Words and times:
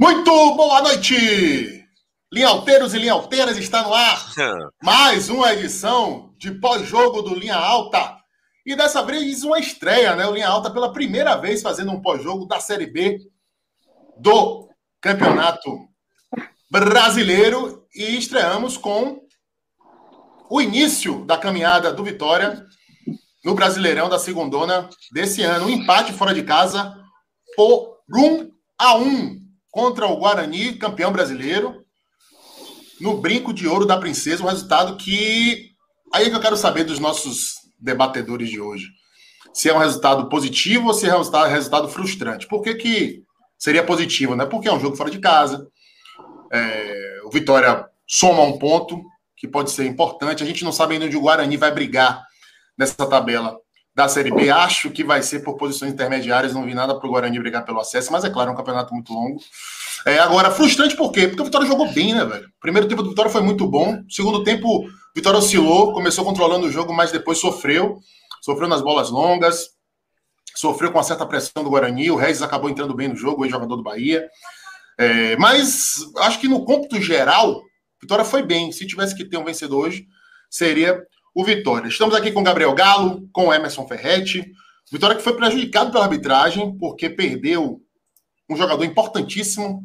Muito 0.00 0.54
boa 0.54 0.80
noite! 0.80 1.84
Linhalteiros 2.32 2.94
e 2.94 2.98
linhalteiras 2.98 3.58
está 3.58 3.82
no 3.82 3.92
ar. 3.92 4.32
Mais 4.80 5.28
uma 5.28 5.52
edição 5.52 6.32
de 6.38 6.52
pós-jogo 6.52 7.20
do 7.20 7.34
Linha 7.34 7.56
Alta. 7.56 8.16
E 8.64 8.76
dessa 8.76 9.02
vez 9.02 9.42
uma 9.42 9.58
estreia, 9.58 10.14
né? 10.14 10.24
O 10.24 10.34
Linha 10.34 10.46
Alta 10.46 10.70
pela 10.70 10.92
primeira 10.92 11.34
vez 11.34 11.62
fazendo 11.62 11.90
um 11.90 12.00
pós-jogo 12.00 12.46
da 12.46 12.60
Série 12.60 12.86
B 12.86 13.18
do 14.16 14.68
Campeonato 15.00 15.88
Brasileiro 16.70 17.84
e 17.92 18.16
estreamos 18.16 18.76
com 18.76 19.26
o 20.48 20.60
início 20.60 21.24
da 21.24 21.36
caminhada 21.36 21.92
do 21.92 22.04
Vitória 22.04 22.64
no 23.44 23.52
Brasileirão 23.52 24.08
da 24.08 24.20
Segundona 24.20 24.88
desse 25.12 25.42
ano. 25.42 25.66
Um 25.66 25.70
empate 25.70 26.12
fora 26.12 26.32
de 26.32 26.44
casa 26.44 26.96
por 27.56 27.98
1 28.08 28.48
a 28.78 28.94
1 28.96 29.47
contra 29.70 30.06
o 30.06 30.16
Guarani, 30.16 30.74
campeão 30.74 31.12
brasileiro, 31.12 31.84
no 33.00 33.18
brinco 33.18 33.52
de 33.52 33.68
ouro 33.68 33.86
da 33.86 33.98
princesa, 33.98 34.42
um 34.42 34.48
resultado 34.48 34.96
que 34.96 35.70
aí 36.12 36.26
é 36.26 36.30
que 36.30 36.36
eu 36.36 36.40
quero 36.40 36.56
saber 36.56 36.84
dos 36.84 36.98
nossos 36.98 37.54
debatedores 37.78 38.48
de 38.50 38.60
hoje. 38.60 38.88
Se 39.52 39.68
é 39.68 39.74
um 39.74 39.78
resultado 39.78 40.28
positivo 40.28 40.88
ou 40.88 40.94
se 40.94 41.06
é 41.06 41.14
um 41.14 41.22
resultado, 41.48 41.88
frustrante. 41.88 42.46
Por 42.46 42.62
que, 42.62 42.74
que 42.74 43.22
seria 43.58 43.84
positivo, 43.84 44.34
né? 44.34 44.46
Porque 44.46 44.68
é 44.68 44.72
um 44.72 44.80
jogo 44.80 44.96
fora 44.96 45.10
de 45.10 45.18
casa. 45.18 45.66
É, 46.52 47.20
o 47.24 47.30
Vitória 47.30 47.86
soma 48.06 48.42
um 48.42 48.58
ponto 48.58 49.02
que 49.36 49.48
pode 49.48 49.70
ser 49.70 49.86
importante. 49.86 50.42
A 50.42 50.46
gente 50.46 50.64
não 50.64 50.72
sabe 50.72 50.94
ainda 50.94 51.06
onde 51.06 51.16
o 51.16 51.20
Guarani 51.20 51.56
vai 51.56 51.72
brigar 51.72 52.22
nessa 52.76 53.06
tabela 53.06 53.58
da 53.98 54.08
Série 54.08 54.30
B. 54.30 54.48
Acho 54.48 54.90
que 54.90 55.02
vai 55.02 55.24
ser 55.24 55.40
por 55.40 55.56
posições 55.56 55.92
intermediárias. 55.92 56.54
Não 56.54 56.64
vi 56.64 56.72
nada 56.72 56.96
para 56.96 57.04
o 57.04 57.10
Guarani 57.10 57.36
brigar 57.40 57.64
pelo 57.64 57.80
acesso, 57.80 58.12
mas 58.12 58.22
é 58.22 58.30
claro, 58.30 58.50
é 58.50 58.52
um 58.52 58.56
campeonato 58.56 58.94
muito 58.94 59.12
longo. 59.12 59.40
É, 60.06 60.20
agora, 60.20 60.52
frustrante 60.52 60.96
por 60.96 61.10
quê? 61.10 61.26
Porque 61.26 61.42
o 61.42 61.44
Vitória 61.44 61.66
jogou 61.66 61.92
bem, 61.92 62.14
né, 62.14 62.24
velho? 62.24 62.48
primeiro 62.60 62.86
tempo 62.86 63.02
do 63.02 63.08
Vitória 63.08 63.28
foi 63.28 63.42
muito 63.42 63.66
bom. 63.66 64.00
segundo 64.08 64.44
tempo, 64.44 64.68
o 64.68 64.88
Vitória 65.12 65.40
oscilou, 65.40 65.92
começou 65.92 66.24
controlando 66.24 66.68
o 66.68 66.70
jogo, 66.70 66.94
mas 66.94 67.10
depois 67.10 67.38
sofreu. 67.38 67.98
Sofreu 68.40 68.68
nas 68.68 68.80
bolas 68.80 69.10
longas, 69.10 69.70
sofreu 70.54 70.92
com 70.92 70.98
uma 70.98 71.02
certa 71.04 71.26
pressão 71.26 71.64
do 71.64 71.70
Guarani. 71.70 72.08
O 72.12 72.16
Reis 72.16 72.40
acabou 72.40 72.70
entrando 72.70 72.94
bem 72.94 73.08
no 73.08 73.16
jogo, 73.16 73.44
o 73.44 73.50
jogador 73.50 73.74
do 73.74 73.82
Bahia. 73.82 74.28
É, 74.96 75.36
mas 75.38 75.96
acho 76.18 76.38
que 76.38 76.46
no 76.46 76.64
cômputo 76.64 77.02
geral, 77.02 77.60
Vitória 78.00 78.24
foi 78.24 78.44
bem. 78.44 78.70
Se 78.70 78.86
tivesse 78.86 79.16
que 79.16 79.24
ter 79.24 79.38
um 79.38 79.44
vencedor 79.44 79.86
hoje, 79.86 80.06
seria 80.48 81.02
o 81.38 81.44
Vitória. 81.44 81.86
Estamos 81.86 82.16
aqui 82.16 82.32
com 82.32 82.42
Gabriel 82.42 82.74
Galo, 82.74 83.28
com 83.32 83.54
Emerson 83.54 83.86
Ferretti. 83.86 84.52
Vitória 84.90 85.14
que 85.14 85.22
foi 85.22 85.36
prejudicado 85.36 85.92
pela 85.92 86.02
arbitragem, 86.02 86.76
porque 86.76 87.08
perdeu 87.08 87.80
um 88.50 88.56
jogador 88.56 88.82
importantíssimo 88.82 89.80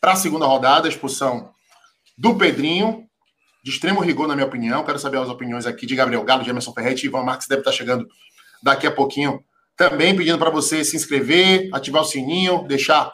para 0.00 0.12
a 0.12 0.16
segunda 0.16 0.46
rodada, 0.46 0.88
a 0.88 0.90
expulsão 0.90 1.50
do 2.16 2.36
Pedrinho, 2.36 3.06
de 3.62 3.70
extremo 3.70 4.00
rigor, 4.00 4.26
na 4.26 4.34
minha 4.34 4.46
opinião. 4.46 4.82
Quero 4.82 4.98
saber 4.98 5.18
as 5.18 5.28
opiniões 5.28 5.66
aqui 5.66 5.84
de 5.84 5.94
Gabriel 5.94 6.24
Galo, 6.24 6.42
de 6.42 6.48
Emerson 6.48 6.72
Ferretti. 6.72 7.04
Ivan 7.04 7.22
Marques 7.22 7.46
deve 7.46 7.60
estar 7.60 7.72
chegando 7.72 8.08
daqui 8.62 8.86
a 8.86 8.90
pouquinho 8.90 9.44
também, 9.76 10.16
pedindo 10.16 10.38
para 10.38 10.48
você 10.48 10.82
se 10.82 10.96
inscrever, 10.96 11.68
ativar 11.74 12.00
o 12.00 12.06
sininho, 12.06 12.64
deixar 12.66 13.12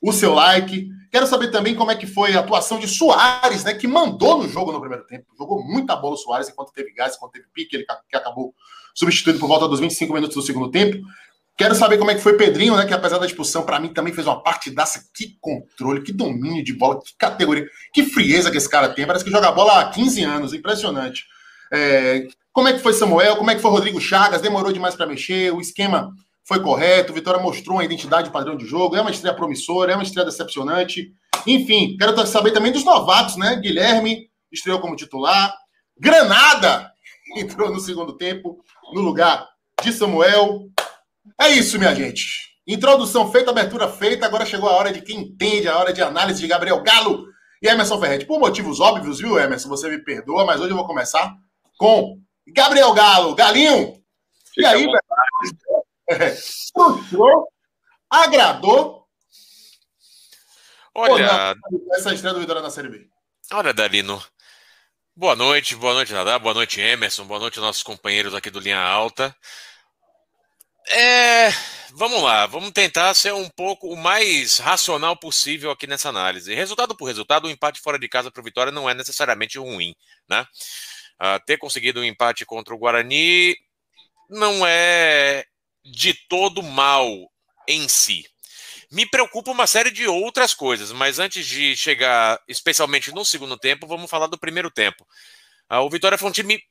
o 0.00 0.12
seu 0.12 0.32
like. 0.32 0.88
Quero 1.12 1.26
saber 1.26 1.50
também 1.50 1.74
como 1.74 1.90
é 1.90 1.94
que 1.94 2.06
foi 2.06 2.34
a 2.34 2.40
atuação 2.40 2.78
de 2.78 2.88
Soares, 2.88 3.64
né, 3.64 3.74
que 3.74 3.86
mandou 3.86 4.42
no 4.42 4.48
jogo 4.48 4.72
no 4.72 4.80
primeiro 4.80 5.04
tempo. 5.04 5.26
Jogou 5.38 5.62
muita 5.62 5.94
bola 5.94 6.14
o 6.14 6.16
Soares 6.16 6.48
enquanto 6.48 6.72
teve 6.72 6.90
gás, 6.94 7.16
enquanto 7.16 7.32
teve 7.32 7.44
pique, 7.52 7.76
ele 7.76 7.84
que 8.08 8.16
acabou 8.16 8.54
substituído 8.94 9.38
por 9.38 9.46
volta 9.46 9.68
dos 9.68 9.78
25 9.78 10.14
minutos 10.14 10.34
do 10.34 10.40
segundo 10.40 10.70
tempo. 10.70 11.06
Quero 11.54 11.74
saber 11.74 11.98
como 11.98 12.10
é 12.10 12.14
que 12.14 12.22
foi 12.22 12.32
Pedrinho, 12.38 12.74
né, 12.76 12.86
que 12.86 12.94
apesar 12.94 13.18
da 13.18 13.26
expulsão, 13.26 13.62
para 13.62 13.78
mim 13.78 13.92
também 13.92 14.14
fez 14.14 14.26
uma 14.26 14.42
partidaça. 14.42 15.04
Que 15.12 15.36
controle, 15.38 16.00
que 16.00 16.14
domínio 16.14 16.64
de 16.64 16.72
bola, 16.72 16.98
que 16.98 17.14
categoria, 17.18 17.66
que 17.92 18.04
frieza 18.04 18.50
que 18.50 18.56
esse 18.56 18.68
cara 18.68 18.88
tem. 18.88 19.06
Parece 19.06 19.22
que 19.22 19.30
joga 19.30 19.52
bola 19.52 19.80
há 19.80 19.90
15 19.90 20.24
anos, 20.24 20.54
impressionante. 20.54 21.26
É, 21.70 22.26
como 22.54 22.68
é 22.68 22.72
que 22.72 22.78
foi 22.78 22.94
Samuel? 22.94 23.36
Como 23.36 23.50
é 23.50 23.54
que 23.54 23.60
foi 23.60 23.70
Rodrigo 23.70 24.00
Chagas? 24.00 24.40
Demorou 24.40 24.72
demais 24.72 24.94
para 24.94 25.06
mexer? 25.06 25.52
O 25.52 25.60
esquema 25.60 26.14
foi 26.52 26.62
correto, 26.62 27.14
Vitória 27.14 27.40
mostrou 27.40 27.78
uma 27.78 27.84
identidade 27.84 28.30
padrão 28.30 28.58
de 28.58 28.66
jogo, 28.66 28.94
é 28.94 29.00
uma 29.00 29.10
estreia 29.10 29.34
promissora, 29.34 29.92
é 29.92 29.94
uma 29.94 30.02
estreia 30.02 30.26
decepcionante. 30.26 31.10
Enfim, 31.46 31.96
quero 31.96 32.26
saber 32.26 32.50
também 32.50 32.70
dos 32.70 32.84
novatos, 32.84 33.38
né? 33.38 33.56
Guilherme 33.56 34.28
estreou 34.52 34.78
como 34.78 34.94
titular, 34.94 35.54
Granada 35.98 36.92
entrou 37.38 37.72
no 37.72 37.80
segundo 37.80 38.18
tempo 38.18 38.62
no 38.92 39.00
lugar 39.00 39.48
de 39.82 39.92
Samuel. 39.94 40.68
É 41.40 41.48
isso, 41.48 41.78
minha 41.78 41.94
gente. 41.94 42.52
Introdução 42.66 43.32
feita, 43.32 43.50
abertura 43.50 43.88
feita, 43.88 44.26
agora 44.26 44.44
chegou 44.44 44.68
a 44.68 44.74
hora 44.74 44.92
de 44.92 45.00
quem 45.00 45.20
entende, 45.20 45.68
a 45.68 45.78
hora 45.78 45.90
de 45.90 46.02
análise 46.02 46.38
de 46.38 46.46
Gabriel 46.46 46.82
Galo 46.82 47.24
e 47.62 47.66
Emerson 47.66 47.98
Ferretti. 47.98 48.26
Por 48.26 48.38
motivos 48.38 48.78
óbvios, 48.78 49.20
viu, 49.20 49.38
Emerson? 49.38 49.70
Você 49.70 49.88
me 49.88 50.04
perdoa, 50.04 50.44
mas 50.44 50.60
hoje 50.60 50.70
eu 50.70 50.76
vou 50.76 50.86
começar 50.86 51.34
com 51.78 52.18
Gabriel 52.46 52.92
Galo. 52.92 53.34
Galinho! 53.34 53.94
Fica 54.54 54.60
e 54.60 54.64
aí, 54.66 54.84
velho? 54.84 55.00
Frustrou? 56.72 57.48
Agradou? 58.10 59.06
Olha. 60.94 61.54
essa 61.92 62.12
estreia 62.12 62.34
do 62.34 62.40
Vitória 62.40 62.62
na 62.62 62.70
Série 62.70 62.88
B. 62.88 63.08
Olha, 63.52 63.72
Dalino. 63.72 64.22
Boa 65.14 65.36
noite, 65.36 65.76
boa 65.76 65.92
noite, 65.92 66.12
Nadar, 66.12 66.38
boa 66.38 66.54
noite, 66.54 66.80
Emerson, 66.80 67.26
boa 67.26 67.38
noite, 67.38 67.60
nossos 67.60 67.82
companheiros 67.82 68.34
aqui 68.34 68.50
do 68.50 68.58
Linha 68.58 68.80
Alta. 68.80 69.36
É, 70.88 71.50
vamos 71.92 72.22
lá, 72.22 72.46
vamos 72.46 72.70
tentar 72.70 73.12
ser 73.14 73.32
um 73.32 73.48
pouco 73.48 73.88
o 73.88 73.96
mais 73.96 74.58
racional 74.58 75.14
possível 75.16 75.70
aqui 75.70 75.86
nessa 75.86 76.08
análise. 76.08 76.54
Resultado 76.54 76.96
por 76.96 77.04
resultado, 77.04 77.44
o 77.44 77.48
um 77.48 77.50
empate 77.50 77.80
fora 77.80 77.98
de 77.98 78.08
casa 78.08 78.30
para 78.30 78.40
o 78.40 78.44
Vitória 78.44 78.72
não 78.72 78.88
é 78.88 78.94
necessariamente 78.94 79.58
ruim, 79.58 79.94
né? 80.28 80.46
Uh, 81.20 81.44
ter 81.46 81.58
conseguido 81.58 82.00
um 82.00 82.04
empate 82.04 82.46
contra 82.46 82.74
o 82.74 82.78
Guarani 82.78 83.54
não 84.28 84.66
é 84.66 85.44
de 85.84 86.14
todo 86.28 86.62
mal 86.62 87.08
em 87.68 87.88
si. 87.88 88.26
Me 88.90 89.06
preocupa 89.06 89.50
uma 89.50 89.66
série 89.66 89.90
de 89.90 90.06
outras 90.06 90.52
coisas, 90.52 90.92
mas 90.92 91.18
antes 91.18 91.46
de 91.46 91.74
chegar, 91.74 92.38
especialmente 92.46 93.10
no 93.10 93.24
segundo 93.24 93.56
tempo, 93.56 93.86
vamos 93.86 94.10
falar 94.10 94.26
do 94.26 94.38
primeiro 94.38 94.70
tempo. 94.70 95.06
Ah, 95.68 95.80
o 95.80 95.88
Vitória 95.88 96.18
foi 96.18 96.28
um 96.28 96.32
time 96.32 96.62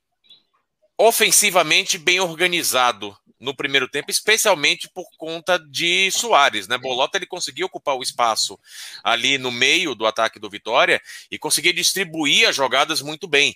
ofensivamente 0.97 1.97
bem 1.97 2.19
organizado 2.19 3.17
no 3.39 3.55
primeiro 3.55 3.89
tempo, 3.89 4.11
especialmente 4.11 4.88
por 4.88 5.05
conta 5.17 5.57
de 5.57 6.11
Soares, 6.11 6.67
né? 6.67 6.78
Bolota 6.78 7.17
ele 7.17 7.25
conseguiu 7.25 7.66
ocupar 7.66 7.95
o 7.95 8.03
espaço 8.03 8.59
ali 9.03 9.39
no 9.39 9.51
meio 9.51 9.95
do 9.95 10.05
ataque 10.05 10.39
do 10.39 10.47
Vitória 10.47 11.01
e 11.31 11.39
conseguir 11.39 11.73
distribuir 11.73 12.47
as 12.47 12.55
jogadas 12.55 13.01
muito 13.01 13.28
bem. 13.28 13.55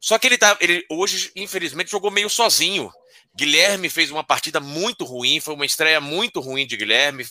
Só 0.00 0.18
que 0.18 0.26
ele 0.26 0.36
tá, 0.36 0.58
ele 0.60 0.84
hoje 0.90 1.30
infelizmente 1.36 1.92
jogou 1.92 2.10
meio 2.10 2.28
sozinho 2.28 2.92
Guilherme 3.34 3.88
fez 3.88 4.10
uma 4.10 4.22
partida 4.24 4.60
muito 4.60 5.04
ruim, 5.04 5.40
foi 5.40 5.54
uma 5.54 5.66
estreia 5.66 6.00
muito 6.00 6.40
ruim 6.40 6.66
de 6.66 6.76
Guilherme, 6.76 7.26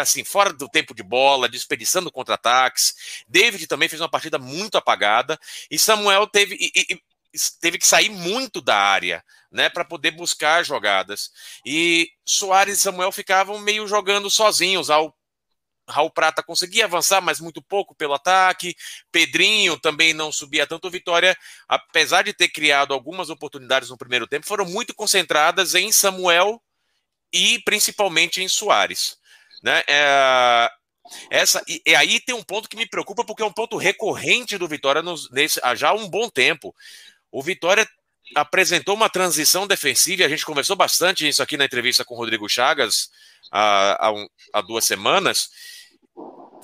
assim, 0.00 0.24
fora 0.24 0.52
do 0.52 0.68
tempo 0.68 0.94
de 0.94 1.02
bola, 1.02 1.48
desperdiçando 1.48 2.10
contra-ataques. 2.10 2.94
David 3.28 3.66
também 3.66 3.88
fez 3.88 4.00
uma 4.00 4.08
partida 4.08 4.38
muito 4.38 4.78
apagada 4.78 5.38
e 5.70 5.78
Samuel 5.78 6.26
teve, 6.26 6.56
e, 6.58 6.70
e, 6.92 7.00
teve 7.60 7.78
que 7.78 7.86
sair 7.86 8.08
muito 8.08 8.60
da 8.60 8.76
área, 8.76 9.24
né, 9.50 9.68
para 9.68 9.84
poder 9.84 10.12
buscar 10.12 10.64
jogadas. 10.64 11.30
E 11.66 12.08
Soares 12.24 12.78
e 12.78 12.80
Samuel 12.80 13.12
ficavam 13.12 13.58
meio 13.58 13.86
jogando 13.86 14.30
sozinhos 14.30 14.90
ao 14.90 15.14
Raul 15.88 16.10
Prata 16.10 16.42
conseguia 16.42 16.86
avançar, 16.86 17.20
mas 17.20 17.40
muito 17.40 17.62
pouco 17.62 17.94
pelo 17.94 18.14
ataque. 18.14 18.74
Pedrinho 19.12 19.78
também 19.78 20.12
não 20.14 20.32
subia 20.32 20.66
tanto. 20.66 20.90
Vitória, 20.90 21.36
apesar 21.68 22.22
de 22.22 22.32
ter 22.32 22.48
criado 22.48 22.94
algumas 22.94 23.30
oportunidades 23.30 23.90
no 23.90 23.98
primeiro 23.98 24.26
tempo, 24.26 24.46
foram 24.46 24.64
muito 24.64 24.94
concentradas 24.94 25.74
em 25.74 25.92
Samuel 25.92 26.62
e 27.32 27.60
principalmente 27.64 28.42
em 28.42 28.48
Soares. 28.48 29.18
Né? 29.62 29.82
É, 29.88 30.70
essa, 31.30 31.62
e, 31.68 31.82
e, 31.86 31.94
aí 31.94 32.20
tem 32.20 32.34
um 32.34 32.42
ponto 32.42 32.68
que 32.68 32.76
me 32.76 32.88
preocupa, 32.88 33.24
porque 33.24 33.42
é 33.42 33.46
um 33.46 33.52
ponto 33.52 33.76
recorrente 33.76 34.56
do 34.56 34.68
Vitória 34.68 35.02
nos, 35.02 35.30
nesse, 35.30 35.60
há 35.62 35.74
já 35.74 35.92
um 35.92 36.08
bom 36.08 36.28
tempo. 36.28 36.74
O 37.30 37.42
Vitória 37.42 37.86
apresentou 38.34 38.94
uma 38.94 39.10
transição 39.10 39.66
defensiva, 39.66 40.22
e 40.22 40.24
a 40.24 40.28
gente 40.28 40.46
conversou 40.46 40.76
bastante 40.76 41.28
isso 41.28 41.42
aqui 41.42 41.56
na 41.56 41.64
entrevista 41.66 42.04
com 42.04 42.14
o 42.14 42.16
Rodrigo 42.16 42.48
Chagas 42.48 43.10
há, 43.54 44.08
há, 44.08 44.12
um, 44.12 44.26
há 44.54 44.60
duas 44.62 44.84
semanas 44.84 45.48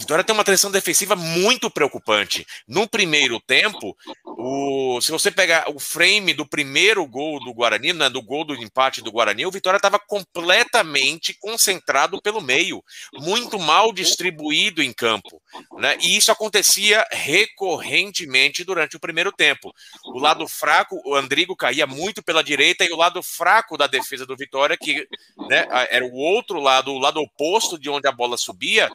Vitória 0.00 0.24
tem 0.24 0.34
uma 0.34 0.42
transição 0.42 0.70
defensiva 0.70 1.14
muito 1.14 1.70
preocupante. 1.70 2.46
No 2.66 2.88
primeiro 2.88 3.38
tempo, 3.38 3.94
o, 4.24 4.98
se 5.02 5.12
você 5.12 5.30
pegar 5.30 5.68
o 5.68 5.78
frame 5.78 6.32
do 6.32 6.46
primeiro 6.46 7.06
gol 7.06 7.38
do 7.38 7.52
Guarani, 7.52 7.92
né, 7.92 8.08
do 8.08 8.22
gol 8.22 8.42
do 8.42 8.54
empate 8.54 9.02
do 9.02 9.12
Guarani, 9.12 9.44
o 9.44 9.50
Vitória 9.50 9.76
estava 9.76 9.98
completamente 9.98 11.36
concentrado 11.38 12.20
pelo 12.22 12.40
meio, 12.40 12.82
muito 13.12 13.58
mal 13.58 13.92
distribuído 13.92 14.82
em 14.82 14.90
campo. 14.90 15.42
Né? 15.76 15.98
E 16.00 16.16
isso 16.16 16.32
acontecia 16.32 17.06
recorrentemente 17.12 18.64
durante 18.64 18.96
o 18.96 19.00
primeiro 19.00 19.30
tempo. 19.30 19.70
O 20.06 20.18
lado 20.18 20.48
fraco, 20.48 20.98
o 21.04 21.14
Andrigo 21.14 21.54
caía 21.54 21.86
muito 21.86 22.22
pela 22.22 22.42
direita, 22.42 22.86
e 22.86 22.90
o 22.90 22.96
lado 22.96 23.22
fraco 23.22 23.76
da 23.76 23.86
defesa 23.86 24.24
do 24.24 24.34
Vitória, 24.34 24.78
que 24.78 25.06
né, 25.46 25.66
era 25.90 26.06
o 26.06 26.14
outro 26.14 26.58
lado, 26.58 26.90
o 26.90 26.98
lado 26.98 27.20
oposto 27.20 27.78
de 27.78 27.90
onde 27.90 28.08
a 28.08 28.12
bola 28.12 28.38
subia, 28.38 28.90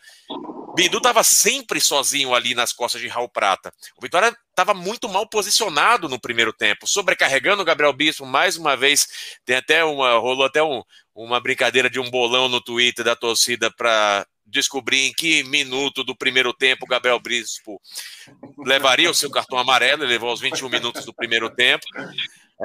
Bidu 0.75 0.97
estava 0.97 1.23
sempre 1.23 1.79
sozinho 1.79 2.35
ali 2.35 2.53
nas 2.53 2.73
costas 2.73 3.01
de 3.01 3.07
Raul 3.07 3.29
Prata. 3.29 3.73
O 3.97 4.01
Vitória 4.01 4.35
estava 4.49 4.73
muito 4.73 5.07
mal 5.07 5.27
posicionado 5.27 6.09
no 6.09 6.19
primeiro 6.19 6.51
tempo, 6.51 6.85
sobrecarregando 6.85 7.61
o 7.61 7.65
Gabriel 7.65 7.93
Bispo 7.93 8.25
mais 8.25 8.57
uma 8.57 8.75
vez. 8.75 9.07
Tem 9.45 9.55
até 9.55 9.83
uma 9.85 10.17
rolou 10.17 10.45
até 10.45 10.61
um, 10.61 10.83
uma 11.15 11.39
brincadeira 11.39 11.89
de 11.89 11.99
um 11.99 12.09
bolão 12.09 12.49
no 12.49 12.61
Twitter 12.61 13.05
da 13.05 13.15
torcida 13.15 13.71
para 13.71 14.27
descobrir 14.45 15.07
em 15.07 15.13
que 15.13 15.43
minuto 15.43 16.03
do 16.03 16.15
primeiro 16.15 16.53
tempo 16.53 16.85
o 16.85 16.89
Gabriel 16.89 17.19
Bispo 17.19 17.81
levaria 18.59 19.09
o 19.09 19.15
seu 19.15 19.31
cartão 19.31 19.57
amarelo, 19.57 20.03
ele 20.03 20.11
levou 20.11 20.29
aos 20.29 20.41
21 20.41 20.69
minutos 20.69 21.05
do 21.05 21.13
primeiro 21.13 21.49
tempo. 21.49 21.85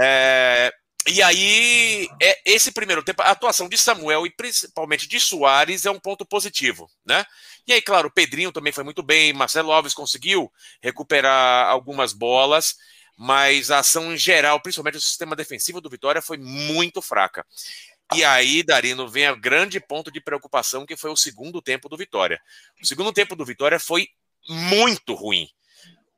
É, 0.01 0.73
e 1.09 1.23
aí, 1.23 2.09
é, 2.23 2.41
esse 2.45 2.73
primeiro 2.73 3.03
tempo, 3.03 3.23
a 3.23 3.31
atuação 3.31 3.69
de 3.69 3.79
Samuel 3.79 4.27
e 4.27 4.31
principalmente 4.31 5.09
de 5.09 5.19
Soares 5.19 5.87
é 5.87 5.91
um 5.91 5.99
ponto 5.99 6.27
positivo, 6.27 6.91
né? 7.05 7.25
E 7.70 7.72
aí, 7.72 7.81
claro, 7.81 8.08
o 8.08 8.11
Pedrinho 8.11 8.50
também 8.50 8.72
foi 8.72 8.82
muito 8.82 9.00
bem, 9.00 9.32
Marcelo 9.32 9.70
Alves 9.70 9.94
conseguiu 9.94 10.52
recuperar 10.82 11.69
algumas 11.69 12.12
bolas, 12.12 12.75
mas 13.17 13.70
a 13.70 13.78
ação 13.78 14.12
em 14.12 14.19
geral, 14.19 14.61
principalmente 14.61 14.96
o 14.96 15.00
sistema 15.00 15.37
defensivo 15.37 15.81
do 15.81 15.88
Vitória, 15.88 16.20
foi 16.20 16.37
muito 16.37 17.00
fraca. 17.00 17.46
E 18.12 18.25
aí, 18.25 18.64
Darino, 18.64 19.06
vem 19.06 19.28
a 19.28 19.37
grande 19.37 19.78
ponto 19.78 20.11
de 20.11 20.20
preocupação, 20.20 20.84
que 20.84 20.96
foi 20.96 21.11
o 21.11 21.17
segundo 21.17 21.62
tempo 21.62 21.88
do 21.88 21.96
Vitória. 21.96 22.43
O 22.82 22.84
segundo 22.84 23.12
tempo 23.12 23.37
do 23.37 23.44
Vitória 23.44 23.78
foi 23.78 24.08
muito 24.49 25.14
ruim. 25.14 25.49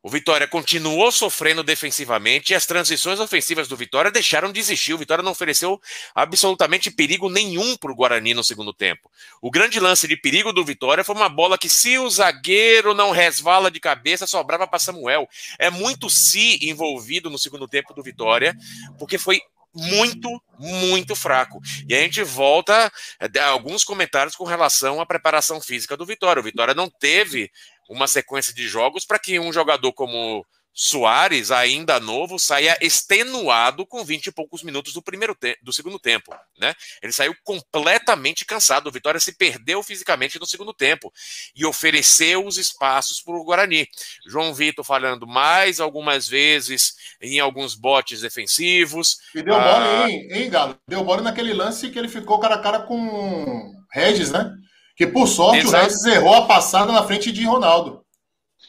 O 0.03 0.11
Vitória 0.11 0.49
continuou 0.49 1.13
sofrendo 1.13 1.63
defensivamente 1.63 2.53
e 2.53 2.57
as 2.57 2.67
transições 2.67 3.21
ofensivas 3.21 3.69
do 3.69 3.77
Vitória 3.77 4.11
deixaram 4.11 4.51
de 4.51 4.59
existir. 4.59 4.93
O 4.93 4.99
Vitória 4.99 5.23
não 5.23 5.31
ofereceu 5.31 5.81
absolutamente 6.13 6.91
perigo 6.91 7.31
nenhum 7.31 7.77
para 7.77 7.93
o 7.93 7.95
Guarani 7.95 8.35
no 8.35 8.43
segundo 8.43 8.73
tempo. 8.73 9.09
O 9.41 9.49
grande 9.49 9.79
lance 9.79 10.09
de 10.09 10.17
perigo 10.17 10.53
do 10.53 10.65
Vitória 10.65 11.05
foi 11.05 11.15
uma 11.15 11.29
bola 11.29 11.57
que, 11.57 11.69
se 11.69 11.99
o 11.99 12.11
zagueiro 12.11 12.95
não 12.95 13.13
resvala 13.13 13.71
de 13.71 13.79
cabeça, 13.79 14.27
sobrava 14.27 14.67
para 14.67 14.81
Samuel. 14.81 15.29
É 15.57 15.71
muito 15.71 16.11
se 16.11 16.59
envolvido 16.67 17.31
no 17.31 17.39
segundo 17.39 17.69
tempo 17.69 17.95
do 17.95 18.03
Vitória, 18.03 18.57
porque 18.99 19.19
foi 19.19 19.41
muito, 19.75 20.29
muito 20.59 21.17
fraco. 21.17 21.61
E 21.89 21.95
a 21.95 22.01
gente 22.01 22.23
volta 22.23 22.93
a 23.21 23.47
alguns 23.47 23.85
comentários 23.85 24.37
com 24.37 24.45
relação 24.45 25.01
à 25.01 25.07
preparação 25.07 25.61
física 25.61 25.97
do 25.97 26.05
Vitória. 26.05 26.41
O 26.41 26.45
Vitória 26.45 26.75
não 26.75 26.91
teve 26.91 27.51
uma 27.93 28.07
sequência 28.07 28.53
de 28.53 28.67
jogos 28.67 29.05
para 29.05 29.19
que 29.19 29.39
um 29.39 29.53
jogador 29.53 29.93
como 29.93 30.45
Soares, 30.75 31.51
ainda 31.51 32.01
novo, 32.01 32.39
saia 32.39 32.79
extenuado 32.81 33.85
com 33.85 34.03
20 34.03 34.29
e 34.29 34.33
poucos 34.33 34.63
minutos 34.63 34.95
do 34.95 35.03
primeiro 35.03 35.37
do 35.63 35.71
segundo 35.71 35.99
tempo, 35.99 36.35
né? 36.59 36.73
Ele 37.03 37.13
saiu 37.13 37.35
completamente 37.45 38.47
cansado. 38.47 38.87
O 38.87 38.91
Vitória 38.93 39.21
se 39.21 39.37
perdeu 39.37 39.83
fisicamente 39.83 40.39
no 40.41 40.47
segundo 40.47 40.73
tempo 40.73 41.13
e 41.55 41.67
ofereceu 41.67 42.47
os 42.47 42.57
espaços 42.57 43.21
para 43.21 43.35
o 43.35 43.45
Guarani. 43.45 43.87
João 44.27 44.55
Vitor 44.55 44.83
falando 44.83 45.27
mais 45.27 45.79
algumas 45.79 46.27
vezes 46.27 46.95
em 47.21 47.39
alguns 47.39 47.75
botes 47.75 48.23
defensivos. 48.23 49.19
E 49.35 49.43
deu 49.43 49.55
ah... 49.55 49.61
bola, 49.61 50.11
hein, 50.11 50.27
hein, 50.31 50.49
Galo? 50.49 50.79
Deu 50.89 51.05
bola 51.05 51.21
naquele 51.21 51.53
lance 51.53 51.91
que 51.91 51.99
ele 51.99 52.09
ficou 52.09 52.41
cara 52.41 52.55
a 52.55 52.63
cara 52.63 52.81
com 52.81 53.71
Regis, 53.93 54.31
né? 54.31 54.51
Que 54.97 55.07
por 55.07 55.27
sorte 55.27 55.59
Exato. 55.59 55.77
o 55.77 55.89
Regis 55.89 56.05
errou 56.05 56.35
a 56.35 56.47
passada 56.47 56.93
na 56.93 57.03
frente 57.03 57.33
de 57.33 57.45
Ronaldo 57.45 58.02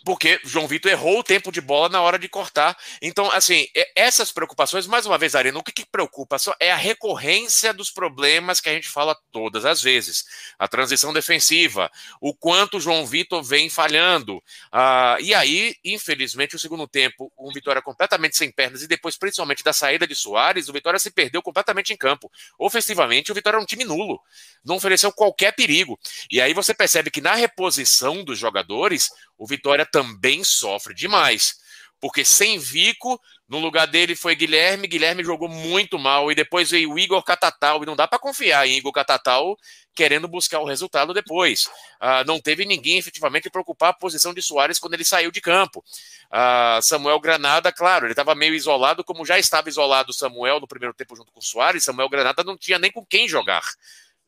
porque 0.03 0.39
João 0.43 0.67
Vitor 0.67 0.91
errou 0.91 1.19
o 1.19 1.23
tempo 1.23 1.51
de 1.51 1.61
bola 1.61 1.89
na 1.89 2.01
hora 2.01 2.19
de 2.19 2.27
cortar. 2.27 2.77
Então, 3.01 3.31
assim, 3.31 3.67
essas 3.95 4.31
preocupações, 4.31 4.85
mais 4.85 5.05
uma 5.05 5.17
vez, 5.17 5.35
Arena, 5.35 5.57
o 5.57 5.63
que, 5.63 5.71
que 5.71 5.85
preocupa 5.85 6.37
é 6.59 6.71
a 6.71 6.75
recorrência 6.75 7.73
dos 7.73 7.89
problemas 7.89 8.59
que 8.59 8.69
a 8.69 8.73
gente 8.73 8.89
fala 8.89 9.15
todas 9.31 9.65
as 9.65 9.81
vezes. 9.81 10.25
A 10.59 10.67
transição 10.67 11.13
defensiva, 11.13 11.89
o 12.19 12.33
quanto 12.33 12.79
João 12.79 13.05
Vitor 13.05 13.41
vem 13.43 13.69
falhando. 13.69 14.37
Uh, 14.37 15.21
e 15.21 15.33
aí, 15.33 15.75
infelizmente, 15.83 16.55
o 16.55 16.59
segundo 16.59 16.87
tempo, 16.87 17.31
um 17.37 17.51
Vitória 17.53 17.81
completamente 17.81 18.35
sem 18.35 18.51
pernas 18.51 18.81
e 18.81 18.87
depois, 18.87 19.17
principalmente, 19.17 19.63
da 19.63 19.71
saída 19.71 20.07
de 20.07 20.15
Soares, 20.15 20.67
o 20.67 20.73
Vitória 20.73 20.99
se 20.99 21.11
perdeu 21.11 21.41
completamente 21.41 21.93
em 21.93 21.97
campo. 21.97 22.31
Ofensivamente, 22.57 23.31
o 23.31 23.35
Vitória 23.35 23.57
é 23.57 23.59
um 23.59 23.65
time 23.65 23.85
nulo. 23.85 24.19
Não 24.65 24.75
ofereceu 24.75 25.11
qualquer 25.11 25.53
perigo. 25.53 25.99
E 26.31 26.41
aí 26.41 26.53
você 26.53 26.73
percebe 26.73 27.11
que 27.11 27.21
na 27.21 27.35
reposição 27.35 28.23
dos 28.23 28.39
jogadores, 28.39 29.09
o 29.37 29.47
Vitória 29.47 29.85
também 29.85 30.43
sofre 30.43 30.93
demais. 30.93 31.55
Porque 31.99 32.25
sem 32.25 32.59
Vico, 32.59 33.17
no 33.47 33.59
lugar 33.59 33.87
dele 33.87 34.13
foi 34.13 34.35
Guilherme, 34.35 34.87
Guilherme 34.87 35.23
jogou 35.23 35.47
muito 35.47 35.97
mal, 35.97 36.29
e 36.29 36.35
depois 36.35 36.69
veio 36.69 36.91
o 36.91 36.99
Igor 36.99 37.23
Catatal, 37.23 37.81
e 37.81 37.85
não 37.85 37.95
dá 37.95 38.05
para 38.05 38.19
confiar 38.19 38.67
em 38.67 38.77
Igor 38.77 38.91
Catatal 38.91 39.55
querendo 39.95 40.27
buscar 40.27 40.59
o 40.59 40.65
resultado 40.65 41.13
depois. 41.13 41.67
Uh, 42.01 42.25
não 42.25 42.39
teve 42.39 42.65
ninguém 42.65 42.97
efetivamente 42.97 43.49
preocupar 43.49 43.89
a 43.91 43.93
posição 43.93 44.33
de 44.33 44.41
Soares 44.41 44.79
quando 44.79 44.95
ele 44.95 45.05
saiu 45.05 45.31
de 45.31 45.39
campo. 45.39 45.83
Uh, 46.31 46.81
Samuel 46.81 47.19
Granada, 47.19 47.71
claro, 47.71 48.05
ele 48.05 48.13
estava 48.13 48.35
meio 48.35 48.55
isolado, 48.55 49.03
como 49.03 49.25
já 49.25 49.37
estava 49.37 49.69
isolado 49.69 50.11
Samuel 50.11 50.59
no 50.59 50.67
primeiro 50.67 50.93
tempo 50.93 51.15
junto 51.15 51.31
com 51.31 51.39
o 51.39 51.43
Soares, 51.43 51.83
Samuel 51.83 52.09
Granada 52.09 52.43
não 52.43 52.57
tinha 52.57 52.79
nem 52.79 52.91
com 52.91 53.05
quem 53.05 53.27
jogar 53.27 53.63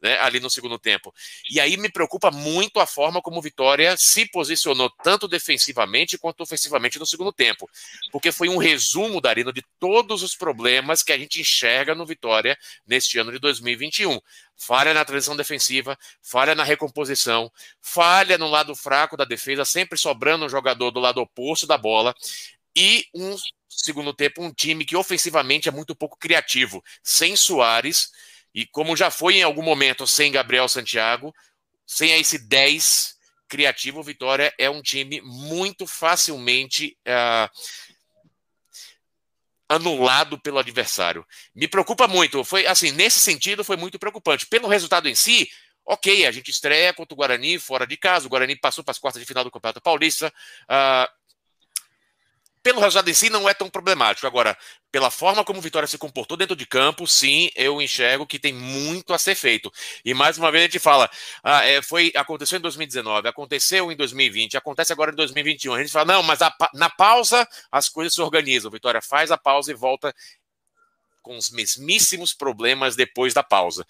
né, 0.02 0.20
ali 0.20 0.40
no 0.40 0.50
segundo 0.50 0.78
tempo. 0.78 1.14
E 1.50 1.60
aí 1.60 1.78
me 1.78 1.90
preocupa 1.90 2.32
muito 2.32 2.80
a 2.80 2.86
forma 2.86 3.22
como 3.22 3.40
o 3.40 3.42
Vitória 3.42 3.96
se 3.98 4.26
posicionou, 4.30 4.90
tanto 5.04 5.28
defensivamente 5.28 6.18
quanto 6.18 6.42
ofensivamente 6.42 7.00
no 7.00 7.06
segundo 7.06 7.32
tempo. 7.32 7.70
Porque 8.12 8.32
foi 8.32 8.50
um 8.50 8.58
resumo, 8.58 9.22
Darino, 9.22 9.54
de 9.54 9.64
todos 9.80 10.24
os 10.24 10.36
problemas 10.36 11.04
que 11.04 11.12
a 11.12 11.18
gente 11.18 11.42
enxerga 11.42 11.96
no 11.96 12.06
Vitória 12.06 12.58
neste 12.86 13.18
ano 13.18 13.32
de 13.32 13.40
2021 13.40 14.20
falha 14.58 14.94
na 14.94 15.04
transição 15.04 15.36
defensiva, 15.36 15.98
falha 16.22 16.56
na 16.56 16.64
recomposição, 16.64 17.52
falha 17.82 18.38
no 18.38 18.48
lado 18.48 18.76
fraco 18.76 19.18
da 19.18 19.26
defesa, 19.26 19.66
sempre 19.66 19.98
sobrando 19.98 20.46
um 20.46 20.50
jogador 20.50 20.92
do 20.92 21.00
lado 21.00 21.20
oposto 21.20 21.68
da 21.68 21.78
bola, 21.78 22.16
e 22.76 23.06
um 23.14 23.36
segundo 23.70 24.14
tempo, 24.14 24.42
um 24.42 24.54
time 24.54 24.86
que 24.86 24.96
ofensivamente 24.96 25.70
é 25.70 25.72
muito 25.72 25.96
pouco 25.96 26.18
criativo, 26.18 26.84
sem 27.04 27.36
Soares, 27.36 28.12
e 28.56 28.66
como 28.66 28.96
já 28.96 29.12
foi 29.12 29.36
em 29.36 29.44
algum 29.44 29.62
momento 29.62 30.08
sem 30.08 30.32
Gabriel 30.32 30.70
Santiago, 30.70 31.36
sem 31.86 32.18
esse 32.18 32.40
10 32.40 33.14
criativo, 33.50 34.02
Vitória 34.02 34.54
é 34.58 34.70
um 34.70 34.82
time 34.82 35.22
muito 35.22 35.86
facilmente 35.86 36.98
uh, 37.06 37.50
anulado 39.68 40.40
pelo 40.40 40.58
adversário. 40.58 41.26
Me 41.54 41.68
preocupa 41.68 42.08
muito. 42.08 42.46
Foi 42.46 42.66
assim, 42.66 42.92
nesse 42.92 43.20
sentido, 43.20 43.62
foi 43.62 43.76
muito 43.76 44.00
preocupante. 44.00 44.48
Pelo 44.48 44.70
resultado 44.70 45.10
em 45.10 45.16
si, 45.16 45.50
ok, 45.86 46.26
a 46.26 46.32
gente 46.32 46.50
estreia 46.50 46.94
contra 46.94 47.14
o 47.14 47.18
Guarani 47.18 47.60
fora 47.60 47.86
de 47.86 47.98
casa. 47.98 48.26
O 48.26 48.30
Guarani 48.30 48.56
passou 48.56 48.86
para 48.86 48.94
as 48.94 49.00
quartas 49.00 49.22
de 49.22 49.28
final 49.28 49.44
do 49.44 49.52
Campeonato 49.52 49.82
Paulista. 49.82 50.34
Uh, 50.64 51.25
pelo 52.66 52.82
resultado 52.82 53.08
em 53.12 53.14
si 53.14 53.30
não 53.30 53.48
é 53.48 53.54
tão 53.54 53.70
problemático. 53.70 54.26
Agora, 54.26 54.58
pela 54.92 55.12
forma 55.12 55.46
como 55.46 55.60
o 55.60 55.62
Vitória 55.62 55.88
se 55.88 56.00
comportou 56.00 56.36
dentro 56.36 56.56
de 56.56 56.66
campo, 56.66 57.06
sim, 57.06 57.52
eu 57.56 57.80
enxergo 57.80 58.26
que 58.26 58.40
tem 58.40 58.52
muito 58.52 59.14
a 59.14 59.20
ser 59.20 59.36
feito. 59.36 59.72
E 60.04 60.16
mais 60.16 60.40
uma 60.40 60.52
vez 60.52 60.64
a 60.64 60.66
gente 60.66 60.80
fala, 60.80 61.08
ah, 61.44 61.64
é, 61.64 61.80
foi, 61.84 62.12
aconteceu 62.16 62.58
em 62.58 62.62
2019, 62.62 63.28
aconteceu 63.28 63.92
em 63.92 63.96
2020, 63.96 64.58
acontece 64.58 64.92
agora 64.92 65.12
em 65.12 65.16
2021. 65.16 65.76
A 65.76 65.80
gente 65.80 65.92
fala, 65.92 66.06
não, 66.06 66.24
mas 66.24 66.42
a, 66.42 66.52
na 66.74 66.90
pausa 66.90 67.48
as 67.72 67.88
coisas 67.88 68.16
se 68.16 68.22
organizam. 68.22 68.70
O 68.70 68.72
Vitória 68.72 69.00
faz 69.00 69.30
a 69.30 69.38
pausa 69.38 69.70
e 69.70 69.76
volta 69.76 70.12
com 71.22 71.38
os 71.38 71.52
mesmíssimos 71.52 72.34
problemas 72.34 72.96
depois 72.96 73.32
da 73.32 73.44
pausa. 73.44 73.86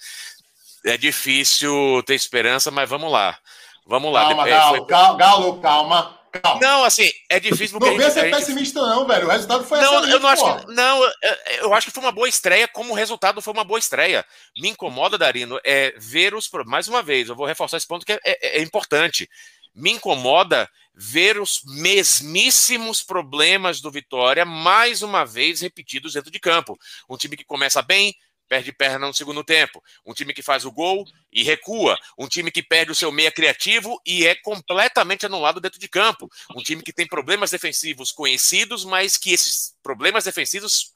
É 0.83 0.97
difícil 0.97 2.03
ter 2.05 2.15
esperança, 2.15 2.69
mas 2.71 2.89
vamos 2.89 3.09
lá. 3.09 3.39
Vamos 3.87 4.11
lá. 4.11 4.27
Calma, 4.27 4.45
Galo, 4.45 4.77
foi... 4.77 4.85
Galo, 4.85 5.61
calma. 5.61 6.24
Calma. 6.41 6.61
Não, 6.61 6.83
assim, 6.83 7.09
é 7.29 7.39
difícil 7.39 7.77
porque. 7.79 7.91
Não 7.91 7.97
venha 7.97 8.11
ser 8.11 8.21
gente... 8.21 8.35
pessimista, 8.35 8.81
não, 8.81 9.05
velho. 9.07 9.27
O 9.27 9.31
resultado 9.31 9.63
foi 9.63 9.79
Não, 9.79 10.07
eu 10.07 10.19
não 10.19 10.29
acho 10.29 10.43
que. 10.43 10.73
Não, 10.73 11.11
eu 11.59 11.73
acho 11.73 11.87
que 11.87 11.93
foi 11.93 12.03
uma 12.03 12.11
boa 12.11 12.27
estreia, 12.27 12.67
como 12.67 12.91
o 12.91 12.95
resultado 12.95 13.41
foi 13.41 13.53
uma 13.53 13.63
boa 13.63 13.79
estreia. 13.79 14.25
Me 14.57 14.69
incomoda, 14.69 15.17
Darino, 15.17 15.59
é 15.63 15.93
ver 15.97 16.33
os. 16.33 16.49
Mais 16.65 16.87
uma 16.87 17.01
vez, 17.01 17.29
eu 17.29 17.35
vou 17.35 17.45
reforçar 17.45 17.77
esse 17.77 17.87
ponto 17.87 18.05
que 18.05 18.13
é, 18.13 18.19
é, 18.23 18.59
é 18.59 18.61
importante. 18.61 19.29
Me 19.73 19.91
incomoda 19.91 20.69
ver 20.93 21.39
os 21.39 21.61
mesmíssimos 21.65 23.03
problemas 23.03 23.81
do 23.81 23.91
Vitória 23.91 24.45
mais 24.45 25.01
uma 25.01 25.25
vez 25.25 25.59
repetidos 25.59 26.13
dentro 26.13 26.31
de 26.31 26.39
campo. 26.39 26.77
Um 27.09 27.17
time 27.17 27.35
que 27.35 27.43
começa 27.43 27.81
bem, 27.81 28.15
perde 28.47 28.71
perna 28.71 29.07
no 29.07 29.13
segundo 29.13 29.43
tempo. 29.43 29.83
Um 30.05 30.13
time 30.13 30.33
que 30.33 30.41
faz 30.41 30.65
o 30.65 30.71
gol 30.71 31.05
e 31.31 31.43
recua. 31.43 31.97
Um 32.17 32.27
time 32.27 32.51
que 32.51 32.63
perde 32.63 32.91
o 32.91 32.95
seu 32.95 33.11
meia 33.11 33.31
criativo 33.31 33.99
e 34.05 34.25
é 34.25 34.35
completamente 34.35 35.25
anulado 35.25 35.59
dentro 35.59 35.79
de 35.79 35.87
campo. 35.87 36.29
Um 36.55 36.61
time 36.61 36.81
que 36.81 36.93
tem 36.93 37.07
problemas 37.07 37.51
defensivos 37.51 38.11
conhecidos, 38.11 38.85
mas 38.85 39.17
que 39.17 39.33
esses 39.33 39.75
problemas 39.83 40.23
defensivos 40.23 40.91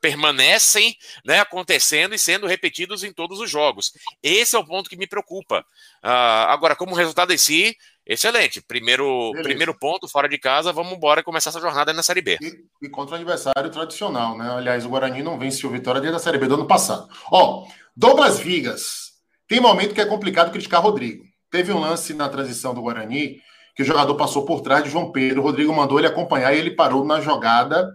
permanecem 0.00 0.96
né, 1.24 1.40
acontecendo 1.40 2.14
e 2.14 2.18
sendo 2.18 2.46
repetidos 2.46 3.04
em 3.04 3.12
todos 3.12 3.38
os 3.38 3.50
jogos. 3.50 3.92
Esse 4.22 4.56
é 4.56 4.58
o 4.58 4.66
ponto 4.66 4.90
que 4.90 4.96
me 4.96 5.06
preocupa. 5.06 5.64
Uh, 6.02 6.48
agora, 6.48 6.74
como 6.74 6.94
resultado 6.94 7.32
em 7.32 7.38
si, 7.38 7.76
Excelente. 8.06 8.60
Primeiro, 8.60 9.32
primeiro 9.42 9.74
ponto, 9.78 10.08
fora 10.08 10.28
de 10.28 10.38
casa, 10.38 10.72
vamos 10.72 10.92
embora 10.92 11.22
começar 11.22 11.50
essa 11.50 11.60
jornada 11.60 11.92
na 11.92 12.02
Série 12.02 12.20
B. 12.20 12.38
E, 12.40 12.86
e 12.86 12.88
contra 12.88 13.12
o 13.12 13.16
adversário 13.16 13.70
tradicional, 13.70 14.36
né? 14.36 14.50
Aliás, 14.50 14.84
o 14.84 14.88
Guarani 14.88 15.22
não 15.22 15.38
vence 15.38 15.66
o 15.66 15.70
Vitória 15.70 16.00
desde 16.00 16.16
a 16.16 16.20
Série 16.20 16.38
B 16.38 16.46
do 16.46 16.54
ano 16.54 16.66
passado. 16.66 17.08
Ó, 17.30 17.66
Douglas 17.96 18.38
Vigas. 18.38 19.12
Tem 19.46 19.60
momento 19.60 19.94
que 19.94 20.00
é 20.00 20.06
complicado 20.06 20.50
criticar 20.50 20.82
Rodrigo. 20.82 21.24
teve 21.50 21.72
um 21.72 21.78
lance 21.78 22.14
na 22.14 22.28
transição 22.28 22.72
do 22.72 22.80
Guarani 22.80 23.36
que 23.74 23.82
o 23.82 23.86
jogador 23.86 24.14
passou 24.16 24.44
por 24.44 24.60
trás 24.60 24.84
de 24.84 24.90
João 24.90 25.12
Pedro, 25.12 25.40
o 25.40 25.44
Rodrigo 25.44 25.72
mandou 25.72 25.98
ele 25.98 26.06
acompanhar 26.06 26.54
e 26.54 26.58
ele 26.58 26.72
parou 26.72 27.04
na 27.04 27.20
jogada, 27.20 27.90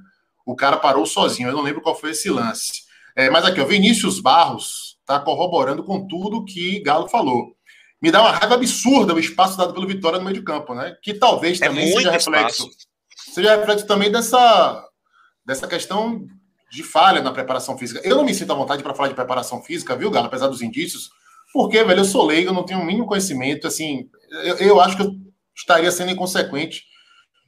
o 0.46 0.56
cara 0.56 0.78
parou 0.78 1.06
sozinho, 1.06 1.50
eu 1.50 1.56
não 1.56 1.62
lembro 1.62 1.82
qual 1.82 1.96
foi 1.96 2.12
esse 2.12 2.30
lance. 2.30 2.84
É, 3.16 3.30
mas 3.30 3.46
aqui, 3.46 3.60
o 3.60 3.66
Vinícius 3.66 4.20
Barros 4.20 4.98
está 5.02 5.20
corroborando 5.20 5.84
com 5.84 6.08
tudo 6.08 6.46
que 6.46 6.80
Galo 6.82 7.08
falou. 7.08 7.57
Me 8.02 8.12
dá 8.12 8.22
uma 8.22 8.32
raiva 8.32 8.56
absurda 8.56 9.14
o 9.14 9.20
espaço 9.20 9.58
dado 9.58 9.74
pelo 9.74 9.88
Vitória 9.88 10.20
no 10.20 10.26
meio 10.26 10.38
de 10.38 10.44
campo, 10.44 10.74
né? 10.74 10.96
Que 11.02 11.14
talvez 11.14 11.60
é 11.62 11.68
também 11.68 11.90
é 11.90 11.94
seja 11.94 12.12
reflexo. 12.12 12.68
Espaço. 12.68 12.88
Seja 13.34 13.56
reflexo 13.56 13.88
também 13.88 14.12
dessa, 14.12 14.86
dessa 15.46 15.68
questão 15.68 16.28
de 16.72 16.84
falha 16.84 17.22
na 17.22 17.32
preparação 17.32 17.78
física. 17.78 18.02
Eu 18.04 18.18
não 18.18 18.24
me 18.24 18.34
sinto 18.34 18.52
à 18.52 18.56
vontade 18.56 18.84
para 18.84 18.94
falar 18.94 19.10
de 19.10 19.16
preparação 19.16 19.64
física, 19.64 19.96
viu, 19.96 20.12
Galo? 20.12 20.28
Apesar 20.28 20.48
dos 20.48 20.62
indícios, 20.62 21.10
porque, 21.54 21.84
velho, 21.84 22.02
eu 22.02 22.06
sou 22.06 22.26
leigo, 22.26 22.50
eu 22.50 22.54
não 22.54 22.66
tenho 22.66 22.82
o 22.82 22.86
mínimo 22.86 23.08
conhecimento, 23.08 23.68
assim, 23.68 24.10
eu, 24.44 24.56
eu 24.58 24.82
acho 24.82 24.98
que 24.98 25.04
eu 25.04 25.16
estaria 25.56 25.92
sendo 25.92 26.12
inconsequente 26.12 26.84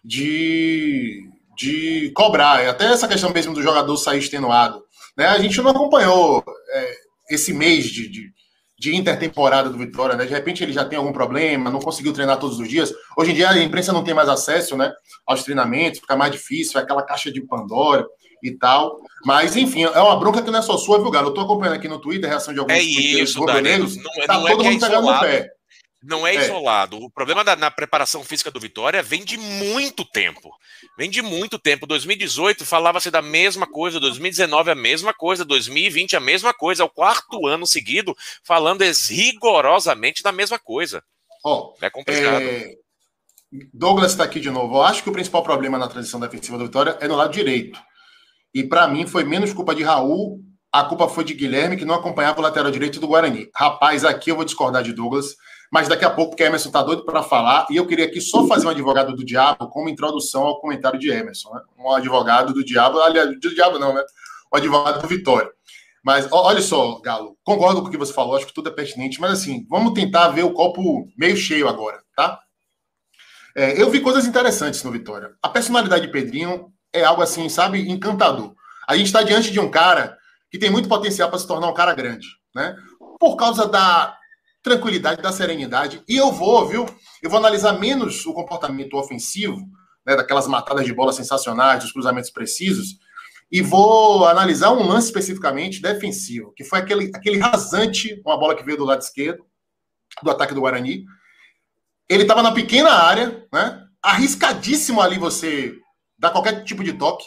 de, 0.03 1.29
de 1.58 2.12
cobrar. 2.15 2.68
Até 2.68 2.86
essa 2.86 3.08
questão 3.08 3.32
mesmo 3.32 3.53
do 3.53 3.62
jogador 3.62 3.96
sair 3.98 4.20
extenuado. 4.20 4.84
Né? 5.15 5.27
A 5.27 5.38
gente 5.39 5.62
não 5.62 5.72
acompanhou 5.72 6.44
é, 6.72 6.96
esse 7.29 7.53
mês 7.53 7.86
de, 7.86 8.10
de, 8.10 8.32
de, 8.80 8.96
intertemporada 8.96 9.70
do 9.70 9.78
Vitória. 9.78 10.16
Né? 10.16 10.26
De 10.26 10.34
repente 10.34 10.64
ele 10.64 10.72
já 10.72 10.86
tem 10.86 10.98
algum 10.98 11.12
problema, 11.12 11.70
não 11.70 11.80
conseguiu 11.80 12.14
treinar 12.14 12.40
todos 12.40 12.60
os 12.60 12.68
dias. 12.68 12.94
Hoje 13.18 13.32
em 13.32 13.36
dia 13.36 13.50
a 13.50 13.62
imprensa 13.62 13.92
não 13.92 14.04
tem 14.04 14.14
mais 14.14 14.30
acesso 14.30 14.78
né, 14.78 14.92
aos 15.28 15.44
treinamentos, 15.44 16.00
fica 16.00 16.16
mais 16.16 16.32
difícil, 16.32 16.80
é 16.80 16.84
aquela 16.84 17.04
caixa 17.04 17.32
de 17.32 17.42
Pandora 17.42 18.06
e 18.42 18.52
tal. 18.52 19.02
Mas, 19.26 19.58
enfim, 19.58 19.84
é 19.84 20.00
uma 20.00 20.18
bronca 20.18 20.42
que 20.42 20.50
não 20.50 20.60
é 20.60 20.62
só 20.62 20.78
sua, 20.78 21.00
viu, 21.00 21.12
Galo? 21.12 21.28
Eu 21.28 21.34
tô 21.34 21.42
acompanhando 21.42 21.76
aqui 21.76 21.90
no 21.90 22.00
Twitter 22.00 22.26
a 22.30 22.30
reação 22.30 22.54
de 22.54 22.60
alguns 22.60 22.74
é 22.74 22.82
isso, 22.82 23.44
negros. 23.46 23.98
Não, 23.98 24.24
é, 24.24 24.26
tá 24.26 24.34
não 24.36 24.48
é 24.48 24.52
todo 24.52 24.64
é 24.64 24.72
mundo 24.72 24.86
é 24.86 24.88
pegando 24.88 25.12
no 25.12 25.20
pé. 25.20 25.59
Não 26.01 26.25
é, 26.25 26.36
é, 26.36 26.44
isolado. 26.44 26.98
O 26.98 27.10
problema 27.10 27.44
da, 27.44 27.56
na 27.56 27.70
preparação 27.70 28.24
física 28.24 28.50
do 28.50 28.60
Vitória 28.60 29.03
vem 29.03 29.24
de 29.24 29.38
muito 29.38 30.06
tempo. 30.06 30.50
Vem 30.98 31.10
de 31.10 31.22
muito 31.22 31.60
tempo. 31.60 31.86
2018 31.86 32.65
falava-se 32.65 33.12
da 33.12 33.22
mesma 33.22 33.68
coisa, 33.68 34.00
2019 34.00 34.72
a 34.72 34.75
mesma 34.75 35.13
coisa, 35.13 35.44
2020 35.44 36.15
a 36.15 36.20
mesma 36.20 36.53
coisa. 36.53 36.84
É 36.84 36.86
o 36.86 36.89
quarto 36.89 37.46
ano 37.46 37.68
seguido 37.68 38.15
falando 38.44 38.82
rigorosamente 39.10 40.24
da 40.24 40.32
mesma 40.32 40.58
coisa. 40.58 41.03
Oh, 41.44 41.74
é 41.82 41.89
complicado. 41.89 42.44
É... 42.44 42.75
Douglas 43.74 44.12
está 44.12 44.24
aqui 44.24 44.39
de 44.39 44.50
novo. 44.50 44.75
Eu 44.75 44.84
acho 44.84 45.03
que 45.03 45.10
o 45.10 45.13
principal 45.13 45.44
problema 45.44 45.77
na 45.77 45.88
transição 45.88 46.20
defensiva 46.20 46.58
do 46.58 46.65
Vitória 46.65 46.98
é 47.01 47.08
no 47.08 47.15
lado 47.15 47.34
direito. 47.34 47.79
E 48.53 48.63
para 48.63 48.88
mim 48.88 49.06
foi 49.06 49.24
menos 49.24 49.53
culpa 49.53 49.75
de 49.75 49.84
Raul, 49.84 50.39
a 50.72 50.84
culpa 50.84 51.10
foi 51.10 51.24
de 51.24 51.34
Guilherme, 51.34 51.75
que 51.75 51.86
não 51.86 51.96
acompanhava 51.96 52.39
o 52.39 52.44
lateral 52.44 52.72
direito 52.72 53.00
do 53.00 53.08
Guarani. 53.08 53.50
Rapaz, 53.56 54.06
aqui 54.06 54.32
eu 54.32 54.36
vou 54.36 54.46
discordar 54.46 54.84
de 54.84 54.94
Douglas 54.94 55.36
mas 55.72 55.88
daqui 55.88 56.04
a 56.04 56.10
pouco, 56.10 56.32
porque 56.32 56.44
Emerson 56.44 56.70
está 56.70 56.82
doido 56.82 57.06
para 57.06 57.22
falar, 57.22 57.68
e 57.70 57.76
eu 57.76 57.86
queria 57.86 58.06
aqui 58.06 58.20
só 58.20 58.48
fazer 58.48 58.66
um 58.66 58.72
advogado 58.72 59.16
do 59.16 59.24
diabo 59.24 59.68
como 59.70 59.90
introdução 59.90 60.44
ao 60.44 60.60
comentário 60.60 61.00
de 61.00 61.10
Emerson. 61.12 61.54
Né? 61.54 61.62
Um 61.78 61.92
advogado 61.92 62.54
do 62.54 62.64
diabo, 62.64 63.00
aliás, 63.00 63.30
do 63.40 63.54
diabo 63.54 63.78
não, 63.78 63.94
né? 63.94 64.04
Um 64.52 64.58
advogado 64.58 65.02
do 65.02 65.08
Vitória. 65.08 65.50
Mas 66.04 66.28
olha 66.32 66.62
só, 66.62 67.00
Galo, 67.02 67.38
concordo 67.44 67.82
com 67.82 67.88
o 67.88 67.92
que 67.92 67.98
você 67.98 68.14
falou, 68.14 68.36
acho 68.36 68.48
que 68.48 68.54
tudo 68.54 68.70
é 68.70 68.72
pertinente, 68.72 69.20
mas 69.20 69.32
assim, 69.32 69.66
vamos 69.70 69.94
tentar 69.94 70.30
ver 70.30 70.44
o 70.44 70.54
copo 70.54 71.08
meio 71.18 71.36
cheio 71.36 71.68
agora, 71.68 72.02
tá? 72.16 72.40
É, 73.56 73.80
eu 73.80 73.90
vi 73.90 74.00
coisas 74.00 74.26
interessantes 74.26 74.82
no 74.84 74.92
Vitória. 74.92 75.34
A 75.42 75.50
personalidade 75.50 76.08
de 76.08 76.12
Pedrinho 76.12 76.72
é 76.94 77.04
algo 77.04 77.22
assim, 77.22 77.48
sabe, 77.50 77.90
encantador. 77.90 78.56
A 78.88 78.96
gente 78.96 79.08
está 79.08 79.22
diante 79.22 79.52
de 79.52 79.60
um 79.60 79.70
cara 79.70 80.18
que 80.50 80.58
tem 80.58 80.70
muito 80.70 80.90
potencial 80.90 81.30
para 81.30 81.38
se 81.38 81.46
tornar 81.46 81.68
um 81.68 81.74
cara 81.74 81.94
grande, 81.94 82.28
né? 82.56 82.76
Por 83.20 83.36
causa 83.36 83.68
da 83.68 84.19
tranquilidade, 84.62 85.22
da 85.22 85.32
serenidade. 85.32 86.04
E 86.08 86.18
eu 86.18 86.32
vou, 86.32 86.68
viu? 86.68 86.86
Eu 87.22 87.30
vou 87.30 87.39
analisar 87.39 87.74
menos 87.74 88.25
o 88.25 88.34
comportamento 88.34 88.96
ofensivo, 88.96 89.58
né, 90.06 90.16
daquelas 90.16 90.48
matadas 90.48 90.86
de 90.86 90.94
bola 90.94 91.13
sensacionais, 91.13 91.84
dos 91.84 91.92
cruzamentos 91.92 92.30
precisos, 92.30 92.98
e 93.51 93.62
vou 93.62 94.25
analisar 94.25 94.72
um 94.72 94.86
lance 94.86 95.08
especificamente 95.08 95.82
defensivo, 95.82 96.54
que 96.56 96.63
foi 96.63 96.80
aquele, 96.80 97.12
aquele 97.13 97.39
rasante, 97.39 98.22
uma 98.25 98.38
bola 98.38 98.56
que 98.56 98.63
veio 98.63 98.78
do 98.78 98.86
lado 98.86 99.01
esquerdo, 99.01 99.44
do 100.22 100.30
ataque 100.30 100.54
do 100.54 100.62
Guarani. 100.62 101.04
Ele 102.08 102.24
estava 102.24 102.44
na 102.44 102.51
pequena 102.51 102.92
área, 102.92 103.46
né? 103.51 103.86
Arriscadíssimo 104.01 105.01
ali 105.01 105.18
você 105.18 105.74
dar 106.18 106.32
qualquer 106.32 106.63
tipo 106.63 106.84
de 106.84 106.94
toque. 106.94 107.25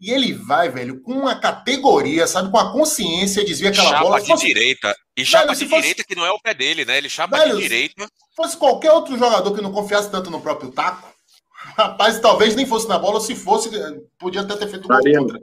E 0.00 0.12
ele 0.12 0.32
vai, 0.32 0.68
velho, 0.68 1.02
com 1.02 1.12
uma 1.12 1.40
categoria, 1.40 2.26
sabe, 2.26 2.50
com 2.50 2.58
a 2.58 2.72
consciência, 2.72 3.44
desvia 3.44 3.70
aquela 3.70 3.90
chapa 3.90 4.02
bola. 4.02 4.20
de 4.20 4.26
fosse... 4.28 4.46
direita. 4.46 4.94
E 5.18 5.24
chapa 5.24 5.46
velho, 5.46 5.58
de 5.58 5.66
fosse... 5.66 5.82
direita 5.82 6.04
que 6.04 6.14
não 6.14 6.24
é 6.24 6.30
o 6.30 6.38
pé 6.38 6.54
dele, 6.54 6.84
né? 6.84 6.96
Ele 6.96 7.08
chapa 7.08 7.36
velho, 7.38 7.56
de 7.56 7.62
direita. 7.62 8.04
Se 8.04 8.36
fosse 8.36 8.56
qualquer 8.56 8.92
outro 8.92 9.18
jogador 9.18 9.52
que 9.52 9.60
não 9.60 9.72
confiasse 9.72 10.08
tanto 10.08 10.30
no 10.30 10.40
próprio 10.40 10.70
taco, 10.70 11.12
rapaz, 11.76 12.20
talvez 12.20 12.54
nem 12.54 12.64
fosse 12.64 12.88
na 12.88 13.00
bola, 13.00 13.16
ou 13.16 13.20
se 13.20 13.34
fosse, 13.34 13.68
podia 14.16 14.42
até 14.42 14.54
ter 14.54 14.68
feito 14.68 14.86
uma 14.86 15.00
outra. 15.20 15.40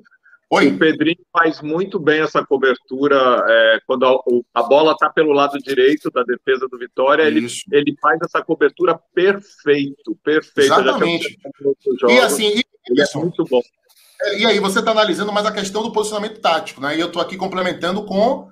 Oi. 0.50 0.68
O 0.68 0.78
Pedrinho 0.78 1.18
faz 1.34 1.60
muito 1.62 2.00
bem 2.00 2.22
essa 2.22 2.46
cobertura 2.46 3.44
é, 3.50 3.80
quando 3.86 4.06
a, 4.06 4.18
a 4.54 4.64
bola 4.64 4.94
está 4.94 5.10
pelo 5.10 5.34
lado 5.34 5.58
direito 5.58 6.10
da 6.10 6.24
defesa 6.24 6.70
do 6.70 6.78
Vitória. 6.78 7.24
Ele, 7.24 7.46
ele 7.72 7.98
faz 8.00 8.18
essa 8.24 8.42
cobertura 8.42 8.98
perfeito, 9.14 10.16
perfeito. 10.24 10.72
Exatamente. 10.72 11.38
E 12.08 12.20
assim, 12.20 12.48
e, 12.48 12.64
ele 12.88 13.02
é 13.02 13.18
muito 13.18 13.44
bom. 13.44 13.62
É, 14.22 14.40
e 14.40 14.46
aí 14.46 14.60
você 14.60 14.80
está 14.80 14.92
analisando 14.92 15.34
mais 15.34 15.46
a 15.46 15.52
questão 15.52 15.84
do 15.84 15.92
posicionamento 15.92 16.40
tático, 16.40 16.80
né? 16.80 16.96
E 16.96 17.02
eu 17.02 17.08
estou 17.08 17.22
aqui 17.22 17.36
complementando 17.36 18.06
com 18.06 18.48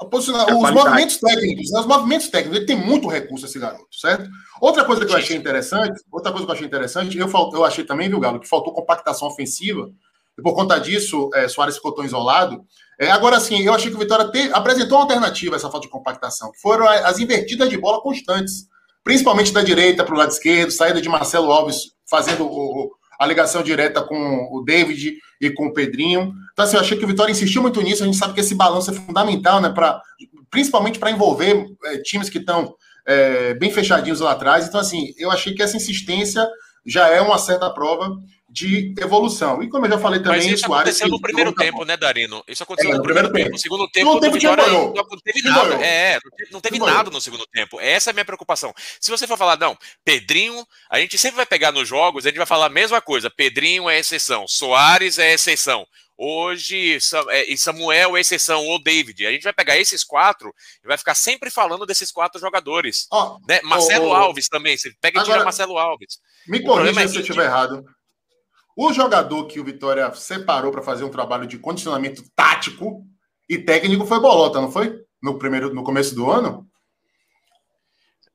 os 0.00 0.70
movimentos 0.70 1.16
técnicos, 1.16 1.70
né? 1.72 1.80
Os 1.80 1.86
movimentos 1.86 2.28
técnicos, 2.28 2.58
ele 2.58 2.66
tem 2.66 2.76
muito 2.76 3.08
recurso 3.08 3.46
esse 3.46 3.58
garoto, 3.58 3.88
certo? 3.92 4.28
Outra 4.60 4.84
coisa 4.84 5.04
que 5.04 5.12
eu 5.12 5.16
achei 5.16 5.36
interessante, 5.36 6.00
outra 6.10 6.30
coisa 6.30 6.46
que 6.46 6.50
eu 6.50 6.54
achei 6.54 6.66
interessante, 6.66 7.18
eu, 7.18 7.28
eu 7.52 7.64
achei 7.64 7.84
também, 7.84 8.08
viu, 8.08 8.20
Galo, 8.20 8.38
que 8.38 8.48
faltou 8.48 8.72
compactação 8.72 9.26
ofensiva, 9.26 9.90
e 10.38 10.42
por 10.42 10.54
conta 10.54 10.78
disso, 10.78 11.28
é, 11.34 11.48
Soares 11.48 11.76
ficou 11.76 11.92
tão 11.92 12.04
isolado. 12.04 12.64
É, 12.98 13.10
agora 13.10 13.40
sim, 13.40 13.60
eu 13.62 13.74
achei 13.74 13.90
que 13.90 13.96
o 13.96 14.00
Vitória 14.00 14.30
te, 14.30 14.50
apresentou 14.52 14.98
uma 14.98 15.04
alternativa 15.04 15.56
a 15.56 15.56
essa 15.56 15.68
falta 15.68 15.86
de 15.86 15.92
compactação, 15.92 16.52
que 16.52 16.60
foram 16.60 16.86
as 16.86 17.18
invertidas 17.18 17.68
de 17.68 17.76
bola 17.76 18.00
constantes, 18.00 18.68
principalmente 19.02 19.52
da 19.52 19.62
direita 19.62 20.04
para 20.04 20.14
o 20.14 20.18
lado 20.18 20.30
esquerdo, 20.30 20.70
saída 20.70 21.00
de 21.00 21.08
Marcelo 21.08 21.50
Alves 21.50 21.92
fazendo 22.08 22.46
o, 22.46 22.92
a 23.18 23.26
ligação 23.26 23.62
direta 23.62 24.00
com 24.02 24.48
o 24.52 24.62
David 24.64 25.18
e 25.40 25.50
com 25.50 25.66
o 25.66 25.72
Pedrinho. 25.72 26.32
Então, 26.58 26.66
assim, 26.66 26.74
eu 26.74 26.80
achei 26.80 26.98
que 26.98 27.04
o 27.04 27.06
Vitória 27.06 27.30
insistiu 27.30 27.62
muito 27.62 27.80
nisso. 27.80 28.02
A 28.02 28.06
gente 28.06 28.18
sabe 28.18 28.34
que 28.34 28.40
esse 28.40 28.52
balanço 28.52 28.90
é 28.90 28.94
fundamental, 28.94 29.60
né? 29.60 29.70
Pra, 29.70 30.02
principalmente 30.50 30.98
para 30.98 31.08
envolver 31.08 31.68
é, 31.84 31.98
times 31.98 32.28
que 32.28 32.38
estão 32.38 32.74
é, 33.06 33.54
bem 33.54 33.70
fechadinhos 33.70 34.18
lá 34.18 34.32
atrás. 34.32 34.66
Então, 34.66 34.80
assim, 34.80 35.14
eu 35.16 35.30
achei 35.30 35.54
que 35.54 35.62
essa 35.62 35.76
insistência 35.76 36.44
já 36.84 37.06
é 37.06 37.20
uma 37.20 37.38
certa 37.38 37.70
prova 37.70 38.10
de 38.50 38.92
evolução. 38.98 39.62
E 39.62 39.68
como 39.68 39.86
eu 39.86 39.90
já 39.90 39.98
falei 40.00 40.18
também, 40.18 40.40
Mas 40.40 40.46
isso 40.50 40.66
aconteceu 40.66 41.06
no 41.06 41.20
primeiro 41.20 41.52
tempo, 41.52 41.84
né, 41.84 41.96
Darino? 41.96 42.42
Isso 42.48 42.64
aconteceu 42.64 42.90
é, 42.90 42.96
no, 42.96 43.02
primeiro 43.04 43.32
tempo. 43.32 43.50
No 43.50 43.58
segundo 43.58 43.88
tempo, 43.88 44.14
no 44.14 44.20
tempo 44.20 44.34
Vitória, 44.34 44.66
não, 44.66 44.92
não 44.92 45.18
teve 45.22 45.42
nada. 45.42 45.74
É, 45.76 46.18
não 46.50 46.60
teve 46.60 46.78
nada 46.80 47.08
no 47.08 47.20
segundo 47.20 47.46
tempo. 47.52 47.78
Essa 47.80 48.10
é 48.10 48.12
a 48.12 48.14
minha 48.14 48.24
preocupação. 48.24 48.74
Se 49.00 49.12
você 49.12 49.28
for 49.28 49.38
falar, 49.38 49.56
não, 49.60 49.78
Pedrinho, 50.04 50.66
a 50.90 50.98
gente 50.98 51.16
sempre 51.18 51.36
vai 51.36 51.46
pegar 51.46 51.70
nos 51.70 51.86
jogos, 51.86 52.26
a 52.26 52.30
gente 52.30 52.38
vai 52.38 52.46
falar 52.46 52.66
a 52.66 52.68
mesma 52.70 53.00
coisa. 53.00 53.30
Pedrinho 53.30 53.88
é 53.88 54.00
exceção, 54.00 54.48
Soares 54.48 55.20
é 55.20 55.32
exceção. 55.34 55.86
Hoje, 56.20 56.98
é, 57.28 57.52
e 57.52 57.56
Samuel 57.56 58.18
exceção, 58.18 58.66
ou 58.66 58.82
David. 58.82 59.24
A 59.24 59.30
gente 59.30 59.44
vai 59.44 59.52
pegar 59.52 59.78
esses 59.78 60.02
quatro 60.02 60.52
e 60.82 60.88
vai 60.88 60.98
ficar 60.98 61.14
sempre 61.14 61.48
falando 61.48 61.86
desses 61.86 62.10
quatro 62.10 62.40
jogadores. 62.40 63.06
Oh, 63.12 63.38
né? 63.48 63.60
Marcelo 63.62 64.08
oh. 64.08 64.14
Alves 64.14 64.48
também. 64.48 64.76
Você 64.76 64.92
pega 65.00 65.20
e 65.20 65.24
tira 65.24 65.44
Marcelo 65.44 65.78
Alves. 65.78 66.18
Me 66.48 66.60
corrija 66.60 67.00
é 67.02 67.06
se 67.06 67.16
eu 67.16 67.20
estiver 67.20 67.44
errado. 67.44 67.84
O 68.76 68.92
jogador 68.92 69.46
que 69.46 69.60
o 69.60 69.64
Vitória 69.64 70.12
separou 70.14 70.72
para 70.72 70.82
fazer 70.82 71.04
um 71.04 71.10
trabalho 71.10 71.46
de 71.46 71.58
condicionamento 71.58 72.24
tático 72.34 73.04
e 73.48 73.56
técnico 73.56 74.04
foi 74.04 74.20
Bolota, 74.20 74.60
não 74.60 74.72
foi? 74.72 75.00
No 75.22 75.38
primeiro, 75.38 75.72
no 75.72 75.84
começo 75.84 76.16
do 76.16 76.28
ano? 76.30 76.66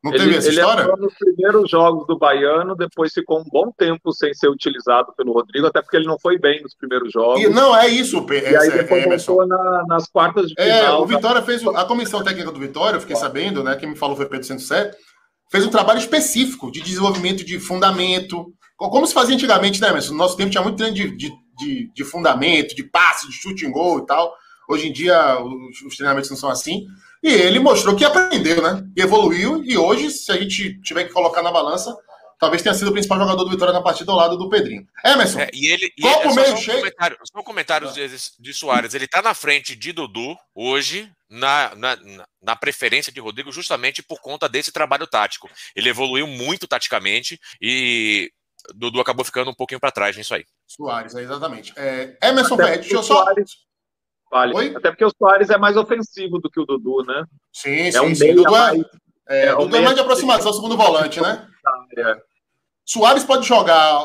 Não 0.03 0.11
ele, 0.11 0.23
teve 0.23 0.35
essa 0.35 0.49
ele 0.49 0.59
história? 0.59 0.83
Ele 0.83 1.01
nos 1.01 1.13
primeiros 1.13 1.69
jogos 1.69 2.05
do 2.05 2.17
Baiano, 2.17 2.75
depois 2.75 3.13
ficou 3.13 3.39
um 3.39 3.45
bom 3.49 3.71
tempo 3.77 4.11
sem 4.11 4.33
ser 4.33 4.49
utilizado 4.49 5.13
pelo 5.15 5.31
Rodrigo, 5.31 5.67
até 5.67 5.81
porque 5.81 5.95
ele 5.95 6.07
não 6.07 6.19
foi 6.19 6.37
bem 6.37 6.61
nos 6.61 6.75
primeiros 6.75 7.11
jogos. 7.11 7.41
E, 7.41 7.47
não, 7.47 7.75
é 7.75 7.87
isso, 7.87 8.25
E 8.29 8.35
é, 8.35 8.57
aí 8.57 8.71
depois 8.71 9.25
voltou 9.25 9.47
na, 9.47 9.85
nas 9.87 10.07
quartas 10.09 10.47
de 10.47 10.55
é, 10.57 10.63
final. 10.63 10.99
É, 10.99 11.03
o 11.03 11.05
Vitória 11.05 11.41
fez... 11.41 11.65
A 11.65 11.85
comissão 11.85 12.23
técnica 12.23 12.51
do 12.51 12.59
Vitória, 12.59 12.97
eu 12.97 13.01
fiquei 13.01 13.15
sabendo, 13.15 13.63
né? 13.63 13.75
Quem 13.75 13.89
me 13.89 13.95
falou 13.95 14.15
foi 14.15 14.25
Pedro 14.25 14.45
Santos 14.45 14.67
fez 15.53 15.67
um 15.67 15.69
trabalho 15.69 15.99
específico 15.99 16.71
de 16.71 16.81
desenvolvimento 16.81 17.45
de 17.45 17.59
fundamento, 17.59 18.51
como 18.75 19.05
se 19.05 19.13
fazia 19.13 19.35
antigamente, 19.35 19.79
né, 19.79 19.91
mas 19.91 20.09
No 20.09 20.17
nosso 20.17 20.35
tempo 20.35 20.49
tinha 20.49 20.63
muito 20.63 20.77
treino 20.77 20.95
de, 20.95 21.15
de, 21.15 21.31
de, 21.59 21.93
de, 21.93 22.03
fundamento, 22.03 22.75
de 22.75 22.83
passe, 22.83 23.27
de 23.27 23.33
chute 23.33 23.63
em 23.63 23.71
gol 23.71 23.99
e 23.99 24.05
tal. 24.07 24.33
Hoje 24.67 24.87
em 24.87 24.91
dia 24.91 25.39
os, 25.39 25.81
os, 25.85 25.95
treinamentos 25.95 26.31
não 26.31 26.37
são 26.37 26.49
assim. 26.49 26.87
E 27.23 27.29
ele 27.29 27.59
mostrou 27.59 27.95
que 27.95 28.03
aprendeu, 28.03 28.61
né? 28.61 28.83
E 28.97 29.01
evoluiu. 29.01 29.63
E 29.63 29.77
hoje, 29.77 30.11
se 30.11 30.29
a 30.31 30.35
gente 30.35 30.81
tiver 30.81 31.05
que 31.05 31.13
colocar 31.13 31.41
na 31.41 31.51
balança, 31.51 31.95
talvez 32.37 32.61
tenha 32.61 32.75
sido 32.75 32.89
o 32.89 32.91
principal 32.91 33.17
jogador 33.17 33.45
do 33.45 33.49
Vitória 33.49 33.73
na 33.73 33.81
partida 33.81 34.11
ao 34.11 34.17
lado 34.17 34.37
do 34.37 34.49
Pedrinho. 34.49 34.85
Emerson, 35.05 35.39
é, 35.39 35.49
e 35.53 35.71
ele, 35.71 35.89
e 35.97 36.03
meio 36.03 36.49
só 36.49 36.57
cheio. 36.57 36.77
Um 36.77 36.81
comentário, 36.81 37.17
só 37.23 37.39
um 37.39 37.43
comentário 37.43 37.93
de, 37.93 38.07
de 38.37 38.53
Soares. 38.53 38.93
Ele 38.93 39.07
tá 39.07 39.21
na 39.21 39.33
frente 39.33 39.73
de 39.73 39.93
Dudu 39.93 40.35
hoje 40.53 41.09
na, 41.29 41.73
na, 41.75 41.97
na, 42.41 42.55
preferência 42.57 43.11
de 43.11 43.21
Rodrigo 43.21 43.53
justamente 43.53 44.03
por 44.03 44.19
conta 44.19 44.49
desse 44.49 44.73
trabalho 44.73 45.07
tático. 45.07 45.49
Ele 45.73 45.89
evoluiu 45.89 46.27
muito 46.27 46.67
taticamente 46.67 47.39
e 47.61 48.29
Dudu 48.75 48.99
acabou 48.99 49.23
ficando 49.23 49.49
um 49.49 49.55
pouquinho 49.55 49.79
para 49.79 49.91
trás 49.91 50.17
nisso 50.17 50.35
aí. 50.35 50.45
Soares, 50.67 51.15
é 51.15 51.21
exatamente. 51.21 51.73
É, 51.77 52.17
Emerson 52.21 52.57
Ferreira, 52.57 52.81
deixa 52.81 52.95
eu 52.95 53.03
só. 53.03 53.25
Vale. 54.33 54.55
Oi? 54.55 54.73
Até 54.75 54.89
porque 54.89 55.05
o 55.05 55.11
Soares 55.15 55.51
é 55.51 55.59
mais 55.59 55.77
ofensivo 55.77 56.39
do 56.39 56.49
que 56.49 56.59
o 56.59 56.65
Dudu, 56.65 57.03
né? 57.05 57.23
Sim, 57.51 57.81
é 57.81 57.91
sim, 57.91 57.99
um 57.99 58.15
sim. 58.15 58.33
Dudu, 58.33 58.47
é, 58.47 58.51
mais, 58.51 58.81
é, 59.29 59.45
é, 59.45 59.55
Dudu 59.55 59.77
é 59.77 59.81
mais 59.81 59.93
de 59.93 60.01
aproximação, 60.01 60.51
segundo 60.51 60.75
volante, 60.75 61.21
né? 61.21 61.47
Soares 62.83 63.23
pode 63.23 63.47
jogar. 63.47 64.01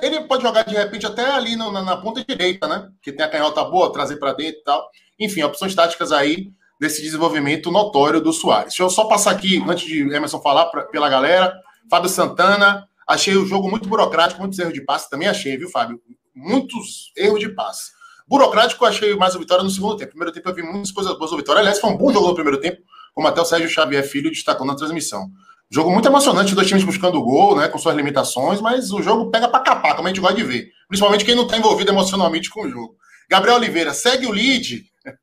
Ele 0.00 0.22
pode 0.22 0.42
jogar 0.42 0.62
de 0.62 0.74
repente 0.74 1.04
até 1.04 1.30
ali 1.32 1.54
na, 1.54 1.70
na, 1.70 1.96
ponta 1.98 2.24
direita, 2.24 2.66
né? 2.66 2.88
Que 3.02 3.12
tem 3.12 3.26
a 3.26 3.28
canhota 3.28 3.62
boa, 3.62 3.92
trazer 3.92 4.16
para 4.16 4.32
dentro 4.32 4.58
e 4.58 4.64
tal. 4.64 4.88
Enfim, 5.20 5.42
opções 5.42 5.74
táticas 5.74 6.12
aí 6.12 6.50
desse 6.80 7.02
desenvolvimento 7.02 7.70
notório 7.70 8.22
do 8.22 8.32
Soares. 8.32 8.68
Deixa 8.68 8.82
eu 8.84 8.88
só 8.88 9.04
passar 9.04 9.32
aqui, 9.32 9.62
antes 9.68 9.86
de 9.86 10.00
Emerson 10.00 10.40
falar 10.40 10.64
pra, 10.66 10.84
pela 10.84 11.10
galera. 11.10 11.54
Fábio 11.90 12.08
Santana, 12.08 12.88
achei 13.06 13.36
o 13.36 13.44
jogo 13.44 13.68
muito 13.68 13.86
burocrático, 13.86 14.40
muitos 14.40 14.58
erros 14.58 14.72
de 14.72 14.82
passe. 14.82 15.10
Também 15.10 15.28
achei, 15.28 15.58
viu, 15.58 15.68
Fábio? 15.68 16.00
Muitos 16.34 17.12
erros 17.14 17.38
de 17.38 17.50
passe. 17.50 17.92
Burocrático, 18.32 18.82
eu 18.82 18.88
achei 18.88 19.14
mais 19.14 19.34
o 19.34 19.38
Vitória 19.38 19.62
no 19.62 19.68
segundo 19.68 19.94
tempo. 19.94 20.12
Primeiro 20.12 20.32
tempo 20.32 20.48
eu 20.48 20.54
vi 20.54 20.62
muitas 20.62 20.90
coisas 20.90 21.12
boas 21.18 21.30
do 21.30 21.36
Vitória. 21.36 21.60
Aliás, 21.60 21.78
foi 21.78 21.90
um 21.90 21.98
bom 21.98 22.10
jogo 22.10 22.28
no 22.28 22.34
primeiro 22.34 22.58
tempo, 22.58 22.80
como 23.12 23.28
até 23.28 23.42
o 23.42 23.44
Sérgio 23.44 23.68
Xavier 23.68 24.02
Filho 24.02 24.30
destacou 24.30 24.66
na 24.66 24.74
transmissão. 24.74 25.28
Jogo 25.70 25.90
muito 25.90 26.08
emocionante, 26.08 26.54
dois 26.54 26.66
times 26.66 26.82
buscando 26.82 27.18
o 27.18 27.22
gol, 27.22 27.56
né, 27.56 27.68
com 27.68 27.76
suas 27.76 27.94
limitações, 27.94 28.58
mas 28.62 28.90
o 28.90 29.02
jogo 29.02 29.30
pega 29.30 29.48
para 29.48 29.60
capar, 29.60 29.94
como 29.94 30.08
a 30.08 30.10
gente 30.10 30.22
gosta 30.22 30.34
de 30.34 30.44
ver. 30.44 30.70
Principalmente 30.88 31.26
quem 31.26 31.34
não 31.34 31.42
está 31.42 31.58
envolvido 31.58 31.90
emocionalmente 31.90 32.48
com 32.48 32.62
o 32.62 32.70
jogo. 32.70 32.96
Gabriel 33.28 33.56
Oliveira, 33.56 33.92
segue 33.92 34.24
o 34.24 34.32
lead. 34.32 34.82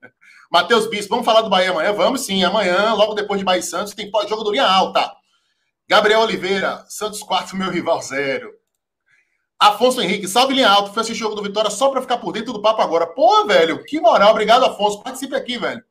Matheus 0.51 0.87
Bispo, 0.87 1.09
vamos 1.09 1.25
falar 1.25 1.41
do 1.41 1.49
Bahia 1.49 1.71
amanhã? 1.71 1.91
Vamos 1.93 2.21
sim, 2.27 2.43
amanhã, 2.43 2.93
logo 2.93 3.15
depois 3.15 3.39
de 3.39 3.45
Bahia 3.45 3.61
e 3.61 3.63
Santos, 3.63 3.95
tem 3.95 4.11
jogo 4.29 4.43
do 4.43 4.51
linha 4.51 4.67
alta. 4.67 5.11
Gabriel 5.89 6.19
Oliveira, 6.19 6.85
Santos 6.87 7.23
4, 7.23 7.57
meu 7.57 7.71
rival 7.71 7.99
0. 8.03 8.58
Afonso 9.59 10.01
Henrique, 10.01 10.27
salve 10.27 10.53
linha 10.53 10.69
alta, 10.69 10.93
foi 10.93 11.01
assistir 11.01 11.21
o 11.21 11.27
jogo 11.27 11.35
do 11.35 11.43
Vitória 11.43 11.69
só 11.69 11.89
para 11.89 12.01
ficar 12.01 12.17
por 12.17 12.31
dentro 12.31 12.53
do 12.53 12.61
papo 12.61 12.81
agora. 12.81 13.05
Pô, 13.05 13.45
velho, 13.45 13.83
que 13.83 13.99
moral, 13.99 14.31
obrigado, 14.31 14.63
Afonso. 14.63 15.03
Participe 15.03 15.35
aqui, 15.35 15.57
velho. 15.57 15.83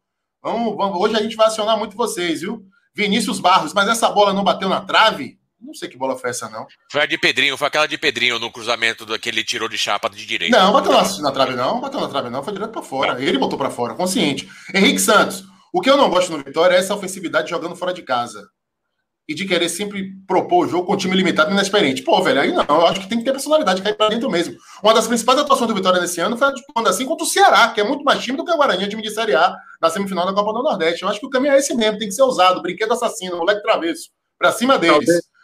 Vamos, 0.42 0.75
vamos, 0.75 0.98
hoje 0.98 1.16
a 1.16 1.22
gente 1.22 1.37
vai 1.37 1.48
acionar 1.48 1.76
muito 1.76 1.96
vocês, 1.96 2.40
viu? 2.40 2.64
Vinícius 2.94 3.38
Barros, 3.38 3.75
mas 3.75 3.88
essa 3.88 4.08
bola 4.08 4.32
não 4.32 4.42
bateu 4.42 4.68
na 4.68 4.80
trave? 4.80 5.38
Não 5.60 5.75
sei 5.75 5.88
que 5.88 5.98
bola 5.98 6.16
foi 6.16 6.30
essa, 6.30 6.48
não. 6.48 6.66
Foi 6.90 7.02
a 7.02 7.06
de 7.06 7.18
Pedrinho, 7.18 7.56
foi 7.56 7.66
aquela 7.66 7.87
de 7.87 7.98
Pedrinho 7.98 8.38
no 8.38 8.50
cruzamento 8.50 9.04
daquele 9.04 9.42
tirou 9.44 9.68
de 9.68 9.76
chapa 9.76 10.08
de 10.08 10.25
direita. 10.25 10.56
Não, 10.56 10.72
bateu 10.72 10.92
na, 10.92 11.18
na 11.18 11.32
trave, 11.32 11.54
não. 11.54 11.80
Bateu 11.80 12.00
na 12.00 12.08
trave, 12.08 12.30
não. 12.30 12.42
Foi 12.42 12.52
direto 12.52 12.70
para 12.70 12.82
fora. 12.82 13.14
Não. 13.14 13.20
Ele 13.20 13.38
botou 13.38 13.58
para 13.58 13.68
fora, 13.68 13.94
consciente. 13.94 14.48
Henrique 14.72 15.00
Santos, 15.00 15.44
o 15.72 15.80
que 15.80 15.90
eu 15.90 15.96
não 15.96 16.08
gosto 16.08 16.30
no 16.30 16.38
Vitória 16.38 16.76
é 16.76 16.78
essa 16.78 16.94
ofensividade 16.94 17.50
jogando 17.50 17.75
fora 17.75 17.92
de 17.92 18.02
casa. 18.02 18.48
E 19.28 19.35
de 19.35 19.44
querer 19.44 19.68
sempre 19.68 20.14
propor 20.26 20.64
o 20.64 20.68
jogo 20.68 20.87
com 20.87 20.94
um 20.94 20.97
time 20.97 21.14
limitado 21.14 21.50
e 21.50 21.52
inexperiente. 21.52 22.02
Pô, 22.02 22.23
velho, 22.23 22.40
aí 22.40 22.50
não. 22.50 22.64
Eu 22.66 22.87
acho 22.87 23.00
que 23.00 23.08
tem 23.08 23.18
que 23.18 23.25
ter 23.25 23.32
personalidade, 23.32 23.82
cair 23.82 23.94
para 23.94 24.08
dentro 24.08 24.30
mesmo. 24.30 24.56
Uma 24.82 24.94
das 24.94 25.06
principais 25.06 25.38
atuações 25.38 25.68
do 25.68 25.75
Vitória 25.75 26.00
nesse 26.00 26.18
ano 26.20 26.37
foi 26.37 26.50
quando 26.75 26.88
assim 26.88 27.04
contra 27.04 27.25
o 27.25 27.28
Ceará, 27.28 27.68
que 27.68 27.80
é 27.80 27.85
muito 27.85 28.02
mais 28.04 28.23
time 28.23 28.38
do 28.38 28.44
que 28.44 28.50
o 28.50 28.56
Guarani, 28.56 28.88
time 28.88 29.02
de 29.02 29.11
Série 29.11 29.35
A, 29.35 29.54
na 29.82 29.90
semifinal 29.90 30.25
da 30.25 30.32
Copa 30.32 30.52
do 30.54 30.62
Nordeste. 30.62 31.02
Eu 31.02 31.11
acho 31.11 31.20
que 31.20 31.26
o 31.26 31.30
caminho 31.30 31.52
é 31.52 31.58
esse 31.58 31.75
mesmo, 31.75 31.99
tem 31.99 32.08
que 32.08 32.14
ser 32.14 32.23
usado. 32.23 32.62
Brinquedo 32.62 32.92
assassino, 32.92 33.37
moleque 33.37 33.62
travesso. 33.62 34.08
Para 34.38 34.50
cima 34.52 34.78
deles. 34.78 34.97
Talvez 34.97 35.38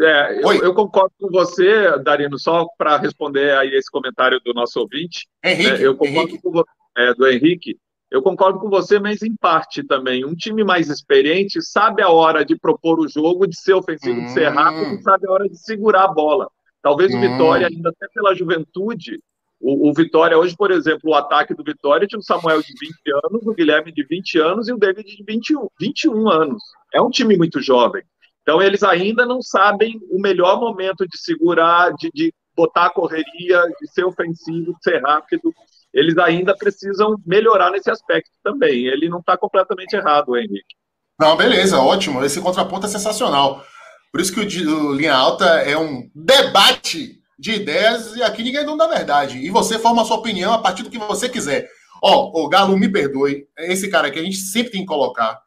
é, 0.00 0.40
eu, 0.44 0.52
eu, 0.52 0.74
concordo 0.74 1.12
com 1.18 1.28
você, 1.28 1.98
Darino, 1.98 2.38
só 2.38 2.64
para 2.78 2.96
responder 2.98 3.50
aí 3.56 3.74
esse 3.74 3.90
comentário 3.90 4.40
do 4.44 4.54
nosso 4.54 4.78
ouvinte. 4.78 5.26
Henrique, 5.44 5.70
né, 5.72 5.78
eu 5.80 5.96
concordo 5.96 6.30
Henrique. 6.30 6.42
com 6.42 6.64
é, 6.96 7.14
do 7.14 7.26
Henrique. 7.26 7.76
Eu 8.10 8.22
concordo 8.22 8.58
com 8.58 8.70
você, 8.70 8.98
mas 8.98 9.22
em 9.22 9.36
parte 9.36 9.82
também. 9.82 10.24
Um 10.24 10.34
time 10.34 10.64
mais 10.64 10.88
experiente 10.88 11.60
sabe 11.62 12.02
a 12.02 12.08
hora 12.08 12.44
de 12.44 12.56
propor 12.56 12.98
o 12.98 13.08
jogo, 13.08 13.46
de 13.46 13.58
ser 13.58 13.74
ofensivo, 13.74 14.20
hum. 14.20 14.24
de 14.24 14.30
ser 14.32 14.50
hum. 14.50 14.54
rápido, 14.54 15.02
sabe 15.02 15.28
a 15.28 15.32
hora 15.32 15.48
de 15.48 15.58
segurar 15.58 16.04
a 16.04 16.12
bola. 16.12 16.50
Talvez 16.82 17.12
hum. 17.12 17.18
o 17.18 17.20
Vitória, 17.20 17.66
ainda 17.66 17.90
até 17.90 18.06
pela 18.14 18.34
juventude, 18.34 19.18
o, 19.60 19.90
o, 19.90 19.92
Vitória, 19.92 20.38
hoje, 20.38 20.56
por 20.56 20.70
exemplo, 20.70 21.10
o 21.10 21.14
ataque 21.14 21.52
do 21.52 21.64
Vitória 21.64 22.06
tinha 22.06 22.18
o 22.18 22.22
Samuel 22.22 22.62
de 22.62 22.72
20 22.80 22.94
anos, 23.24 23.46
o 23.46 23.54
Guilherme 23.54 23.92
de 23.92 24.04
20 24.04 24.38
anos 24.38 24.68
e 24.68 24.72
o 24.72 24.78
David 24.78 25.16
de 25.16 25.24
21, 25.26 25.68
21 25.80 26.28
anos. 26.28 26.62
É 26.94 27.02
um 27.02 27.10
time 27.10 27.36
muito 27.36 27.60
jovem. 27.60 28.02
Então, 28.42 28.62
eles 28.62 28.82
ainda 28.82 29.26
não 29.26 29.42
sabem 29.42 30.00
o 30.10 30.20
melhor 30.20 30.60
momento 30.60 31.06
de 31.06 31.18
segurar, 31.18 31.92
de, 31.94 32.08
de 32.14 32.32
botar 32.56 32.86
a 32.86 32.90
correria, 32.90 33.62
de 33.80 33.90
ser 33.92 34.04
ofensivo, 34.04 34.74
de 34.74 34.82
ser 34.82 35.02
rápido. 35.02 35.52
Eles 35.92 36.18
ainda 36.18 36.56
precisam 36.56 37.16
melhorar 37.26 37.70
nesse 37.70 37.90
aspecto 37.90 38.30
também. 38.42 38.86
Ele 38.86 39.08
não 39.08 39.20
está 39.20 39.36
completamente 39.36 39.94
errado, 39.94 40.36
Henrique. 40.36 40.76
Não, 41.18 41.36
beleza, 41.36 41.80
ótimo. 41.80 42.24
Esse 42.24 42.40
contraponto 42.40 42.86
é 42.86 42.88
sensacional. 42.88 43.64
Por 44.12 44.20
isso 44.20 44.32
que 44.32 44.40
o, 44.40 44.88
o 44.88 44.92
Linha 44.92 45.14
Alta 45.14 45.44
é 45.60 45.76
um 45.76 46.08
debate 46.14 47.18
de 47.38 47.52
ideias 47.52 48.16
e 48.16 48.22
aqui 48.22 48.42
ninguém 48.42 48.60
é 48.60 48.64
dono 48.64 48.78
da 48.78 48.86
verdade. 48.86 49.38
E 49.38 49.50
você 49.50 49.78
forma 49.78 50.02
a 50.02 50.04
sua 50.04 50.16
opinião 50.16 50.52
a 50.52 50.58
partir 50.58 50.82
do 50.82 50.90
que 50.90 50.98
você 50.98 51.28
quiser. 51.28 51.68
Ó, 52.02 52.44
o 52.44 52.48
Galo, 52.48 52.76
me 52.76 52.90
perdoe, 52.90 53.46
esse 53.58 53.88
cara 53.88 54.10
que 54.10 54.18
a 54.18 54.22
gente 54.22 54.36
sempre 54.36 54.72
tem 54.72 54.80
que 54.82 54.86
colocar 54.86 55.40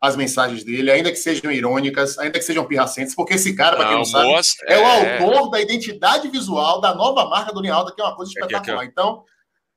as 0.00 0.14
mensagens 0.14 0.62
dele, 0.62 0.90
ainda 0.90 1.10
que 1.10 1.16
sejam 1.16 1.50
irônicas, 1.50 2.18
ainda 2.18 2.38
que 2.38 2.44
sejam 2.44 2.64
pirracentes, 2.64 3.14
porque 3.14 3.34
esse 3.34 3.54
cara, 3.56 3.76
para 3.76 3.88
quem 3.88 3.96
não 3.96 4.04
sabe, 4.04 4.28
é... 4.66 4.74
é... 4.74 4.78
o 4.78 5.24
autor 5.24 5.50
da 5.50 5.60
identidade 5.60 6.28
visual 6.28 6.80
da 6.80 6.94
nova 6.94 7.28
marca 7.28 7.52
do 7.52 7.60
Nialda, 7.60 7.92
que 7.92 8.00
é 8.00 8.04
uma 8.04 8.14
coisa 8.14 8.30
espetacular. 8.30 8.82
É 8.82 8.86
que, 8.86 8.92
então, 8.92 9.24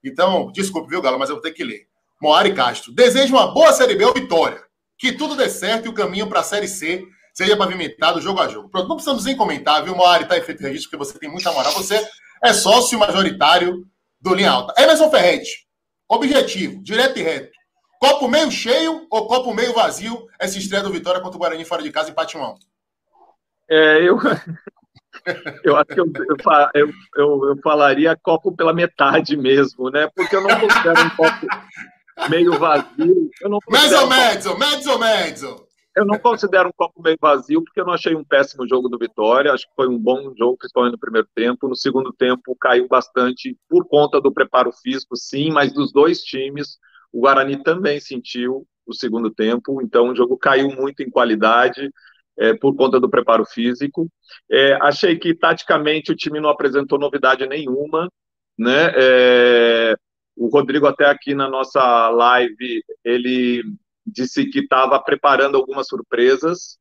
então, 0.03 0.51
desculpe, 0.51 0.89
viu, 0.89 1.01
Galo, 1.01 1.19
mas 1.19 1.29
eu 1.29 1.35
vou 1.35 1.43
ter 1.43 1.51
que 1.51 1.63
ler. 1.63 1.87
Moari 2.21 2.53
Castro, 2.53 2.93
desejo 2.93 3.33
uma 3.33 3.53
boa 3.53 3.71
Série 3.71 3.95
B 3.95 4.05
ou 4.05 4.13
vitória. 4.13 4.61
Que 4.97 5.13
tudo 5.13 5.35
dê 5.35 5.49
certo 5.49 5.85
e 5.85 5.89
o 5.89 5.93
caminho 5.93 6.27
para 6.27 6.41
a 6.41 6.43
Série 6.43 6.67
C 6.67 7.05
seja 7.33 7.55
pavimentado 7.55 8.19
jogo 8.19 8.41
a 8.41 8.47
jogo. 8.47 8.69
Pronto, 8.69 8.89
não 8.89 8.95
precisamos 8.95 9.23
nem 9.23 9.35
comentar, 9.35 9.83
viu, 9.83 9.95
Moari? 9.95 10.25
Tá 10.25 10.37
em 10.37 10.41
feito 10.41 10.61
registro, 10.61 10.89
porque 10.89 11.05
você 11.05 11.17
tem 11.17 11.29
muita 11.29 11.51
moral. 11.51 11.71
Você 11.73 12.05
é 12.43 12.51
sócio 12.51 12.99
majoritário 12.99 13.85
do 14.19 14.33
Linha 14.33 14.51
Alta. 14.51 14.81
Emerson 14.81 15.09
Ferretti, 15.09 15.65
objetivo, 16.07 16.83
direto 16.83 17.17
e 17.17 17.23
reto. 17.23 17.57
Copo 17.99 18.27
meio 18.27 18.49
cheio 18.49 19.07
ou 19.09 19.27
copo 19.27 19.53
meio 19.53 19.73
vazio 19.73 20.25
essa 20.39 20.57
estreia 20.57 20.83
do 20.83 20.91
Vitória 20.91 21.21
contra 21.21 21.35
o 21.35 21.39
Guarani 21.39 21.65
fora 21.65 21.83
de 21.83 21.91
casa 21.91 22.09
em 22.09 22.13
Patimão? 22.13 22.57
É, 23.69 24.01
eu, 24.03 24.17
eu 25.63 25.75
acho 25.75 25.85
que 25.87 25.99
eu, 25.99 26.05
eu, 26.75 26.89
eu, 27.15 27.49
eu, 27.49 27.57
falaria 27.61 28.17
copo 28.21 28.55
pela 28.55 28.73
metade 28.73 29.35
mesmo, 29.37 29.89
né? 29.89 30.09
Porque 30.15 30.35
eu 30.35 30.41
não 30.41 30.59
considero 30.59 31.01
um 31.01 31.09
copo 31.11 31.47
meio 32.29 32.57
vazio. 32.57 33.29
Eu 33.41 33.49
não 33.49 33.59
mezzo, 33.69 34.07
mezzo, 34.07 34.57
mezzo, 34.57 34.99
mezzo. 34.99 35.69
Eu 35.95 36.05
não 36.05 36.17
considero 36.17 36.69
um 36.69 36.73
copo 36.75 37.01
meio 37.01 37.17
vazio, 37.19 37.63
porque 37.63 37.81
eu 37.81 37.85
não 37.85 37.93
achei 37.93 38.15
um 38.15 38.23
péssimo 38.23 38.67
jogo 38.67 38.87
do 38.87 38.97
Vitória. 38.97 39.51
Acho 39.51 39.67
que 39.67 39.75
foi 39.75 39.87
um 39.87 39.97
bom 39.97 40.33
jogo, 40.37 40.57
principalmente 40.57 40.93
no 40.93 40.99
primeiro 40.99 41.27
tempo. 41.35 41.67
No 41.67 41.75
segundo 41.75 42.13
tempo, 42.13 42.55
caiu 42.59 42.87
bastante 42.87 43.57
por 43.67 43.85
conta 43.87 44.21
do 44.21 44.31
preparo 44.31 44.71
físico, 44.71 45.15
sim, 45.15 45.51
mas 45.51 45.73
dos 45.73 45.91
dois 45.91 46.21
times. 46.21 46.77
O 47.11 47.21
Guarani 47.21 47.61
também 47.63 47.99
sentiu 47.99 48.65
o 48.85 48.93
segundo 48.93 49.29
tempo, 49.29 49.81
então 49.81 50.09
o 50.09 50.15
jogo 50.15 50.37
caiu 50.37 50.69
muito 50.69 51.03
em 51.03 51.09
qualidade 51.09 51.91
é, 52.39 52.53
por 52.53 52.75
conta 52.75 52.99
do 52.99 53.09
preparo 53.09 53.45
físico. 53.45 54.09
É, 54.49 54.73
achei 54.81 55.17
que 55.17 55.35
taticamente 55.35 56.11
o 56.11 56.15
time 56.15 56.39
não 56.39 56.49
apresentou 56.49 56.97
novidade 56.97 57.45
nenhuma, 57.45 58.09
né? 58.57 58.93
É, 58.95 59.95
o 60.35 60.47
Rodrigo 60.47 60.87
até 60.87 61.05
aqui 61.05 61.35
na 61.35 61.49
nossa 61.49 62.09
live 62.09 62.81
ele 63.03 63.61
disse 64.05 64.45
que 64.45 64.59
estava 64.59 64.97
preparando 65.01 65.57
algumas 65.57 65.87
surpresas. 65.87 66.77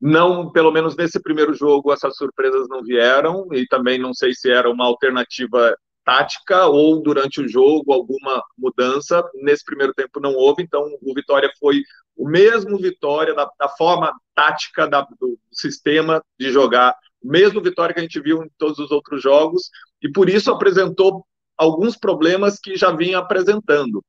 Não, 0.00 0.50
pelo 0.50 0.72
menos 0.72 0.96
nesse 0.96 1.20
primeiro 1.20 1.52
jogo, 1.54 1.92
essas 1.92 2.16
surpresas 2.16 2.68
não 2.68 2.82
vieram, 2.82 3.48
e 3.52 3.66
também 3.66 3.98
não 3.98 4.14
sei 4.14 4.32
se 4.32 4.50
era 4.50 4.70
uma 4.70 4.86
alternativa 4.86 5.76
tática 6.04 6.66
ou 6.66 7.02
durante 7.02 7.40
o 7.40 7.48
jogo 7.48 7.92
alguma 7.92 8.42
mudança. 8.56 9.22
Nesse 9.34 9.64
primeiro 9.64 9.92
tempo 9.92 10.20
não 10.20 10.34
houve, 10.34 10.62
então 10.62 10.82
o 11.02 11.14
Vitória 11.14 11.50
foi 11.60 11.82
o 12.18 12.28
mesmo 12.28 12.76
Vitória 12.76 13.32
da, 13.32 13.48
da 13.58 13.68
forma 13.68 14.12
tática 14.34 14.88
da, 14.88 15.02
do 15.20 15.38
sistema 15.52 16.20
de 16.38 16.50
jogar, 16.50 16.96
o 17.22 17.28
mesmo 17.28 17.62
Vitória 17.62 17.94
que 17.94 18.00
a 18.00 18.02
gente 18.02 18.20
viu 18.20 18.42
em 18.42 18.50
todos 18.58 18.78
os 18.80 18.90
outros 18.90 19.22
jogos, 19.22 19.70
e 20.02 20.10
por 20.10 20.28
isso 20.28 20.50
apresentou 20.50 21.24
alguns 21.56 21.96
problemas 21.96 22.58
que 22.58 22.76
já 22.76 22.90
vinha 22.90 23.18
apresentando, 23.18 24.04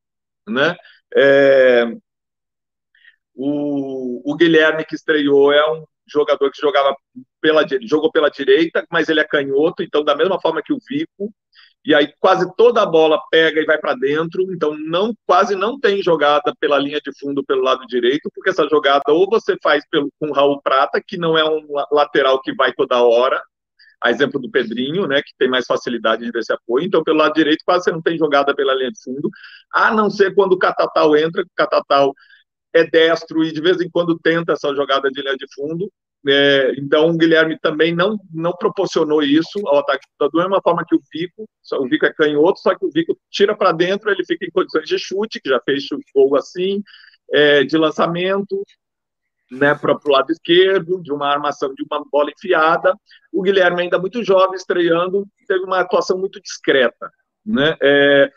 né? 0.47 0.75
É, 1.15 1.85
o, 3.35 4.31
o 4.31 4.35
Guilherme 4.35 4.83
que 4.83 4.95
estreou 4.95 5.51
é 5.53 5.71
um 5.71 5.85
jogador 6.07 6.51
que 6.51 6.59
jogava 6.59 6.95
pela 7.39 7.63
jogou 7.81 8.11
pela 8.11 8.29
direita, 8.29 8.85
mas 8.91 9.07
ele 9.07 9.19
é 9.19 9.23
canhoto, 9.23 9.83
então 9.83 10.03
da 10.03 10.15
mesma 10.15 10.41
forma 10.41 10.61
que 10.63 10.73
o 10.73 10.79
Vico, 10.87 11.31
e 11.85 11.95
aí 11.95 12.13
quase 12.19 12.45
toda 12.55 12.81
a 12.81 12.85
bola 12.85 13.19
pega 13.31 13.61
e 13.61 13.65
vai 13.65 13.77
para 13.77 13.95
dentro, 13.95 14.43
então 14.53 14.77
não 14.77 15.13
quase 15.25 15.55
não 15.55 15.79
tem 15.79 16.01
jogada 16.03 16.53
pela 16.59 16.77
linha 16.77 16.99
de 16.99 17.11
fundo 17.17 17.43
pelo 17.43 17.63
lado 17.63 17.85
direito, 17.87 18.29
porque 18.33 18.49
essa 18.49 18.67
jogada 18.67 19.11
ou 19.13 19.29
você 19.29 19.55
faz 19.61 19.83
pelo, 19.89 20.09
com 20.19 20.31
Raul 20.31 20.61
Prata, 20.61 21.01
que 21.05 21.17
não 21.17 21.37
é 21.37 21.43
um 21.43 21.65
lateral 21.91 22.41
que 22.41 22.53
vai 22.53 22.73
toda 22.73 23.01
hora, 23.01 23.41
a 24.01 24.11
exemplo 24.11 24.39
do 24.39 24.49
Pedrinho, 24.49 25.07
né, 25.07 25.21
que 25.21 25.33
tem 25.37 25.49
mais 25.49 25.65
facilidade 25.65 26.23
de 26.23 26.31
ver 26.31 26.39
esse 26.39 26.53
apoio. 26.53 26.85
Então, 26.85 27.03
pelo 27.03 27.17
lado 27.17 27.33
direito, 27.33 27.63
quase 27.65 27.85
você 27.85 27.91
não 27.91 28.01
tem 28.01 28.17
jogada 28.17 28.55
pela 28.55 28.73
linha 28.73 28.91
de 28.91 29.01
fundo, 29.03 29.29
a 29.73 29.93
não 29.93 30.09
ser 30.09 30.33
quando 30.33 30.53
o 30.53 30.59
Catatal 30.59 31.15
entra, 31.17 31.41
o 31.41 31.45
Catatal 31.55 32.13
é 32.73 32.83
destro 32.85 33.43
e 33.43 33.51
de 33.51 33.61
vez 33.61 33.81
em 33.81 33.89
quando 33.89 34.17
tenta 34.19 34.53
essa 34.53 34.73
jogada 34.75 35.09
de 35.09 35.21
linha 35.21 35.35
de 35.35 35.45
fundo. 35.53 35.91
É, 36.27 36.73
então, 36.77 37.09
o 37.09 37.17
Guilherme 37.17 37.57
também 37.59 37.95
não, 37.95 38.19
não 38.33 38.51
proporcionou 38.51 39.23
isso 39.23 39.59
ao 39.65 39.79
ataque 39.79 40.05
da 40.19 40.29
mesma 40.33 40.61
forma 40.61 40.85
que 40.85 40.95
o 40.95 41.01
Vico. 41.11 41.47
O 41.73 41.87
Vico 41.87 42.05
é 42.05 42.13
canhoto, 42.13 42.59
só 42.59 42.75
que 42.75 42.85
o 42.85 42.91
Vico 42.91 43.17
tira 43.29 43.55
para 43.55 43.71
dentro, 43.71 44.09
ele 44.09 44.25
fica 44.25 44.45
em 44.45 44.51
condições 44.51 44.87
de 44.87 44.99
chute, 44.99 45.39
que 45.39 45.49
já 45.49 45.61
fez 45.61 45.85
gol 46.13 46.35
assim, 46.35 46.83
é, 47.31 47.63
de 47.63 47.77
lançamento, 47.77 48.63
né, 49.51 49.73
para 49.73 49.93
o 49.93 50.11
lado 50.11 50.31
esquerdo, 50.31 51.01
de 51.01 51.11
uma 51.11 51.27
armação 51.27 51.73
de 51.73 51.83
uma 51.89 52.03
bola 52.11 52.31
enfiada. 52.31 52.93
O 53.31 53.41
Guilherme, 53.41 53.83
ainda 53.83 53.97
muito 53.97 54.23
jovem, 54.23 54.55
estreando, 54.55 55.25
teve 55.47 55.63
uma 55.63 55.79
atuação 55.79 56.17
muito 56.17 56.41
discreta. 56.41 57.09
Né? 57.45 57.75
É, 57.81 58.31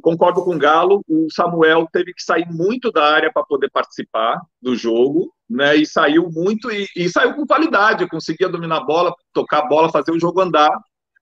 concordo 0.00 0.44
com 0.44 0.54
o 0.54 0.58
Galo, 0.58 1.02
o 1.08 1.28
Samuel 1.32 1.88
teve 1.92 2.12
que 2.14 2.22
sair 2.22 2.46
muito 2.50 2.90
da 2.92 3.04
área 3.04 3.32
para 3.32 3.44
poder 3.44 3.70
participar 3.70 4.40
do 4.60 4.76
jogo, 4.76 5.32
né? 5.48 5.76
E 5.76 5.86
saiu 5.86 6.30
muito 6.30 6.70
e, 6.70 6.86
e, 6.96 7.08
saiu 7.08 7.34
com 7.34 7.46
qualidade, 7.46 8.08
conseguia 8.08 8.48
dominar 8.48 8.78
a 8.78 8.84
bola, 8.84 9.14
tocar 9.32 9.60
a 9.60 9.66
bola, 9.66 9.90
fazer 9.90 10.12
o 10.12 10.20
jogo 10.20 10.40
andar, 10.40 10.70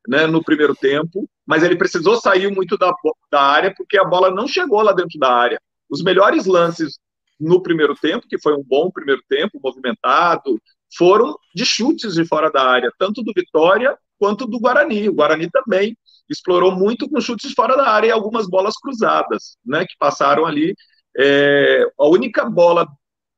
né? 0.09 0.27
No 0.27 0.43
primeiro 0.43 0.75
tempo, 0.75 1.29
mas 1.47 1.63
ele 1.63 1.77
precisou 1.77 2.17
sair 2.17 2.51
muito 2.55 2.77
da, 2.77 2.93
da 3.31 3.41
área 3.41 3.75
porque 3.77 3.99
a 3.99 4.05
bola 4.05 4.31
não 4.31 4.47
chegou 4.47 4.83
lá 4.83 4.93
dentro 4.93 5.19
da 5.19 5.33
área. 5.33 5.61
Os 5.89 6.03
melhores 6.03 6.47
lances 6.47 6.99
no 7.39 7.63
primeiro 7.63 7.95
tempo, 7.95 8.29
que 8.29 8.41
foi 8.41 8.55
um 8.55 8.63
bom 8.63 8.91
primeiro 8.91 9.23
tempo, 9.29 9.61
movimentado, 9.63 10.61
foram 10.97 11.37
de 11.55 11.65
chutes 11.65 12.15
de 12.15 12.25
fora 12.25 12.51
da 12.51 12.63
área, 12.63 12.93
tanto 12.99 13.23
do 13.23 13.33
Vitória 13.35 13.97
quanto 14.19 14.47
do 14.47 14.61
Guarani. 14.61 15.09
O 15.09 15.15
Guarani 15.15 15.49
também 15.51 15.97
explorou 16.31 16.71
muito 16.73 17.09
com 17.09 17.21
chutes 17.21 17.53
fora 17.53 17.77
da 17.77 17.89
área 17.89 18.09
e 18.09 18.11
algumas 18.13 18.49
bolas 18.49 18.75
cruzadas, 18.81 19.59
né, 19.67 19.85
que 19.85 19.95
passaram 19.99 20.47
ali. 20.47 20.75
É, 21.19 21.85
a 21.99 22.07
única 22.07 22.49
bola 22.49 22.87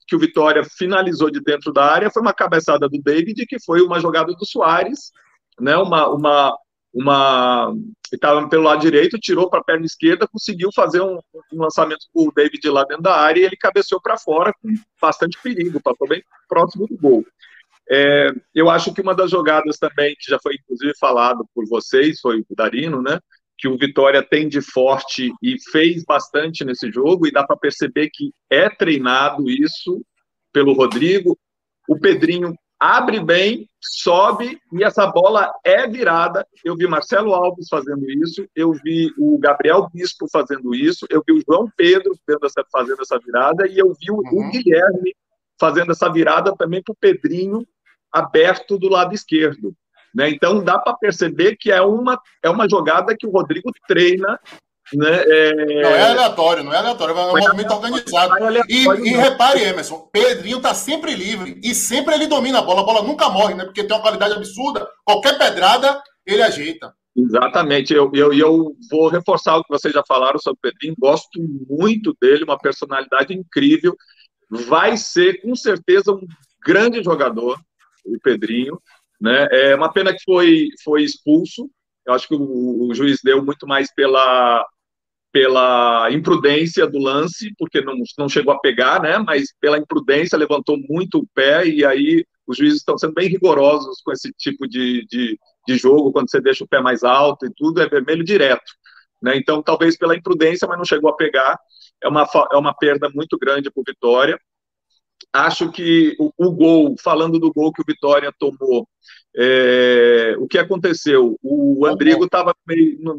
que 0.07 0.15
o 0.15 0.19
Vitória 0.19 0.63
finalizou 0.63 1.31
de 1.31 1.41
dentro 1.41 1.73
da 1.73 1.85
área 1.85 2.11
foi 2.11 2.21
uma 2.21 2.35
cabeçada 2.35 2.87
do 2.89 3.01
David, 3.01 3.47
que 3.47 3.59
foi 3.65 3.81
uma 3.81 3.99
jogada 3.99 4.33
do 4.35 4.47
Soares, 4.47 5.11
né, 5.59 5.77
uma, 5.77 6.09
uma, 6.09 6.57
uma 6.93 7.75
estava 8.13 8.47
pelo 8.47 8.65
lado 8.65 8.81
direito, 8.83 9.19
tirou 9.19 9.49
para 9.49 9.61
a 9.61 9.65
perna 9.65 9.87
esquerda, 9.87 10.29
conseguiu 10.29 10.69
fazer 10.75 11.01
um, 11.01 11.19
um 11.53 11.63
lançamento 11.63 12.07
com 12.13 12.29
o 12.29 12.33
David 12.33 12.69
lá 12.69 12.85
dentro 12.85 13.03
da 13.03 13.17
área 13.17 13.41
e 13.41 13.45
ele 13.45 13.57
cabeceou 13.57 14.03
para 14.03 14.19
fora 14.19 14.53
com 14.61 14.69
bastante 15.01 15.39
perigo, 15.43 15.81
passou 15.81 16.07
bem 16.07 16.23
próximo 16.47 16.87
do 16.87 16.97
gol. 16.99 17.25
É, 17.91 18.31
eu 18.55 18.71
acho 18.71 18.93
que 18.93 19.01
uma 19.01 19.15
das 19.15 19.31
jogadas 19.31 19.79
também, 19.79 20.15
que 20.19 20.31
já 20.31 20.39
foi 20.43 20.55
inclusive 20.55 20.93
falado 20.99 21.45
por 21.55 21.67
vocês, 21.69 22.21
foi 22.21 22.41
o 22.41 22.47
Darino, 22.57 23.03
né? 23.03 23.19
Que 23.59 23.69
o 23.69 23.77
Vitória 23.77 24.23
tem 24.23 24.49
de 24.49 24.61
forte 24.61 25.33
e 25.43 25.57
fez 25.71 26.05
bastante 26.05 26.65
nesse 26.65 26.91
jogo, 26.91 27.27
e 27.27 27.33
dá 27.33 27.45
para 27.45 27.57
perceber 27.57 28.11
que 28.13 28.33
é 28.51 28.69
treinado 28.69 29.49
isso 29.51 30.05
pelo 30.53 30.73
Rodrigo. 30.73 31.39
O 31.89 31.99
Pedrinho 31.99 32.55
abre 32.83 33.21
bem, 33.21 33.69
sobe 33.81 34.59
e 34.73 34.83
essa 34.83 35.07
bola 35.07 35.53
é 35.65 35.87
virada. 35.87 36.45
Eu 36.65 36.77
vi 36.77 36.89
Marcelo 36.89 37.33
Alves 37.33 37.69
fazendo 37.69 38.11
isso, 38.11 38.45
eu 38.57 38.73
vi 38.73 39.13
o 39.17 39.39
Gabriel 39.39 39.89
Bispo 39.93 40.27
fazendo 40.33 40.75
isso, 40.75 41.07
eu 41.09 41.23
vi 41.25 41.33
o 41.33 41.43
João 41.47 41.71
Pedro 41.77 42.13
fazendo 42.73 43.01
essa 43.01 43.19
virada 43.21 43.69
e 43.69 43.79
eu 43.79 43.95
vi 43.95 44.11
o, 44.11 44.17
uhum. 44.17 44.49
o 44.49 44.51
Guilherme 44.51 45.15
fazendo 45.59 45.93
essa 45.93 46.11
virada 46.11 46.55
também 46.57 46.83
para 46.83 46.93
o 46.93 46.97
Pedrinho 46.99 47.67
aberto 48.13 48.79
do 48.79 48.89
lado 48.89 49.15
esquerdo. 49.15 49.75
Né? 50.15 50.29
Então 50.31 50.63
dá 50.63 50.79
para 50.79 50.95
perceber 50.95 51.57
que 51.57 51.73
é 51.73 51.81
uma, 51.81 52.21
é 52.43 52.51
uma 52.51 52.69
jogada 52.69 53.17
que 53.19 53.27
o 53.27 53.31
Rodrigo 53.31 53.71
treina. 53.89 54.39
Né? 54.93 55.23
É... 55.27 55.83
Não 55.83 55.91
é 55.91 56.11
aleatório, 56.11 56.65
não 56.65 56.73
é 56.73 56.77
aleatório, 56.77 57.17
é 57.17 57.25
um 57.25 57.39
movimento 57.39 57.73
organizado. 57.73 58.45
É 58.45 58.61
e, 58.69 58.85
e, 58.85 59.17
repare, 59.17 59.63
Emerson, 59.63 60.11
Pedrinho 60.13 60.59
está 60.59 60.75
sempre 60.75 61.15
livre 61.15 61.59
e 61.63 61.75
sempre 61.75 62.15
ele 62.15 62.27
domina 62.27 62.59
a 62.59 62.63
bola, 62.63 62.83
a 62.83 62.85
bola 62.85 63.03
nunca 63.03 63.31
morre, 63.31 63.55
né? 63.55 63.65
Porque 63.65 63.85
tem 63.85 63.97
uma 63.97 64.03
qualidade 64.03 64.35
absurda, 64.35 64.87
qualquer 65.05 65.39
pedrada 65.39 66.03
ele 66.27 66.43
ajeita. 66.43 66.93
Exatamente, 67.15 67.93
eu, 67.93 68.11
eu, 68.15 68.33
eu 68.33 68.75
vou 68.91 69.09
reforçar 69.09 69.57
o 69.57 69.63
que 69.63 69.69
vocês 69.69 69.93
já 69.93 70.03
falaram 70.07 70.39
sobre 70.39 70.59
o 70.59 70.63
Pedrinho, 70.63 70.95
gosto 70.99 71.41
muito 71.69 72.17
dele, 72.21 72.45
uma 72.45 72.59
personalidade 72.59 73.35
incrível, 73.35 73.95
vai 74.53 74.99
ser 74.99 75.41
com 75.41 75.57
certeza 75.57 76.13
um 76.13 76.27
grande 76.65 77.03
jogador, 77.03 77.59
o 78.05 78.19
Pedrinho. 78.21 78.81
Né? 79.21 79.47
É 79.51 79.75
uma 79.75 79.91
pena 79.91 80.13
que 80.13 80.23
foi, 80.25 80.69
foi 80.85 81.03
expulso. 81.03 81.71
Eu 82.07 82.13
acho 82.13 82.29
que 82.29 82.35
o, 82.35 82.89
o 82.89 82.95
juiz 82.95 83.21
deu 83.25 83.43
muito 83.43 83.67
mais 83.67 83.93
pela, 83.95 84.67
pela 85.33 86.11
imprudência 86.11 86.87
do 86.87 86.99
lance, 86.99 87.53
porque 87.57 87.81
não, 87.81 87.95
não 88.19 88.29
chegou 88.29 88.53
a 88.53 88.59
pegar, 88.59 89.01
né? 89.01 89.19
Mas 89.19 89.55
pela 89.61 89.79
imprudência 89.79 90.37
levantou 90.37 90.77
muito 90.89 91.19
o 91.19 91.27
pé 91.35 91.67
e 91.67 91.85
aí 91.85 92.25
os 92.47 92.59
juízes 92.59 92.81
estão 92.81 92.99
sendo 92.99 93.15
bem 93.15 93.29
rigorosos 93.29 94.03
com 94.05 94.13
esse 94.13 94.31
tipo 94.37 94.69
de, 94.69 95.07
de, 95.07 95.39
de 95.67 95.77
jogo, 95.79 96.13
quando 96.13 96.31
você 96.31 96.41
deixa 96.41 96.65
o 96.65 96.69
pé 96.69 96.81
mais 96.81 97.05
alto 97.05 97.47
e 97.47 97.53
tudo, 97.57 97.81
é 97.81 97.89
vermelho 97.89 98.25
direto. 98.25 98.71
Né? 99.23 99.37
Então, 99.37 99.63
talvez 99.63 99.97
pela 99.97 100.17
imprudência, 100.17 100.67
mas 100.67 100.79
não 100.79 100.85
chegou 100.85 101.11
a 101.11 101.17
pegar. 101.17 101.59
É 102.03 102.09
uma, 102.09 102.27
é 102.53 102.57
uma 102.57 102.75
perda 102.75 103.09
muito 103.15 103.39
grande 103.39 103.71
para 103.71 103.81
o 103.81 103.85
Vitória 103.87 104.39
acho 105.33 105.71
que 105.71 106.15
o, 106.19 106.33
o, 106.37 106.51
gol, 106.53 106.95
falando 107.03 107.39
do 107.39 107.53
gol 107.53 107.73
que 107.73 107.81
o 107.81 107.85
Vitória 107.87 108.33
tomou, 108.39 108.87
é, 109.37 110.35
o 110.39 110.47
que 110.47 110.59
aconteceu? 110.59 111.39
O 111.43 111.87
Andrigo 111.87 112.25
estava 112.25 112.55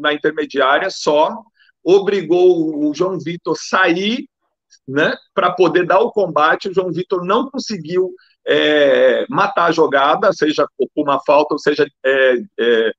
na 0.00 0.12
intermediária 0.12 0.88
só, 0.90 1.42
obrigou 1.82 2.88
o 2.88 2.94
João 2.94 3.18
Vitor 3.18 3.56
sair 3.58 4.28
né, 4.86 5.14
para 5.34 5.50
poder 5.50 5.86
dar 5.86 6.00
o 6.00 6.12
combate. 6.12 6.68
O 6.68 6.74
João 6.74 6.92
Vitor 6.92 7.24
não 7.24 7.50
conseguiu 7.50 8.12
é, 8.46 9.26
matar 9.28 9.66
a 9.66 9.72
jogada, 9.72 10.32
seja 10.32 10.66
por 10.76 10.88
uma 10.96 11.20
falta, 11.24 11.54
ou 11.54 11.58
seja, 11.58 11.86
é, 12.04 12.34
é, 12.58 12.92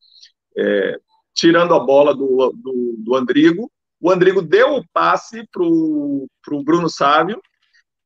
é 0.58 1.00
tirando 1.36 1.76
a 1.76 1.80
bola 1.80 2.15
do, 2.15 2.54
do, 2.56 2.95
do 2.98 3.15
Andrigo. 3.15 3.69
O 4.00 4.10
Andrigo 4.10 4.41
deu 4.41 4.76
o 4.76 4.86
passe 4.93 5.45
para 5.52 5.63
o 5.63 6.63
Bruno 6.63 6.89
Sávio, 6.89 7.41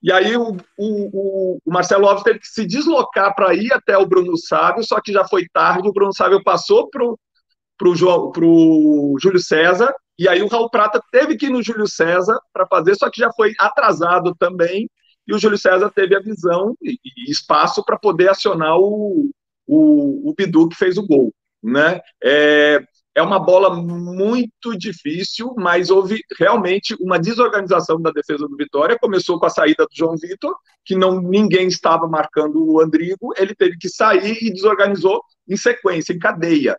e 0.02 0.14
aí 0.14 0.36
o, 0.38 0.56
o, 0.78 1.60
o, 1.66 1.72
Marcelo 1.72 2.08
Alves 2.08 2.24
teve 2.24 2.40
que 2.40 2.48
se 2.48 2.66
deslocar 2.66 3.36
para 3.36 3.54
ir 3.54 3.72
até 3.74 3.98
o 3.98 4.06
Bruno 4.06 4.38
Sávio, 4.38 4.84
só 4.84 5.00
que 5.02 5.12
já 5.12 5.28
foi 5.28 5.46
tarde, 5.52 5.90
o 5.90 5.94
Bruno 5.94 6.14
Sávio 6.14 6.42
passou 6.42 6.90
para 6.90 7.06
o 7.06 9.18
Júlio 9.22 9.40
César, 9.40 9.94
e 10.18 10.28
aí 10.28 10.42
o 10.42 10.48
Raul 10.48 10.70
Prata 10.70 11.02
teve 11.12 11.36
que 11.36 11.48
ir 11.48 11.50
no 11.50 11.62
Júlio 11.62 11.88
César 11.88 12.40
para 12.54 12.66
fazer, 12.66 12.96
só 12.96 13.10
que 13.10 13.20
já 13.20 13.32
foi 13.34 13.54
atrasado 13.60 14.34
também, 14.36 14.90
e 15.28 15.34
o 15.34 15.38
Júlio 15.38 15.58
César 15.58 15.92
teve 15.94 16.16
a 16.16 16.22
visão 16.22 16.76
e, 16.82 16.98
e 17.06 17.30
espaço 17.30 17.84
para 17.84 18.00
poder 18.00 18.30
acionar 18.30 18.78
o, 18.78 19.30
o, 19.68 20.30
o 20.30 20.34
Bidu 20.34 20.70
que 20.70 20.78
fez 20.78 20.98
o 20.98 21.06
gol. 21.06 21.34
Né? 21.62 22.00
É, 22.24 22.82
é 23.20 23.22
uma 23.22 23.38
bola 23.38 23.76
muito 23.76 24.78
difícil, 24.78 25.54
mas 25.58 25.90
houve 25.90 26.24
realmente 26.40 26.96
uma 27.02 27.20
desorganização 27.20 28.02
da 28.02 28.12
defesa 28.12 28.48
do 28.48 28.56
Vitória. 28.56 28.98
Começou 28.98 29.38
com 29.38 29.46
a 29.46 29.50
saída 29.50 29.84
do 29.84 29.94
João 29.94 30.16
Vitor, 30.16 30.56
que 30.86 30.96
não 30.96 31.20
ninguém 31.20 31.68
estava 31.68 32.08
marcando 32.08 32.66
o 32.66 32.80
Andrigo, 32.80 33.34
ele 33.38 33.54
teve 33.54 33.78
que 33.78 33.90
sair 33.90 34.38
e 34.42 34.54
desorganizou 34.54 35.22
em 35.48 35.58
sequência, 35.58 36.14
em 36.14 36.20
cadeia, 36.20 36.78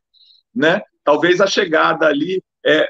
né? 0.55 0.81
Talvez 1.05 1.43
a 1.43 1.47
chegada 1.47 2.07
ali, 2.07 2.43
é, 2.65 2.89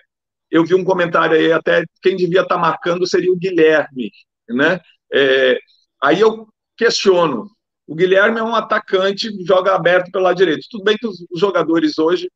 eu 0.49 0.65
vi 0.65 0.77
um 0.77 0.85
comentário 0.85 1.37
aí 1.37 1.53
até 1.53 1.85
quem 2.01 2.15
devia 2.15 2.43
estar 2.43 2.57
marcando 2.57 3.05
seria 3.05 3.33
o 3.33 3.37
Guilherme, 3.37 4.13
né? 4.49 4.81
É, 5.13 5.59
aí 6.01 6.21
eu 6.21 6.47
questiono. 6.77 7.51
O 7.85 7.97
Guilherme 7.97 8.39
é 8.39 8.45
um 8.45 8.55
atacante, 8.55 9.29
joga 9.45 9.75
aberto 9.75 10.13
pelo 10.13 10.23
lado 10.23 10.37
direito. 10.37 10.69
Tudo 10.71 10.85
bem 10.85 10.97
que 10.97 11.09
os 11.09 11.19
jogadores 11.35 11.99
hoje 11.99 12.31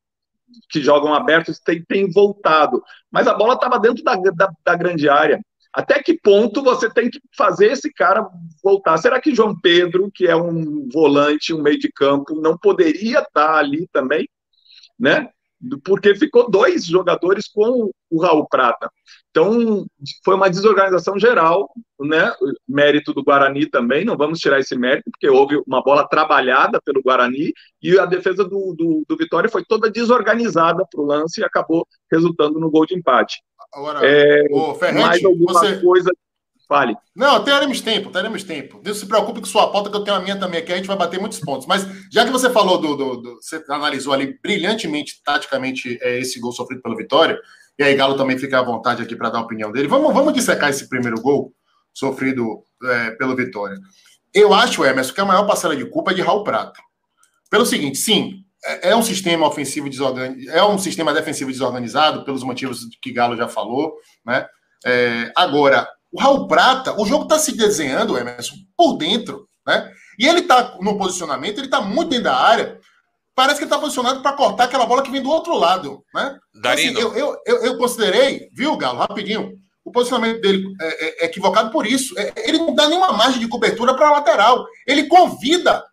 que 0.68 0.80
jogam 0.80 1.14
abertos 1.14 1.58
têm, 1.58 1.82
têm 1.84 2.10
voltado. 2.10 2.82
Mas 3.10 3.26
a 3.26 3.34
bola 3.34 3.54
estava 3.54 3.78
dentro 3.78 4.02
da, 4.02 4.16
da, 4.16 4.50
da, 4.64 4.76
grande 4.76 5.08
área. 5.08 5.40
Até 5.72 6.02
que 6.02 6.18
ponto 6.20 6.62
você 6.62 6.88
tem 6.88 7.10
que 7.10 7.20
fazer 7.36 7.72
esse 7.72 7.92
cara 7.92 8.28
voltar? 8.62 8.96
Será 8.98 9.20
que 9.20 9.34
João 9.34 9.58
Pedro, 9.58 10.10
que 10.14 10.26
é 10.26 10.36
um 10.36 10.88
volante, 10.92 11.52
um 11.52 11.62
meio 11.62 11.78
de 11.78 11.90
campo, 11.90 12.40
não 12.40 12.56
poderia 12.56 13.20
estar 13.20 13.56
ali 13.56 13.88
também? 13.92 14.28
Né? 14.98 15.28
Porque 15.84 16.14
ficou 16.14 16.50
dois 16.50 16.84
jogadores 16.84 17.48
com 17.48 17.90
o 18.10 18.20
Raul 18.20 18.46
Prata. 18.48 18.90
Então, 19.30 19.84
foi 20.24 20.36
uma 20.36 20.48
desorganização 20.48 21.18
geral, 21.18 21.68
né? 21.98 22.32
Mérito 22.68 23.12
do 23.12 23.24
Guarani 23.24 23.66
também, 23.66 24.04
não 24.04 24.16
vamos 24.16 24.38
tirar 24.38 24.60
esse 24.60 24.76
mérito, 24.76 25.10
porque 25.10 25.28
houve 25.28 25.60
uma 25.66 25.82
bola 25.82 26.06
trabalhada 26.06 26.80
pelo 26.84 27.02
Guarani 27.02 27.52
e 27.82 27.98
a 27.98 28.06
defesa 28.06 28.44
do, 28.44 28.74
do, 28.76 29.04
do 29.08 29.16
Vitória 29.16 29.48
foi 29.48 29.64
toda 29.64 29.90
desorganizada 29.90 30.84
para 30.88 31.00
o 31.00 31.06
lance 31.06 31.40
e 31.40 31.44
acabou 31.44 31.86
resultando 32.10 32.60
no 32.60 32.70
gol 32.70 32.86
de 32.86 32.94
empate. 32.94 33.42
Agora, 33.72 34.00
é, 34.06 34.46
ô, 34.52 34.74
Ferrante, 34.74 35.04
mais 35.04 35.24
alguma 35.24 35.52
você... 35.52 35.80
coisa 35.80 36.10
Fale. 36.66 36.96
Não, 37.14 37.44
teremos 37.44 37.80
tempo, 37.80 38.10
teremos 38.10 38.42
tempo. 38.42 38.80
Não 38.84 38.94
se 38.94 39.06
preocupe 39.06 39.40
com 39.40 39.46
sua 39.46 39.70
pauta, 39.70 39.90
que 39.90 39.96
eu 39.96 40.02
tenho 40.02 40.16
a 40.16 40.20
minha 40.20 40.38
também 40.38 40.60
aqui, 40.60 40.72
a 40.72 40.76
gente 40.76 40.86
vai 40.86 40.96
bater 40.96 41.20
muitos 41.20 41.38
pontos. 41.40 41.66
Mas 41.66 41.86
já 42.10 42.24
que 42.24 42.30
você 42.30 42.48
falou 42.50 42.78
do. 42.78 42.96
do, 42.96 43.16
do 43.16 43.36
você 43.36 43.62
analisou 43.68 44.12
ali 44.12 44.38
brilhantemente, 44.42 45.20
taticamente, 45.22 45.98
é, 46.00 46.18
esse 46.18 46.40
gol 46.40 46.52
sofrido 46.52 46.80
pela 46.82 46.96
Vitória, 46.96 47.38
e 47.78 47.82
aí 47.82 47.94
Galo 47.94 48.16
também 48.16 48.38
fica 48.38 48.58
à 48.58 48.62
vontade 48.62 49.02
aqui 49.02 49.14
para 49.14 49.30
dar 49.30 49.38
a 49.40 49.42
opinião 49.42 49.70
dele. 49.70 49.88
Vamos, 49.88 50.12
vamos 50.14 50.32
dissecar 50.32 50.70
esse 50.70 50.88
primeiro 50.88 51.20
gol 51.20 51.52
sofrido 51.92 52.62
é, 52.82 53.10
pelo 53.12 53.36
Vitória. 53.36 53.76
Eu 54.32 54.52
acho, 54.54 54.84
Emerson, 54.84 55.14
que 55.14 55.20
a 55.20 55.24
maior 55.24 55.46
parcela 55.46 55.76
de 55.76 55.84
culpa 55.84 56.10
é 56.10 56.14
de 56.14 56.22
Raul 56.22 56.44
Prata. 56.44 56.80
Pelo 57.50 57.66
seguinte, 57.66 57.98
sim, 57.98 58.44
é, 58.64 58.90
é 58.90 58.96
um 58.96 59.02
sistema 59.02 59.46
ofensivo 59.46 59.90
desorganizado, 59.90 60.50
é 60.50 60.64
um 60.64 60.78
sistema 60.78 61.12
defensivo 61.12 61.50
desorganizado, 61.50 62.24
pelos 62.24 62.42
motivos 62.42 62.88
que 63.02 63.12
Galo 63.12 63.36
já 63.36 63.48
falou, 63.48 63.94
né? 64.24 64.46
É, 64.84 65.32
agora, 65.34 65.88
o 66.14 66.20
Raul 66.20 66.46
Prata, 66.46 66.94
o 66.96 67.04
jogo 67.04 67.24
está 67.24 67.40
se 67.40 67.56
desenhando, 67.56 68.16
Emerson, 68.16 68.54
por 68.76 68.96
dentro, 68.96 69.48
né? 69.66 69.90
E 70.16 70.28
ele 70.28 70.40
está 70.40 70.76
no 70.80 70.96
posicionamento, 70.96 71.58
ele 71.58 71.66
está 71.66 71.80
muito 71.80 72.10
dentro 72.10 72.26
da 72.26 72.36
área. 72.36 72.78
Parece 73.34 73.58
que 73.58 73.64
ele 73.64 73.66
está 73.72 73.80
posicionado 73.80 74.22
para 74.22 74.36
cortar 74.36 74.64
aquela 74.64 74.86
bola 74.86 75.02
que 75.02 75.10
vem 75.10 75.20
do 75.20 75.28
outro 75.28 75.58
lado, 75.58 76.04
né? 76.14 76.38
Darino. 76.62 77.00
Assim, 77.00 77.08
eu, 77.08 77.16
eu, 77.16 77.36
eu, 77.44 77.64
eu, 77.64 77.78
considerei, 77.78 78.48
viu, 78.52 78.76
Galo, 78.76 79.00
rapidinho, 79.00 79.54
o 79.84 79.90
posicionamento 79.90 80.40
dele 80.40 80.64
é, 80.80 80.86
é, 80.86 81.24
é 81.24 81.26
equivocado 81.26 81.72
por 81.72 81.84
isso. 81.84 82.16
É, 82.16 82.32
ele 82.48 82.58
não 82.58 82.72
dá 82.76 82.88
nenhuma 82.88 83.12
margem 83.12 83.40
de 83.40 83.48
cobertura 83.48 83.92
para 83.96 84.06
a 84.06 84.12
lateral. 84.12 84.64
Ele 84.86 85.08
convida 85.08 85.84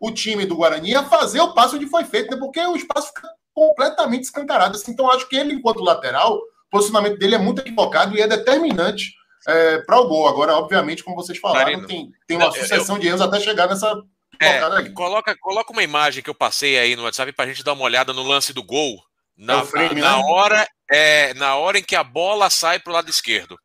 o 0.00 0.10
time 0.10 0.46
do 0.46 0.56
Guarani 0.56 0.94
a 0.94 1.04
fazer 1.04 1.40
o 1.40 1.52
passo 1.52 1.76
onde 1.76 1.86
foi 1.86 2.04
feito, 2.04 2.30
né? 2.30 2.38
porque 2.38 2.60
o 2.60 2.76
espaço 2.76 3.08
fica 3.08 3.28
completamente 3.52 4.24
escancarado. 4.24 4.74
Assim, 4.74 4.92
então, 4.92 5.10
acho 5.10 5.28
que 5.28 5.36
ele, 5.36 5.52
enquanto 5.52 5.84
lateral, 5.84 6.34
o 6.34 6.70
posicionamento 6.70 7.18
dele 7.18 7.34
é 7.34 7.38
muito 7.38 7.60
equivocado 7.60 8.16
e 8.16 8.22
é 8.22 8.26
determinante 8.26 9.12
é, 9.46 9.78
para 9.78 9.98
o 10.00 10.08
gol. 10.08 10.28
Agora, 10.28 10.56
obviamente, 10.56 11.04
como 11.04 11.16
vocês 11.16 11.38
falaram, 11.38 11.86
tem, 11.86 12.10
tem 12.26 12.36
uma 12.36 12.50
sucessão 12.50 12.96
eu, 12.96 13.00
de 13.00 13.08
erros 13.08 13.20
até 13.20 13.40
chegar 13.40 13.68
nessa. 13.68 14.02
É, 14.40 14.60
coloca, 14.90 15.36
coloca 15.38 15.72
uma 15.72 15.82
imagem 15.82 16.22
que 16.22 16.28
eu 16.28 16.34
passei 16.34 16.78
aí 16.78 16.94
no 16.94 17.04
WhatsApp 17.04 17.32
para 17.32 17.46
a 17.46 17.48
gente 17.48 17.64
dar 17.64 17.72
uma 17.72 17.84
olhada 17.84 18.12
no 18.12 18.22
lance 18.22 18.52
do 18.52 18.62
gol. 18.62 19.02
Na, 19.36 19.60
é 19.60 19.64
frame, 19.64 20.00
na, 20.00 20.16
né? 20.16 20.24
hora, 20.26 20.68
é, 20.90 21.34
na 21.34 21.56
hora 21.56 21.78
em 21.78 21.82
que 21.82 21.94
a 21.94 22.02
bola 22.02 22.48
sai 22.48 22.78
para 22.78 22.90
o 22.90 22.94
lado 22.94 23.10
esquerdo. 23.10 23.58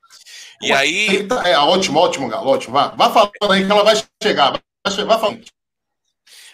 E 0.62 0.72
aí. 0.72 1.26
Tá, 1.28 1.48
é 1.48 1.58
ótimo, 1.58 2.00
ótimo, 2.00 2.28
Galo, 2.30 2.50
ótimo. 2.50 2.74
Vá, 2.74 2.90
vá 2.90 3.10
falando 3.10 3.52
aí 3.52 3.66
que 3.66 3.72
ela 3.72 3.84
vai 3.84 3.96
chegar. 4.22 4.52
Vai, 4.52 5.06
vai 5.06 5.20
falando. 5.20 5.46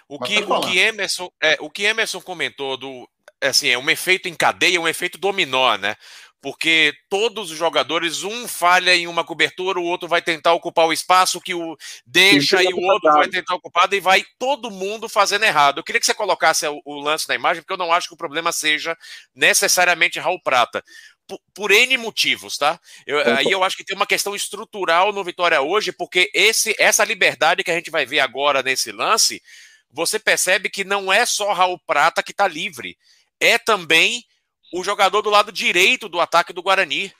O 0.08 0.20
que, 0.20 0.38
o, 0.38 0.62
que 0.62 0.80
Emerson, 0.80 1.30
é, 1.42 1.58
o 1.60 1.70
que 1.70 1.84
Emerson 1.84 2.22
comentou 2.22 2.78
do. 2.78 3.10
Assim, 3.42 3.68
é 3.68 3.78
um 3.78 3.90
efeito 3.90 4.30
em 4.30 4.34
cadeia, 4.34 4.80
um 4.80 4.88
efeito 4.88 5.18
dominó, 5.18 5.76
né? 5.78 5.96
Porque 6.42 6.94
todos 7.10 7.52
os 7.52 7.58
jogadores, 7.58 8.24
um 8.24 8.48
falha 8.48 8.96
em 8.96 9.08
uma 9.08 9.24
cobertura, 9.24 9.80
o 9.80 9.84
outro 9.84 10.08
vai 10.08 10.22
tentar 10.22 10.54
ocupar 10.54 10.86
o 10.86 10.94
espaço 10.94 11.42
que 11.42 11.54
o 11.54 11.76
deixa 12.06 12.62
e 12.64 12.68
o 12.68 12.80
outro 12.80 13.12
vai 13.12 13.28
tentar 13.28 13.56
ocupar 13.56 13.92
e 13.92 14.00
vai 14.00 14.24
todo 14.38 14.70
mundo 14.70 15.10
fazendo 15.10 15.46
errado. 15.46 15.80
Eu 15.80 15.84
queria 15.84 16.00
que 16.00 16.06
você 16.06 16.14
colocasse 16.14 16.68
o, 16.68 16.80
o 16.86 17.00
lance 17.00 17.28
na 17.28 17.36
imagem, 17.36 17.64
porque 17.64 17.74
eu 17.74 17.78
não 17.78 17.92
acho 17.92 18.08
que 18.08 18.14
o 18.14 18.18
problema 18.18 18.52
seja 18.52 18.96
necessariamente 19.34 20.20
Raul 20.20 20.42
Prata 20.42 20.84
por, 21.28 21.40
por 21.54 21.72
N 21.72 21.98
motivos, 21.98 22.58
tá? 22.58 22.80
Eu, 23.06 23.20
aí 23.36 23.52
eu 23.52 23.64
acho 23.64 23.76
que 23.76 23.84
tem 23.84 23.96
uma 23.96 24.08
questão 24.08 24.36
estrutural 24.36 25.12
no 25.12 25.24
Vitória 25.24 25.62
hoje, 25.62 25.92
porque 25.92 26.32
esse, 26.34 26.76
essa 26.80 27.04
liberdade 27.04 27.64
que 27.64 27.72
a 27.72 27.76
gente 27.76 27.92
vai 27.92 28.06
ver 28.06 28.20
agora 28.20 28.64
nesse 28.64 28.92
lance 28.92 29.42
você 29.90 30.20
percebe 30.20 30.70
que 30.70 30.84
não 30.84 31.12
é 31.12 31.26
só 31.26 31.54
Raul 31.54 31.80
Prata 31.80 32.22
que 32.22 32.32
está 32.32 32.48
livre, 32.48 32.98
é 33.40 33.58
também 33.58 34.24
o 34.74 34.84
jogador 34.84 35.22
do 35.22 35.30
lado 35.30 35.52
direito 35.52 36.10
do 36.10 36.20
ataque 36.20 36.54
do 36.54 36.62
Guarani. 36.62 37.14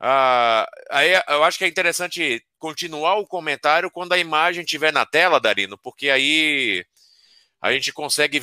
Ah, 0.00 0.68
aí 0.90 1.10
eu 1.28 1.42
acho 1.44 1.58
que 1.58 1.64
é 1.64 1.68
interessante 1.68 2.44
continuar 2.58 3.16
o 3.16 3.26
comentário 3.26 3.90
quando 3.90 4.12
a 4.12 4.18
imagem 4.18 4.62
estiver 4.62 4.92
na 4.92 5.04
tela, 5.04 5.40
Darino, 5.40 5.76
porque 5.78 6.08
aí 6.08 6.84
a 7.60 7.72
gente 7.72 7.92
consegue 7.92 8.40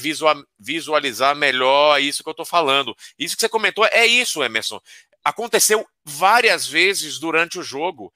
visualizar 0.60 1.36
melhor 1.36 2.02
isso 2.02 2.22
que 2.22 2.30
eu 2.30 2.32
estou 2.32 2.46
falando. 2.46 2.96
Isso 3.18 3.36
que 3.36 3.42
você 3.42 3.50
comentou 3.50 3.86
é 3.86 4.06
isso, 4.06 4.44
Emerson. 4.44 4.82
Aconteceu 5.24 5.88
várias 6.04 6.68
vezes 6.68 7.18
durante 7.18 7.58
o 7.58 7.64
jogo 7.64 8.14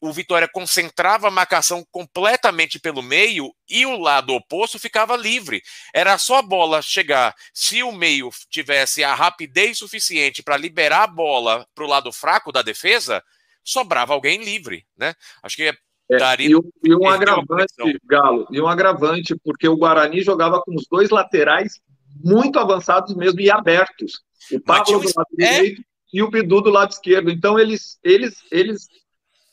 o 0.00 0.12
Vitória 0.12 0.48
concentrava 0.48 1.28
a 1.28 1.30
marcação 1.30 1.84
completamente 1.90 2.78
pelo 2.78 3.02
meio 3.02 3.52
e 3.68 3.86
o 3.86 3.98
lado 3.98 4.34
oposto 4.34 4.78
ficava 4.78 5.16
livre. 5.16 5.62
Era 5.94 6.18
só 6.18 6.38
a 6.38 6.42
bola 6.42 6.82
chegar. 6.82 7.34
Se 7.52 7.82
o 7.82 7.92
meio 7.92 8.30
tivesse 8.50 9.02
a 9.02 9.14
rapidez 9.14 9.78
suficiente 9.78 10.42
para 10.42 10.56
liberar 10.56 11.04
a 11.04 11.06
bola 11.06 11.66
para 11.74 11.84
o 11.84 11.88
lado 11.88 12.12
fraco 12.12 12.52
da 12.52 12.62
defesa, 12.62 13.22
sobrava 13.64 14.12
alguém 14.12 14.44
livre, 14.44 14.84
né? 14.96 15.14
Acho 15.42 15.56
que 15.56 15.72
é, 16.10 16.18
daria. 16.18 16.50
E, 16.50 16.56
um, 16.56 16.70
e 16.84 16.94
um 16.94 17.08
agravante, 17.08 17.74
Galo, 18.04 18.46
e 18.50 18.60
um 18.60 18.68
agravante, 18.68 19.34
porque 19.42 19.66
o 19.68 19.76
Guarani 19.76 20.22
jogava 20.22 20.60
com 20.62 20.74
os 20.74 20.86
dois 20.88 21.10
laterais 21.10 21.80
muito 22.24 22.58
avançados 22.58 23.14
mesmo 23.14 23.40
e 23.40 23.50
abertos. 23.50 24.20
O 24.52 24.60
Pablo 24.60 25.00
do 25.00 25.06
lado 25.06 25.28
é... 25.40 25.52
direito 25.52 25.82
e 26.12 26.22
o 26.22 26.30
Bidu 26.30 26.60
do 26.60 26.70
lado 26.70 26.92
esquerdo. 26.92 27.30
Então 27.30 27.58
eles, 27.58 27.98
eles, 28.02 28.36
eles 28.50 28.86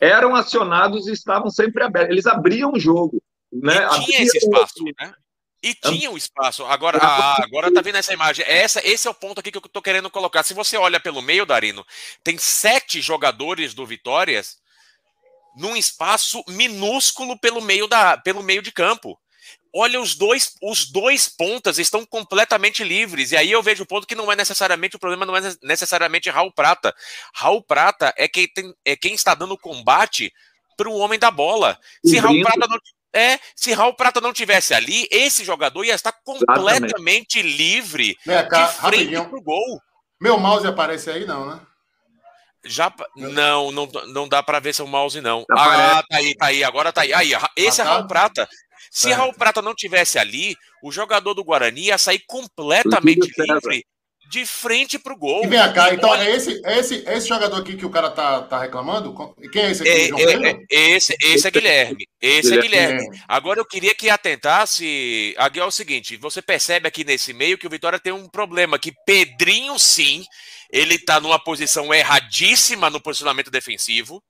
eram 0.04 0.36
acionados 0.36 1.08
e 1.08 1.14
estavam 1.14 1.50
sempre 1.50 1.84
abertos. 1.84 2.12
Eles 2.12 2.26
abriam 2.26 2.74
o 2.74 2.80
jogo. 2.80 3.22
Né? 3.52 3.86
E 3.86 4.06
tinha 4.06 4.22
esse 4.22 4.38
espaço, 4.38 4.84
né? 5.00 5.14
E 5.62 5.74
tinha 5.74 6.10
o 6.10 6.16
um 6.16 6.18
espaço. 6.18 6.66
Agora, 6.66 6.98
ah, 7.02 7.42
agora 7.42 7.74
tá 7.74 7.82
vendo 7.82 7.96
essa 7.96 8.14
imagem. 8.14 8.44
Essa, 8.46 8.86
esse 8.86 9.08
é 9.08 9.12
o 9.12 9.14
ponto 9.14 9.40
aqui 9.40 9.50
que 9.50 9.58
eu 9.58 9.62
tô 9.62 9.82
querendo 9.82 10.10
colocar. 10.10 10.44
Se 10.44 10.54
você 10.54 10.76
olha 10.76 11.00
pelo 11.00 11.22
meio, 11.22 11.46
Darino, 11.46 11.86
tem 12.22 12.38
sete 12.38 13.00
jogadores 13.00 13.74
do 13.74 13.86
Vitórias 13.86 14.58
num 15.56 15.76
espaço 15.76 16.44
minúsculo 16.50 17.40
pelo 17.40 17.62
meio, 17.62 17.88
da, 17.88 18.18
pelo 18.18 18.44
meio 18.44 18.62
de 18.62 18.74
campo 18.74 19.18
olha, 19.74 20.00
os 20.00 20.16
dois, 20.16 20.56
os 20.62 20.86
dois 20.86 21.28
pontas 21.28 21.80
estão 21.80 22.06
completamente 22.06 22.84
livres. 22.84 23.32
E 23.32 23.38
aí 23.38 23.52
eu 23.52 23.64
vejo 23.64 23.84
o 23.84 23.88
ponto 23.88 24.06
que 24.06 24.16
não 24.16 24.32
é 24.32 24.36
necessariamente 24.36 24.96
o 24.96 25.00
problema, 25.00 25.26
não 25.26 25.36
é 25.36 25.42
necessariamente 25.64 26.30
Raul 26.30 26.52
Prata. 26.52 26.96
Raul 27.34 27.64
Prata 27.64 28.14
é 28.16 28.28
quem, 28.28 28.48
tem, 28.48 28.74
é 28.86 28.96
quem 28.96 29.16
está 29.16 29.34
dando 29.34 29.58
combate 29.58 30.32
para 30.78 30.90
o 30.90 30.98
homem 30.98 31.18
da 31.18 31.32
bola. 31.32 31.78
Se 32.06 32.20
Raul 32.20 32.42
Prata 32.42 32.68
não. 32.70 32.78
É, 33.16 33.40
se 33.56 33.72
Raul 33.74 33.94
Prata 33.94 34.20
não 34.20 34.34
tivesse 34.34 34.74
ali, 34.74 35.08
esse 35.12 35.46
jogador 35.46 35.84
ia 35.84 35.94
estar 35.94 36.12
completamente 36.24 37.38
Exatamente. 37.38 37.42
livre 37.44 38.18
Vem 38.26 38.48
cá, 38.48 38.66
de 38.66 38.74
frente 38.74 39.30
pro 39.30 39.42
gol. 39.42 39.80
Meu 40.20 40.40
mouse 40.40 40.66
aparece 40.66 41.12
aí, 41.12 41.26
não, 41.26 41.46
né? 41.46 41.60
Já 42.66 42.92
não, 43.16 43.72
não, 43.72 43.86
não 44.08 44.28
dá 44.28 44.42
para 44.42 44.60
ver 44.60 44.74
seu 44.74 44.88
mouse 44.88 45.20
não. 45.20 45.46
Ah, 45.52 46.02
tá 46.10 46.18
aí, 46.18 46.34
tá 46.34 46.46
aí, 46.48 46.64
agora 46.64 46.94
tá 46.94 47.02
aí. 47.02 47.14
Aí, 47.14 47.34
esse 47.58 47.82
ah, 47.82 47.86
é 47.86 47.88
Raul 47.88 48.08
Prata. 48.08 48.48
Se 48.94 49.10
é. 49.10 49.14
Raul 49.16 49.34
Prata 49.34 49.60
não 49.60 49.74
tivesse 49.74 50.20
ali, 50.20 50.56
o 50.84 50.92
jogador 50.92 51.34
do 51.34 51.44
Guarani 51.44 51.88
ia 51.88 51.98
sair 51.98 52.22
completamente 52.28 53.28
livre 53.36 53.84
de 54.30 54.46
frente 54.46 55.00
para 55.00 55.14
o 55.14 55.18
gol. 55.18 55.44
E 55.44 55.48
vem 55.48 55.74
cá, 55.74 55.92
então 55.92 56.14
é 56.14 56.30
esse, 56.30 56.62
é 56.64 56.78
esse, 56.78 57.04
é 57.08 57.18
esse 57.18 57.28
jogador 57.28 57.58
aqui 57.58 57.76
que 57.76 57.86
o 57.88 57.90
cara 57.90 58.12
tá, 58.12 58.44
tá 58.44 58.60
reclamando? 58.60 59.14
Quem 59.52 59.64
é 59.64 59.72
esse 59.72 59.82
aqui? 59.82 59.92
É, 59.92 60.50
é, 60.50 60.60
é, 60.72 60.90
esse, 60.92 61.16
esse 61.24 61.48
é 61.48 61.52
Guilherme. 61.52 62.08
Esse 62.22 62.54
é 62.54 62.62
Guilherme. 62.62 63.04
Agora 63.28 63.60
eu 63.60 63.66
queria 63.66 63.96
que 63.96 64.12
atentasse. 64.12 65.34
Aqui 65.40 65.60
é 65.60 65.66
o 65.66 65.72
seguinte: 65.72 66.16
você 66.16 66.40
percebe 66.40 66.88
aqui 66.88 67.04
nesse 67.04 67.34
meio 67.34 67.58
que 67.58 67.66
o 67.66 67.70
Vitória 67.70 68.00
tem 68.00 68.14
um 68.14 68.30
problema, 68.30 68.78
que 68.78 68.94
Pedrinho, 69.08 69.78
sim, 69.80 70.24
ele 70.72 71.00
tá 71.00 71.20
numa 71.20 71.44
posição 71.44 71.92
erradíssima 71.92 72.92
no 72.92 73.02
posicionamento 73.02 73.50
defensivo 73.50 74.22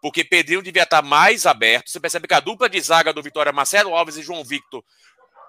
porque 0.00 0.24
Pedrinho 0.24 0.62
devia 0.62 0.84
estar 0.84 1.02
mais 1.02 1.46
aberto. 1.46 1.90
Você 1.90 2.00
percebe 2.00 2.28
que 2.28 2.34
a 2.34 2.40
dupla 2.40 2.68
de 2.68 2.80
zaga 2.80 3.12
do 3.12 3.22
Vitória, 3.22 3.52
Marcelo 3.52 3.94
Alves 3.94 4.16
e 4.16 4.22
João 4.22 4.44
Victor, 4.44 4.82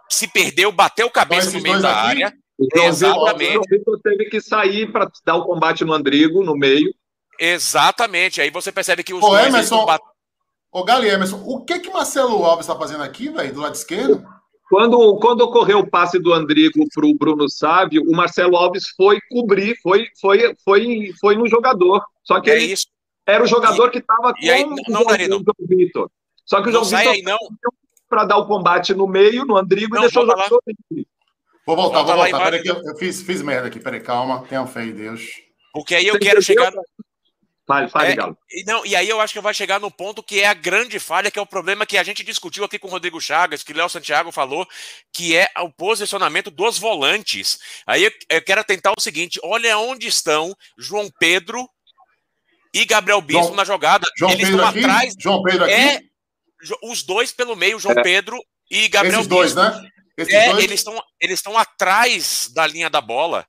se 0.10 0.28
perdeu, 0.28 0.72
bateu 0.72 1.10
cabeça 1.10 1.52
no 1.52 1.62
meio 1.62 1.82
da 1.82 1.92
aqui? 1.92 2.08
área. 2.10 2.34
Então, 2.60 2.86
Exatamente. 2.86 3.50
O 3.50 3.54
João 3.54 3.64
Victor 3.70 4.00
teve 4.04 4.26
que 4.26 4.42
sair 4.42 4.92
para 4.92 5.10
dar 5.24 5.36
o 5.36 5.46
combate 5.46 5.86
no 5.86 5.94
Andrigo, 5.94 6.44
no 6.44 6.56
meio. 6.56 6.94
Exatamente. 7.40 8.42
Aí 8.42 8.50
você 8.50 8.72
percebe 8.72 9.04
que 9.04 9.14
os 9.14 9.24
Ô, 9.24 9.30
dois 9.30 9.48
Emerson, 9.48 9.86
bat... 9.86 10.02
Ô, 10.72 10.84
Gali 10.84 11.08
Emerson, 11.08 11.42
o 11.46 11.64
que 11.64 11.80
que 11.80 11.90
Marcelo 11.90 12.44
Alves 12.44 12.66
está 12.66 12.78
fazendo 12.78 13.04
aqui, 13.04 13.30
velho, 13.30 13.54
do 13.54 13.62
lado 13.62 13.76
esquerdo? 13.76 14.26
Quando, 14.70 15.18
quando 15.18 15.42
ocorreu 15.42 15.80
o 15.80 15.90
passe 15.90 16.20
do 16.20 16.32
Andrigo 16.32 16.86
para 16.94 17.06
o 17.06 17.16
Bruno 17.16 17.50
Sávio, 17.50 18.04
o 18.04 18.16
Marcelo 18.16 18.56
Alves 18.56 18.90
foi 18.96 19.20
cobrir, 19.32 19.76
foi, 19.82 20.08
foi, 20.20 20.56
foi, 20.64 21.12
foi 21.20 21.36
no 21.36 21.48
jogador. 21.48 22.04
Só 22.24 22.40
que 22.40 22.52
é 22.52 22.56
ele, 22.62 22.74
isso 22.74 22.86
era 23.30 23.44
o 23.44 23.48
jogador 23.48 23.88
e, 23.88 23.92
que 23.92 23.98
estava 24.00 24.34
com 24.34 24.50
aí, 24.50 24.66
não, 24.88 25.02
o, 25.02 25.06
João, 25.08 25.44
Vitor. 25.68 26.10
Só 26.46 26.62
que 26.62 26.70
o 26.70 26.72
João 26.72 26.84
Vitor 26.84 27.14
aí, 27.14 27.22
não. 27.22 27.38
para 28.10 28.26
dar 28.26 28.38
o 28.38 28.48
combate 28.48 28.94
no 28.94 29.08
meio, 29.08 29.46
no 29.46 29.58
Andrigo, 29.58 29.96
não, 29.96 30.02
e 30.02 30.06
deixou 30.06 30.24
o 30.24 30.28
jogador 30.28 30.62
Vou 31.66 31.76
voltar, 31.76 32.02
vou 32.02 32.16
voltar. 32.16 32.44
Peraí 32.46 32.64
que 32.64 32.72
eu, 32.72 32.82
eu, 32.84 32.98
fiz, 32.98 33.22
fiz 33.22 33.44
merda 33.44 33.68
aqui. 33.68 33.80
Peraí, 33.80 34.00
calma. 34.00 34.44
Tenha 34.50 34.66
fé 34.66 34.86
em 34.86 34.92
Deus. 34.92 35.22
Porque 35.72 35.94
aí 35.94 36.08
eu 36.08 36.16
Você 36.16 36.20
quero 36.20 36.42
chegar... 36.42 36.74
Fale, 37.68 37.88
fale, 37.88 38.14
é, 38.14 38.16
Galo. 38.16 38.36
E, 38.50 38.64
não, 38.64 38.84
e 38.84 38.96
aí 38.96 39.08
eu 39.08 39.22
acho 39.22 39.32
que 39.32 39.40
vai 39.40 39.54
chegar 39.54 39.80
no 39.80 39.92
ponto 39.92 40.24
que 40.24 40.40
é 40.40 40.48
a 40.48 40.56
grande 40.56 40.98
falha, 40.98 41.30
que 41.30 41.38
é 41.38 41.42
o 41.42 41.46
problema 41.46 41.86
que 41.86 42.00
a 42.00 42.04
gente 42.04 42.24
discutiu 42.24 42.64
aqui 42.64 42.80
com 42.80 42.88
o 42.88 42.90
Rodrigo 42.90 43.22
Chagas, 43.22 43.62
que 43.62 43.72
o 43.72 43.78
Léo 43.78 43.88
Santiago 43.88 44.32
falou, 44.32 44.68
que 45.14 45.36
é 45.36 45.48
o 45.60 45.70
posicionamento 45.70 46.50
dos 46.50 46.80
volantes. 46.80 47.60
Aí 47.86 48.06
eu, 48.06 48.12
eu 48.28 48.42
quero 48.42 48.64
tentar 48.64 48.92
o 48.98 49.00
seguinte: 49.00 49.40
olha 49.44 49.78
onde 49.78 50.08
estão 50.08 50.56
João 50.80 51.12
Pedro, 51.20 51.70
e 52.74 52.86
Gabriel 52.86 53.22
Bispo 53.22 53.44
João, 53.44 53.56
na 53.56 53.64
jogada. 53.64 54.08
João 54.18 54.32
Eles 54.32 54.46
Pedro 54.46 54.56
estão 54.58 54.70
aqui? 54.70 54.80
atrás. 54.80 55.16
João 55.20 55.44
Pedro 55.44 55.64
aqui? 55.66 55.74
É, 55.74 56.02
os 56.84 57.04
dois 57.04 57.32
pelo 57.32 57.56
meio, 57.56 57.80
João 57.80 57.98
é. 57.98 58.04
Pedro 58.04 58.38
e 58.70 58.88
Gabriel 58.88 59.20
Esses 59.20 59.28
dois, 59.28 59.56
né? 59.56 59.90
Esses 60.18 60.34
é, 60.34 60.52
dois? 60.52 60.64
eles 60.64 60.80
estão 60.80 61.04
eles 61.20 61.40
estão 61.40 61.58
atrás 61.58 62.50
da 62.54 62.68
linha 62.68 62.90
da 62.90 63.02
bola. 63.02 63.46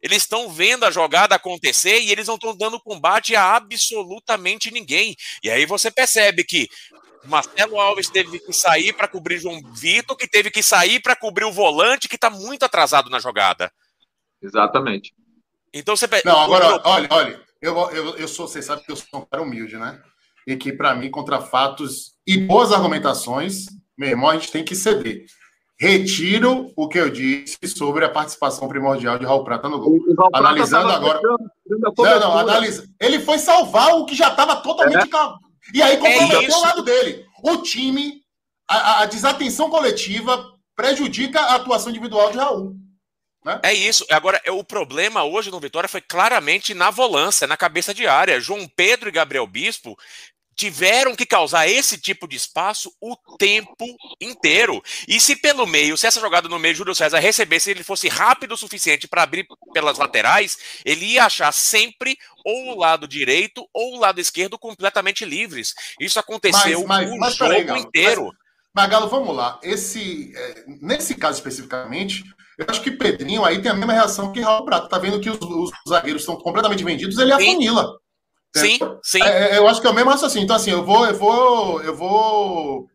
Eles 0.00 0.18
estão 0.18 0.48
vendo 0.48 0.84
a 0.84 0.90
jogada 0.90 1.34
acontecer 1.34 2.00
e 2.00 2.12
eles 2.12 2.28
não 2.28 2.36
estão 2.36 2.56
dando 2.56 2.80
combate 2.80 3.34
a 3.34 3.56
absolutamente 3.56 4.70
ninguém. 4.70 5.16
E 5.42 5.50
aí 5.50 5.66
você 5.66 5.90
percebe 5.90 6.44
que 6.44 6.68
Marcelo 7.24 7.80
Alves 7.80 8.08
teve 8.08 8.38
que 8.38 8.52
sair 8.52 8.92
para 8.92 9.08
cobrir 9.08 9.40
João 9.40 9.60
Vitor, 9.74 10.16
que 10.16 10.28
teve 10.28 10.50
que 10.50 10.62
sair 10.62 11.00
para 11.00 11.16
cobrir 11.16 11.44
o 11.44 11.52
volante, 11.52 12.08
que 12.08 12.14
está 12.14 12.30
muito 12.30 12.64
atrasado 12.64 13.10
na 13.10 13.18
jogada. 13.18 13.72
Exatamente. 14.40 15.12
Então 15.72 15.96
você. 15.96 16.06
Não, 16.24 16.40
agora, 16.40 16.80
olha, 16.84 17.08
olha, 17.10 17.47
eu, 17.60 17.76
eu, 17.90 18.16
eu 18.16 18.28
sou, 18.28 18.46
você 18.46 18.62
sabe 18.62 18.82
que 18.82 18.92
eu 18.92 18.96
sou 18.96 19.20
um 19.20 19.24
cara 19.24 19.42
humilde, 19.42 19.76
né? 19.76 20.00
E 20.46 20.56
que, 20.56 20.72
para 20.72 20.94
mim, 20.94 21.10
contra 21.10 21.40
fatos 21.40 22.14
e 22.26 22.38
boas 22.38 22.72
argumentações, 22.72 23.66
meu 23.96 24.10
irmão, 24.10 24.30
a 24.30 24.34
gente 24.34 24.52
tem 24.52 24.64
que 24.64 24.74
ceder. 24.74 25.26
Retiro 25.80 26.72
o 26.76 26.88
que 26.88 26.98
eu 26.98 27.08
disse 27.08 27.56
sobre 27.68 28.04
a 28.04 28.08
participação 28.08 28.66
primordial 28.66 29.18
de 29.18 29.24
Raul 29.24 29.44
Prata 29.44 29.68
no 29.68 29.78
gol. 29.78 29.98
Analisando 30.32 30.90
agora. 30.90 31.20
Não, 31.68 32.20
não, 32.20 32.38
analisa. 32.38 32.88
Ele 32.98 33.20
foi 33.20 33.38
salvar 33.38 33.94
o 33.94 34.04
que 34.04 34.14
já 34.14 34.28
estava 34.28 34.56
totalmente. 34.56 35.08
É. 35.14 35.48
E 35.74 35.82
aí 35.82 35.96
comprometeu 35.96 36.50
é 36.50 36.56
o 36.56 36.60
lado 36.62 36.82
dele. 36.82 37.24
O 37.44 37.58
time, 37.58 38.22
a, 38.68 39.02
a 39.02 39.06
desatenção 39.06 39.70
coletiva 39.70 40.52
prejudica 40.74 41.40
a 41.40 41.56
atuação 41.56 41.90
individual 41.90 42.32
de 42.32 42.38
Raul. 42.38 42.76
Né? 43.48 43.60
É 43.62 43.72
isso. 43.72 44.04
Agora, 44.10 44.40
o 44.48 44.62
problema 44.62 45.24
hoje 45.24 45.50
no 45.50 45.58
Vitória 45.58 45.88
foi 45.88 46.02
claramente 46.02 46.74
na 46.74 46.90
volância, 46.90 47.46
na 47.46 47.56
cabeça 47.56 47.94
de 47.94 48.06
área. 48.06 48.40
João 48.40 48.68
Pedro 48.68 49.08
e 49.08 49.12
Gabriel 49.12 49.46
Bispo 49.46 49.96
tiveram 50.54 51.16
que 51.16 51.24
causar 51.24 51.66
esse 51.66 51.96
tipo 51.96 52.28
de 52.28 52.36
espaço 52.36 52.92
o 53.00 53.16
tempo 53.38 53.86
inteiro. 54.20 54.82
E 55.06 55.18
se 55.18 55.36
pelo 55.36 55.66
meio, 55.66 55.96
se 55.96 56.06
essa 56.06 56.20
jogada 56.20 56.48
no 56.48 56.58
meio 56.58 56.74
Júlio 56.74 56.94
César 56.94 57.20
recebesse, 57.20 57.70
ele 57.70 57.84
fosse 57.84 58.08
rápido 58.08 58.52
o 58.52 58.56
suficiente 58.56 59.08
para 59.08 59.22
abrir 59.22 59.46
pelas 59.72 59.96
laterais, 59.96 60.58
ele 60.84 61.06
ia 61.06 61.24
achar 61.24 61.52
sempre 61.52 62.18
ou 62.44 62.72
o 62.72 62.78
lado 62.78 63.08
direito 63.08 63.66
ou 63.72 63.94
o 63.94 64.00
lado 64.00 64.20
esquerdo 64.20 64.58
completamente 64.58 65.24
livres. 65.24 65.74
Isso 65.98 66.18
aconteceu 66.18 66.84
mas, 66.86 67.06
mas, 67.06 67.10
o 67.12 67.18
mas, 67.18 67.34
jogo 67.36 67.64
Galo, 67.64 67.80
inteiro. 67.80 68.24
Mas, 68.24 68.34
mas, 68.74 68.90
Galo, 68.90 69.08
vamos 69.08 69.34
lá. 69.34 69.58
Esse, 69.62 70.32
é, 70.36 70.64
nesse 70.66 71.14
caso 71.14 71.38
especificamente, 71.38 72.24
eu 72.58 72.66
acho 72.68 72.82
que 72.82 72.90
Pedrinho 72.90 73.44
aí 73.44 73.62
tem 73.62 73.70
a 73.70 73.74
mesma 73.74 73.92
reação 73.92 74.32
que 74.32 74.40
Raul 74.40 74.64
Prato. 74.64 74.88
Tá 74.88 74.98
vendo 74.98 75.20
que 75.20 75.30
os, 75.30 75.38
os 75.40 75.70
zagueiros 75.88 76.22
estão 76.22 76.36
completamente 76.36 76.82
vendidos, 76.82 77.16
ele 77.16 77.32
afunila. 77.32 77.96
Sim, 78.56 78.78
sim. 79.02 79.22
É, 79.22 79.54
é, 79.54 79.58
eu 79.58 79.68
acho 79.68 79.80
que 79.80 79.86
é 79.86 79.90
o 79.90 79.94
mesmo 79.94 80.10
raciocínio. 80.10 80.44
Então, 80.44 80.56
assim, 80.56 80.72
eu 80.72 80.84
vou, 80.84 81.06
eu 81.06 81.14
vou, 81.14 81.82
eu 81.82 81.94
vou 81.94 82.88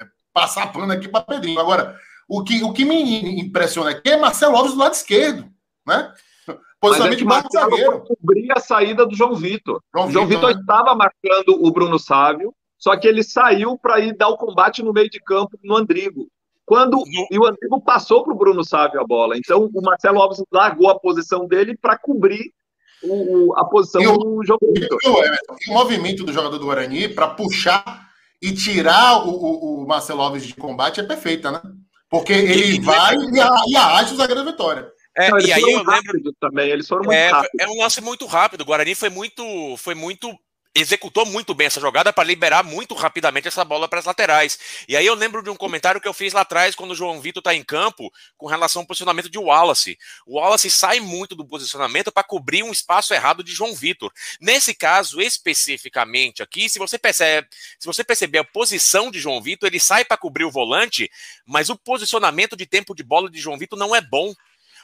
é, 0.00 0.04
passar 0.32 0.72
pano 0.72 0.92
aqui 0.92 1.06
para 1.06 1.20
Pedrinho. 1.22 1.60
Agora, 1.60 1.96
o 2.28 2.42
que, 2.42 2.64
o 2.64 2.72
que 2.72 2.84
me 2.84 3.40
impressiona 3.40 3.90
aqui 3.90 4.10
é 4.10 4.16
Marcelo 4.16 4.56
Alves 4.56 4.72
do 4.72 4.78
lado 4.80 4.94
esquerdo, 4.94 5.48
né? 5.86 6.12
Posicionamento 6.80 7.18
de 7.18 7.24
Marcelo 7.24 7.70
zagueiro. 7.70 8.00
cobrir 8.00 8.52
a 8.52 8.60
saída 8.60 9.06
do 9.06 9.14
João 9.14 9.36
Vitor. 9.36 9.80
João, 9.94 10.10
João 10.10 10.26
Vitor 10.26 10.52
né? 10.52 10.60
estava 10.60 10.94
marcando 10.94 11.64
o 11.64 11.70
Bruno 11.70 11.98
Sávio, 11.98 12.52
só 12.78 12.96
que 12.96 13.06
ele 13.06 13.22
saiu 13.22 13.78
para 13.78 14.00
ir 14.00 14.16
dar 14.16 14.28
o 14.28 14.36
combate 14.36 14.82
no 14.82 14.92
meio 14.92 15.08
de 15.08 15.20
campo 15.20 15.58
no 15.62 15.76
Andrigo. 15.76 16.28
Quando 16.66 16.96
no... 16.96 17.26
e 17.30 17.38
o 17.38 17.46
Andrigo 17.46 17.80
passou 17.80 18.24
para 18.24 18.32
o 18.32 18.36
Bruno 18.36 18.64
Sávio 18.64 19.00
a 19.00 19.06
bola. 19.06 19.36
Então 19.36 19.70
o 19.72 19.82
Marcelo 19.82 20.20
Alves 20.20 20.42
largou 20.52 20.88
a 20.88 20.98
posição 20.98 21.46
dele 21.46 21.76
para 21.76 21.98
cobrir 21.98 22.52
o, 23.02 23.54
a 23.56 23.64
posição 23.64 24.02
e 24.02 24.06
o, 24.06 24.16
do 24.16 24.44
jogo. 24.44 24.60
o 25.68 25.72
movimento 25.72 26.24
do 26.24 26.32
jogador 26.32 26.58
do 26.58 26.66
Guarani 26.66 27.08
para 27.08 27.28
puxar 27.28 28.08
e 28.40 28.52
tirar 28.52 29.26
o, 29.26 29.30
o, 29.30 29.82
o, 29.82 29.86
Marcelo 29.86 30.22
Alves 30.22 30.46
de 30.46 30.54
combate 30.54 31.00
é 31.00 31.02
perfeita, 31.02 31.50
né? 31.50 31.62
Porque 32.10 32.32
ele 32.32 32.76
e, 32.76 32.80
vai 32.80 33.16
e, 33.16 33.72
e 33.72 33.76
arrasta 33.76 34.14
o 34.14 34.16
zagueiro 34.16 34.44
da 34.44 34.50
vitória. 34.50 34.92
É, 35.16 35.30
Não, 35.30 35.38
e 35.38 35.52
aí 35.52 35.62
eu 35.62 35.84
lembro 35.84 36.34
também, 36.40 36.70
eles 36.70 36.88
foram 36.88 37.04
muito 37.04 37.16
é, 37.16 37.30
rápidos. 37.30 37.60
É 37.60 37.68
um 37.68 37.80
lance 37.80 38.00
muito 38.00 38.26
rápido. 38.26 38.62
O 38.62 38.64
Guarani 38.64 38.94
foi 38.94 39.08
muito, 39.08 39.76
foi 39.78 39.94
muito 39.94 40.28
executou 40.74 41.24
muito 41.24 41.54
bem 41.54 41.68
essa 41.68 41.80
jogada 41.80 42.12
para 42.12 42.24
liberar 42.24 42.64
muito 42.64 42.94
rapidamente 42.94 43.46
essa 43.46 43.64
bola 43.64 43.86
para 43.86 44.00
as 44.00 44.04
laterais. 44.04 44.58
E 44.88 44.96
aí 44.96 45.06
eu 45.06 45.14
lembro 45.14 45.42
de 45.42 45.48
um 45.48 45.54
comentário 45.54 46.00
que 46.00 46.08
eu 46.08 46.12
fiz 46.12 46.32
lá 46.32 46.40
atrás 46.40 46.74
quando 46.74 46.90
o 46.90 46.94
João 46.94 47.20
Vitor 47.20 47.40
está 47.40 47.54
em 47.54 47.62
campo 47.62 48.12
com 48.36 48.46
relação 48.46 48.82
ao 48.82 48.86
posicionamento 48.86 49.30
de 49.30 49.38
Wallace. 49.38 49.96
O 50.26 50.36
Wallace 50.38 50.68
sai 50.70 50.98
muito 50.98 51.36
do 51.36 51.46
posicionamento 51.46 52.10
para 52.10 52.24
cobrir 52.24 52.64
um 52.64 52.72
espaço 52.72 53.14
errado 53.14 53.44
de 53.44 53.52
João 53.52 53.74
Vitor. 53.74 54.12
Nesse 54.40 54.74
caso 54.74 55.20
especificamente 55.20 56.42
aqui, 56.42 56.68
se 56.68 56.78
você 56.78 56.98
percebe, 56.98 57.46
se 57.78 57.86
você 57.86 58.02
perceber 58.02 58.38
a 58.38 58.44
posição 58.44 59.12
de 59.12 59.20
João 59.20 59.40
Vitor, 59.40 59.68
ele 59.68 59.78
sai 59.78 60.04
para 60.04 60.16
cobrir 60.16 60.44
o 60.44 60.50
volante, 60.50 61.08
mas 61.46 61.70
o 61.70 61.76
posicionamento 61.76 62.56
de 62.56 62.66
tempo 62.66 62.94
de 62.94 63.04
bola 63.04 63.30
de 63.30 63.38
João 63.38 63.56
Vitor 63.56 63.78
não 63.78 63.94
é 63.94 64.00
bom. 64.00 64.34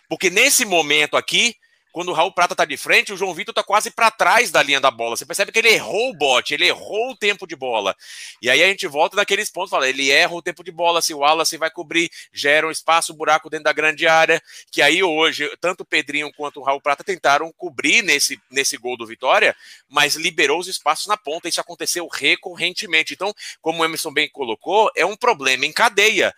Porque 0.08 0.30
nesse 0.30 0.64
momento 0.64 1.16
aqui, 1.16 1.56
quando 1.92 2.10
o 2.10 2.12
Raul 2.12 2.32
Prata 2.32 2.54
tá 2.54 2.64
de 2.64 2.76
frente, 2.76 3.12
o 3.12 3.16
João 3.16 3.34
Vitor 3.34 3.54
tá 3.54 3.62
quase 3.62 3.90
para 3.90 4.10
trás 4.10 4.50
da 4.50 4.62
linha 4.62 4.80
da 4.80 4.90
bola. 4.90 5.16
Você 5.16 5.26
percebe 5.26 5.52
que 5.52 5.58
ele 5.58 5.70
errou 5.70 6.10
o 6.10 6.14
bote, 6.14 6.54
ele 6.54 6.66
errou 6.66 7.10
o 7.10 7.16
tempo 7.16 7.46
de 7.46 7.56
bola. 7.56 7.96
E 8.40 8.48
aí 8.48 8.62
a 8.62 8.66
gente 8.66 8.86
volta 8.86 9.16
naqueles 9.16 9.50
pontos, 9.50 9.70
fala, 9.70 9.88
ele 9.88 10.10
erra 10.10 10.34
o 10.34 10.42
tempo 10.42 10.62
de 10.62 10.70
bola, 10.70 11.02
se 11.02 11.12
o 11.12 11.18
Wallace 11.18 11.56
vai 11.56 11.70
cobrir, 11.70 12.10
gera 12.32 12.66
um 12.66 12.70
espaço, 12.70 13.12
um 13.12 13.16
buraco 13.16 13.50
dentro 13.50 13.64
da 13.64 13.72
grande 13.72 14.06
área, 14.06 14.42
que 14.70 14.82
aí 14.82 15.02
hoje, 15.02 15.50
tanto 15.60 15.82
o 15.82 15.84
Pedrinho 15.84 16.32
quanto 16.32 16.60
o 16.60 16.62
Raul 16.62 16.80
Prata 16.80 17.02
tentaram 17.02 17.52
cobrir 17.56 18.02
nesse, 18.02 18.40
nesse 18.50 18.76
gol 18.76 18.96
do 18.96 19.06
Vitória, 19.06 19.56
mas 19.88 20.14
liberou 20.14 20.58
os 20.58 20.68
espaços 20.68 21.06
na 21.06 21.16
ponta, 21.16 21.48
isso 21.48 21.60
aconteceu 21.60 22.06
recorrentemente. 22.06 23.14
Então, 23.14 23.34
como 23.60 23.82
o 23.82 23.84
Emerson 23.84 24.12
bem 24.12 24.28
colocou, 24.28 24.90
é 24.94 25.04
um 25.04 25.16
problema 25.16 25.66
em 25.66 25.72
cadeia 25.72 26.34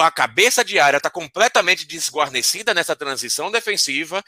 a 0.00 0.10
cabeça 0.10 0.64
de 0.64 0.78
área 0.78 0.96
está 0.96 1.10
completamente 1.10 1.86
desguarnecida 1.86 2.74
nessa 2.74 2.96
transição 2.96 3.50
defensiva. 3.50 4.24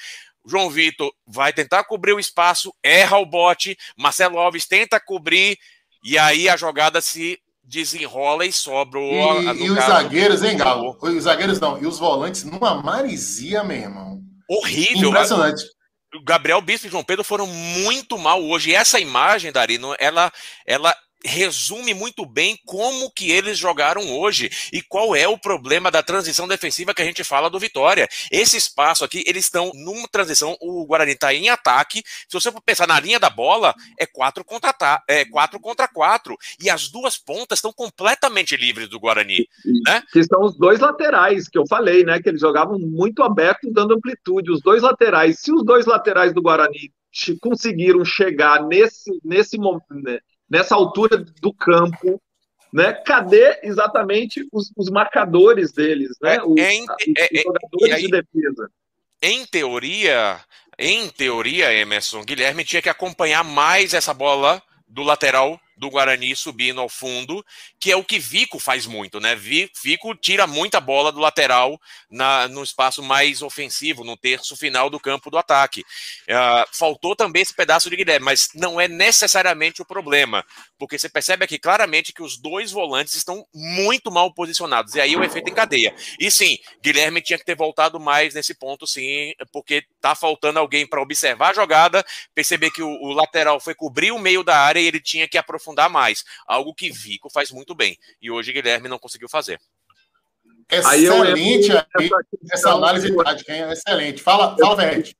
João 0.46 0.70
Vitor 0.70 1.12
vai 1.26 1.52
tentar 1.52 1.84
cobrir 1.84 2.12
o 2.12 2.20
espaço, 2.20 2.72
erra 2.82 3.18
o 3.18 3.26
bote, 3.26 3.76
Marcelo 3.96 4.38
Alves 4.38 4.66
tenta 4.66 5.00
cobrir, 5.00 5.58
e 6.02 6.16
aí 6.16 6.48
a 6.48 6.56
jogada 6.56 7.00
se 7.00 7.38
desenrola 7.64 8.46
e 8.46 8.52
sobra 8.52 9.00
o. 9.00 9.42
E, 9.42 9.64
e 9.64 9.70
os 9.70 9.84
zagueiros, 9.84 10.42
hein, 10.42 10.56
Galo? 10.56 10.96
Os 11.00 11.24
zagueiros 11.24 11.58
não, 11.58 11.82
e 11.82 11.86
os 11.86 11.98
volantes 11.98 12.44
numa 12.44 12.80
marisia, 12.80 13.64
meu 13.64 13.76
irmão. 13.76 14.20
Horrível. 14.48 15.10
Impressionante. 15.10 15.64
Gabriel 16.24 16.62
Bispo 16.62 16.86
e 16.86 16.90
João 16.90 17.04
Pedro 17.04 17.24
foram 17.24 17.46
muito 17.46 18.16
mal 18.16 18.42
hoje. 18.42 18.70
E 18.70 18.74
essa 18.74 19.00
imagem, 19.00 19.52
Darino, 19.52 19.94
ela, 19.98 20.32
ela 20.64 20.94
resume 21.26 21.92
muito 21.92 22.24
bem 22.24 22.58
como 22.64 23.10
que 23.10 23.30
eles 23.30 23.58
jogaram 23.58 24.16
hoje 24.18 24.50
e 24.72 24.80
qual 24.80 25.14
é 25.14 25.26
o 25.26 25.38
problema 25.38 25.90
da 25.90 26.02
transição 26.02 26.46
defensiva 26.48 26.94
que 26.94 27.02
a 27.02 27.04
gente 27.04 27.24
fala 27.24 27.50
do 27.50 27.58
Vitória. 27.58 28.08
Esse 28.30 28.56
espaço 28.56 29.04
aqui, 29.04 29.22
eles 29.26 29.44
estão 29.44 29.70
numa 29.74 30.08
transição, 30.08 30.56
o 30.60 30.86
Guarani 30.86 31.12
está 31.12 31.34
em 31.34 31.48
ataque. 31.48 32.02
Se 32.28 32.32
você 32.32 32.50
for 32.50 32.60
pensar 32.60 32.86
na 32.86 32.98
linha 32.98 33.18
da 33.18 33.28
bola, 33.28 33.74
é 33.98 34.06
4 34.06 34.44
contra 34.44 34.74
é 35.08 35.24
quatro 35.24 35.58
contra 35.60 35.88
4 35.88 36.36
e 36.60 36.70
as 36.70 36.88
duas 36.88 37.16
pontas 37.18 37.58
estão 37.58 37.72
completamente 37.72 38.56
livres 38.56 38.88
do 38.88 39.00
Guarani, 39.00 39.46
né? 39.84 40.02
Que 40.12 40.22
são 40.22 40.42
os 40.42 40.56
dois 40.56 40.80
laterais 40.80 41.48
que 41.48 41.58
eu 41.58 41.66
falei, 41.66 42.04
né, 42.04 42.20
que 42.20 42.28
eles 42.28 42.40
jogavam 42.40 42.78
muito 42.78 43.22
aberto, 43.22 43.70
dando 43.72 43.94
amplitude, 43.94 44.50
os 44.50 44.60
dois 44.60 44.82
laterais. 44.82 45.40
Se 45.40 45.52
os 45.52 45.64
dois 45.64 45.86
laterais 45.86 46.32
do 46.32 46.42
Guarani 46.42 46.92
conseguiram 47.40 48.04
chegar 48.04 48.62
nesse 48.66 49.10
nesse 49.24 49.56
momento 49.56 49.84
né, 49.90 50.18
nessa 50.48 50.74
altura 50.74 51.18
do 51.18 51.52
campo, 51.52 52.20
né? 52.72 52.92
Cadê 52.92 53.60
exatamente 53.62 54.46
os, 54.52 54.72
os 54.76 54.90
marcadores 54.90 55.72
deles, 55.72 56.16
né? 56.20 56.36
É, 56.36 56.42
os, 56.42 56.58
é, 56.58 56.80
os 56.80 57.14
é, 57.18 57.28
é, 57.32 57.42
jogadores 57.42 57.94
aí, 57.94 58.02
de 58.02 58.10
defesa. 58.10 58.70
Em 59.22 59.46
teoria, 59.46 60.40
em 60.78 61.08
teoria, 61.08 61.72
Emerson, 61.72 62.22
Guilherme 62.24 62.64
tinha 62.64 62.82
que 62.82 62.88
acompanhar 62.88 63.42
mais 63.42 63.94
essa 63.94 64.12
bola 64.12 64.62
do 64.86 65.02
lateral 65.02 65.58
do 65.76 65.90
Guarani 65.90 66.34
subindo 66.34 66.80
ao 66.80 66.88
fundo, 66.88 67.44
que 67.78 67.92
é 67.92 67.96
o 67.96 68.04
que 68.04 68.18
Vico 68.18 68.58
faz 68.58 68.86
muito, 68.86 69.20
né? 69.20 69.36
Vico 69.36 70.14
tira 70.14 70.46
muita 70.46 70.80
bola 70.80 71.12
do 71.12 71.20
lateral 71.20 71.78
na, 72.10 72.48
no 72.48 72.62
espaço 72.62 73.02
mais 73.02 73.42
ofensivo, 73.42 74.02
no 74.02 74.16
terço 74.16 74.56
final 74.56 74.88
do 74.88 74.98
campo 74.98 75.30
do 75.30 75.36
ataque. 75.36 75.82
Uh, 75.82 76.66
faltou 76.72 77.14
também 77.14 77.42
esse 77.42 77.54
pedaço 77.54 77.90
de 77.90 77.96
Guilherme, 77.96 78.24
mas 78.24 78.48
não 78.54 78.80
é 78.80 78.88
necessariamente 78.88 79.82
o 79.82 79.84
problema, 79.84 80.44
porque 80.78 80.98
você 80.98 81.08
percebe 81.08 81.44
aqui 81.44 81.58
claramente 81.58 82.12
que 82.12 82.22
os 82.22 82.38
dois 82.38 82.72
volantes 82.72 83.14
estão 83.14 83.46
muito 83.54 84.10
mal 84.10 84.32
posicionados, 84.32 84.94
e 84.94 85.00
aí 85.00 85.14
o 85.14 85.22
efeito 85.22 85.50
em 85.50 85.54
cadeia. 85.54 85.94
E 86.18 86.30
sim, 86.30 86.58
Guilherme 86.82 87.20
tinha 87.20 87.38
que 87.38 87.44
ter 87.44 87.54
voltado 87.54 88.00
mais 88.00 88.34
nesse 88.34 88.54
ponto, 88.54 88.86
sim, 88.86 89.34
porque 89.52 89.84
tá 90.00 90.14
faltando 90.14 90.58
alguém 90.58 90.86
para 90.86 91.02
observar 91.02 91.50
a 91.50 91.54
jogada, 91.54 92.04
perceber 92.34 92.70
que 92.70 92.82
o, 92.82 92.88
o 92.88 93.12
lateral 93.12 93.60
foi 93.60 93.74
cobrir 93.74 94.10
o 94.12 94.18
meio 94.18 94.42
da 94.42 94.56
área 94.56 94.80
e 94.80 94.86
ele 94.86 95.00
tinha 95.00 95.28
que 95.28 95.36
aprofundar 95.36 95.65
aprofundar 95.66 95.90
mais. 95.90 96.22
Algo 96.46 96.74
que 96.74 96.90
Vico 96.90 97.28
faz 97.30 97.50
muito 97.50 97.74
bem. 97.74 97.96
E 98.22 98.30
hoje 98.30 98.52
Guilherme 98.52 98.88
não 98.88 98.98
conseguiu 98.98 99.28
fazer. 99.28 99.58
Excelente 100.70 101.72
aí, 101.72 102.06
essa, 102.06 102.26
essa 102.52 102.70
análise 102.72 103.14
tática, 103.14 103.52
hein? 103.54 103.70
Excelente. 103.70 104.22
Fala, 104.22 104.56
fala, 104.56 104.76
Verrete. 104.76 105.16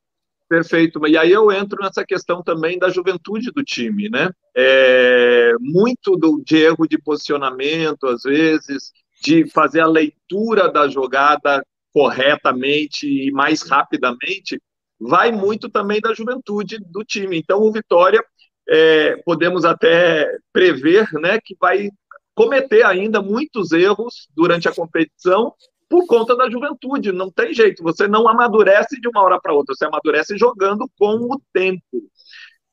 Perfeito. 0.49 1.05
E 1.07 1.19
aí 1.19 1.33
eu 1.33 1.51
entro 1.51 1.83
nessa 1.83 2.05
questão 2.05 2.43
também 2.43 2.79
da 2.79 2.89
juventude 2.89 3.51
do 3.51 3.65
time, 3.65 4.09
né? 4.09 4.31
É, 4.57 5.53
muito 5.59 6.17
do, 6.17 6.43
de 6.45 6.57
erro 6.57 6.87
de 6.87 6.99
posicionamento, 6.99 8.07
às 8.07 8.23
vezes, 8.23 8.93
de 9.23 9.49
fazer 9.51 9.81
a 9.81 9.87
leitura 9.87 10.71
da 10.71 10.89
jogada 10.89 11.65
corretamente 11.93 13.07
e 13.07 13.33
mais 13.33 13.63
rapidamente, 13.63 14.61
vai 15.01 15.33
muito 15.33 15.69
também 15.69 16.01
da 16.01 16.15
juventude 16.15 16.79
do 16.79 17.05
time. 17.05 17.39
Então, 17.39 17.61
o 17.61 17.73
Vitória, 17.73 18.23
é, 18.69 19.17
podemos 19.25 19.65
até 19.65 20.31
prever 20.53 21.09
né, 21.15 21.39
que 21.43 21.57
vai 21.61 21.91
cometer 22.35 22.85
ainda 22.85 23.23
muitos 23.23 23.73
erros 23.73 24.29
durante 24.35 24.69
a 24.69 24.75
competição 24.75 25.55
por 25.89 26.07
conta 26.07 26.37
da 26.37 26.51
juventude. 26.51 27.13
Não 27.13 27.31
tem 27.31 27.55
jeito, 27.55 27.83
você 27.83 28.07
não 28.07 28.29
amadurece 28.29 29.01
de 29.01 29.09
uma 29.09 29.23
hora 29.23 29.41
para 29.41 29.55
outra, 29.55 29.75
você 29.75 29.85
amadurece 29.85 30.37
jogando 30.37 30.91
com 30.99 31.15
o 31.33 31.41
tempo. 31.53 31.83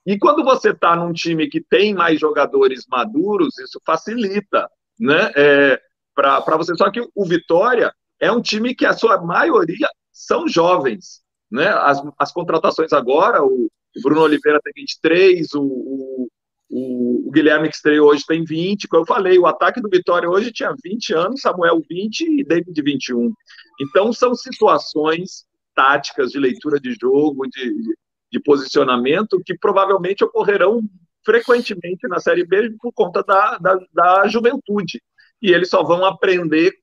E 0.05 0.17
quando 0.19 0.43
você 0.43 0.71
está 0.71 0.95
num 0.95 1.13
time 1.13 1.47
que 1.49 1.61
tem 1.61 1.93
mais 1.93 2.19
jogadores 2.19 2.85
maduros, 2.89 3.57
isso 3.59 3.79
facilita, 3.85 4.69
né? 4.99 5.31
É, 5.35 5.81
para 6.13 6.57
você. 6.57 6.75
Só 6.75 6.91
que 6.91 7.01
o 7.15 7.25
Vitória 7.25 7.93
é 8.19 8.31
um 8.31 8.41
time 8.41 8.75
que 8.75 8.85
a 8.85 8.93
sua 8.93 9.21
maioria 9.21 9.87
são 10.11 10.47
jovens, 10.47 11.21
né? 11.49 11.69
As, 11.69 12.01
as 12.19 12.31
contratações 12.33 12.91
agora, 12.91 13.43
o, 13.43 13.69
o 13.95 14.01
Bruno 14.01 14.21
Oliveira 14.21 14.59
tem 14.63 14.73
23, 14.75 15.53
o, 15.53 15.61
o, 15.61 16.27
o, 16.69 17.31
Guilherme 17.31 17.69
que 17.69 17.75
estreou 17.75 18.09
hoje 18.09 18.23
tem 18.25 18.43
20. 18.43 18.87
Como 18.87 19.03
eu 19.03 19.07
falei, 19.07 19.37
o 19.37 19.45
ataque 19.45 19.81
do 19.81 19.89
Vitória 19.89 20.29
hoje 20.29 20.51
tinha 20.51 20.73
20 20.83 21.13
anos, 21.13 21.41
Samuel 21.41 21.81
20 21.87 22.21
e 22.21 22.43
David 22.43 22.81
21. 22.81 23.31
Então 23.81 24.11
são 24.11 24.33
situações 24.33 25.45
táticas 25.75 26.31
de 26.31 26.39
leitura 26.39 26.79
de 26.79 26.95
jogo, 26.99 27.47
de, 27.47 27.73
de 28.31 28.39
posicionamento, 28.39 29.41
que 29.45 29.57
provavelmente 29.57 30.23
ocorrerão 30.23 30.81
frequentemente 31.25 32.07
na 32.07 32.19
Série 32.19 32.45
B 32.45 32.75
por 32.79 32.91
conta 32.93 33.23
da, 33.23 33.57
da, 33.57 33.79
da 33.93 34.27
juventude. 34.27 35.01
E 35.41 35.51
eles 35.51 35.69
só 35.69 35.83
vão 35.83 36.05
aprender 36.05 36.73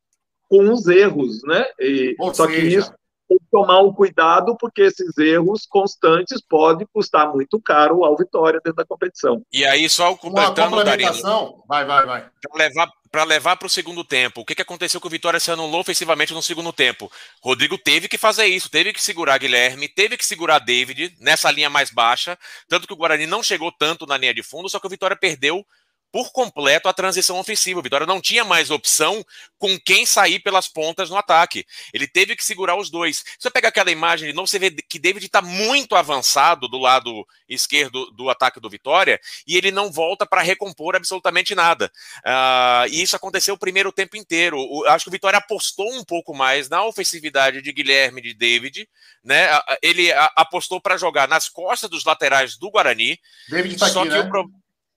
com 0.48 0.72
os 0.72 0.86
erros, 0.88 1.42
né? 1.44 1.64
E, 1.78 2.16
só 2.32 2.46
seja, 2.46 2.48
que 2.48 2.66
isso 2.66 2.92
tem 3.31 3.39
que 3.39 3.47
tomar 3.49 3.81
um 3.81 3.93
cuidado, 3.93 4.57
porque 4.57 4.83
esses 4.83 5.16
erros 5.16 5.64
constantes 5.64 6.43
podem 6.43 6.85
custar 6.93 7.33
muito 7.33 7.61
caro 7.62 8.05
ao 8.05 8.16
Vitória 8.16 8.61
dentro 8.64 8.78
da 8.78 8.85
competição. 8.85 9.41
E 9.53 9.64
aí, 9.64 9.89
só 9.89 10.16
completando, 10.16 10.74
Uma 10.74 10.85
Darino, 10.85 11.62
vai, 11.68 11.85
vai, 11.85 12.05
vai. 12.05 12.26
Para 12.43 12.64
levar 12.64 12.91
para 13.11 13.24
levar 13.24 13.57
para 13.57 13.66
o 13.66 13.70
segundo 13.70 14.05
tempo. 14.05 14.41
O 14.41 14.45
que, 14.45 14.55
que 14.55 14.62
aconteceu 14.62 15.01
com 15.01 15.09
o 15.09 15.11
Vitória 15.11 15.41
se 15.41 15.51
anulou 15.51 15.81
ofensivamente 15.81 16.33
no 16.33 16.41
segundo 16.41 16.72
tempo? 16.72 17.11
Rodrigo 17.43 17.76
teve 17.76 18.07
que 18.07 18.16
fazer 18.16 18.47
isso, 18.47 18.70
teve 18.70 18.93
que 18.93 19.03
segurar 19.03 19.37
Guilherme, 19.37 19.89
teve 19.89 20.16
que 20.16 20.24
segurar 20.24 20.61
David 20.61 21.16
nessa 21.18 21.51
linha 21.51 21.68
mais 21.68 21.91
baixa, 21.91 22.39
tanto 22.68 22.87
que 22.87 22.93
o 22.93 22.97
Guarani 22.97 23.26
não 23.26 23.43
chegou 23.43 23.72
tanto 23.72 24.07
na 24.07 24.16
linha 24.16 24.33
de 24.33 24.45
fundo, 24.45 24.68
só 24.68 24.78
que 24.78 24.87
o 24.87 24.91
Vitória 24.91 25.16
perdeu 25.16 25.66
por 26.12 26.32
completo 26.32 26.88
a 26.88 26.92
transição 26.92 27.38
ofensiva. 27.38 27.80
O 27.80 27.82
Vitória 27.82 28.06
não 28.06 28.20
tinha 28.20 28.44
mais 28.44 28.70
opção 28.70 29.24
com 29.58 29.78
quem 29.78 30.04
sair 30.04 30.40
pelas 30.40 30.68
pontas 30.68 31.11
no 31.11 31.16
ataque. 31.16 31.64
Ele 31.92 32.06
teve 32.06 32.34
que 32.34 32.44
segurar 32.44 32.76
os 32.76 32.90
dois. 32.90 33.18
Se 33.18 33.24
você 33.38 33.50
pega 33.50 33.68
aquela 33.68 33.90
imagem 33.90 34.28
de 34.28 34.34
novo, 34.34 34.48
você 34.48 34.58
vê 34.58 34.70
que 34.70 34.98
David 34.98 35.26
está 35.26 35.40
muito 35.40 35.94
avançado 35.94 36.68
do 36.68 36.78
lado 36.78 37.26
esquerdo 37.48 38.11
do 38.12 38.28
ataque 38.28 38.61
do 38.61 38.70
Vitória 38.70 39.20
e 39.46 39.56
ele 39.56 39.70
não 39.70 39.90
volta 39.90 40.26
para 40.26 40.42
recompor 40.42 40.96
absolutamente 40.96 41.54
nada. 41.54 41.90
Uh, 42.18 42.88
e 42.90 43.02
isso 43.02 43.16
aconteceu 43.16 43.54
o 43.54 43.58
primeiro 43.58 43.92
tempo 43.92 44.16
inteiro. 44.16 44.58
O, 44.58 44.84
acho 44.86 45.04
que 45.04 45.11
o 45.11 45.12
Vitória 45.12 45.38
apostou 45.38 45.92
um 45.92 46.04
pouco 46.04 46.34
mais 46.34 46.68
na 46.68 46.84
ofensividade 46.84 47.62
de 47.62 47.72
Guilherme 47.72 48.20
de 48.20 48.34
David. 48.34 48.88
Né? 49.22 49.48
Ele 49.82 50.12
apostou 50.36 50.80
para 50.80 50.96
jogar 50.96 51.28
nas 51.28 51.48
costas 51.48 51.90
dos 51.90 52.04
laterais 52.04 52.56
do 52.56 52.70
Guarani. 52.70 53.18
David 53.48 53.76
tá 53.78 53.88
só 53.88 54.00
aqui, 54.00 54.11
que 54.11 54.16
né? 54.16 54.30
o 54.30 54.30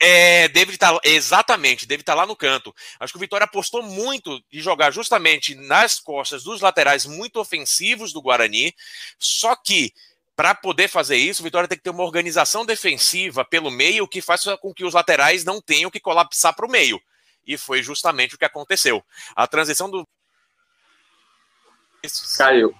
é, 0.06 0.49
David 0.49 0.78
tá, 0.78 0.99
exatamente, 1.01 1.86
David 1.86 2.04
tá 2.04 2.14
lá 2.14 2.26
no 2.26 2.36
canto. 2.36 2.76
Acho 2.99 3.14
que 3.14 3.18
o 3.18 3.20
Vitória 3.22 3.45
apostou 3.45 3.82
muito 3.82 4.43
de 4.51 4.60
jogar 4.60 4.91
justamente 4.91 5.56
nas 5.56 5.97
costas 5.97 6.43
dos 6.43 6.60
laterais 6.60 7.06
muito 7.06 7.39
ofensivos 7.39 8.12
do 8.12 8.22
Guarani, 8.22 8.76
só 9.18 9.56
que 9.56 9.93
para 10.36 10.54
poder 10.54 10.89
fazer 10.89 11.16
isso, 11.16 11.41
o 11.41 11.45
Vitória 11.45 11.70
tem 11.70 11.78
que 11.78 11.84
ter 11.84 11.91
uma 11.91 12.04
organização 12.04 12.66
defensiva 12.66 13.45
pelo 13.45 13.72
meio 13.72 14.08
que 14.08 14.20
faça 14.20 14.58
com 14.58 14.74
que 14.74 14.84
os 14.84 14.93
laterais 14.93 15.45
não 15.45 15.62
tenham 15.62 15.89
que 15.91 15.99
colapsar 15.99 16.54
para 16.54 16.66
o 16.66 16.70
meio. 16.70 16.99
E 17.45 17.58
foi 17.58 17.82
justamente 17.82 18.36
o 18.36 18.38
que 18.38 18.45
aconteceu. 18.45 19.04
A 19.36 19.47
transição 19.47 19.89
do. 19.89 20.06
Caiu. 22.38 22.76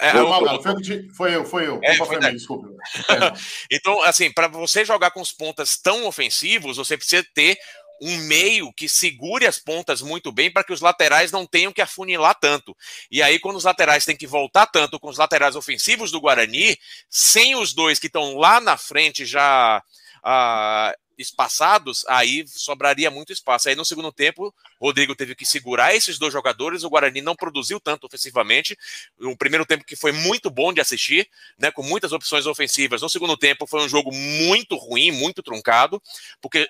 É, 0.00 0.12
foi, 0.12 0.22
mal, 0.22 0.62
foi, 0.62 1.08
foi 1.14 1.34
eu, 1.34 1.44
foi 1.44 1.66
eu. 1.66 1.80
É, 1.82 1.94
foi 1.96 2.18
mim, 2.18 2.32
desculpa. 2.32 2.68
É. 3.08 3.32
então, 3.70 4.02
assim, 4.02 4.30
para 4.30 4.48
você 4.48 4.84
jogar 4.84 5.10
com 5.10 5.20
os 5.20 5.32
pontas 5.32 5.78
tão 5.78 6.06
ofensivos, 6.06 6.76
você 6.76 6.96
precisa 6.96 7.24
ter 7.34 7.58
um 8.00 8.16
meio 8.18 8.72
que 8.72 8.88
segure 8.88 9.46
as 9.46 9.58
pontas 9.58 10.02
muito 10.02 10.30
bem 10.30 10.50
para 10.50 10.62
que 10.62 10.72
os 10.72 10.80
laterais 10.80 11.32
não 11.32 11.46
tenham 11.46 11.72
que 11.72 11.80
afunilar 11.80 12.34
tanto. 12.38 12.76
E 13.10 13.22
aí, 13.22 13.38
quando 13.38 13.56
os 13.56 13.64
laterais 13.64 14.04
têm 14.04 14.16
que 14.16 14.26
voltar 14.26 14.66
tanto 14.66 15.00
com 15.00 15.08
os 15.08 15.18
laterais 15.18 15.56
ofensivos 15.56 16.10
do 16.10 16.20
Guarani, 16.20 16.76
sem 17.08 17.56
os 17.56 17.72
dois 17.72 17.98
que 17.98 18.06
estão 18.06 18.36
lá 18.36 18.60
na 18.60 18.76
frente 18.76 19.24
já 19.24 19.82
ah, 20.22 20.94
espaçados, 21.18 22.04
aí 22.08 22.44
sobraria 22.46 23.10
muito 23.10 23.32
espaço. 23.32 23.68
Aí 23.68 23.74
no 23.74 23.84
segundo 23.84 24.12
tempo, 24.12 24.54
Rodrigo 24.80 25.16
teve 25.16 25.34
que 25.34 25.44
segurar 25.44 25.94
esses 25.94 26.16
dois 26.16 26.32
jogadores, 26.32 26.84
o 26.84 26.88
Guarani 26.88 27.20
não 27.20 27.34
produziu 27.34 27.80
tanto 27.80 28.06
ofensivamente. 28.06 28.78
Um 29.20 29.36
primeiro 29.36 29.66
tempo 29.66 29.84
que 29.84 29.96
foi 29.96 30.12
muito 30.12 30.48
bom 30.48 30.72
de 30.72 30.80
assistir, 30.80 31.28
né, 31.58 31.70
com 31.72 31.82
muitas 31.82 32.12
opções 32.12 32.46
ofensivas. 32.46 33.02
No 33.02 33.08
segundo 33.08 33.36
tempo 33.36 33.66
foi 33.66 33.82
um 33.82 33.88
jogo 33.88 34.14
muito 34.14 34.76
ruim, 34.76 35.10
muito 35.10 35.42
truncado, 35.42 36.00
porque 36.40 36.68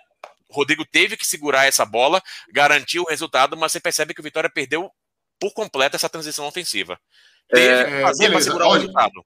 Rodrigo 0.51 0.85
teve 0.87 1.17
que 1.17 1.27
segurar 1.27 1.67
essa 1.67 1.85
bola, 1.85 2.23
garantiu 2.51 3.03
o 3.03 3.11
resultado, 3.11 3.57
mas 3.57 3.73
você 3.73 3.81
percebe 3.81 4.15
que 4.15 4.21
o 4.21 4.25
Vitória 4.25 4.49
perdeu 4.49 4.91
por 5.39 5.53
completo 5.53 5.95
essa 5.95 6.09
transição 6.09 6.47
ofensiva. 6.47 6.99
Teve 7.51 7.67
é, 7.67 8.03
fazer 8.03 8.31
para 8.31 8.41
segurar 8.41 8.67
Olha, 8.67 8.79
o 8.79 8.81
resultado. 8.81 9.25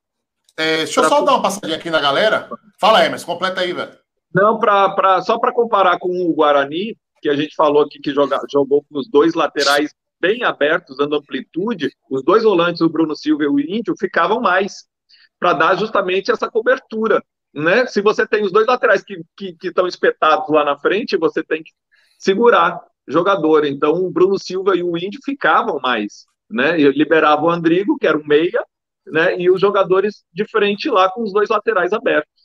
É, 0.57 0.79
deixa 0.79 1.01
eu 1.01 1.09
só 1.09 1.23
dar 1.23 1.33
uma 1.33 1.43
passadinha 1.43 1.77
aqui 1.77 1.91
na 1.91 2.01
galera. 2.01 2.51
Fala, 2.79 3.05
Emerson, 3.05 3.27
completa 3.27 3.61
aí, 3.61 3.73
velho. 3.73 4.02
Não, 4.35 4.59
pra, 4.59 4.91
pra, 4.91 5.23
só 5.23 5.39
para 5.39 5.53
comparar 5.53 5.99
com 5.99 6.09
o 6.09 6.33
Guarani, 6.35 6.97
que 7.21 7.29
a 7.29 7.37
gente 7.37 7.55
falou 7.55 7.83
aqui 7.83 7.99
que 8.01 8.13
joga, 8.13 8.41
jogou 8.51 8.83
com 8.83 8.99
os 8.99 9.09
dois 9.09 9.35
laterais 9.35 9.95
bem 10.21 10.45
abertos, 10.45 10.97
dando 10.97 11.17
amplitude, 11.17 11.93
os 12.09 12.23
dois 12.23 12.45
volantes, 12.45 12.81
o 12.81 12.89
Bruno 12.89 13.17
Silva 13.17 13.45
e 13.45 13.49
o 13.49 13.59
Índio, 13.59 13.95
ficavam 13.99 14.41
mais, 14.41 14.85
para 15.39 15.53
dar 15.53 15.77
justamente 15.77 16.31
essa 16.31 16.49
cobertura. 16.49 17.23
Né? 17.53 17.87
Se 17.87 18.01
você 18.01 18.27
tem 18.27 18.45
os 18.45 18.53
dois 18.53 18.67
laterais 18.67 19.03
que, 19.03 19.57
estão 19.63 19.87
espetados 19.87 20.49
lá 20.49 20.65
na 20.65 20.79
frente, 20.79 21.17
você 21.17 21.43
tem 21.43 21.63
que 21.63 21.73
segurar 22.19 22.81
jogador. 23.07 23.65
Então, 23.65 23.95
o 23.95 24.11
Bruno 24.11 24.39
Silva 24.39 24.77
e 24.77 24.83
o 24.83 24.97
Índio 24.97 25.21
ficavam 25.25 25.81
mais. 25.81 26.25
Né? 26.49 26.81
E 26.81 26.89
liberava 26.93 27.43
o 27.43 27.51
Andrigo, 27.51 27.99
que 27.99 28.07
era 28.07 28.17
o 28.17 28.27
meia, 28.27 28.65
né? 29.07 29.39
e 29.39 29.51
os 29.51 29.61
jogadores 29.61 30.25
de 30.33 30.45
frente 30.49 30.89
lá 30.89 31.11
com 31.11 31.23
os 31.23 31.33
dois 31.33 31.49
laterais 31.49 31.93
abertos. 31.93 32.42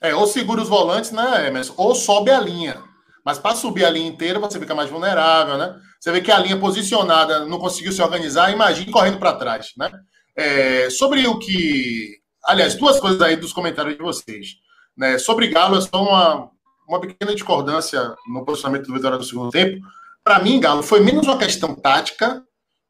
É, 0.00 0.14
ou 0.14 0.26
segura 0.26 0.62
os 0.62 0.68
volantes, 0.68 1.10
né, 1.10 1.48
Emerson? 1.48 1.74
Ou 1.76 1.94
sobe 1.94 2.30
a 2.30 2.40
linha. 2.40 2.82
Mas 3.24 3.38
para 3.38 3.56
subir 3.56 3.84
a 3.84 3.90
linha 3.90 4.08
inteira, 4.08 4.38
você 4.38 4.58
fica 4.58 4.74
mais 4.74 4.88
vulnerável, 4.88 5.58
né? 5.58 5.74
Você 5.98 6.12
vê 6.12 6.20
que 6.20 6.30
a 6.30 6.38
linha 6.38 6.58
posicionada 6.58 7.44
não 7.44 7.58
conseguiu 7.58 7.90
se 7.90 8.00
organizar, 8.00 8.52
imagine 8.52 8.90
correndo 8.92 9.18
para 9.18 9.32
trás, 9.32 9.72
né? 9.76 9.90
É, 10.36 10.90
sobre 10.90 11.26
o 11.26 11.38
que. 11.38 12.18
Aliás, 12.44 12.74
duas 12.74 13.00
coisas 13.00 13.20
aí 13.20 13.34
dos 13.34 13.52
comentários 13.52 13.96
de 13.96 14.02
vocês. 14.02 14.50
Né? 14.96 15.18
Sobre 15.18 15.48
Galo, 15.48 15.76
é 15.76 15.80
só 15.80 16.02
uma, 16.02 16.50
uma 16.88 17.00
pequena 17.00 17.34
discordância 17.34 18.14
no 18.28 18.44
posicionamento 18.44 18.86
do 18.86 18.94
Vitória 18.94 19.18
no 19.18 19.24
segundo 19.24 19.50
tempo. 19.50 19.84
Para 20.22 20.38
mim, 20.38 20.60
Galo, 20.60 20.82
foi 20.82 21.00
menos 21.00 21.26
uma 21.26 21.38
questão 21.38 21.74
tática 21.74 22.42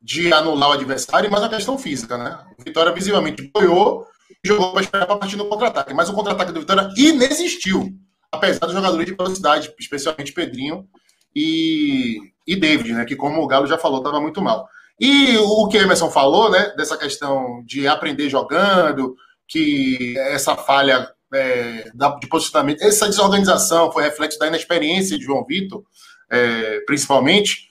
de 0.02 0.32
anular 0.32 0.70
o 0.70 0.72
adversário, 0.72 1.30
mas 1.30 1.40
uma 1.40 1.48
questão 1.48 1.78
física, 1.78 2.18
né? 2.18 2.38
O 2.58 2.62
Vitória 2.62 2.92
visivelmente 2.92 3.46
apoiou 3.46 4.06
jogou 4.46 4.72
para 4.72 4.82
esperar 4.82 5.06
para 5.06 5.16
partir 5.16 5.36
no 5.36 5.46
contra-ataque. 5.46 5.94
Mas 5.94 6.08
o 6.08 6.14
contra-ataque 6.14 6.52
do 6.52 6.60
Vitória 6.60 6.88
inexistiu, 6.96 7.92
apesar 8.30 8.66
dos 8.66 8.74
jogadores 8.74 9.06
de 9.06 9.14
velocidade, 9.14 9.72
especialmente 9.78 10.32
Pedrinho 10.32 10.86
e, 11.34 12.18
e 12.46 12.56
David, 12.56 12.92
né? 12.92 13.04
Que, 13.04 13.16
como 13.16 13.42
o 13.42 13.46
Galo 13.46 13.66
já 13.66 13.76
falou, 13.76 13.98
estava 13.98 14.20
muito 14.20 14.40
mal. 14.40 14.66
E 14.98 15.36
o 15.36 15.68
que 15.68 15.76
Emerson 15.76 16.10
falou, 16.10 16.50
né? 16.50 16.72
Dessa 16.76 16.96
questão 16.96 17.62
de 17.66 17.86
aprender 17.86 18.30
jogando, 18.30 19.14
que 19.46 20.16
essa 20.18 20.56
falha 20.56 21.08
é, 21.34 21.90
de 22.20 22.26
posicionamento, 22.28 22.82
essa 22.82 23.06
desorganização 23.06 23.92
foi 23.92 24.04
reflexo 24.04 24.38
da 24.38 24.46
inexperiência 24.46 25.18
de 25.18 25.24
João 25.24 25.44
Vitor, 25.44 25.82
é, 26.30 26.80
principalmente 26.80 27.68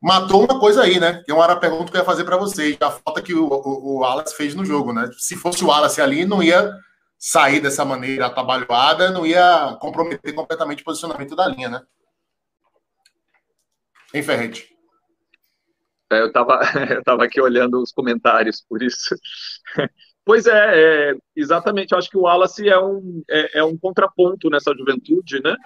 matou 0.00 0.44
uma 0.44 0.58
coisa 0.58 0.82
aí, 0.82 0.98
né? 0.98 1.22
Que 1.24 1.30
é 1.30 1.34
uma 1.34 1.56
pergunta 1.56 1.90
que 1.90 1.96
eu 1.96 2.00
ia 2.00 2.04
fazer 2.04 2.24
para 2.24 2.36
vocês. 2.36 2.76
A 2.80 2.90
falta 2.90 3.22
que 3.22 3.34
o, 3.34 3.46
o, 3.46 3.96
o 3.96 4.00
Wallace 4.00 4.36
fez 4.36 4.54
no 4.54 4.64
jogo, 4.64 4.92
né? 4.92 5.10
Se 5.18 5.36
fosse 5.36 5.62
o 5.62 5.68
Wallace 5.68 6.00
ali, 6.00 6.24
não 6.24 6.42
ia 6.42 6.72
sair 7.18 7.60
dessa 7.60 7.84
maneira 7.84 8.26
atabalhoada, 8.26 9.10
não 9.10 9.26
ia 9.26 9.76
comprometer 9.80 10.34
completamente 10.34 10.80
o 10.80 10.84
posicionamento 10.84 11.36
da 11.36 11.46
linha, 11.46 11.68
né? 11.68 11.82
Em 14.14 14.22
Ferrete. 14.22 14.70
É, 16.10 16.20
eu 16.20 16.28
estava 16.28 16.60
eu 16.90 17.02
tava 17.04 17.24
aqui 17.24 17.40
olhando 17.40 17.80
os 17.80 17.92
comentários, 17.92 18.64
por 18.68 18.82
isso. 18.82 19.14
Pois 20.22 20.46
é, 20.46 20.52
é, 21.10 21.14
exatamente. 21.34 21.92
Eu 21.92 21.98
acho 21.98 22.10
que 22.10 22.16
o 22.16 22.22
Wallace 22.22 22.68
é 22.68 22.78
um, 22.78 23.22
é, 23.28 23.58
é, 23.58 23.64
um 23.64 23.76
contraponto 23.76 24.48
nessa 24.48 24.72
juventude, 24.76 25.42
né? 25.42 25.56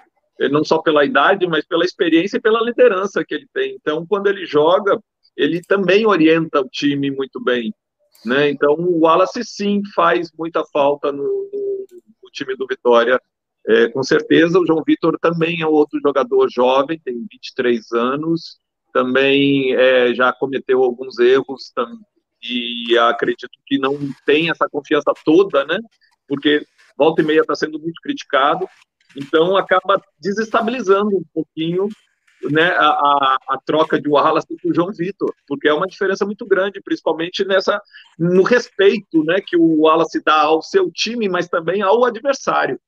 Não 0.51 0.64
só 0.64 0.78
pela 0.78 1.05
idade, 1.05 1.47
mas 1.47 1.64
pela 1.64 1.85
experiência 1.85 2.39
e 2.39 2.41
pela 2.41 2.62
liderança 2.62 3.24
que 3.24 3.35
ele 3.35 3.47
tem. 3.53 3.74
Então, 3.74 4.05
quando 4.07 4.26
ele 4.26 4.45
joga, 4.45 4.99
ele 5.37 5.61
também 5.62 6.07
orienta 6.07 6.61
o 6.61 6.68
time 6.68 7.11
muito 7.11 7.43
bem. 7.43 7.72
Né? 8.24 8.51
Então, 8.51 8.74
o 8.74 9.01
Wallace 9.01 9.45
sim 9.45 9.82
faz 9.95 10.30
muita 10.37 10.64
falta 10.72 11.12
no, 11.12 11.22
no, 11.22 11.87
no 12.22 12.30
time 12.32 12.57
do 12.57 12.66
Vitória. 12.66 13.20
É, 13.66 13.89
com 13.89 14.03
certeza, 14.03 14.59
o 14.59 14.66
João 14.66 14.82
Vitor 14.87 15.18
também 15.18 15.62
é 15.62 15.66
outro 15.66 15.99
jogador 16.01 16.49
jovem, 16.51 17.01
tem 17.03 17.26
23 17.30 17.93
anos, 17.93 18.59
também 18.93 19.74
é, 19.74 20.14
já 20.14 20.32
cometeu 20.32 20.82
alguns 20.82 21.18
erros 21.18 21.72
e 22.43 22.97
acredito 22.99 23.59
que 23.66 23.78
não 23.78 23.99
tem 24.26 24.51
essa 24.51 24.68
confiança 24.68 25.12
toda, 25.24 25.64
né? 25.64 25.78
Porque 26.28 26.64
volta 26.97 27.22
e 27.22 27.24
meia 27.24 27.41
está 27.41 27.55
sendo 27.55 27.78
muito 27.78 28.01
criticado, 28.03 28.68
então 29.17 29.57
acaba 29.57 30.03
desestabilizando 30.19 31.17
um 31.17 31.25
pouquinho 31.33 31.89
né, 32.51 32.71
a, 32.73 32.87
a, 32.87 33.39
a, 33.51 33.59
troca 33.65 34.01
de 34.01 34.09
Wallace 34.09 34.47
com 34.62 34.69
o 34.69 34.75
João 34.75 34.93
Vitor, 34.93 35.33
porque 35.47 35.69
é 35.69 35.73
uma 35.73 35.87
diferença 35.87 36.27
muito 36.27 36.47
grande, 36.47 36.81
principalmente 36.83 37.45
nessa 37.45 37.81
no 38.19 38.43
respeito 38.43 39.25
né, 39.25 39.41
que 39.41 39.57
o 39.57 39.81
Wallace 39.83 40.23
dá 40.23 40.43
ao 40.43 40.61
seu 40.61 40.91
time, 40.91 41.29
mas 41.29 41.49
também 41.49 41.83
ao 41.83 42.05
adversário. 42.05 42.79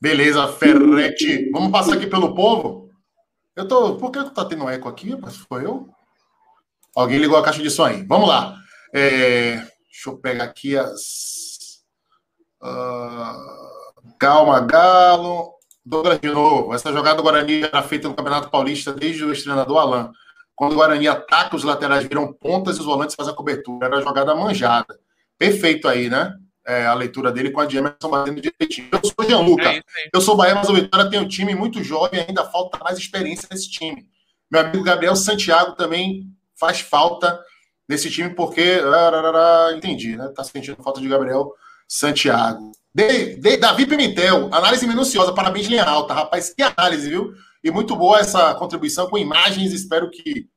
Beleza, 0.00 0.46
Ferrete. 0.48 1.50
Vamos 1.50 1.72
passar 1.72 1.94
aqui 1.94 2.06
pelo 2.06 2.34
povo? 2.34 2.88
Eu 3.56 3.66
tô. 3.66 3.96
Por 3.96 4.12
que 4.12 4.22
tá 4.30 4.44
tendo 4.44 4.68
eco 4.68 4.88
aqui? 4.88 5.16
Mas 5.16 5.36
foi 5.36 5.64
eu? 5.64 5.88
Alguém 6.94 7.18
ligou 7.18 7.36
a 7.36 7.42
caixa 7.42 7.60
de 7.60 7.70
som 7.70 7.84
aí. 7.84 8.04
Vamos 8.04 8.28
lá. 8.28 8.56
É... 8.94 9.56
Deixa 9.56 10.10
eu 10.10 10.18
pegar 10.18 10.44
aqui 10.44 10.76
as. 10.76 11.82
Uh... 12.62 13.67
Calma, 14.18 14.60
Galo. 14.60 15.54
Douglas 15.84 16.20
de 16.20 16.28
novo. 16.28 16.74
Essa 16.74 16.92
jogada 16.92 17.16
do 17.16 17.22
Guarani 17.22 17.62
era 17.62 17.82
feita 17.82 18.08
no 18.08 18.14
Campeonato 18.14 18.50
Paulista 18.50 18.92
desde 18.92 19.24
o 19.24 19.30
ex-treinador 19.30 19.78
Alain. 19.78 20.10
Quando 20.54 20.72
o 20.72 20.74
Guarani 20.76 21.08
ataca, 21.08 21.56
os 21.56 21.64
laterais 21.64 22.04
viram 22.04 22.32
pontas 22.32 22.76
e 22.76 22.80
os 22.80 22.86
volantes 22.86 23.14
fazem 23.14 23.32
a 23.32 23.36
cobertura. 23.36 23.86
Era 23.86 23.98
a 23.98 24.00
jogada 24.02 24.34
manjada. 24.34 24.98
Perfeito 25.38 25.88
aí, 25.88 26.10
né? 26.10 26.34
É, 26.66 26.84
a 26.84 26.92
leitura 26.92 27.32
dele 27.32 27.50
com 27.50 27.60
a 27.60 27.64
de 27.64 27.78
Emerson 27.78 28.10
batendo 28.10 28.40
direitinho. 28.40 28.88
Eu 28.92 29.00
sou 29.02 29.26
Gianluca. 29.26 29.72
É 29.72 29.82
eu 30.12 30.20
sou 30.20 30.36
Bahia, 30.36 30.54
mas 30.54 30.68
o 30.68 30.74
Vitória 30.74 31.08
tem 31.08 31.18
um 31.18 31.26
time 31.26 31.54
muito 31.54 31.82
jovem 31.82 32.26
ainda 32.28 32.44
falta 32.44 32.78
mais 32.84 32.98
experiência 32.98 33.48
nesse 33.50 33.70
time. 33.70 34.06
Meu 34.50 34.60
amigo 34.60 34.84
Gabriel 34.84 35.16
Santiago 35.16 35.72
também 35.72 36.26
faz 36.58 36.80
falta 36.80 37.40
nesse 37.88 38.10
time 38.10 38.34
porque. 38.34 38.82
Entendi, 39.74 40.16
né? 40.16 40.30
Tá 40.36 40.44
sentindo 40.44 40.82
falta 40.82 41.00
de 41.00 41.08
Gabriel 41.08 41.54
Santiago. 41.88 42.72
De, 42.98 43.36
de, 43.36 43.56
Davi 43.56 43.86
Pimentel, 43.86 44.52
análise 44.52 44.84
minuciosa, 44.84 45.32
parabéns, 45.32 45.68
linha 45.68 45.84
alta. 45.84 46.12
Rapaz, 46.12 46.52
que 46.52 46.60
análise, 46.60 47.08
viu? 47.08 47.32
E 47.62 47.70
muito 47.70 47.94
boa 47.94 48.18
essa 48.18 48.56
contribuição 48.56 49.08
com 49.08 49.16
imagens. 49.16 49.72
Espero 49.72 50.10
que 50.10 50.48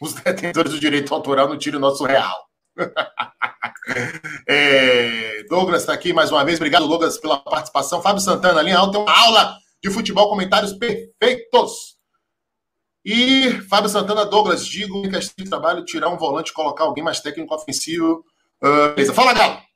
os 0.00 0.14
detentores 0.24 0.72
do 0.72 0.80
direito 0.80 1.12
autoral 1.12 1.46
não 1.46 1.58
tirem 1.58 1.76
o 1.76 1.80
nosso 1.80 2.02
real. 2.06 2.48
é, 4.48 5.42
Douglas 5.50 5.82
está 5.82 5.92
aqui 5.92 6.14
mais 6.14 6.32
uma 6.32 6.42
vez. 6.46 6.56
Obrigado, 6.56 6.88
Douglas, 6.88 7.18
pela 7.18 7.40
participação. 7.40 8.00
Fábio 8.00 8.22
Santana, 8.22 8.62
linha 8.62 8.78
alta, 8.78 8.98
uma 8.98 9.12
aula 9.12 9.58
de 9.84 9.90
futebol, 9.90 10.30
comentários 10.30 10.72
perfeitos. 10.72 11.98
E 13.04 13.50
Fábio 13.68 13.90
Santana, 13.90 14.24
Douglas, 14.24 14.66
digo 14.66 15.04
em 15.04 15.10
questão 15.10 15.44
de 15.44 15.50
trabalho, 15.50 15.84
tirar 15.84 16.08
um 16.08 16.16
volante, 16.16 16.54
colocar 16.54 16.84
alguém 16.84 17.04
mais 17.04 17.20
técnico 17.20 17.54
ofensivo. 17.54 18.24
Uh, 18.64 18.94
beleza. 18.94 19.12
Fala, 19.12 19.34
Galo. 19.34 19.66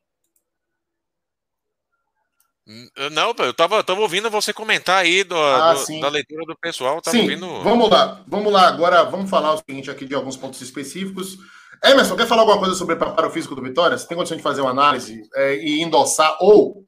Hum, 2.71 2.87
não, 3.11 3.35
eu 3.37 3.53
tava, 3.53 3.83
tava 3.83 4.01
ouvindo 4.01 4.31
você 4.31 4.53
comentar 4.53 4.99
aí 4.99 5.25
do, 5.25 5.35
ah, 5.35 5.75
do, 5.75 6.01
da 6.01 6.09
leitura 6.09 6.45
do 6.47 6.57
pessoal. 6.57 7.03
Tava 7.03 7.17
sim, 7.17 7.25
ouvindo... 7.25 7.65
vamos 7.65 7.91
lá, 7.91 8.23
vamos 8.29 8.53
lá. 8.53 8.69
Agora 8.69 9.03
vamos 9.03 9.29
falar 9.29 9.55
o 9.55 9.59
seguinte 9.59 9.91
aqui 9.91 10.05
de 10.05 10.15
alguns 10.15 10.37
pontos 10.37 10.61
específicos. 10.61 11.37
Emerson, 11.85 12.15
quer 12.15 12.29
falar 12.29 12.43
alguma 12.43 12.61
coisa 12.61 12.77
sobre 12.77 12.95
o 12.95 12.99
preparo 12.99 13.29
físico 13.31 13.57
do 13.57 13.63
Vitória? 13.63 13.99
Você 13.99 14.07
tem 14.07 14.17
condição 14.17 14.37
de 14.37 14.43
fazer 14.43 14.61
uma 14.61 14.71
análise 14.71 15.21
é, 15.35 15.57
e 15.57 15.83
endossar 15.83 16.37
ou 16.39 16.85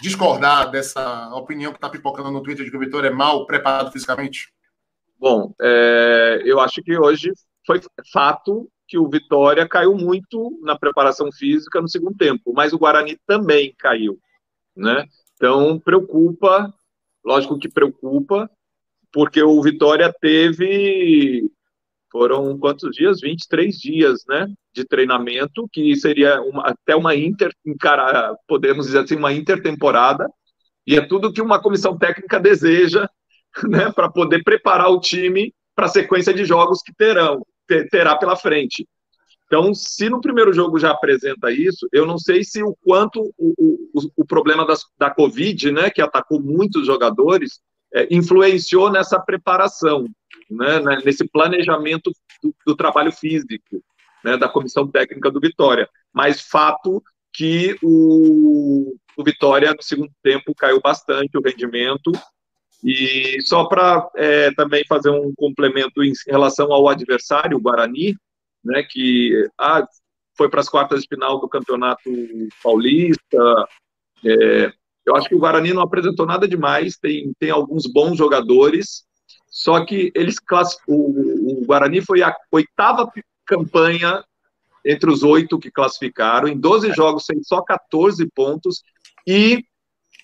discordar 0.00 0.70
dessa 0.70 1.28
opinião 1.34 1.72
que 1.72 1.78
está 1.78 1.88
pipocando 1.88 2.30
no 2.30 2.42
Twitter 2.42 2.64
de 2.64 2.70
que 2.70 2.76
o 2.76 2.80
Vitória 2.80 3.08
é 3.08 3.12
mal 3.12 3.46
preparado 3.46 3.90
fisicamente? 3.90 4.52
Bom, 5.18 5.52
é, 5.60 6.40
eu 6.44 6.60
acho 6.60 6.80
que 6.84 6.96
hoje 6.96 7.32
foi 7.66 7.80
fato 8.12 8.70
que 8.86 8.96
o 8.96 9.08
Vitória 9.08 9.66
caiu 9.66 9.96
muito 9.96 10.56
na 10.62 10.78
preparação 10.78 11.32
física 11.32 11.80
no 11.80 11.88
segundo 11.88 12.16
tempo, 12.16 12.52
mas 12.54 12.72
o 12.72 12.78
Guarani 12.78 13.18
também 13.26 13.74
caiu 13.76 14.20
né? 14.76 15.06
Então, 15.34 15.78
preocupa, 15.78 16.72
lógico 17.24 17.58
que 17.58 17.68
preocupa, 17.68 18.50
porque 19.12 19.42
o 19.42 19.60
Vitória 19.62 20.12
teve, 20.20 21.50
foram 22.10 22.58
quantos 22.58 22.94
dias? 22.94 23.20
23 23.20 23.76
dias, 23.76 24.24
né? 24.28 24.46
De 24.74 24.84
treinamento, 24.84 25.68
que 25.72 25.96
seria 25.96 26.40
uma, 26.42 26.68
até 26.68 26.94
uma 26.94 27.14
inter, 27.14 27.52
encarar, 27.64 28.34
podemos 28.46 28.86
dizer 28.86 29.00
assim, 29.00 29.16
uma 29.16 29.32
intertemporada, 29.32 30.28
e 30.86 30.96
é 30.96 31.00
tudo 31.06 31.32
que 31.32 31.42
uma 31.42 31.60
comissão 31.60 31.96
técnica 31.96 32.38
deseja, 32.38 33.08
né? 33.68 33.90
Para 33.92 34.10
poder 34.10 34.42
preparar 34.42 34.90
o 34.90 35.00
time 35.00 35.54
para 35.74 35.86
a 35.86 35.90
sequência 35.90 36.32
de 36.32 36.44
jogos 36.44 36.80
que 36.82 36.94
terão, 36.94 37.44
terá 37.90 38.16
pela 38.16 38.36
frente. 38.36 38.88
Então, 39.46 39.72
se 39.74 40.10
no 40.10 40.20
primeiro 40.20 40.52
jogo 40.52 40.78
já 40.78 40.90
apresenta 40.90 41.50
isso, 41.52 41.88
eu 41.92 42.04
não 42.04 42.18
sei 42.18 42.42
se 42.42 42.62
o 42.62 42.76
quanto 42.82 43.32
o, 43.38 43.54
o, 43.94 44.10
o 44.16 44.26
problema 44.26 44.66
das, 44.66 44.84
da 44.98 45.08
Covid, 45.08 45.70
né, 45.70 45.88
que 45.88 46.02
atacou 46.02 46.40
muitos 46.40 46.84
jogadores, 46.84 47.60
é, 47.94 48.08
influenciou 48.10 48.90
nessa 48.90 49.20
preparação, 49.20 50.04
né, 50.50 50.80
né 50.80 51.00
nesse 51.04 51.26
planejamento 51.28 52.10
do, 52.42 52.54
do 52.66 52.76
trabalho 52.76 53.12
físico, 53.12 53.82
né, 54.24 54.36
da 54.36 54.48
comissão 54.48 54.86
técnica 54.88 55.30
do 55.30 55.40
Vitória. 55.40 55.88
Mas 56.12 56.40
fato 56.40 57.00
que 57.32 57.76
o, 57.82 58.96
o 59.16 59.22
Vitória, 59.24 59.72
no 59.72 59.82
segundo 59.82 60.10
tempo, 60.22 60.54
caiu 60.56 60.80
bastante 60.80 61.38
o 61.38 61.42
rendimento, 61.42 62.10
e 62.82 63.38
só 63.42 63.64
para 63.64 64.08
é, 64.16 64.52
também 64.54 64.84
fazer 64.88 65.10
um 65.10 65.32
complemento 65.36 66.02
em 66.02 66.12
relação 66.26 66.72
ao 66.72 66.88
adversário, 66.88 67.56
o 67.56 67.60
Guarani, 67.60 68.14
né, 68.66 68.82
que 68.82 69.48
ah, 69.58 69.86
foi 70.36 70.48
para 70.50 70.60
as 70.60 70.68
quartas 70.68 71.02
de 71.02 71.08
final 71.08 71.40
do 71.40 71.48
Campeonato 71.48 72.10
Paulista. 72.62 73.68
É, 74.24 74.72
eu 75.06 75.14
acho 75.16 75.28
que 75.28 75.34
o 75.34 75.38
Guarani 75.38 75.72
não 75.72 75.82
apresentou 75.82 76.26
nada 76.26 76.48
demais, 76.48 76.96
tem, 76.96 77.32
tem 77.38 77.50
alguns 77.50 77.86
bons 77.86 78.18
jogadores, 78.18 79.04
só 79.48 79.84
que 79.84 80.10
eles 80.14 80.36
o, 80.88 81.62
o 81.62 81.64
Guarani 81.64 82.02
foi 82.02 82.22
a 82.22 82.34
oitava 82.50 83.10
campanha 83.46 84.24
entre 84.84 85.10
os 85.10 85.22
oito 85.22 85.58
que 85.58 85.70
classificaram, 85.70 86.48
em 86.48 86.58
12 86.58 86.92
jogos 86.92 87.24
tem 87.24 87.42
só 87.42 87.62
14 87.62 88.28
pontos, 88.34 88.82
e 89.26 89.64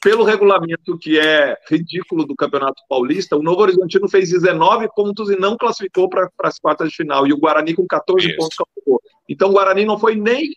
pelo 0.02 0.24
regulamento 0.24 0.98
que 0.98 1.18
é 1.18 1.56
ridículo 1.70 2.26
do 2.26 2.34
Campeonato 2.34 2.82
Paulista, 2.88 3.36
o 3.36 3.42
Novo 3.42 3.62
Horizontino 3.62 4.08
fez 4.08 4.30
19 4.30 4.88
pontos 4.96 5.30
e 5.30 5.38
não 5.38 5.56
classificou 5.56 6.08
para 6.08 6.28
as 6.42 6.58
quartas 6.58 6.90
de 6.90 6.96
final, 6.96 7.26
e 7.26 7.32
o 7.32 7.38
Guarani 7.38 7.72
com 7.72 7.86
14 7.86 8.26
Isso. 8.26 8.36
pontos 8.36 8.56
classificou. 8.56 9.00
Então 9.28 9.50
o 9.50 9.52
Guarani 9.52 9.84
não 9.84 9.98
foi 9.98 10.16
nem 10.16 10.50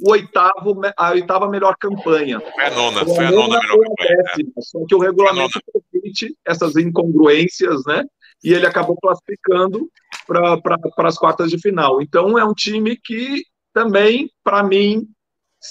o 0.00 0.10
oitavo, 0.10 0.80
a 0.96 1.10
oitava 1.10 1.48
melhor 1.48 1.76
campanha. 1.78 2.40
Foi 2.40 2.64
a 2.64 2.70
nona, 2.70 3.04
foi 3.04 3.26
a, 3.26 3.30
nona, 3.30 3.60
melhor 3.60 3.60
campanha. 3.60 4.22
Décima, 4.24 4.52
é. 4.56 4.60
Só 4.62 4.78
que 4.86 4.94
o 4.94 4.98
regulamento 4.98 5.60
permite 5.92 6.34
essas 6.44 6.76
incongruências, 6.76 7.82
né? 7.86 8.02
E 8.42 8.52
ele 8.52 8.66
acabou 8.66 8.96
classificando 8.96 9.88
para 10.26 11.08
as 11.08 11.18
quartas 11.18 11.50
de 11.50 11.58
final. 11.58 12.00
Então 12.00 12.38
é 12.38 12.44
um 12.44 12.54
time 12.54 12.96
que 12.96 13.42
também, 13.72 14.30
para 14.42 14.62
mim, 14.62 15.06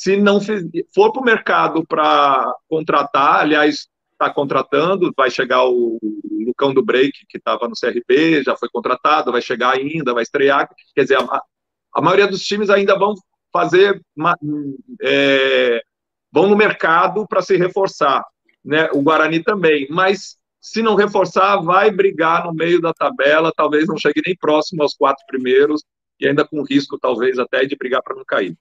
se 0.02 0.18
não 0.18 0.39
for 0.93 1.12
para 1.12 1.22
o 1.22 1.26
mercado 1.26 1.86
para 1.86 2.54
contratar, 2.68 3.41
aliás, 3.41 3.88
está 4.12 4.30
contratando, 4.30 5.12
vai 5.16 5.30
chegar 5.30 5.66
o 5.66 6.00
Lucão 6.46 6.74
do 6.74 6.84
Break, 6.84 7.12
que 7.28 7.38
estava 7.38 7.68
no 7.68 7.76
CRB, 7.76 8.43
já 8.43 8.56
foi 8.56 8.70
contratado, 8.70 9.32
vai 9.32 9.41
chegar 9.41 9.76
ainda, 9.76 10.14
vai 10.14 10.24
estrear. 10.24 10.70
Quer 10.93 11.04
dizer, 11.04 11.18
a, 11.18 11.41
a 11.93 12.02
maioria 12.02 12.28
dos 12.28 12.43
times 12.43 12.70
ainda 12.70 12.98
vão 12.98 13.14
fazer, 13.52 14.02
uma, 14.16 14.38
é, 15.02 15.82
vão 16.32 16.48
no 16.48 16.56
mercado 16.56 17.26
para 17.28 17.41
se 17.41 17.56
reforçar. 17.56 18.24
Né? 18.64 18.89
O 18.93 19.02
Guarani 19.02 19.43
também, 19.43 19.88
mas 19.89 20.38
se 20.60 20.82
não 20.82 20.96
reforçar, 20.96 21.58
vai 21.58 21.91
brigar 21.91 22.46
no 22.46 22.54
meio 22.54 22.82
da 22.82 22.93
tabela, 22.93 23.52
talvez 23.56 23.88
não 23.88 23.98
chegue 23.98 24.22
nem 24.26 24.36
próximo 24.36 24.82
aos 24.82 24.96
quatro 24.96 25.24
primeiros, 25.28 25.84
e 26.20 26.28
ainda 26.28 26.46
com 26.46 26.64
risco, 26.64 26.98
talvez, 26.98 27.38
até 27.38 27.66
de 27.66 27.76
brigar 27.76 28.02
para 28.02 28.16
não 28.16 28.24
cair. 28.26 28.58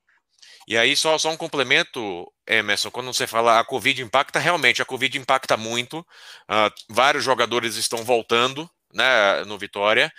E 0.67 0.77
aí, 0.77 0.97
só, 0.97 1.19
só 1.19 1.31
um 1.31 1.37
complemento, 1.37 2.31
Emerson, 2.47 2.91
quando 2.91 3.13
você 3.13 3.27
fala 3.27 3.61
a 3.61 3.65
Covid 3.65 4.03
impacta, 4.03 4.39
realmente, 4.39 4.81
a 4.81 4.85
Covid 4.85 5.19
impacta 5.19 5.57
muito. 5.57 6.01
Uh, 6.51 6.71
vários 6.89 7.25
jogadores 7.25 7.77
estão 7.77 8.05
voltando 8.05 8.69
né, 8.93 9.45
no 9.45 9.59
Vitória. 9.59 10.13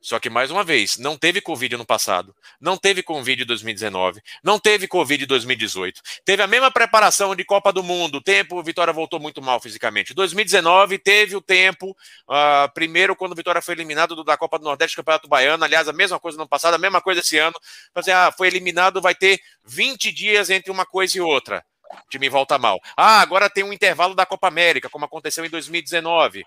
Só 0.00 0.18
que, 0.20 0.30
mais 0.30 0.50
uma 0.50 0.62
vez, 0.62 0.96
não 0.96 1.16
teve 1.16 1.40
Covid 1.40 1.76
no 1.76 1.84
passado, 1.84 2.34
não 2.60 2.76
teve 2.76 3.02
Covid 3.02 3.42
em 3.42 3.46
2019, 3.46 4.20
não 4.44 4.58
teve 4.58 4.86
Covid 4.86 5.24
em 5.24 5.26
2018. 5.26 6.00
Teve 6.24 6.42
a 6.42 6.46
mesma 6.46 6.70
preparação 6.70 7.34
de 7.34 7.44
Copa 7.44 7.72
do 7.72 7.82
Mundo, 7.82 8.18
o 8.18 8.20
tempo, 8.20 8.62
Vitória 8.62 8.92
voltou 8.92 9.18
muito 9.18 9.42
mal 9.42 9.60
fisicamente. 9.60 10.14
2019 10.14 10.98
teve 10.98 11.34
o 11.34 11.40
tempo, 11.40 11.90
uh, 11.90 12.72
primeiro 12.72 13.16
quando 13.16 13.34
Vitória 13.34 13.60
foi 13.60 13.74
eliminado 13.74 14.22
da 14.22 14.36
Copa 14.36 14.58
do 14.58 14.64
Nordeste 14.64 14.96
Campeonato 14.96 15.28
Baiano, 15.28 15.64
aliás, 15.64 15.88
a 15.88 15.92
mesma 15.92 16.20
coisa 16.20 16.38
no 16.38 16.48
passado, 16.48 16.74
a 16.74 16.78
mesma 16.78 17.00
coisa 17.00 17.20
esse 17.20 17.36
ano. 17.36 17.56
Fazer, 17.92 18.12
ah, 18.12 18.30
foi 18.30 18.46
eliminado, 18.46 19.00
vai 19.00 19.14
ter 19.14 19.40
20 19.64 20.12
dias 20.12 20.48
entre 20.50 20.70
uma 20.70 20.86
coisa 20.86 21.18
e 21.18 21.20
outra. 21.20 21.64
O 21.90 22.08
time 22.10 22.28
volta 22.28 22.58
mal. 22.58 22.78
Ah, 22.96 23.20
agora 23.20 23.48
tem 23.48 23.64
um 23.64 23.72
intervalo 23.72 24.14
da 24.14 24.26
Copa 24.26 24.46
América, 24.46 24.90
como 24.90 25.04
aconteceu 25.04 25.44
em 25.44 25.50
2019. 25.50 26.44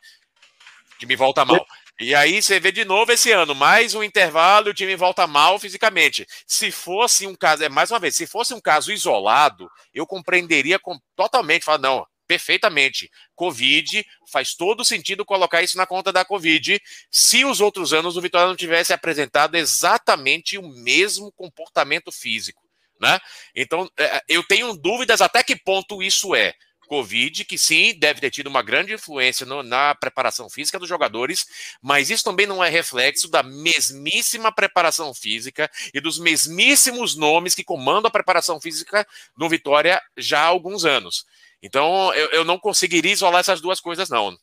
Time 1.02 1.16
volta 1.16 1.43
mal. 1.43 1.66
E 1.99 2.14
aí 2.14 2.39
você 2.39 2.60
vê 2.60 2.72
de 2.72 2.86
novo 2.86 3.12
esse 3.12 3.32
ano, 3.32 3.56
mais 3.56 3.95
um 3.95 4.04
intervalo 4.04 4.70
o 4.70 4.74
time 4.74 4.95
volta 4.95 5.26
mal 5.26 5.58
fisicamente. 5.58 6.28
Se 6.45 6.70
fosse 6.72 7.26
um 7.26 7.34
caso, 7.34 7.64
é 7.64 7.70
mais 7.70 7.89
uma 7.89 7.97
vez, 7.97 8.16
se 8.16 8.28
fosse 8.28 8.54
um 8.54 8.62
caso 8.62 8.91
isolado, 8.91 9.68
eu 9.95 10.06
compreenderia 10.06 10.78
com, 10.78 10.99
totalmente, 11.16 11.66
falar, 11.66 11.80
não, 11.80 12.06
perfeitamente. 12.28 13.10
Covid, 13.36 14.06
faz 14.32 14.54
todo 14.54 14.86
sentido 14.86 15.26
colocar 15.26 15.64
isso 15.64 15.76
na 15.76 15.88
conta 15.88 16.14
da 16.14 16.24
Covid, 16.24 16.80
se 17.10 17.43
os 17.45 17.60
outros 17.60 17.93
anos 17.93 18.16
o 18.16 18.22
Vitória 18.22 18.47
não 18.47 18.56
tivesse 18.56 18.93
apresentado 18.93 19.56
exatamente 19.56 20.60
o 20.60 20.68
mesmo 20.68 21.32
comportamento 21.32 22.12
físico. 22.12 22.62
Né? 22.99 23.20
Então, 23.56 23.89
é, 23.97 24.22
eu 24.30 24.43
tenho 24.43 24.72
dúvidas 24.78 25.20
até 25.20 25.41
que 25.43 25.56
ponto 25.56 26.04
isso 26.04 26.36
é. 26.36 26.54
Covid, 26.91 27.45
que 27.45 27.57
sim, 27.57 27.97
deve 27.97 28.19
ter 28.19 28.29
tido 28.29 28.47
uma 28.47 28.61
grande 28.61 28.93
influência 28.93 29.45
no, 29.45 29.63
na 29.63 29.95
preparação 29.95 30.49
física 30.49 30.77
dos 30.77 30.89
jogadores, 30.89 31.45
mas 31.81 32.09
isso 32.09 32.21
também 32.21 32.45
não 32.45 32.61
é 32.61 32.67
reflexo 32.67 33.31
da 33.31 33.41
mesmíssima 33.41 34.51
preparação 34.51 35.13
física 35.13 35.71
e 35.93 36.01
dos 36.01 36.19
mesmíssimos 36.19 37.15
nomes 37.15 37.55
que 37.55 37.63
comandam 37.63 38.09
a 38.09 38.11
preparação 38.11 38.59
física 38.59 39.07
no 39.37 39.47
Vitória 39.47 40.01
já 40.17 40.41
há 40.41 40.47
alguns 40.47 40.83
anos. 40.83 41.25
Então, 41.63 42.13
eu, 42.13 42.27
eu 42.31 42.43
não 42.43 42.59
conseguiria 42.59 43.13
isolar 43.13 43.39
essas 43.39 43.61
duas 43.61 43.79
coisas, 43.79 44.09
não. 44.09 44.35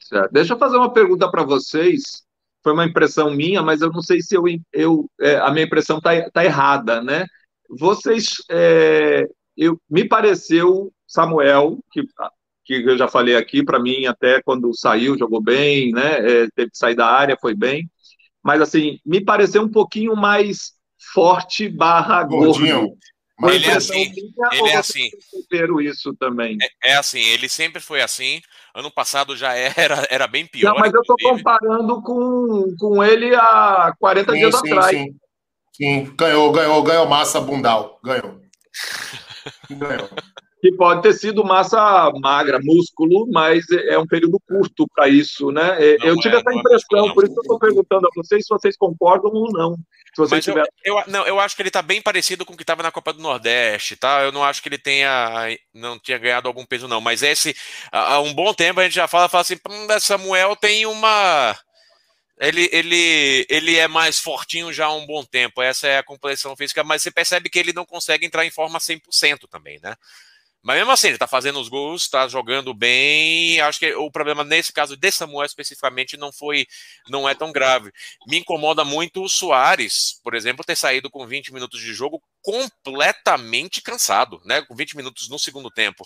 Certo. 0.00 0.32
Deixa 0.32 0.54
eu 0.54 0.58
fazer 0.58 0.78
uma 0.78 0.90
pergunta 0.90 1.30
para 1.30 1.42
vocês. 1.42 2.22
Foi 2.62 2.72
uma 2.72 2.86
impressão 2.86 3.30
minha, 3.30 3.62
mas 3.62 3.82
eu 3.82 3.90
não 3.92 4.00
sei 4.00 4.22
se 4.22 4.34
eu, 4.34 4.44
eu 4.72 5.10
é, 5.20 5.36
a 5.36 5.50
minha 5.50 5.66
impressão 5.66 5.98
está 5.98 6.30
tá 6.30 6.42
errada, 6.42 7.02
né? 7.02 7.26
Vocês, 7.68 8.36
é, 8.48 9.28
eu, 9.54 9.78
me 9.90 10.08
pareceu 10.08 10.90
Samuel, 11.14 11.78
que, 11.92 12.02
que 12.64 12.74
eu 12.74 12.98
já 12.98 13.06
falei 13.06 13.36
aqui, 13.36 13.64
para 13.64 13.78
mim, 13.78 14.04
até 14.06 14.42
quando 14.42 14.76
saiu, 14.76 15.16
jogou 15.16 15.40
bem, 15.40 15.92
né? 15.92 16.16
É, 16.18 16.48
teve 16.56 16.72
que 16.72 16.78
sair 16.78 16.96
da 16.96 17.06
área, 17.06 17.38
foi 17.40 17.54
bem. 17.54 17.88
Mas, 18.42 18.60
assim, 18.60 18.98
me 19.06 19.24
pareceu 19.24 19.62
um 19.62 19.70
pouquinho 19.70 20.16
mais 20.16 20.72
forte 21.12 21.68
barra 21.68 22.24
Gordinho. 22.24 22.80
gordo. 22.80 22.96
Mas 23.38 23.54
ele 23.56 23.66
é 23.66 23.76
assim, 23.76 24.12
ele 24.52 24.68
é 24.68 24.76
assim. 24.76 25.10
isso 25.82 26.14
também. 26.14 26.56
É, 26.82 26.92
é, 26.92 26.96
assim, 26.96 27.20
ele 27.20 27.48
sempre 27.48 27.80
foi 27.80 28.00
assim. 28.00 28.40
Ano 28.72 28.92
passado 28.92 29.36
já 29.36 29.52
era, 29.54 30.06
era 30.08 30.26
bem 30.28 30.46
pior. 30.46 30.72
Não, 30.72 30.80
mas 30.80 30.92
eu 30.92 31.00
estou 31.00 31.16
comparando 31.20 32.00
com, 32.02 32.76
com 32.78 33.02
ele 33.02 33.34
há 33.34 33.92
40 33.98 34.32
sim, 34.32 34.38
dias 34.38 34.54
sim, 34.54 34.72
atrás. 34.72 34.96
Sim. 34.96 35.16
sim, 35.72 36.14
ganhou, 36.16 36.52
ganhou, 36.52 36.82
ganhou 36.82 37.08
massa 37.08 37.40
bundal. 37.40 37.98
Ganhou. 38.04 38.40
ganhou 39.68 40.08
que 40.64 40.72
pode 40.72 41.02
ter 41.02 41.12
sido 41.12 41.44
massa 41.44 42.10
magra, 42.22 42.58
músculo, 42.58 43.28
mas 43.30 43.70
é 43.70 43.98
um 43.98 44.06
período 44.06 44.40
curto 44.48 44.86
para 44.94 45.06
isso, 45.10 45.52
né? 45.52 45.76
É, 45.78 45.98
não 45.98 46.06
eu 46.06 46.16
tive 46.16 46.36
é, 46.36 46.38
essa 46.38 46.50
é 46.50 46.54
impressão, 46.54 47.12
por 47.12 47.22
isso 47.22 47.34
que 47.34 47.40
eu 47.40 47.42
estou 47.42 47.58
perguntando 47.58 48.06
a 48.06 48.10
vocês 48.16 48.46
se 48.46 48.48
vocês 48.48 48.74
concordam 48.74 49.30
ou 49.30 49.52
não. 49.52 49.74
Se 50.14 50.16
vocês 50.16 50.42
tiver... 50.42 50.64
eu, 50.82 50.96
eu, 50.96 51.04
não, 51.06 51.26
eu 51.26 51.38
acho 51.38 51.54
que 51.54 51.60
ele 51.60 51.68
está 51.68 51.82
bem 51.82 52.00
parecido 52.00 52.46
com 52.46 52.54
o 52.54 52.56
que 52.56 52.62
estava 52.62 52.82
na 52.82 52.90
Copa 52.90 53.12
do 53.12 53.20
Nordeste, 53.20 53.94
tá? 53.94 54.22
Eu 54.22 54.32
não 54.32 54.42
acho 54.42 54.62
que 54.62 54.70
ele 54.70 54.78
tenha 54.78 55.54
não 55.74 55.98
tinha 55.98 56.16
ganhado 56.16 56.48
algum 56.48 56.64
peso, 56.64 56.88
não. 56.88 56.98
Mas 56.98 57.22
esse, 57.22 57.54
há 57.92 58.18
um 58.20 58.32
bom 58.32 58.54
tempo 58.54 58.80
a 58.80 58.84
gente 58.84 58.94
já 58.94 59.06
fala, 59.06 59.28
fala 59.28 59.42
assim, 59.42 59.58
hum, 59.68 60.00
Samuel 60.00 60.56
tem 60.56 60.86
uma 60.86 61.54
ele, 62.40 62.70
ele, 62.72 63.46
ele 63.50 63.76
é 63.76 63.86
mais 63.86 64.18
fortinho 64.18 64.72
já 64.72 64.86
há 64.86 64.94
um 64.94 65.04
bom 65.04 65.22
tempo, 65.22 65.60
essa 65.60 65.86
é 65.86 65.98
a 65.98 66.02
complexão 66.02 66.56
física, 66.56 66.82
mas 66.82 67.02
você 67.02 67.10
percebe 67.10 67.50
que 67.50 67.58
ele 67.58 67.74
não 67.74 67.84
consegue 67.84 68.24
entrar 68.24 68.46
em 68.46 68.50
forma 68.50 68.78
100% 68.78 69.46
também, 69.48 69.78
né? 69.82 69.94
Mas 70.64 70.78
mesmo 70.78 70.90
assim, 70.92 71.08
ele 71.08 71.18
tá 71.18 71.26
fazendo 71.26 71.60
os 71.60 71.68
gols, 71.68 72.08
tá 72.08 72.26
jogando 72.26 72.72
bem. 72.72 73.60
Acho 73.60 73.78
que 73.78 73.94
o 73.94 74.10
problema 74.10 74.42
nesse 74.42 74.72
caso 74.72 74.96
de 74.96 75.10
Samuel 75.10 75.44
especificamente 75.44 76.16
não 76.16 76.32
foi, 76.32 76.66
não 77.10 77.28
é 77.28 77.34
tão 77.34 77.52
grave. 77.52 77.92
Me 78.26 78.38
incomoda 78.38 78.82
muito 78.82 79.22
o 79.22 79.28
Soares, 79.28 80.18
por 80.24 80.34
exemplo, 80.34 80.64
ter 80.64 80.74
saído 80.74 81.10
com 81.10 81.26
20 81.26 81.52
minutos 81.52 81.80
de 81.80 81.92
jogo 81.92 82.22
completamente 82.40 83.82
cansado, 83.82 84.40
né? 84.46 84.62
Com 84.62 84.74
20 84.74 84.96
minutos 84.96 85.28
no 85.28 85.38
segundo 85.38 85.70
tempo. 85.70 86.02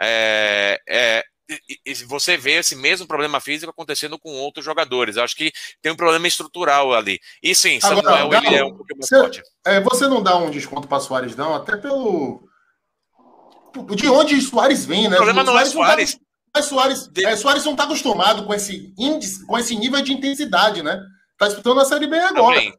É, 0.00 0.80
é, 0.88 1.24
e 1.84 1.94
você 2.06 2.38
vê 2.38 2.52
esse 2.52 2.76
mesmo 2.76 3.06
problema 3.06 3.40
físico 3.40 3.70
acontecendo 3.70 4.18
com 4.18 4.30
outros 4.32 4.64
jogadores. 4.64 5.18
Acho 5.18 5.36
que 5.36 5.52
tem 5.82 5.92
um 5.92 5.96
problema 5.96 6.26
estrutural 6.26 6.94
ali. 6.94 7.20
E 7.42 7.54
sim, 7.54 7.78
Samuel 7.78 8.08
Agora, 8.08 8.46
ele 8.46 8.56
é 8.56 8.64
um 8.64 8.74
pouquinho 8.74 9.00
mais 9.00 9.08
forte. 9.08 9.42
É, 9.66 9.80
você 9.80 10.06
não 10.06 10.22
dá 10.22 10.34
um 10.36 10.50
desconto 10.50 10.88
para 10.88 11.00
Soares, 11.00 11.36
não, 11.36 11.54
até 11.54 11.76
pelo 11.76 12.47
de 13.84 14.08
onde 14.08 14.40
Soares 14.40 14.84
vem, 14.84 15.08
né? 15.08 15.14
O 15.14 15.16
problema 15.16 15.44
não 15.44 15.58
é 15.58 15.64
Soares. 15.64 16.14
Tá, 16.14 16.20
mas 16.54 16.64
Soares, 16.66 17.08
de... 17.08 17.24
é, 17.24 17.36
Soares 17.36 17.64
não 17.64 17.72
está 17.72 17.84
acostumado 17.84 18.44
com 18.44 18.54
esse 18.54 18.92
índice, 18.98 19.46
com 19.46 19.58
esse 19.58 19.76
nível 19.76 20.00
de 20.02 20.12
intensidade, 20.12 20.82
né? 20.82 21.00
Tá 21.36 21.46
disputando 21.46 21.80
a 21.80 21.84
Série 21.84 22.06
B 22.06 22.18
agora. 22.18 22.56
Também. 22.56 22.74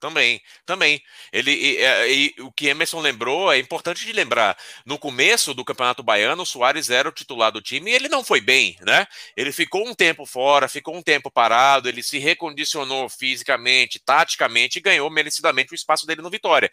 Também, 0.00 0.40
também. 0.64 1.02
Ele, 1.30 1.52
e, 1.52 1.76
e, 1.76 2.34
e, 2.38 2.42
o 2.42 2.50
que 2.50 2.68
Emerson 2.68 3.00
lembrou 3.00 3.52
é 3.52 3.58
importante 3.58 4.06
de 4.06 4.12
lembrar. 4.14 4.56
No 4.86 4.98
começo 4.98 5.52
do 5.52 5.62
Campeonato 5.62 6.02
Baiano, 6.02 6.42
o 6.42 6.46
Soares 6.46 6.88
era 6.88 7.06
o 7.06 7.12
titular 7.12 7.52
do 7.52 7.60
time 7.60 7.90
e 7.90 7.94
ele 7.94 8.08
não 8.08 8.24
foi 8.24 8.40
bem, 8.40 8.78
né? 8.80 9.06
Ele 9.36 9.52
ficou 9.52 9.86
um 9.86 9.94
tempo 9.94 10.24
fora, 10.24 10.68
ficou 10.68 10.96
um 10.96 11.02
tempo 11.02 11.30
parado, 11.30 11.86
ele 11.86 12.02
se 12.02 12.16
recondicionou 12.18 13.10
fisicamente, 13.10 14.00
taticamente 14.00 14.78
e 14.78 14.82
ganhou 14.82 15.10
merecidamente 15.10 15.72
o 15.72 15.76
espaço 15.76 16.06
dele 16.06 16.22
no 16.22 16.30
Vitória 16.30 16.70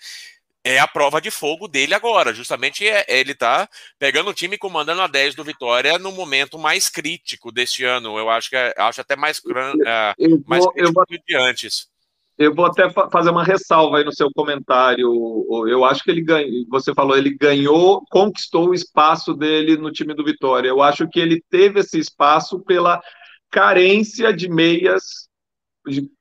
é 0.68 0.80
a 0.80 0.88
prova 0.88 1.22
de 1.22 1.32
fogo 1.32 1.68
dele 1.68 1.94
agora. 1.94 2.34
Justamente 2.34 2.88
é, 2.88 3.06
ele 3.08 3.34
tá 3.34 3.68
pegando 3.98 4.30
o 4.30 4.34
time 4.34 4.56
e 4.56 4.60
comandando 4.60 5.02
a 5.02 5.08
10 5.08 5.36
do 5.36 5.44
Vitória 5.44 5.98
no 5.98 6.12
momento 6.12 6.58
mais 6.58 6.90
crítico 6.90 7.52
deste 7.52 7.84
ano. 7.84 8.18
Eu 8.18 8.30
acho 8.30 8.50
que 8.50 8.56
é, 8.56 8.74
acho 8.78 9.02
até 9.02 9.16
mais, 9.16 9.42
é, 9.86 10.14
vou, 10.20 10.44
mais 10.46 10.66
crítico 10.68 10.94
vou, 10.94 11.06
do 11.06 11.24
que 11.26 11.36
antes. 11.36 11.88
Eu 12.38 12.54
vou 12.54 12.66
até 12.66 12.90
fazer 12.90 13.30
uma 13.32 13.44
ressalva 13.44 13.98
aí 13.98 14.04
no 14.04 14.14
seu 14.14 14.30
comentário. 14.34 15.08
Eu 15.68 15.84
acho 15.84 16.04
que 16.04 16.12
ele 16.12 16.22
ganhou, 16.22 16.66
você 16.70 16.94
falou, 16.94 17.18
ele 17.18 17.36
ganhou, 17.36 18.04
conquistou 18.12 18.70
o 18.70 18.74
espaço 18.74 19.34
dele 19.34 19.76
no 19.78 19.92
time 19.92 20.14
do 20.14 20.24
Vitória. 20.24 20.70
Eu 20.70 20.82
acho 20.82 21.08
que 21.08 21.20
ele 21.20 21.44
teve 21.50 21.80
esse 21.80 21.98
espaço 21.98 22.60
pela 22.60 23.02
carência 23.50 24.34
de 24.34 24.50
meias 24.50 25.28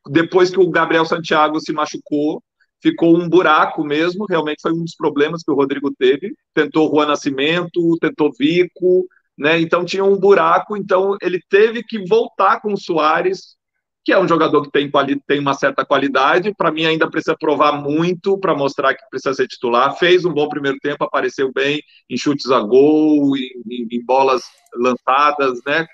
depois 0.08 0.50
que 0.50 0.60
o 0.60 0.70
Gabriel 0.70 1.04
Santiago 1.04 1.60
se 1.60 1.72
machucou 1.72 2.42
ficou 2.82 3.16
um 3.16 3.28
buraco 3.28 3.84
mesmo, 3.84 4.26
realmente 4.28 4.60
foi 4.60 4.72
um 4.72 4.84
dos 4.84 4.94
problemas 4.94 5.42
que 5.42 5.50
o 5.50 5.54
Rodrigo 5.54 5.92
teve. 5.98 6.34
Tentou 6.54 6.90
Juan 6.90 7.06
Nascimento, 7.06 7.96
tentou 8.00 8.32
Vico, 8.38 9.06
né? 9.36 9.60
Então 9.60 9.84
tinha 9.84 10.04
um 10.04 10.16
buraco, 10.16 10.76
então 10.76 11.16
ele 11.20 11.40
teve 11.48 11.82
que 11.82 12.04
voltar 12.06 12.60
com 12.60 12.72
o 12.72 12.78
Soares, 12.78 13.56
que 14.04 14.12
é 14.12 14.18
um 14.18 14.28
jogador 14.28 14.62
que 14.62 14.70
tem, 14.70 14.90
tem 15.26 15.40
uma 15.40 15.54
certa 15.54 15.84
qualidade. 15.84 16.54
Para 16.54 16.70
mim, 16.70 16.84
ainda 16.84 17.10
precisa 17.10 17.36
provar 17.36 17.72
muito 17.72 18.38
para 18.38 18.54
mostrar 18.54 18.94
que 18.94 19.02
precisa 19.10 19.34
ser 19.34 19.48
titular. 19.48 19.96
Fez 19.98 20.24
um 20.24 20.32
bom 20.32 20.48
primeiro 20.48 20.78
tempo, 20.80 21.04
apareceu 21.04 21.52
bem 21.52 21.82
em 22.08 22.16
chutes 22.16 22.50
a 22.50 22.60
gol, 22.60 23.36
em, 23.36 23.50
em, 23.68 23.88
em 23.90 24.04
bolas 24.04 24.42
lançadas, 24.74 25.58
né? 25.66 25.86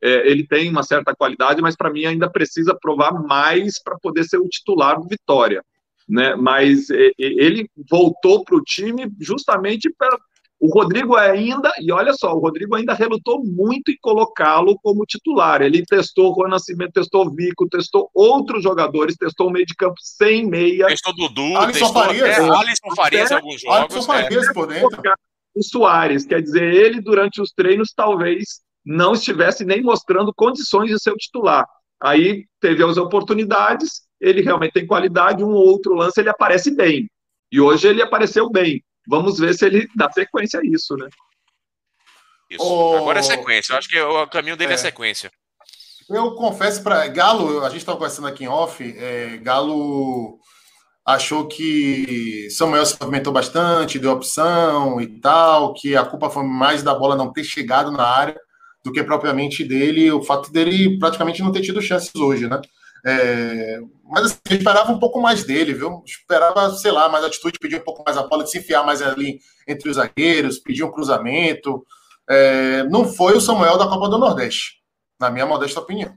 É, 0.00 0.30
ele 0.30 0.46
tem 0.46 0.70
uma 0.70 0.84
certa 0.84 1.14
qualidade, 1.14 1.60
mas 1.60 1.76
para 1.76 1.90
mim 1.90 2.06
ainda 2.06 2.30
precisa 2.30 2.72
provar 2.80 3.12
mais 3.12 3.82
para 3.82 3.98
poder 3.98 4.22
ser 4.24 4.38
o 4.38 4.48
titular 4.48 4.96
do 4.96 5.08
Vitória 5.08 5.60
né? 6.08 6.34
Mas 6.34 6.88
ele 7.18 7.68
voltou 7.90 8.44
para 8.44 8.56
o 8.56 8.62
time 8.62 9.10
justamente 9.20 9.92
para 9.96 10.16
o 10.60 10.68
Rodrigo 10.74 11.14
ainda, 11.14 11.70
e 11.80 11.92
olha 11.92 12.12
só, 12.14 12.34
o 12.34 12.40
Rodrigo 12.40 12.74
ainda 12.74 12.92
relutou 12.92 13.44
muito 13.44 13.92
em 13.92 13.96
colocá-lo 14.00 14.76
como 14.82 15.06
titular. 15.06 15.62
Ele 15.62 15.84
testou 15.86 16.32
o 16.32 16.34
Juan 16.34 16.48
Nascimento, 16.48 16.92
testou 16.94 17.26
o 17.26 17.30
Vico, 17.30 17.68
testou 17.68 18.10
outros 18.12 18.64
jogadores, 18.64 19.14
testou 19.16 19.48
o 19.48 19.50
meio 19.52 19.64
de 19.64 19.76
campo 19.76 19.94
sem 20.00 20.46
meia. 20.46 20.86
Testou 20.86 21.14
Dudu, 21.14 21.56
Alisson 21.56 21.84
testou 21.84 22.02
Farias, 22.02 22.38
Alisson 22.38 22.94
Farias 22.96 23.30
em 23.30 23.34
alguns 23.34 23.60
jogos. 23.60 23.78
Alisson 23.78 24.02
Farias 24.02 24.48
é. 24.48 24.52
por 24.52 24.66
dentro. 24.66 25.02
O 25.54 25.62
Soares, 25.62 26.26
quer 26.26 26.42
dizer, 26.42 26.72
ele 26.74 27.00
durante 27.00 27.40
os 27.40 27.52
treinos 27.52 27.92
talvez 27.94 28.60
não 28.84 29.12
estivesse 29.12 29.64
nem 29.64 29.82
mostrando 29.82 30.32
condições 30.34 30.90
de 30.90 31.00
ser 31.00 31.12
o 31.12 31.16
titular. 31.16 31.64
Aí 32.00 32.46
teve 32.60 32.82
as 32.82 32.96
oportunidades, 32.96 34.02
ele 34.20 34.42
realmente 34.42 34.72
tem 34.72 34.86
qualidade, 34.86 35.44
um 35.44 35.50
ou 35.50 35.66
outro 35.66 35.94
lance 35.94 36.20
ele 36.20 36.28
aparece 36.28 36.74
bem. 36.74 37.08
E 37.50 37.60
hoje 37.60 37.88
ele 37.88 38.02
apareceu 38.02 38.50
bem. 38.50 38.82
Vamos 39.06 39.38
ver 39.38 39.54
se 39.54 39.64
ele 39.64 39.88
dá 39.96 40.10
sequência 40.12 40.60
a 40.60 40.62
isso, 40.64 40.96
né? 40.96 41.08
Isso. 42.50 42.64
Oh, 42.64 42.96
Agora 42.96 43.20
é 43.20 43.22
sequência. 43.22 43.72
Eu 43.72 43.78
acho 43.78 43.88
que 43.88 44.00
o 44.00 44.26
caminho 44.26 44.56
dele 44.56 44.72
é, 44.72 44.74
é 44.74 44.78
sequência. 44.78 45.30
Eu 46.08 46.32
confesso 46.32 46.82
para 46.82 47.06
Galo, 47.08 47.64
a 47.64 47.68
gente 47.68 47.80
estava 47.80 47.98
conversando 47.98 48.28
aqui 48.28 48.44
em 48.44 48.48
off, 48.48 48.82
é, 48.82 49.36
Galo 49.38 50.38
achou 51.04 51.46
que 51.46 52.48
Samuel 52.50 52.84
se 52.84 52.96
movimentou 53.00 53.32
bastante, 53.32 53.98
deu 53.98 54.12
opção 54.12 55.00
e 55.00 55.06
tal, 55.20 55.74
que 55.74 55.96
a 55.96 56.04
culpa 56.04 56.28
foi 56.28 56.44
mais 56.44 56.82
da 56.82 56.94
bola 56.94 57.16
não 57.16 57.32
ter 57.32 57.44
chegado 57.44 57.90
na 57.90 58.04
área 58.04 58.38
do 58.84 58.92
que 58.92 59.02
propriamente 59.02 59.64
dele, 59.64 60.10
o 60.10 60.22
fato 60.22 60.50
dele 60.50 60.98
praticamente 60.98 61.42
não 61.42 61.52
ter 61.52 61.62
tido 61.62 61.80
chances 61.80 62.14
hoje, 62.14 62.46
né? 62.46 62.60
É, 63.06 63.80
mas 64.04 64.24
assim, 64.26 64.38
eu 64.50 64.56
esperava 64.56 64.92
um 64.92 64.98
pouco 64.98 65.20
mais 65.20 65.44
dele, 65.44 65.72
viu? 65.72 66.02
Esperava, 66.04 66.70
sei 66.74 66.90
lá, 66.90 67.08
mais 67.08 67.24
atitude, 67.24 67.58
pedir 67.58 67.76
um 67.76 67.84
pouco 67.84 68.02
mais 68.04 68.16
a 68.16 68.22
bola, 68.22 68.44
de 68.44 68.50
se 68.50 68.58
enfiar 68.58 68.84
mais 68.84 69.00
ali 69.00 69.38
entre 69.66 69.88
os 69.88 69.96
zagueiros, 69.96 70.58
pedir 70.58 70.84
um 70.84 70.90
cruzamento. 70.90 71.84
É, 72.28 72.82
não 72.84 73.04
foi 73.06 73.36
o 73.36 73.40
Samuel 73.40 73.78
da 73.78 73.86
Copa 73.86 74.08
do 74.08 74.18
Nordeste 74.18 74.78
na 75.18 75.30
minha 75.30 75.46
modesta 75.46 75.80
opinião. 75.80 76.14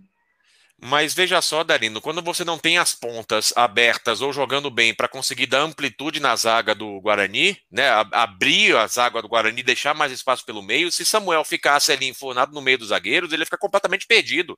Mas 0.84 1.14
veja 1.14 1.40
só, 1.44 1.64
Darino, 1.64 2.02
quando 2.02 2.24
você 2.24 2.44
não 2.44 2.58
tem 2.58 2.80
as 2.80 2.96
pontas 2.96 3.54
abertas 3.56 4.20
ou 4.20 4.34
jogando 4.34 4.72
bem 4.72 4.96
para 4.96 5.08
conseguir 5.08 5.46
dar 5.46 5.62
amplitude 5.62 6.20
na 6.20 6.36
zaga 6.36 6.74
do 6.74 7.00
Guarani, 7.00 7.56
né, 7.72 7.88
abrir 8.12 8.76
a 8.76 8.88
zaga 8.88 9.22
do 9.22 9.28
Guarani, 9.28 9.62
deixar 9.62 9.94
mais 9.94 10.12
espaço 10.12 10.44
pelo 10.44 10.64
meio, 10.64 10.92
se 10.92 11.06
Samuel 11.06 11.46
ficasse 11.46 11.92
ali 11.92 12.08
enfornado 12.08 12.52
no 12.52 12.64
meio 12.64 12.80
dos 12.80 12.88
zagueiros, 12.88 13.32
ele 13.32 13.44
ia 13.44 13.46
ficar 13.46 13.60
completamente 13.60 14.08
perdido. 14.08 14.58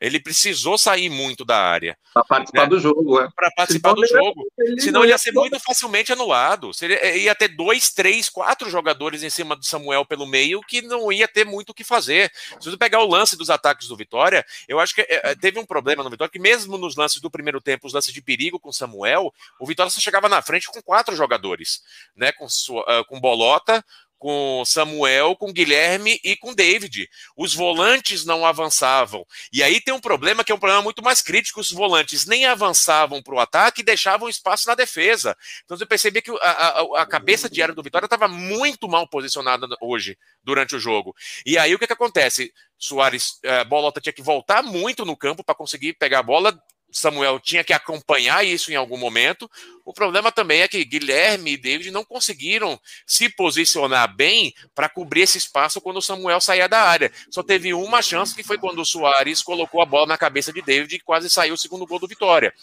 Ele 0.00 0.18
precisou 0.18 0.78
sair 0.78 1.10
muito 1.10 1.44
da 1.44 1.58
área. 1.58 1.96
Para 2.14 2.24
participar 2.24 2.62
né? 2.62 2.68
do 2.68 2.80
jogo, 2.80 3.20
é. 3.20 3.28
Para 3.36 3.50
participar 3.50 3.92
do 3.92 4.06
jogo. 4.06 4.46
Ele 4.58 4.80
Senão 4.80 5.02
ele 5.02 5.12
ia 5.12 5.18
ser 5.18 5.32
muito 5.32 5.60
facilmente 5.60 6.12
anulado. 6.12 6.72
Seria, 6.72 6.96
é, 6.96 7.18
ia 7.18 7.34
ter 7.34 7.48
dois, 7.48 7.90
três, 7.90 8.28
quatro 8.28 8.70
jogadores 8.70 9.22
em 9.22 9.28
cima 9.30 9.54
do 9.54 9.64
Samuel 9.64 10.06
pelo 10.06 10.26
meio 10.26 10.60
que 10.62 10.80
não 10.80 11.12
ia 11.12 11.28
ter 11.28 11.44
muito 11.44 11.70
o 11.70 11.74
que 11.74 11.84
fazer. 11.84 12.32
Se 12.58 12.70
você 12.70 12.76
pegar 12.76 13.00
o 13.00 13.08
lance 13.08 13.36
dos 13.36 13.50
ataques 13.50 13.88
do 13.88 13.96
Vitória, 13.96 14.44
eu 14.66 14.80
acho 14.80 14.94
que 14.94 15.02
é, 15.02 15.30
é 15.30 15.34
teve 15.34 15.58
um 15.58 15.66
problema 15.66 16.02
no 16.02 16.10
Vitória, 16.10 16.32
que 16.32 16.38
mesmo 16.38 16.78
nos 16.78 16.96
lances 16.96 17.20
do 17.20 17.30
primeiro 17.30 17.60
tempo, 17.60 17.86
os 17.86 17.92
lances 17.92 18.12
de 18.12 18.22
perigo 18.22 18.58
com 18.58 18.72
Samuel, 18.72 19.32
o 19.60 19.66
Vitória 19.66 19.90
só 19.90 20.00
chegava 20.00 20.28
na 20.28 20.40
frente 20.40 20.68
com 20.68 20.80
quatro 20.80 21.14
jogadores, 21.14 21.82
né? 22.16 22.32
Com, 22.32 22.48
sua, 22.48 22.82
uh, 22.82 23.04
com 23.04 23.20
Bolota, 23.20 23.84
com 24.20 24.62
Samuel, 24.66 25.34
com 25.34 25.50
Guilherme 25.50 26.20
e 26.22 26.36
com 26.36 26.54
David. 26.54 27.08
Os 27.34 27.54
volantes 27.54 28.26
não 28.26 28.44
avançavam. 28.44 29.26
E 29.50 29.62
aí 29.62 29.80
tem 29.80 29.94
um 29.94 30.00
problema 30.00 30.44
que 30.44 30.52
é 30.52 30.54
um 30.54 30.58
problema 30.58 30.82
muito 30.82 31.02
mais 31.02 31.22
crítico: 31.22 31.58
os 31.58 31.72
volantes 31.72 32.26
nem 32.26 32.44
avançavam 32.44 33.22
para 33.22 33.34
o 33.34 33.40
ataque 33.40 33.80
e 33.80 33.84
deixavam 33.84 34.28
espaço 34.28 34.68
na 34.68 34.74
defesa. 34.74 35.34
Então 35.64 35.76
você 35.76 35.86
percebia 35.86 36.20
que 36.20 36.30
a, 36.30 36.50
a, 36.50 37.02
a 37.02 37.06
cabeça 37.06 37.48
de 37.48 37.62
área 37.62 37.74
do 37.74 37.82
Vitória 37.82 38.04
estava 38.04 38.28
muito 38.28 38.86
mal 38.86 39.08
posicionada 39.08 39.66
hoje, 39.80 40.18
durante 40.44 40.76
o 40.76 40.78
jogo. 40.78 41.16
E 41.46 41.56
aí 41.56 41.74
o 41.74 41.78
que, 41.78 41.86
que 41.86 41.92
acontece? 41.94 42.52
Soares, 42.78 43.38
é, 43.42 43.64
Bolota 43.64 44.02
tinha 44.02 44.12
que 44.12 44.22
voltar 44.22 44.62
muito 44.62 45.04
no 45.06 45.16
campo 45.16 45.42
para 45.42 45.54
conseguir 45.54 45.94
pegar 45.94 46.18
a 46.18 46.22
bola 46.22 46.62
Samuel 46.92 47.38
tinha 47.38 47.64
que 47.64 47.72
acompanhar 47.72 48.44
isso 48.44 48.72
em 48.72 48.76
algum 48.76 48.96
momento. 48.96 49.50
O 49.84 49.92
problema 49.92 50.30
também 50.30 50.60
é 50.62 50.68
que 50.68 50.84
Guilherme 50.84 51.52
e 51.52 51.56
David 51.56 51.90
não 51.90 52.04
conseguiram 52.04 52.80
se 53.06 53.28
posicionar 53.28 54.14
bem 54.14 54.54
para 54.74 54.88
cobrir 54.88 55.22
esse 55.22 55.38
espaço 55.38 55.80
quando 55.80 55.96
o 55.96 56.02
Samuel 56.02 56.40
saía 56.40 56.68
da 56.68 56.80
área. 56.82 57.10
Só 57.30 57.42
teve 57.42 57.72
uma 57.74 58.02
chance 58.02 58.34
que 58.34 58.42
foi 58.42 58.58
quando 58.58 58.80
o 58.80 58.84
Soares 58.84 59.42
colocou 59.42 59.82
a 59.82 59.86
bola 59.86 60.06
na 60.06 60.18
cabeça 60.18 60.52
de 60.52 60.62
David 60.62 60.94
e 60.94 61.00
quase 61.00 61.28
saiu 61.28 61.54
o 61.54 61.58
segundo 61.58 61.86
gol 61.86 61.98
do 61.98 62.06
Vitória. 62.06 62.54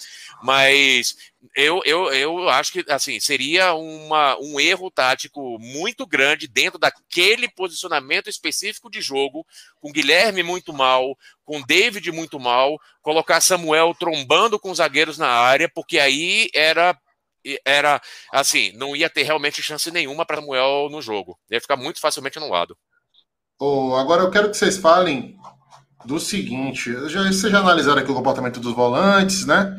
Mas 0.42 1.16
eu, 1.56 1.82
eu, 1.86 2.14
eu 2.14 2.50
acho 2.50 2.72
que 2.72 2.86
assim 2.90 3.20
seria 3.20 3.74
uma, 3.74 4.38
um 4.40 4.60
erro 4.60 4.92
tático 4.92 5.58
muito 5.60 6.06
grande 6.06 6.48
dentro 6.48 6.80
daquele 6.80 7.48
posicionamento 7.50 8.30
específico 8.30 8.90
de 8.90 9.02
jogo, 9.02 9.46
com 9.80 9.92
Guilherme 9.92 10.44
muito 10.44 10.74
mal, 10.74 11.18
com 11.46 11.62
David 11.62 12.12
muito 12.12 12.40
mal, 12.40 12.80
colocar 13.02 13.42
Samuel 13.42 13.96
trombando 13.98 14.60
com 14.60 14.72
os 14.72 14.78
zagueiros 14.78 15.18
na 15.18 15.30
área, 15.30 15.70
porque 15.70 16.00
aí 16.00 16.50
era 16.54 16.98
era 17.66 18.02
assim, 18.32 18.72
não 18.74 18.96
ia 18.96 19.10
ter 19.10 19.24
realmente 19.24 19.62
chance 19.62 19.90
nenhuma 19.92 20.26
para 20.26 20.38
Samuel 20.38 20.90
no 20.90 21.02
jogo. 21.02 21.38
Ia 21.50 21.62
ficar 21.62 21.78
muito 21.78 22.00
facilmente 22.00 22.38
anulado. 22.38 22.78
Oh, 23.60 23.96
agora 23.96 24.24
eu 24.24 24.32
quero 24.32 24.50
que 24.50 24.58
vocês 24.58 24.78
falem 24.78 25.38
do 26.06 26.20
seguinte: 26.20 26.92
já, 27.10 27.24
vocês 27.24 27.52
já 27.52 27.60
analisaram 27.60 28.02
aqui 28.02 28.12
o 28.12 28.16
comportamento 28.16 28.60
dos 28.60 28.74
volantes, 28.74 29.46
né? 29.46 29.76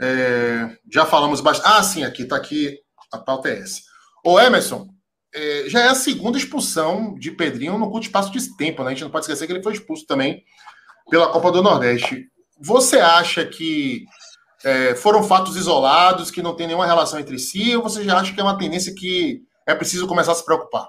É, 0.00 0.76
já 0.92 1.06
falamos 1.06 1.40
bastante. 1.40 1.74
Ah, 1.74 1.82
sim, 1.82 2.04
aqui 2.04 2.22
está 2.22 2.36
aqui 2.36 2.78
a 3.12 3.18
pauta 3.18 3.48
é 3.48 3.58
essa. 3.58 3.80
Ô, 4.24 4.40
Emerson, 4.40 4.88
é, 5.34 5.64
já 5.68 5.80
é 5.80 5.88
a 5.88 5.94
segunda 5.94 6.38
expulsão 6.38 7.14
de 7.14 7.30
Pedrinho 7.30 7.78
no 7.78 7.90
curto 7.90 8.04
espaço 8.04 8.32
de 8.32 8.56
tempo, 8.56 8.82
né? 8.82 8.88
A 8.88 8.90
gente 8.90 9.04
não 9.04 9.10
pode 9.10 9.24
esquecer 9.24 9.46
que 9.46 9.52
ele 9.52 9.62
foi 9.62 9.74
expulso 9.74 10.06
também 10.06 10.42
pela 11.10 11.30
Copa 11.30 11.52
do 11.52 11.62
Nordeste. 11.62 12.26
Você 12.60 12.98
acha 12.98 13.44
que 13.44 14.04
é, 14.64 14.94
foram 14.94 15.22
fatos 15.22 15.56
isolados, 15.56 16.30
que 16.30 16.42
não 16.42 16.54
tem 16.54 16.66
nenhuma 16.66 16.86
relação 16.86 17.18
entre 17.18 17.38
si, 17.38 17.76
ou 17.76 17.82
você 17.82 18.04
já 18.04 18.18
acha 18.18 18.32
que 18.32 18.40
é 18.40 18.44
uma 18.44 18.58
tendência 18.58 18.94
que 18.94 19.42
é 19.66 19.74
preciso 19.74 20.06
começar 20.06 20.32
a 20.32 20.34
se 20.34 20.44
preocupar? 20.44 20.88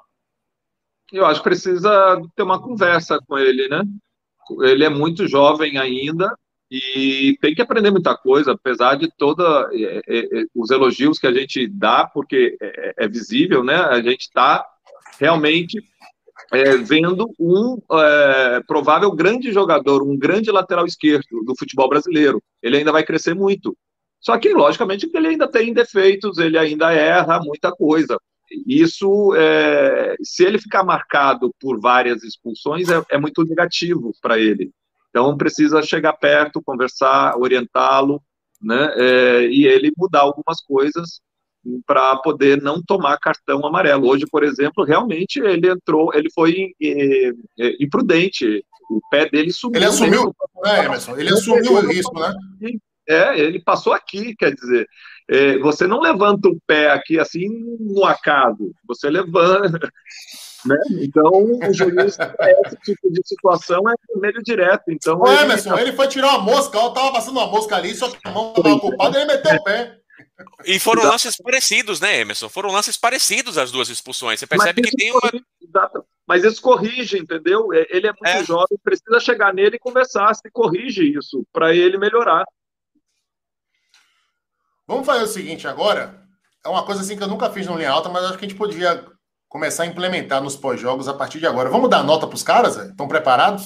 Eu 1.12 1.26
acho 1.26 1.42
que 1.42 1.50
precisa 1.50 2.22
ter 2.36 2.44
uma 2.44 2.62
conversa 2.62 3.20
com 3.28 3.38
ele, 3.38 3.68
né? 3.68 3.84
Ele 4.62 4.84
é 4.84 4.90
muito 4.90 5.28
jovem 5.28 5.78
ainda 5.78 6.36
e 6.72 7.38
tem 7.40 7.54
que 7.54 7.62
aprender 7.62 7.92
muita 7.92 8.18
coisa, 8.18 8.54
apesar 8.54 8.96
de 8.96 9.08
todos 9.16 9.46
é, 9.74 10.02
é, 10.08 10.20
é, 10.42 10.46
os 10.56 10.72
elogios 10.72 11.20
que 11.20 11.28
a 11.28 11.34
gente 11.34 11.68
dá, 11.68 12.06
porque 12.06 12.58
é, 12.60 13.06
é 13.06 13.08
visível, 13.08 13.64
né? 13.64 13.76
A 13.76 14.02
gente 14.02 14.22
está 14.22 14.66
realmente 15.20 15.84
é, 16.52 16.78
vendo 16.78 17.30
um 17.40 17.78
é, 17.92 18.62
provável 18.68 19.12
grande 19.12 19.52
jogador, 19.52 20.04
um 20.04 20.18
grande 20.18 20.52
lateral 20.52 20.86
esquerdo 20.86 21.44
do 21.46 21.56
futebol 21.58 21.90
brasileiro. 21.90 22.42
Ele 22.62 22.78
ainda 22.78 22.92
vai 22.92 23.04
crescer 23.04 23.34
muito. 23.34 23.76
Só 24.20 24.38
que, 24.38 24.54
logicamente, 24.54 25.10
ele 25.14 25.28
ainda 25.28 25.48
tem 25.48 25.74
defeitos, 25.74 26.38
ele 26.38 26.58
ainda 26.58 26.94
erra 26.94 27.40
muita 27.40 27.72
coisa. 27.72 28.18
Isso, 28.68 29.34
é, 29.36 30.16
se 30.22 30.46
ele 30.46 30.60
ficar 30.60 30.84
marcado 30.84 31.54
por 31.60 31.80
várias 31.80 32.24
expulsões, 32.24 32.88
é, 32.90 33.02
é 33.12 33.18
muito 33.18 33.44
negativo 33.44 34.14
para 34.22 34.40
ele. 34.40 34.72
Então, 35.10 35.38
precisa 35.38 35.82
chegar 35.82 36.14
perto, 36.14 36.62
conversar, 36.64 37.38
orientá-lo, 37.38 38.22
né, 38.62 38.94
é, 38.96 39.48
e 39.48 39.66
ele 39.66 39.92
mudar 39.98 40.22
algumas 40.22 40.62
coisas 40.62 41.22
para 41.86 42.16
poder 42.18 42.62
não 42.62 42.82
tomar 42.82 43.18
cartão 43.18 43.66
amarelo. 43.66 44.08
Hoje, 44.08 44.26
por 44.30 44.44
exemplo, 44.44 44.84
realmente 44.84 45.40
ele 45.40 45.70
entrou, 45.70 46.14
ele 46.14 46.30
foi 46.34 46.74
é, 46.82 47.30
é, 47.60 47.84
imprudente. 47.84 48.66
O 48.90 49.00
pé 49.10 49.30
dele 49.30 49.52
sumiu. 49.52 49.78
Ele 49.78 49.86
assumiu, 49.86 50.36
né, 50.64 50.86
Emerson? 50.86 51.18
Ele 51.18 51.30
assumiu 51.30 51.74
o 51.74 51.80
risco, 51.80 52.20
né? 52.20 52.34
É, 53.08 53.40
ele 53.40 53.62
passou 53.62 53.92
aqui, 53.92 54.36
quer 54.36 54.54
dizer, 54.54 54.88
é, 55.30 55.58
você 55.60 55.88
não 55.88 56.00
levanta 56.00 56.48
o 56.48 56.58
pé 56.66 56.92
aqui 56.92 57.20
assim 57.20 57.48
no 57.80 58.06
acaso, 58.06 58.72
você 58.88 59.10
levanta. 59.10 59.90
Né? 60.66 60.78
Então, 61.02 61.30
o 61.30 61.74
juiz, 61.74 62.18
esse 62.66 62.78
tipo 62.86 63.12
de 63.12 63.20
situação 63.26 63.82
é 63.90 63.94
vermelho 64.14 64.42
direto. 64.42 64.84
Então, 64.88 65.20
Ô, 65.20 65.28
Emerson, 65.28 65.74
ele, 65.74 65.90
ele 65.90 65.92
foi 65.92 66.08
tirar 66.08 66.30
uma 66.30 66.40
mosca, 66.40 66.80
ó, 66.80 66.92
tava 66.92 67.12
passando 67.12 67.38
uma 67.38 67.48
mosca 67.48 67.76
ali, 67.76 67.94
só 67.94 68.10
que 68.10 68.18
a 68.24 68.32
mão 68.32 68.54
estava 68.56 68.76
ocupada, 68.76 69.18
ele 69.18 69.26
meteu 69.26 69.58
o 69.58 69.64
pé. 69.66 69.98
E 70.66 70.80
foram 70.80 71.02
Exato. 71.02 71.14
lances 71.14 71.36
parecidos, 71.38 72.00
né, 72.00 72.20
Emerson? 72.20 72.50
Foram 72.50 72.72
lances 72.72 72.98
parecidos 72.98 73.58
as 73.58 73.72
duas 73.72 73.90
expulsões. 73.90 74.40
Você 74.40 74.48
percebe 74.48 74.82
que 74.82 74.92
tem 74.92 75.12
uma. 75.12 75.32
Exato. 75.62 76.06
Mas 76.28 76.44
isso 76.44 76.62
corrige, 76.62 77.18
entendeu? 77.18 77.74
É, 77.74 77.86
ele 77.90 78.08
é 78.08 78.12
muito 78.12 78.26
é. 78.26 78.44
jovem, 78.44 78.78
precisa 78.84 79.20
chegar 79.20 79.54
nele 79.54 79.76
e 79.76 79.80
conversar, 79.80 80.34
se 80.34 80.50
corrige 80.52 81.04
isso, 81.18 81.46
para 81.52 81.76
ele 81.76 81.98
melhorar. 81.98 82.46
Vamos 84.88 85.06
fazer 85.06 85.24
o 85.24 85.28
seguinte 85.28 85.68
agora. 85.68 86.22
É 86.66 86.70
uma 86.70 86.86
coisa 86.86 87.02
assim 87.02 87.18
que 87.18 87.24
eu 87.24 87.28
nunca 87.28 87.50
fiz 87.50 87.68
no 87.68 87.78
linha 87.78 87.92
alta, 87.92 88.10
mas 88.10 88.24
acho 88.24 88.38
que 88.38 88.46
a 88.46 88.48
gente 88.48 88.58
podia 88.58 89.06
começar 89.50 89.84
a 89.84 89.86
implementar 89.86 90.42
nos 90.42 90.56
pós-jogos 90.56 91.08
a 91.08 91.14
partir 91.14 91.40
de 91.40 91.46
agora. 91.46 91.70
Vamos 91.70 91.90
dar 91.90 92.04
nota 92.04 92.26
para 92.26 92.36
os 92.36 92.44
caras? 92.44 92.78
Estão 92.78 93.08
preparados? 93.08 93.66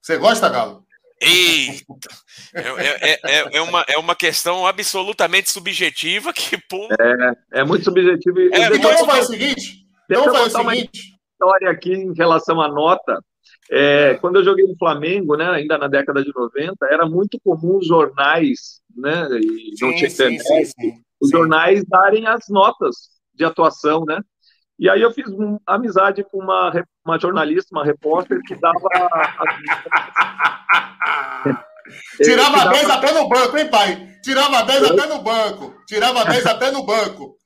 Você 0.00 0.16
gosta, 0.18 0.48
Galo? 0.48 0.86
Eita! 1.20 2.08
É, 2.54 3.10
é, 3.10 3.20
é, 3.24 3.56
é, 3.56 3.62
uma, 3.62 3.84
é 3.88 3.98
uma 3.98 4.14
questão 4.14 4.66
absolutamente 4.66 5.50
subjetiva 5.50 6.32
que, 6.32 6.56
pô... 6.68 6.88
É, 6.98 7.60
é 7.60 7.64
muito 7.64 7.84
subjetivo. 7.84 8.40
É, 8.40 8.66
então 8.74 8.80
vamos 8.80 9.06
fazer 9.06 9.20
o 9.20 9.24
seguinte. 9.24 9.86
Então 10.10 10.24
vamos 10.24 10.52
fazer 10.52 10.66
o 10.66 10.70
seguinte. 10.70 11.18
história 11.32 11.70
aqui 11.70 11.92
em 11.92 12.14
relação 12.14 12.60
à 12.60 12.68
nota. 12.68 13.22
É, 13.70 14.14
quando 14.14 14.36
eu 14.36 14.44
joguei 14.44 14.66
no 14.66 14.76
Flamengo, 14.78 15.36
né, 15.36 15.48
ainda 15.50 15.76
na 15.76 15.88
década 15.88 16.22
de 16.22 16.32
90, 16.34 16.86
era 16.86 17.06
muito 17.06 17.38
comum 17.44 17.78
os 17.78 17.86
jornais, 17.86 18.80
né, 18.96 19.28
e 19.38 19.76
sim, 19.76 19.84
não 19.84 19.94
tinha 19.94 20.08
internet, 20.08 20.42
sim, 20.42 20.64
sim, 20.64 20.92
os 21.20 21.30
jornais 21.30 21.84
darem 21.86 22.26
as 22.26 22.48
notas 22.48 22.94
de 23.34 23.44
atuação, 23.44 24.04
né? 24.06 24.20
E 24.78 24.88
aí 24.88 25.02
eu 25.02 25.10
fiz 25.10 25.28
um, 25.28 25.58
amizade 25.66 26.24
com 26.24 26.38
uma, 26.38 26.72
uma 27.08 27.18
jornalista, 27.18 27.70
uma 27.72 27.84
repórter 27.84 28.40
que 28.46 28.54
dava. 28.56 28.78
Tirava 32.22 32.70
10 32.70 32.90
até 32.90 33.12
no 33.12 33.28
banco, 33.28 33.56
hein, 33.56 33.70
pai? 33.70 34.08
Tirava 34.22 34.62
10 34.62 34.90
até 34.90 35.06
no 35.06 35.22
banco. 35.22 35.74
Tirava 35.86 36.24
10 36.24 36.46
até 36.46 36.70
no 36.70 36.84
banco. 36.84 37.36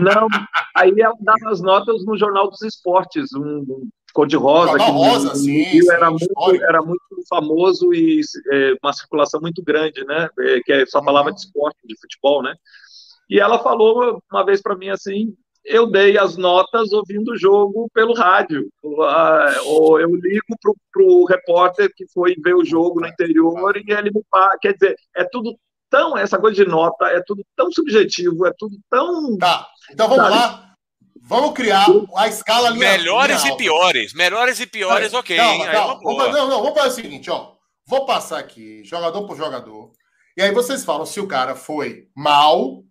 Não, 0.00 0.28
aí 0.76 0.92
ela 1.00 1.14
dava 1.20 1.50
as 1.50 1.60
notas 1.60 2.04
no 2.04 2.16
Jornal 2.16 2.48
dos 2.48 2.62
Esportes, 2.62 3.32
um, 3.34 3.88
cor-de-rosa, 4.12 4.78
que 4.78 4.90
rosa, 4.90 5.30
no, 5.30 5.36
sim, 5.36 5.62
Rio 5.64 5.82
sim, 5.82 5.90
era, 5.90 6.10
muito, 6.10 6.64
era 6.68 6.82
muito 6.82 7.02
famoso 7.28 7.92
e 7.92 8.20
é, 8.52 8.74
uma 8.82 8.92
circulação 8.92 9.40
muito 9.40 9.62
grande, 9.62 10.04
né? 10.04 10.28
É, 10.38 10.60
que 10.60 10.86
só 10.86 11.02
falava 11.02 11.28
uhum. 11.28 11.34
de 11.34 11.40
esporte, 11.40 11.78
de 11.84 11.98
futebol, 12.00 12.42
né? 12.42 12.54
E 13.28 13.40
ela 13.40 13.58
falou 13.58 14.22
uma 14.30 14.44
vez 14.44 14.60
para 14.60 14.76
mim 14.76 14.90
assim: 14.90 15.34
eu 15.64 15.90
dei 15.90 16.18
as 16.18 16.36
notas 16.36 16.92
ouvindo 16.92 17.32
o 17.32 17.38
jogo 17.38 17.88
pelo 17.94 18.14
rádio. 18.14 18.68
Ou 18.82 20.00
eu 20.00 20.14
ligo 20.14 20.56
para 20.92 21.02
o 21.02 21.24
repórter 21.24 21.92
que 21.94 22.06
foi 22.12 22.34
ver 22.42 22.54
o 22.54 22.64
jogo 22.64 23.00
no 23.00 23.06
interior 23.06 23.76
e 23.76 23.92
ele 23.92 24.10
me 24.10 24.22
fala. 24.30 24.58
Quer 24.60 24.74
dizer, 24.74 24.96
é 25.16 25.24
tudo 25.24 25.56
tão. 25.88 26.16
Essa 26.16 26.38
coisa 26.38 26.64
de 26.64 26.68
nota 26.68 27.06
é 27.06 27.22
tudo 27.24 27.44
tão 27.56 27.70
subjetivo, 27.70 28.46
é 28.46 28.52
tudo 28.58 28.76
tão. 28.90 29.36
Tá, 29.38 29.68
então 29.90 30.08
vamos 30.08 30.24
sabe? 30.24 30.36
lá. 30.36 30.68
Vamos 31.24 31.52
criar 31.52 31.86
a 32.16 32.26
escala 32.26 32.70
linha, 32.70 32.90
Melhores 32.90 33.42
linha 33.42 33.54
e 33.54 33.56
piores. 33.56 34.12
Melhores 34.12 34.58
e 34.58 34.66
piores, 34.66 35.14
ok. 35.14 35.36
Calma, 35.36 35.66
calma. 35.66 36.00
Vamos, 36.02 36.32
não, 36.32 36.48
não, 36.48 36.62
vamos 36.62 36.74
fazer 36.76 36.88
o 36.88 37.02
seguinte, 37.02 37.30
ó. 37.30 37.52
Vou 37.86 38.04
passar 38.06 38.38
aqui, 38.38 38.82
jogador 38.84 39.24
por 39.24 39.36
jogador. 39.36 39.92
E 40.36 40.42
aí 40.42 40.50
vocês 40.50 40.84
falam 40.84 41.06
se 41.06 41.20
o 41.20 41.28
cara 41.28 41.54
foi 41.54 42.08
mal, 42.16 42.82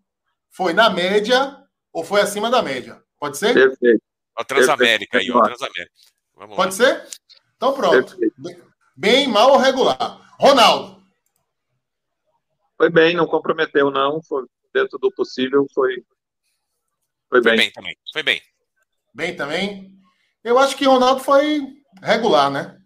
foi 0.50 0.72
na 0.74 0.90
média 0.90 1.61
ou 1.94 2.04
foi 2.04 2.22
acima 2.22 2.50
da 2.50 2.62
média? 2.62 3.02
Pode 3.20 3.38
ser? 3.38 3.54
Perfeito. 3.54 4.04
A 4.36 4.44
Transamérica 4.44 5.18
aí, 5.18 5.32
ó. 5.32 5.42
Transamérica. 5.42 5.92
Vamos 6.36 6.56
Pode 6.56 6.80
lá. 6.80 6.88
ser? 6.88 7.08
Então 7.56 7.74
pronto. 7.74 8.18
Perfeito. 8.18 8.72
Bem, 8.96 9.28
mal 9.28 9.52
ou 9.52 9.58
regular? 9.58 10.20
Ronaldo. 10.40 11.02
Foi 12.78 12.90
bem, 12.90 13.16
não 13.16 13.28
comprometeu, 13.28 13.92
não. 13.92 14.22
Foi 14.24 14.46
dentro 14.74 14.98
do 14.98 15.12
possível, 15.12 15.68
foi, 15.74 16.04
foi 17.30 17.42
bem. 17.42 17.56
Foi 17.56 17.58
bem 17.58 17.72
também. 17.72 17.98
Foi 18.12 18.24
bem. 18.24 18.42
Bem 19.14 19.36
também. 19.36 19.92
Eu 20.44 20.58
acho 20.58 20.76
que 20.76 20.86
Ronaldo 20.86 21.24
foi 21.24 21.62
regular, 22.02 22.50
né? 22.50 22.78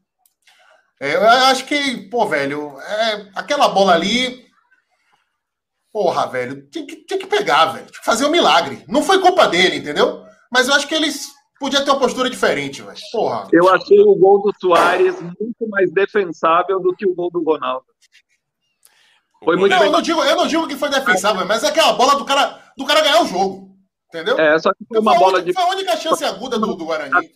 É, 0.99 1.15
eu 1.15 1.29
acho 1.29 1.65
que, 1.65 2.09
pô, 2.09 2.25
velho, 2.27 2.79
é, 2.79 3.31
aquela 3.35 3.67
bola 3.69 3.93
ali, 3.93 4.44
Porra, 5.95 6.27
velho, 6.27 6.69
tinha 6.69 6.85
que, 6.85 6.97
tinha 7.05 7.17
que 7.17 7.25
pegar, 7.25 7.67
velho. 7.67 7.85
Tinha 7.85 7.99
que 7.99 8.05
fazer 8.05 8.25
um 8.25 8.29
milagre. 8.29 8.83
Não 8.85 9.01
foi 9.01 9.17
culpa 9.21 9.47
dele, 9.47 9.77
entendeu? 9.77 10.25
Mas 10.51 10.67
eu 10.67 10.73
acho 10.73 10.89
que 10.89 10.93
eles 10.93 11.27
podiam 11.57 11.85
ter 11.85 11.89
uma 11.89 12.01
postura 12.01 12.29
diferente, 12.29 12.81
velho. 12.81 12.97
Porra. 13.13 13.47
Eu 13.53 13.73
achei 13.73 14.01
o 14.01 14.13
gol 14.13 14.41
do 14.41 14.51
Soares 14.59 15.21
muito 15.21 15.69
mais 15.69 15.89
defensável 15.93 16.81
do 16.81 16.93
que 16.93 17.07
o 17.07 17.15
gol 17.15 17.31
do 17.31 17.41
Ronaldo. 17.41 17.85
Foi 19.41 19.55
muito 19.55 19.71
não, 19.71 19.79
bem... 19.79 19.87
eu, 19.87 19.91
não 19.93 20.01
digo, 20.01 20.21
eu 20.21 20.35
não 20.35 20.47
digo 20.47 20.67
que 20.67 20.75
foi 20.75 20.89
defensável, 20.89 21.45
mas 21.45 21.63
é 21.63 21.69
aquela 21.69 21.93
bola 21.93 22.17
do 22.17 22.25
cara, 22.25 22.61
do 22.77 22.83
cara 22.83 22.99
ganhar 22.99 23.21
o 23.21 23.27
jogo. 23.27 23.77
Entendeu? 24.09 24.37
É, 24.37 24.59
só 24.59 24.73
que 24.73 24.85
foi 24.85 24.99
uma 24.99 25.11
foi 25.11 25.19
bola 25.21 25.33
única, 25.35 25.45
de. 25.45 25.53
Foi 25.53 25.63
a 25.63 25.69
única 25.69 25.95
chance 25.95 26.25
aguda 26.25 26.59
do, 26.59 26.75
do 26.75 26.83
Guarani. 26.83 27.29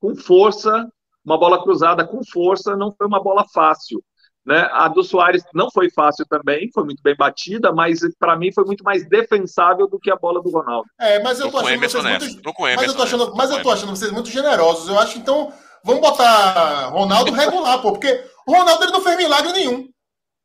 Com 0.00 0.16
força, 0.16 0.84
uma 1.24 1.38
bola 1.38 1.62
cruzada 1.62 2.04
com 2.04 2.24
força, 2.24 2.74
não 2.74 2.92
foi 2.92 3.06
uma 3.06 3.22
bola 3.22 3.46
fácil. 3.54 4.02
Né? 4.44 4.68
A 4.72 4.88
do 4.88 5.04
Soares 5.04 5.44
não 5.54 5.70
foi 5.70 5.88
fácil 5.90 6.26
também, 6.26 6.68
foi 6.72 6.84
muito 6.84 7.00
bem 7.02 7.14
batida, 7.14 7.72
mas 7.72 8.00
para 8.18 8.36
mim 8.36 8.52
foi 8.52 8.64
muito 8.64 8.82
mais 8.82 9.08
defensável 9.08 9.86
do 9.86 10.00
que 10.00 10.10
a 10.10 10.16
bola 10.16 10.42
do 10.42 10.50
Ronaldo. 10.50 10.88
É, 10.98 11.22
mas 11.22 11.38
eu 11.38 11.46
tô, 11.46 11.52
tô 11.52 11.66
achando 11.66 11.80
vocês 11.80 12.04
muito, 12.04 12.42
tô 12.42 12.52
mas 12.58 12.82
eu 12.82 12.94
tô 12.94 13.02
achando, 13.02 13.36
mas 13.36 13.50
eu 13.50 13.62
tô 13.62 13.70
achando 13.70 13.90
vocês 13.90 14.10
muito 14.10 14.30
generosos. 14.30 14.88
Eu 14.88 14.98
acho 14.98 15.18
então 15.18 15.52
vamos 15.84 16.00
botar 16.00 16.88
Ronaldo 16.88 17.30
regular, 17.30 17.80
pô, 17.80 17.92
porque 17.92 18.24
o 18.46 18.52
Ronaldo 18.52 18.82
ele 18.82 18.92
não 18.92 19.00
fez 19.00 19.16
milagre 19.16 19.52
nenhum. 19.52 19.88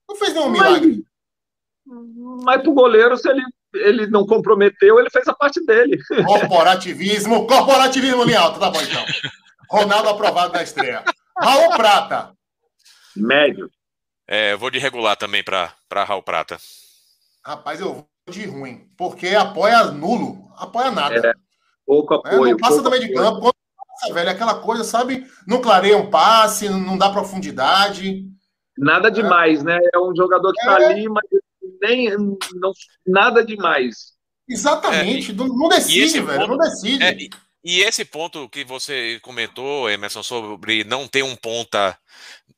Não 0.08 0.16
fez 0.16 0.34
nenhum 0.34 0.50
milagre. 0.50 1.04
Mas, 1.86 2.44
mas 2.44 2.62
pro 2.62 2.74
goleiro, 2.74 3.18
se 3.18 3.28
ele 3.28 3.44
ele 3.74 4.08
não 4.08 4.26
comprometeu, 4.26 5.00
ele 5.00 5.10
fez 5.10 5.28
a 5.28 5.34
parte 5.34 5.64
dele. 5.66 6.00
Corporativismo, 6.26 7.46
corporativismo 7.48 8.24
linha 8.24 8.40
alta, 8.40 8.60
tá 8.60 8.70
bom 8.70 8.82
então. 8.82 9.04
Ronaldo 9.70 10.10
aprovado 10.10 10.54
na 10.54 10.64
estreia. 10.64 11.04
Raul 11.38 11.76
Prata. 11.76 12.32
Médio. 13.16 13.70
É, 14.28 14.54
eu 14.54 14.60
vou 14.60 14.70
de 14.70 14.78
regular 14.78 15.16
também 15.16 15.44
para 15.44 16.04
Raul 16.04 16.22
Prata. 16.22 16.58
Rapaz, 17.46 17.80
eu 17.80 17.94
vou 17.94 18.08
de 18.30 18.46
ruim, 18.46 18.90
porque 18.98 19.28
apoia 19.30 19.86
nulo, 19.86 20.50
apoia 20.58 20.92
nada. 20.92 21.30
É, 21.30 21.34
pouco 21.86 22.16
apoio. 22.16 22.48
É, 22.48 22.52
não 22.52 22.58
passa 22.58 22.84
também 22.84 23.00
de 23.00 23.14
campo. 23.14 23.40
Quando 23.40 23.56
passa, 24.00 24.14
velho, 24.14 24.30
aquela 24.30 24.56
coisa, 24.56 24.84
sabe? 24.84 25.26
Não 25.48 25.62
clareia 25.62 25.98
um 25.98 26.10
passe, 26.10 26.68
não 26.68 26.98
dá 26.98 27.10
profundidade. 27.10 28.26
Nada 28.78 29.10
demais, 29.10 29.62
é. 29.62 29.64
né? 29.64 29.80
É 29.94 29.98
um 29.98 30.14
jogador 30.14 30.52
que 30.52 30.66
tá 30.66 30.82
é. 30.82 30.86
ali, 30.88 31.08
mas 31.08 31.24
nem 31.82 32.10
não, 32.10 32.74
nada 33.06 33.46
demais. 33.46 34.18
Exatamente, 34.50 35.32
é, 35.32 35.34
não, 35.34 35.48
não 35.48 35.70
decide, 35.70 36.22
velho, 36.22 36.40
ponto, 36.40 36.52
não 36.52 36.58
decide. 36.58 37.30
E 37.70 37.82
esse 37.82 38.06
ponto 38.06 38.48
que 38.48 38.64
você 38.64 39.20
comentou, 39.22 39.90
Emerson, 39.90 40.24
sobre 40.24 40.86
não 40.86 41.06
ter 41.06 41.22
um 41.22 41.36
ponta 41.36 42.00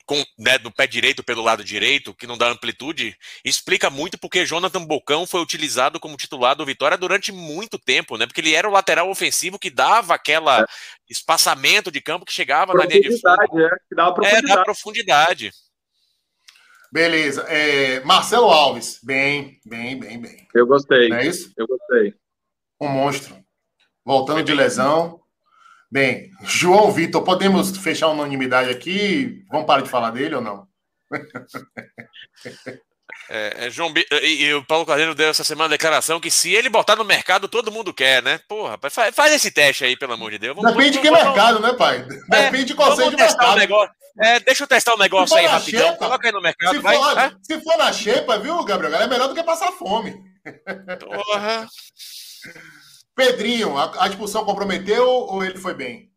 com, 0.05 0.23
né, 0.37 0.59
do 0.59 0.71
pé 0.71 0.85
direito 0.85 1.23
pelo 1.23 1.41
lado 1.41 1.63
direito, 1.63 2.13
que 2.13 2.27
não 2.27 2.37
dá 2.37 2.47
amplitude, 2.49 3.17
explica 3.43 3.89
muito 3.89 4.19
porque 4.19 4.45
Jonathan 4.45 4.85
Bocão 4.85 5.25
foi 5.25 5.41
utilizado 5.41 5.99
como 5.99 6.15
titular 6.15 6.55
do 6.55 6.63
Vitória 6.63 6.95
durante 6.95 7.31
muito 7.31 7.79
tempo, 7.79 8.17
né? 8.17 8.27
Porque 8.27 8.39
ele 8.39 8.53
era 8.53 8.69
o 8.69 8.71
lateral 8.71 9.09
ofensivo 9.09 9.57
que 9.57 9.71
dava 9.71 10.13
aquela 10.13 10.61
é. 10.61 10.65
espaçamento 11.09 11.91
de 11.91 12.01
campo 12.01 12.23
que 12.23 12.31
chegava 12.31 12.75
na 12.75 12.85
linha 12.85 13.01
de 13.01 13.19
fundo. 13.19 13.65
É, 13.65 13.69
que 13.89 13.95
dava 13.95 14.13
profundidade. 14.13 14.51
É, 14.51 14.55
dá 14.55 14.63
profundidade. 14.63 15.51
Beleza. 16.91 17.41
É, 17.47 17.99
Marcelo 18.01 18.51
Alves, 18.51 18.99
bem, 19.01 19.59
bem, 19.65 19.99
bem, 19.99 20.21
bem. 20.21 20.47
Eu 20.53 20.67
gostei. 20.67 21.09
Não 21.09 21.17
é 21.17 21.25
isso? 21.25 21.51
Eu 21.57 21.65
gostei. 21.65 22.13
Um 22.79 22.89
monstro 22.89 23.48
voltando 24.09 24.41
de 24.41 24.55
lesão. 24.55 25.19
Bem, 25.91 26.31
João 26.41 26.91
Vitor, 26.91 27.21
podemos 27.23 27.77
fechar 27.77 28.07
a 28.07 28.09
unanimidade 28.09 28.71
aqui? 28.71 29.45
Vamos 29.51 29.67
parar 29.67 29.83
de 29.83 29.89
falar 29.89 30.09
dele 30.09 30.33
ou 30.33 30.41
não? 30.41 30.67
É, 33.31 33.67
é, 33.67 33.69
João 33.69 33.93
e, 34.23 34.45
e, 34.45 34.53
o 34.55 34.65
Paulo 34.65 34.87
Carneiro 34.87 35.13
deu 35.13 35.29
essa 35.29 35.43
semana 35.43 35.67
a 35.67 35.77
declaração 35.77 36.19
que 36.19 36.31
se 36.31 36.51
ele 36.51 36.67
botar 36.67 36.95
no 36.95 37.05
mercado, 37.05 37.47
todo 37.47 37.71
mundo 37.71 37.93
quer, 37.93 38.23
né? 38.23 38.39
Porra, 38.47 38.79
faz, 38.89 39.13
faz 39.13 39.33
esse 39.33 39.51
teste 39.51 39.85
aí, 39.85 39.95
pelo 39.95 40.13
amor 40.13 40.31
de 40.31 40.39
Deus. 40.39 40.55
Vamos, 40.55 40.71
Depende 40.71 40.97
vamos, 40.97 41.03
de 41.03 41.07
que 41.07 41.11
vamos, 41.11 41.35
mercado, 41.35 41.59
né, 41.59 41.73
pai? 41.73 42.07
É, 42.31 42.41
Depende 42.49 42.65
de 42.65 42.73
qual 42.73 42.95
seja 42.95 43.09
o 43.09 43.15
mercado. 43.15 43.55
negócio, 43.57 43.93
é, 44.19 44.39
deixa 44.39 44.63
eu 44.63 44.67
testar 44.67 44.95
o 44.95 44.97
negócio 44.97 45.37
aí 45.37 45.45
rapidão. 45.45 45.89
Xepa, 45.89 45.97
Coloca 45.97 46.27
aí 46.27 46.33
no 46.33 46.41
mercado. 46.41 46.75
Se, 46.75 46.81
vai, 46.81 46.95
for, 46.95 47.37
se 47.43 47.61
for 47.61 47.77
na 47.77 47.93
xepa, 47.93 48.39
viu, 48.39 48.63
Gabriel? 48.63 48.95
É 48.95 49.07
melhor 49.07 49.27
do 49.27 49.35
que 49.35 49.43
passar 49.43 49.71
fome. 49.73 50.15
Porra. 50.99 51.67
Pedrinho, 53.19 53.77
a, 53.77 54.05
a 54.05 54.07
expulsão 54.07 54.45
comprometeu 54.45 55.05
ou 55.05 55.43
ele 55.43 55.57
foi 55.57 55.73
bem? 55.73 56.09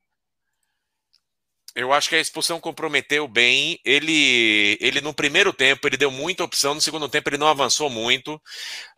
Eu 1.75 1.93
acho 1.93 2.09
que 2.09 2.15
a 2.15 2.21
expulsão 2.21 2.61
comprometeu 2.61 3.27
bem. 3.27 3.81
Ele, 3.85 4.79
ele 4.81 5.01
no 5.01 5.13
primeiro 5.13 5.53
tempo 5.53 5.89
ele 5.89 5.97
deu 5.97 6.13
muita 6.13 6.45
opção, 6.45 6.75
no 6.77 6.81
segundo 6.81 7.09
tempo 7.09 7.29
ele 7.29 7.39
não 7.39 7.49
avançou 7.49 7.91
muito. 7.91 8.37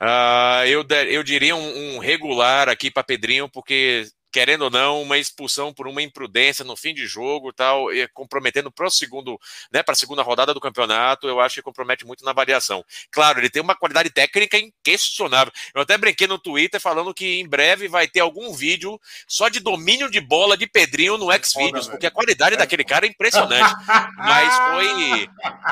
Uh, 0.02 0.66
eu, 0.66 0.84
eu 1.08 1.22
diria 1.22 1.56
um, 1.56 1.96
um 1.96 1.98
regular 1.98 2.68
aqui 2.68 2.90
para 2.90 3.02
Pedrinho, 3.02 3.48
porque 3.48 4.06
querendo 4.34 4.62
ou 4.62 4.70
não, 4.70 5.00
uma 5.00 5.16
expulsão 5.16 5.72
por 5.72 5.86
uma 5.86 6.02
imprudência 6.02 6.64
no 6.64 6.76
fim 6.76 6.92
de 6.92 7.06
jogo, 7.06 7.52
tal, 7.52 7.94
e 7.94 8.08
comprometendo 8.08 8.68
para 8.68 8.84
o 8.84 8.90
segundo, 8.90 9.38
né, 9.72 9.80
para 9.80 9.92
a 9.92 9.96
segunda 9.96 10.22
rodada 10.22 10.52
do 10.52 10.58
campeonato, 10.58 11.28
eu 11.28 11.38
acho 11.38 11.54
que 11.54 11.62
compromete 11.62 12.04
muito 12.04 12.24
na 12.24 12.32
avaliação. 12.32 12.84
Claro, 13.12 13.38
ele 13.38 13.48
tem 13.48 13.62
uma 13.62 13.76
qualidade 13.76 14.10
técnica 14.10 14.58
inquestionável. 14.58 15.52
Eu 15.72 15.82
até 15.82 15.96
brinquei 15.96 16.26
no 16.26 16.36
Twitter 16.36 16.80
falando 16.80 17.14
que 17.14 17.38
em 17.38 17.46
breve 17.48 17.86
vai 17.86 18.08
ter 18.08 18.18
algum 18.18 18.52
vídeo 18.52 19.00
só 19.28 19.48
de 19.48 19.60
domínio 19.60 20.10
de 20.10 20.20
bola 20.20 20.56
de 20.56 20.66
Pedrinho 20.66 21.16
no 21.16 21.30
Xvideos, 21.30 21.86
porque 21.86 22.08
a 22.08 22.10
qualidade 22.10 22.56
é. 22.56 22.58
daquele 22.58 22.82
cara 22.82 23.06
é 23.06 23.10
impressionante. 23.10 23.72
mas 24.18 24.56
foi, 24.56 25.28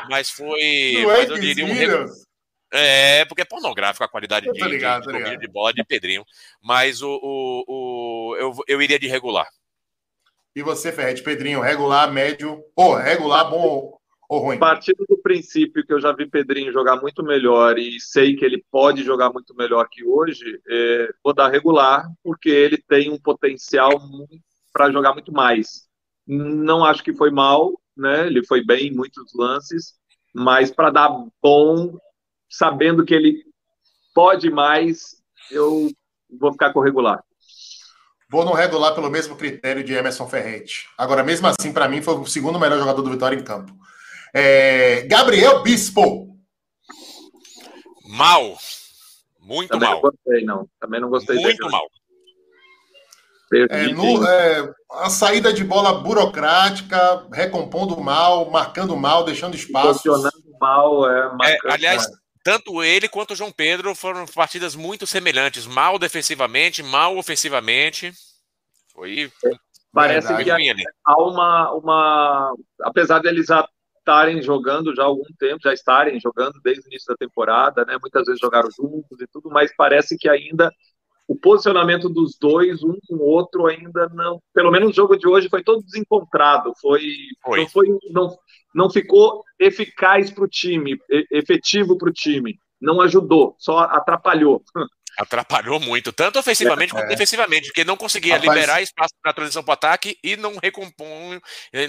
mas 0.09 0.31
foi, 0.31 1.05
mas 1.05 1.29
eu 1.29 1.39
diria 1.41 1.67
um 1.67 2.32
é, 2.73 3.25
porque 3.27 3.43
é 3.43 3.45
pornográfico 3.45 4.05
a 4.05 4.09
qualidade 4.09 4.51
de, 4.51 4.65
ligado, 4.65 5.13
de, 5.13 5.23
de, 5.23 5.37
de, 5.37 5.49
bola 5.49 5.73
de 5.73 5.85
Pedrinho. 5.85 6.25
Mas 6.61 7.03
o, 7.03 7.21
o, 7.23 7.65
o, 7.69 8.37
eu, 8.37 8.55
eu 8.67 8.83
iria 8.83 8.99
de 8.99 9.07
regular. 9.07 9.47
E 10.55 10.63
você, 10.63 10.91
Ferret, 10.91 11.23
Pedrinho, 11.23 11.61
regular, 11.61 12.13
médio, 12.13 12.63
ou 12.77 12.95
regular, 12.95 13.49
bom 13.49 13.99
ou 14.29 14.39
ruim? 14.39 14.59
Partindo 14.59 15.05
do 15.07 15.19
princípio 15.19 15.85
que 15.85 15.93
eu 15.93 16.01
já 16.01 16.13
vi 16.13 16.27
Pedrinho 16.27 16.73
jogar 16.73 16.97
muito 16.97 17.23
melhor 17.23 17.79
e 17.79 18.01
sei 18.01 18.35
que 18.35 18.45
ele 18.45 18.65
pode 18.71 19.03
jogar 19.03 19.31
muito 19.31 19.55
melhor 19.55 19.89
que 19.91 20.05
hoje, 20.05 20.61
é, 20.69 21.09
vou 21.23 21.35
dar 21.35 21.49
regular, 21.49 22.07
porque 22.23 22.49
ele 22.49 22.79
tem 22.79 23.11
um 23.11 23.19
potencial 23.19 23.93
para 24.73 24.91
jogar 24.91 25.13
muito 25.13 25.33
mais. 25.33 25.87
Não 26.27 26.85
acho 26.85 27.03
que 27.03 27.13
foi 27.13 27.31
mal, 27.31 27.73
né? 27.97 28.27
Ele 28.27 28.45
foi 28.47 28.65
bem 28.65 28.89
em 28.89 28.95
muitos 28.95 29.35
lances, 29.35 29.95
mas 30.35 30.71
para 30.71 30.91
dar 30.91 31.11
bom, 31.43 31.99
sabendo 32.53 33.05
que 33.05 33.15
ele 33.15 33.43
pode 34.15 34.51
mais, 34.51 35.17
eu 35.51 35.91
vou 36.39 36.53
ficar 36.53 36.73
com 36.73 36.81
o 36.81 36.83
regular. 36.83 37.25
Vou 38.31 38.45
no 38.45 38.53
regular 38.53 38.95
pelo 38.95 39.11
mesmo 39.11 39.37
critério 39.37 39.83
de 39.83 39.95
Emerson 39.95 40.29
Ferretti. 40.29 40.87
Agora, 40.97 41.23
mesmo 41.23 41.47
assim, 41.47 41.73
para 41.73 41.89
mim, 41.89 42.03
foi 42.03 42.15
o 42.15 42.27
segundo 42.27 42.61
melhor 42.61 42.79
jogador 42.79 43.03
do 43.03 43.11
Vitória 43.11 43.37
em 43.37 43.43
campo. 43.43 43.73
É... 44.35 45.03
Gabriel 45.03 45.63
Bispo. 45.63 46.29
Mal. 48.07 48.57
Muito 49.41 49.71
Também 49.71 49.89
mal. 49.89 49.97
Não 49.97 50.03
gostei, 50.03 50.45
não. 50.45 50.69
Também 50.79 51.01
não 51.01 51.09
gostei 51.09 51.37
Muito 51.37 51.71
mal. 51.71 51.87
É, 53.69 53.89
no, 53.89 54.27
é, 54.27 54.73
a 54.93 55.11
saída 55.11 55.53
de 55.53 55.63
bola 55.63 56.01
burocrática, 56.01 57.27
recompondo 57.31 58.01
mal, 58.01 58.51
marcando 58.51 58.97
mal, 58.97 59.25
deixando 59.25 59.55
espaço. 59.55 60.05
Funcionando 60.05 60.57
mal, 60.59 61.11
é, 61.11 61.37
é 61.45 61.59
Aliás, 61.71 62.07
tanto 62.43 62.83
ele 62.83 63.09
quanto 63.09 63.33
o 63.33 63.37
João 63.37 63.53
Pedro 63.53 63.95
foram 63.95 64.27
partidas 64.27 64.75
muito 64.75 65.07
semelhantes. 65.07 65.67
Mal 65.67 65.99
defensivamente, 65.99 66.83
mal 66.83 67.17
ofensivamente. 67.17 68.13
Foi. 68.93 69.31
Parece 69.93 70.35
que 70.43 70.51
há 70.51 71.23
uma, 71.23 71.73
uma. 71.73 72.55
Apesar 72.83 73.19
deles 73.21 73.47
já 73.47 73.67
estarem 73.99 74.43
jogando 74.43 74.95
já 74.95 75.03
há 75.03 75.07
algum 75.07 75.23
tempo, 75.39 75.61
já 75.63 75.73
estarem 75.73 76.19
jogando 76.19 76.61
desde 76.63 76.83
o 76.83 76.89
início 76.89 77.07
da 77.09 77.17
temporada, 77.17 77.85
né? 77.85 77.97
Muitas 78.01 78.25
vezes 78.25 78.41
jogaram 78.41 78.69
juntos 78.71 79.21
e 79.21 79.27
tudo, 79.27 79.49
mas 79.49 79.75
parece 79.77 80.17
que 80.19 80.29
ainda 80.29 80.73
o 81.33 81.37
posicionamento 81.37 82.11
dos 82.11 82.37
dois, 82.39 82.83
um 82.83 82.99
com 83.09 83.17
o 83.17 83.23
outro, 83.23 83.67
ainda 83.67 84.07
não. 84.13 84.39
Pelo 84.53 84.71
menos 84.71 84.91
o 84.91 84.95
jogo 84.95 85.17
de 85.17 85.27
hoje 85.27 85.49
foi 85.49 85.63
todo 85.63 85.83
desencontrado. 85.83 86.75
Foi, 86.79 87.01
foi. 87.43 87.61
Não, 87.61 87.69
foi 87.69 87.87
não, 88.11 88.39
não 88.75 88.91
ficou 88.91 89.43
eficaz 89.59 90.31
para 90.31 90.45
o 90.45 90.49
time, 90.49 90.99
efetivo 91.31 91.97
para 91.97 92.11
o 92.11 92.13
time. 92.13 92.59
Não 92.79 93.01
ajudou, 93.01 93.57
só 93.59 93.79
atrapalhou. 93.79 94.63
Atrapalhou 95.19 95.79
muito, 95.79 96.11
tanto 96.11 96.39
ofensivamente 96.39 96.91
é, 96.95 96.97
quanto 96.97 97.05
é. 97.05 97.09
defensivamente, 97.11 97.67
porque 97.67 97.85
não 97.85 97.99
conseguia 97.99 98.39
Rapaz, 98.39 98.51
liberar 98.51 98.81
espaço 98.81 99.13
para 99.21 99.31
a 99.31 99.35
transição 99.35 99.63
para 99.63 99.73
o 99.73 99.75
ataque 99.75 100.17
e 100.25 100.39
não 100.39 100.57
recompõe, 100.57 101.39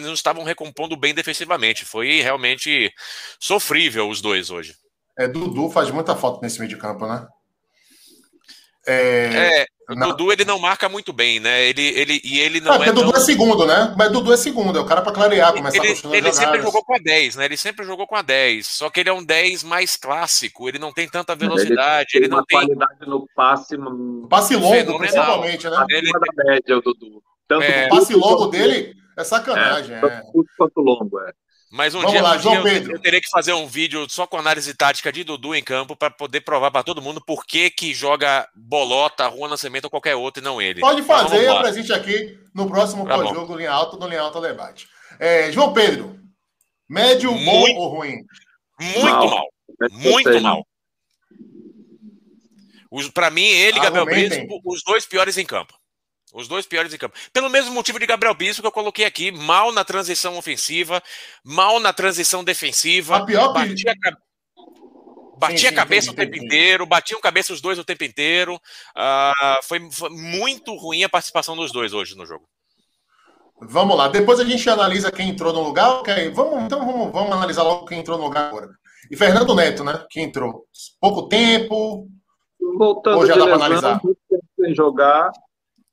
não 0.01 0.13
estavam 0.13 0.43
recompondo 0.43 0.97
bem 0.97 1.13
defensivamente. 1.13 1.85
Foi 1.85 2.19
realmente 2.19 2.93
sofrível 3.39 4.09
os 4.09 4.19
dois 4.19 4.49
hoje. 4.49 4.75
É, 5.17 5.25
Dudu 5.25 5.69
faz 5.69 5.89
muita 5.89 6.17
falta 6.17 6.41
nesse 6.41 6.59
meio 6.59 6.69
de 6.69 6.75
campo, 6.75 7.07
né? 7.07 7.25
É, 8.85 9.61
é 9.61 9.65
o 9.89 9.95
não. 9.95 10.09
Dudu 10.09 10.31
ele 10.31 10.45
não 10.45 10.59
marca 10.59 10.87
muito 10.87 11.11
bem, 11.11 11.39
né? 11.39 11.63
Ele, 11.63 11.81
ele, 11.81 12.21
e 12.23 12.39
ele 12.39 12.61
não, 12.61 12.81
é. 12.81 12.91
Dudu 12.91 13.11
tão... 13.11 13.21
é 13.21 13.23
segundo, 13.23 13.65
né? 13.65 13.93
Mas 13.97 14.11
Dudu 14.11 14.33
é 14.33 14.37
segundo, 14.37 14.77
é 14.77 14.81
o 14.81 14.85
cara 14.85 15.01
para 15.01 15.11
clarear, 15.11 15.53
começar 15.53 15.83
ele, 15.83 15.99
a 16.03 16.17
Ele 16.17 16.33
sempre 16.33 16.61
jogou 16.61 16.83
com 16.83 16.95
a 16.95 16.99
10, 16.99 17.35
né? 17.35 17.45
Ele 17.45 17.57
sempre 17.57 17.85
jogou 17.85 18.07
com 18.07 18.15
a 18.15 18.21
10. 18.21 18.65
Só 18.65 18.89
que 18.89 19.01
ele 19.01 19.09
é 19.09 19.13
um 19.13 19.23
10 19.23 19.63
mais 19.63 19.97
clássico, 19.97 20.69
ele 20.69 20.79
não 20.79 20.93
tem 20.93 21.07
tanta 21.07 21.35
velocidade, 21.35 22.11
ele, 22.15 22.25
ele 22.25 22.33
não 22.33 22.43
tem. 22.45 22.59
qualidade 22.59 23.05
no 23.05 23.27
passe. 23.35 23.77
Passe 24.29 24.55
longo, 24.55 24.73
Fenomenal. 24.73 24.99
principalmente, 24.99 25.69
né? 25.69 25.85
Ele... 25.89 26.11
da 26.11 26.43
média, 26.43 26.77
o 26.77 26.81
Dudu. 26.81 27.21
Tanto 27.47 27.63
é, 27.63 27.87
o 27.87 27.89
passe 27.89 28.13
longo 28.15 28.47
dele 28.47 28.93
é 29.17 29.23
sacanagem. 29.23 29.95
É, 29.95 29.99
é. 29.99 30.21
quanto 30.57 30.79
longo, 30.79 31.19
é. 31.19 31.31
Mas 31.73 31.95
um 31.95 32.01
Vamos 32.01 32.11
dia, 32.11 32.21
lá, 32.21 32.35
um 32.35 32.37
dia 32.37 32.51
eu, 32.51 32.91
eu, 32.91 32.99
teria 32.99 33.19
que 33.19 33.27
fazer 33.27 33.51
um 33.51 33.65
vídeo 33.65 34.07
só 34.07 34.27
com 34.27 34.37
análise 34.37 34.71
tática 34.75 35.11
de 35.11 35.23
Dudu 35.23 35.55
em 35.55 35.63
campo 35.63 35.95
para 35.95 36.11
poder 36.11 36.41
provar 36.41 36.69
para 36.69 36.83
todo 36.83 37.01
mundo 37.01 37.19
por 37.19 37.47
que, 37.47 37.71
que 37.71 37.95
joga 37.95 38.47
Bolota, 38.53 39.25
Rua 39.25 39.49
Nascimento 39.49 39.85
ou 39.85 39.89
qualquer 39.89 40.15
outro 40.15 40.39
e 40.39 40.45
não 40.45 40.61
ele. 40.61 40.81
Pode 40.81 41.01
então, 41.01 41.17
fazer, 41.17 41.41
então, 41.41 41.57
apresente 41.57 41.91
aqui 41.91 42.37
no 42.53 42.67
próximo 42.67 43.07
tá 43.07 43.15
pós-jogo 43.15 43.55
Linha 43.55 43.71
Alta, 43.71 43.97
no 43.97 44.07
Linha 44.07 44.21
Alta 44.21 44.39
Debate. 44.39 44.87
É, 45.19 45.51
João 45.51 45.73
Pedro, 45.73 46.15
médio, 46.87 47.31
muito, 47.31 47.73
bom 47.73 47.81
ou 47.81 47.95
ruim? 47.95 48.17
Muito 48.79 49.03
mal. 49.03 49.29
mal. 49.31 49.47
Muito 49.93 50.41
mal. 50.41 50.67
Para 53.15 53.31
mim, 53.31 53.47
ele 53.47 53.79
e 53.79 53.81
Gabriel 53.81 54.05
Brito, 54.05 54.35
os 54.63 54.83
dois 54.83 55.07
piores 55.07 55.39
em 55.39 55.45
campo. 55.45 55.73
Os 56.33 56.47
dois 56.47 56.65
piores 56.65 56.91
em 56.91 56.97
campo. 56.97 57.15
Pelo 57.31 57.47
mesmo 57.47 57.71
motivo 57.71 57.99
de 57.99 58.07
Gabriel 58.07 58.33
Bispo 58.33 58.63
que 58.63 58.67
eu 58.67 58.71
coloquei 58.71 59.05
aqui, 59.05 59.31
mal 59.31 59.71
na 59.71 59.85
transição 59.85 60.35
ofensiva, 60.35 61.01
mal 61.43 61.79
na 61.79 61.93
transição 61.93 62.43
defensiva. 62.43 63.17
A 63.17 63.25
pior 63.25 63.53
batia, 63.53 63.93
que... 63.93 64.11
batia 65.37 65.57
sim, 65.57 65.67
sim, 65.67 65.67
a 65.67 65.73
cabeça 65.73 66.11
o 66.11 66.15
tempo 66.15 66.35
inteiro, 66.35 66.87
batiam 66.87 67.21
cabeça 67.21 67.53
os 67.53 67.61
dois 67.61 67.77
o 67.77 67.83
tempo 67.83 68.03
inteiro. 68.03 68.55
Uh, 68.55 69.63
foi, 69.63 69.91
foi, 69.91 70.09
muito 70.09 70.75
ruim 70.75 71.03
a 71.03 71.09
participação 71.09 71.55
dos 71.55 71.71
dois 71.71 71.93
hoje 71.93 72.17
no 72.17 72.25
jogo. 72.25 72.49
Vamos 73.61 73.95
lá, 73.95 74.07
depois 74.07 74.39
a 74.39 74.43
gente 74.43 74.67
analisa 74.67 75.11
quem 75.11 75.29
entrou 75.29 75.53
no 75.53 75.61
lugar. 75.61 75.99
Okay. 75.99 76.31
Vamos, 76.31 76.63
então 76.63 76.79
vamos, 76.79 77.11
vamos 77.11 77.31
analisar 77.31 77.61
logo 77.61 77.85
quem 77.85 77.99
entrou 77.99 78.17
no 78.17 78.25
lugar 78.25 78.47
agora. 78.47 78.69
E 79.11 79.15
Fernando 79.15 79.53
Neto, 79.53 79.83
né? 79.83 80.03
Que 80.09 80.19
entrou. 80.19 80.65
Pouco 80.99 81.27
tempo. 81.27 82.07
Voltando 82.75 83.17
Ou 83.17 83.25
já 83.27 83.35
dá 83.35 83.43
para 83.43 83.55
analisar. 83.55 84.01
Sem 84.59 84.73
jogar, 84.73 85.31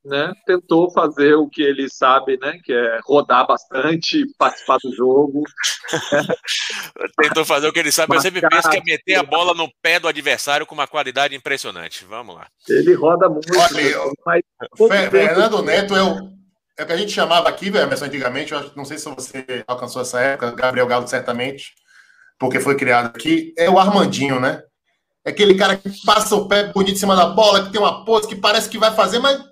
né, 0.05 0.33
tentou 0.47 0.91
fazer 0.91 1.35
o 1.35 1.49
que 1.49 1.63
ele 1.63 1.89
sabe, 1.91 2.39
né, 2.39 2.59
que 2.65 2.73
é 2.73 3.01
rodar 3.05 3.47
bastante, 3.47 4.25
participar 4.39 4.79
do 4.83 4.95
jogo. 4.95 5.43
tentou 7.21 7.45
fazer 7.45 7.69
o 7.69 7.73
que 7.73 7.79
ele 7.79 7.93
sabe. 7.93 8.17
Eu 8.17 8.21
sempre 8.21 8.41
penso 8.41 8.71
que 8.71 8.79
é 8.79 8.83
meter 8.83 9.17
a 9.17 9.23
bola 9.23 9.53
no 9.55 9.71
pé 9.83 10.01
do 10.01 10.09
adversário 10.09 10.67
com 10.67 10.75
uma 10.75 10.87
qualidade 10.87 11.35
impressionante. 11.35 12.05
Vamos 12.05 12.35
lá. 12.35 12.47
Ele 12.69 12.95
roda 12.95 13.29
muito. 13.29 13.51
Olha, 13.57 14.15
mas 14.25 14.43
Fernando 15.11 15.63
Neto 15.63 15.95
é 15.95 16.03
o, 16.03 16.31
é 16.79 16.83
o 16.83 16.87
que 16.87 16.93
a 16.93 16.97
gente 16.97 17.13
chamava 17.13 17.49
aqui, 17.49 17.69
Emerson, 17.69 18.07
antigamente. 18.07 18.53
Eu 18.53 18.73
não 18.75 18.85
sei 18.85 18.97
se 18.97 19.09
você 19.09 19.65
alcançou 19.67 20.01
essa 20.01 20.21
época, 20.21 20.53
Gabriel 20.53 20.87
Galo 20.87 21.07
certamente, 21.07 21.75
porque 22.39 22.59
foi 22.59 22.75
criado 22.75 23.07
aqui. 23.07 23.53
É 23.59 23.69
o 23.69 23.79
Armandinho, 23.79 24.41
né? 24.41 24.63
É 25.23 25.31
aquele 25.31 25.55
cara 25.55 25.77
que 25.77 25.91
passa 26.07 26.35
o 26.35 26.49
pé 26.49 26.73
bonito 26.73 26.95
em 26.95 26.99
cima 26.99 27.15
da 27.15 27.27
bola, 27.27 27.65
que 27.65 27.71
tem 27.71 27.81
uma 27.81 28.03
pose 28.07 28.27
que 28.27 28.35
parece 28.35 28.71
que 28.71 28.79
vai 28.79 28.95
fazer, 28.95 29.19
mas 29.19 29.50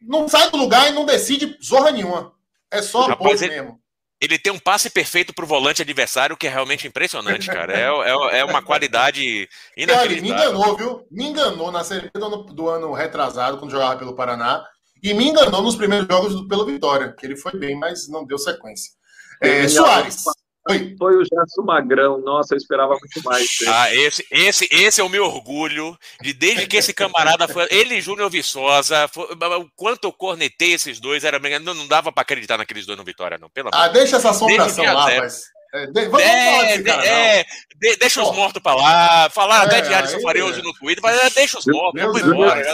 não 0.00 0.28
sai 0.28 0.50
do 0.50 0.56
lugar 0.56 0.88
e 0.88 0.94
não 0.94 1.04
decide 1.04 1.56
zorra 1.62 1.90
nenhuma. 1.90 2.32
É 2.70 2.82
só 2.82 3.06
Rapaz, 3.06 3.42
ele, 3.42 3.54
mesmo. 3.54 3.80
Ele 4.20 4.38
tem 4.38 4.52
um 4.52 4.58
passe 4.58 4.90
perfeito 4.90 5.32
para 5.34 5.44
o 5.44 5.48
volante 5.48 5.82
adversário 5.82 6.36
que 6.36 6.46
é 6.46 6.50
realmente 6.50 6.86
impressionante, 6.86 7.46
cara. 7.46 7.72
É, 7.72 8.36
é, 8.36 8.38
é 8.40 8.44
uma 8.44 8.62
qualidade 8.62 9.48
inacreditável. 9.76 10.22
me 10.22 10.28
enganou, 10.30 10.76
viu? 10.76 11.06
Me 11.10 11.24
enganou 11.24 11.72
na 11.72 11.82
série 11.82 12.10
do 12.14 12.24
ano, 12.24 12.42
do 12.44 12.68
ano 12.68 12.92
retrasado, 12.92 13.58
quando 13.58 13.70
jogava 13.70 13.96
pelo 13.96 14.14
Paraná. 14.14 14.64
E 15.02 15.14
me 15.14 15.28
enganou 15.28 15.62
nos 15.62 15.76
primeiros 15.76 16.06
jogos 16.06 16.34
do, 16.34 16.46
pelo 16.46 16.66
Vitória, 16.66 17.14
que 17.18 17.24
ele 17.24 17.36
foi 17.36 17.52
bem, 17.58 17.78
mas 17.78 18.08
não 18.08 18.26
deu 18.26 18.36
sequência. 18.36 18.92
É, 19.40 19.66
Soares. 19.66 20.22
Foi. 20.66 20.94
Foi 20.98 21.16
o 21.16 21.24
Gerson 21.24 21.62
Magrão. 21.64 22.20
Nossa, 22.20 22.54
eu 22.54 22.58
esperava 22.58 22.90
muito 22.90 23.22
mais. 23.24 23.48
Ah, 23.66 23.94
esse, 23.94 24.26
esse, 24.30 24.68
esse 24.70 25.00
é 25.00 25.04
o 25.04 25.08
meu 25.08 25.24
orgulho. 25.24 25.96
De 26.20 26.32
desde 26.32 26.66
que 26.66 26.76
esse 26.76 26.92
camarada 26.92 27.48
foi. 27.48 27.66
Ele 27.70 27.96
e 27.96 28.00
Júnior 28.00 28.30
Viçosa. 28.30 29.08
Foi, 29.08 29.24
o 29.24 29.70
quanto 29.74 30.04
eu 30.04 30.12
cornetei 30.12 30.74
esses 30.74 31.00
dois, 31.00 31.24
era 31.24 31.38
não, 31.58 31.74
não 31.74 31.88
dava 31.88 32.12
para 32.12 32.22
acreditar 32.22 32.58
naqueles 32.58 32.86
dois 32.86 32.98
no 32.98 33.04
Vitória, 33.04 33.38
não. 33.38 33.48
Pelo 33.48 33.70
ah, 33.72 33.88
deixa 33.88 34.16
essa 34.16 34.30
assombração 34.30 34.84
lá, 34.84 35.06
mas. 35.06 35.44
É, 35.72 35.86
de, 35.86 36.08
vamos, 36.08 36.20
é, 36.20 36.50
falar 36.50 36.62
desse 36.64 36.82
cara, 36.82 37.06
é, 37.06 37.44
de, 37.76 37.96
deixa 37.96 38.22
os 38.22 38.34
mortos 38.34 38.60
pra 38.60 38.74
lá, 38.74 39.30
falar 39.30 39.62
é, 39.62 39.66
até 39.66 39.80
de 39.82 39.94
Alisson 39.94 40.18
hoje 40.18 40.62
no 40.62 40.72
Twitter, 40.74 41.00
mas 41.00 41.16
é, 41.16 41.30
deixa 41.30 41.60
os 41.60 41.66
mortos, 41.66 42.02
vamos 42.02 42.22
embora. 42.22 42.60
Né? 42.60 42.72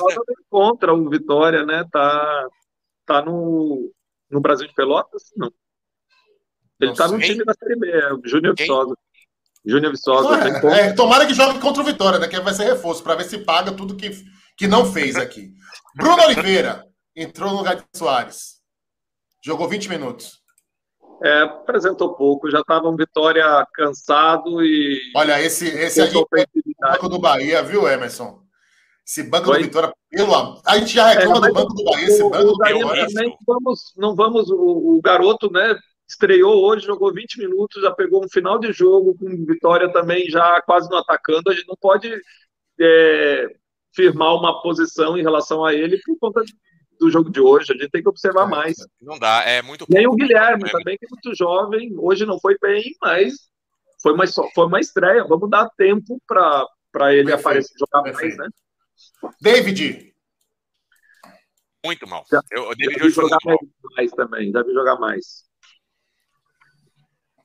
Contra 0.48 0.94
o 0.94 1.10
Vitória, 1.10 1.62
né? 1.66 1.84
Tá, 1.92 2.48
tá 3.04 3.22
no, 3.22 3.92
no 4.30 4.40
Brasil 4.40 4.66
de 4.66 4.72
Pelotas? 4.72 5.24
Não. 5.36 5.52
Ele 6.80 6.92
está 6.92 7.08
no 7.08 7.18
time 7.18 7.44
da 7.44 7.54
Série 7.54 7.76
B, 7.76 7.90
é 7.90 8.12
o 8.12 8.20
Júnior 8.24 8.54
Viçosa. 8.56 8.94
Júnior 9.64 9.92
Viçosa. 9.92 10.36
É, 10.74 10.80
é, 10.80 10.92
tomara 10.92 11.26
que 11.26 11.34
jogue 11.34 11.58
contra 11.58 11.82
o 11.82 11.86
Vitória, 11.86 12.18
né? 12.18 12.28
Que 12.28 12.38
vai 12.40 12.54
ser 12.54 12.64
reforço, 12.64 13.02
para 13.02 13.16
ver 13.16 13.24
se 13.24 13.38
paga 13.38 13.72
tudo 13.72 13.96
que, 13.96 14.10
que 14.56 14.66
não 14.66 14.90
fez 14.90 15.16
aqui. 15.16 15.52
Bruno 15.96 16.22
Oliveira 16.22 16.84
entrou 17.14 17.50
no 17.50 17.56
lugar 17.56 17.76
de 17.76 17.84
Soares. 17.94 18.56
Jogou 19.44 19.68
20 19.68 19.88
minutos. 19.88 20.44
É, 21.24 21.42
apresentou 21.42 22.14
pouco, 22.14 22.50
já 22.50 22.60
estava 22.60 22.88
um 22.88 22.96
Vitória 22.96 23.44
cansado 23.72 24.62
e. 24.62 25.00
Olha, 25.16 25.40
esse, 25.40 25.66
esse 25.66 26.00
aí 26.00 26.14
é 26.14 26.18
o 26.18 26.28
banco 26.78 27.08
do 27.08 27.18
Bahia, 27.18 27.62
viu, 27.62 27.88
Emerson? 27.88 28.42
Esse 29.06 29.22
banco 29.22 29.50
Oi? 29.50 29.58
do 29.58 29.64
Vitória, 29.64 29.94
pelo 30.10 30.60
A 30.66 30.78
gente 30.78 30.92
já 30.92 31.08
reclama 31.08 31.46
é, 31.46 31.48
do 31.48 31.54
banco 31.54 31.74
do 31.74 31.84
Bahia, 31.84 32.06
esse 32.06 32.22
banco 32.22 32.44
do 32.44 32.58
Bahia. 32.58 33.06
Também, 33.06 33.36
vamos, 33.46 33.94
não 33.96 34.14
vamos, 34.14 34.50
o, 34.50 34.96
o 34.96 35.00
garoto, 35.00 35.50
né? 35.50 35.74
Estreou 36.08 36.64
hoje, 36.64 36.86
jogou 36.86 37.12
20 37.12 37.38
minutos, 37.38 37.82
já 37.82 37.90
pegou 37.90 38.24
um 38.24 38.28
final 38.28 38.58
de 38.58 38.72
jogo 38.72 39.16
com 39.18 39.28
vitória 39.44 39.92
também 39.92 40.28
já 40.30 40.60
quase 40.62 40.88
no 40.88 40.96
atacando. 40.96 41.50
A 41.50 41.54
gente 41.54 41.66
não 41.66 41.76
pode 41.76 42.12
é, 42.80 43.56
firmar 43.94 44.34
uma 44.34 44.62
posição 44.62 45.16
em 45.16 45.22
relação 45.22 45.64
a 45.64 45.74
ele 45.74 46.00
por 46.04 46.18
conta 46.18 46.42
do 46.98 47.10
jogo 47.10 47.30
de 47.30 47.40
hoje. 47.40 47.72
A 47.72 47.76
gente 47.76 47.90
tem 47.90 48.02
que 48.02 48.08
observar 48.08 48.46
é, 48.46 48.50
mais. 48.50 48.76
Não 49.00 49.18
dá, 49.18 49.42
é 49.42 49.62
muito. 49.62 49.86
Nem 49.88 50.06
o 50.06 50.14
Guilherme 50.14 50.68
é. 50.68 50.72
também, 50.72 50.96
que 50.96 51.06
é 51.06 51.08
muito 51.10 51.34
jovem. 51.36 51.94
Hoje 51.98 52.24
não 52.24 52.38
foi 52.38 52.56
bem, 52.60 52.84
mas 53.02 53.34
foi 54.02 54.12
uma, 54.12 54.24
foi 54.26 54.66
uma 54.66 54.80
estreia. 54.80 55.24
Vamos 55.24 55.50
dar 55.50 55.68
tempo 55.76 56.20
para 56.26 56.68
ele 57.12 57.24
Perfeito. 57.24 57.40
aparecer 57.40 57.74
jogar 57.78 58.02
Perfeito. 58.02 58.36
mais, 58.36 58.50
né? 58.50 59.32
David. 59.40 60.14
Muito 61.84 62.06
mal. 62.08 62.24
Eu, 62.50 62.68
o 62.68 62.74
David 62.74 63.02
hoje 63.02 63.14
jogar 63.14 63.38
mais, 63.44 63.58
mais 63.96 64.10
também, 64.12 64.50
deve 64.50 64.72
jogar 64.72 64.96
mais. 64.96 65.44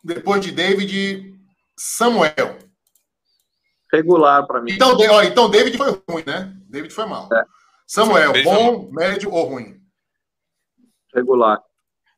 Depois 0.03 0.41
de 0.41 0.51
David, 0.51 1.35
Samuel. 1.77 2.57
Regular 3.91 4.47
para 4.47 4.61
mim. 4.61 4.71
Então, 4.71 4.97
ó, 4.97 5.21
então, 5.21 5.49
David 5.49 5.77
foi 5.77 6.01
ruim, 6.09 6.23
né? 6.25 6.53
David 6.69 6.93
foi 6.93 7.05
mal. 7.05 7.29
É. 7.33 7.43
Samuel, 7.85 8.31
bom, 8.43 8.89
médio 8.91 9.31
ou 9.31 9.43
ruim? 9.45 9.81
Regular. 11.13 11.59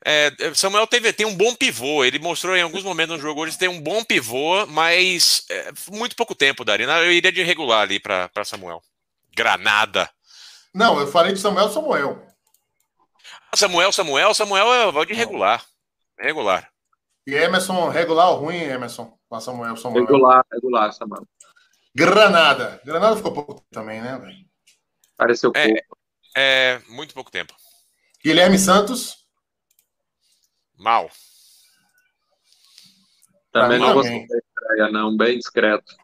É, 0.05 0.31
Samuel 0.53 0.85
teve, 0.85 1.13
tem 1.13 1.25
um 1.25 1.35
bom 1.35 1.55
pivô. 1.55 2.03
Ele 2.03 2.19
mostrou 2.19 2.55
em 2.55 2.61
alguns 2.61 2.83
momentos 2.83 3.15
no 3.15 3.21
jogo 3.21 3.41
hoje 3.41 3.57
tem 3.57 3.69
um 3.69 3.81
bom 3.81 4.03
pivô, 4.03 4.65
mas 4.67 5.45
é, 5.49 5.71
muito 5.91 6.15
pouco 6.15 6.35
tempo, 6.35 6.65
Darina. 6.65 6.99
Eu 6.99 7.11
iria 7.11 7.31
de 7.31 7.41
regular 7.41 7.81
ali 7.81 7.99
para 7.99 8.29
Samuel. 8.45 8.81
Granada. 9.35 10.09
Não, 10.73 10.99
eu 10.99 11.07
falei 11.07 11.33
de 11.33 11.39
Samuel 11.39 11.69
Samuel. 11.69 12.27
Samuel, 13.55 13.91
Samuel, 13.91 14.33
Samuel 14.33 14.73
é 14.73 14.85
o 14.87 15.05
de 15.05 15.13
regular. 15.13 15.63
Regular. 16.19 16.72
E 17.25 17.33
Emerson, 17.33 17.89
regular 17.89 18.31
ou 18.31 18.37
ruim, 18.37 18.57
Emerson? 18.57 19.17
Com 19.29 19.39
Samuel, 19.39 19.77
Samuel. 19.77 20.05
Regular, 20.05 20.45
regular, 20.51 20.93
Samuel. 20.93 21.25
Granada. 21.95 22.81
Granada 22.83 23.15
ficou 23.15 23.33
pouco 23.33 23.63
também, 23.71 24.01
né, 24.01 24.17
velho? 24.17 24.45
Pareceu 25.15 25.51
é, 25.55 25.67
pouco. 25.67 25.97
É, 26.35 26.79
muito 26.89 27.13
pouco 27.13 27.31
tempo. 27.31 27.53
Guilherme 28.23 28.57
Santos. 28.57 29.25
Mal. 30.77 31.09
Também 33.51 33.79
não 33.79 33.93
gostei 33.93 34.27
da 34.27 34.37
estreia, 34.37 34.91
não. 34.91 35.15
Bem 35.15 35.37
discreto. 35.37 35.95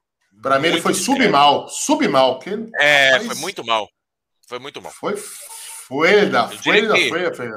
Para 0.42 0.60
mim, 0.60 0.68
ele 0.68 0.82
foi 0.82 0.94
submal. 0.94 1.68
Submal. 1.68 2.40
Que 2.40 2.52
é, 2.80 3.20
foi 3.20 3.36
muito 3.36 3.66
mal. 3.66 3.90
Foi 4.48 4.60
muito 4.60 4.82
mal. 4.82 4.92
Foi, 4.92 5.18
foi 5.18 6.28
da 6.28 6.48
foi 6.48 6.88
da 6.88 6.96
foi, 6.96 7.36
foi. 7.36 7.50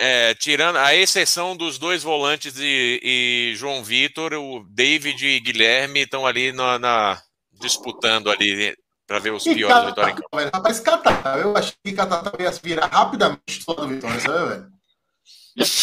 É, 0.00 0.34
tirando 0.34 0.76
a 0.76 0.94
exceção 0.94 1.56
dos 1.56 1.78
dois 1.78 2.02
volantes 2.02 2.54
e, 2.58 3.00
e 3.02 3.56
João 3.56 3.82
Vitor, 3.82 4.32
o 4.34 4.64
David 4.68 5.26
e 5.26 5.40
Guilherme 5.40 6.00
estão 6.00 6.26
ali 6.26 6.52
na, 6.52 6.78
na 6.78 7.22
disputando 7.60 8.30
ali 8.30 8.74
para 9.06 9.18
ver 9.18 9.32
os 9.32 9.44
e 9.46 9.54
piores 9.54 9.74
Catatá, 9.74 9.88
Vitória 9.90 10.12
em 10.12 10.14
campo. 10.16 10.36
Velho, 10.36 10.50
rapaz, 10.52 10.80
Catatá, 10.80 11.38
eu 11.38 11.56
achei 11.56 11.74
que 11.84 11.92
Catatá 11.92 12.42
ia 12.42 12.50
virar 12.50 12.86
rapidamente 12.86 13.64
toda 13.64 13.84
a 13.84 13.86
Vitória, 13.86 14.20
sabe, 14.20 14.48
velho? 14.48 14.74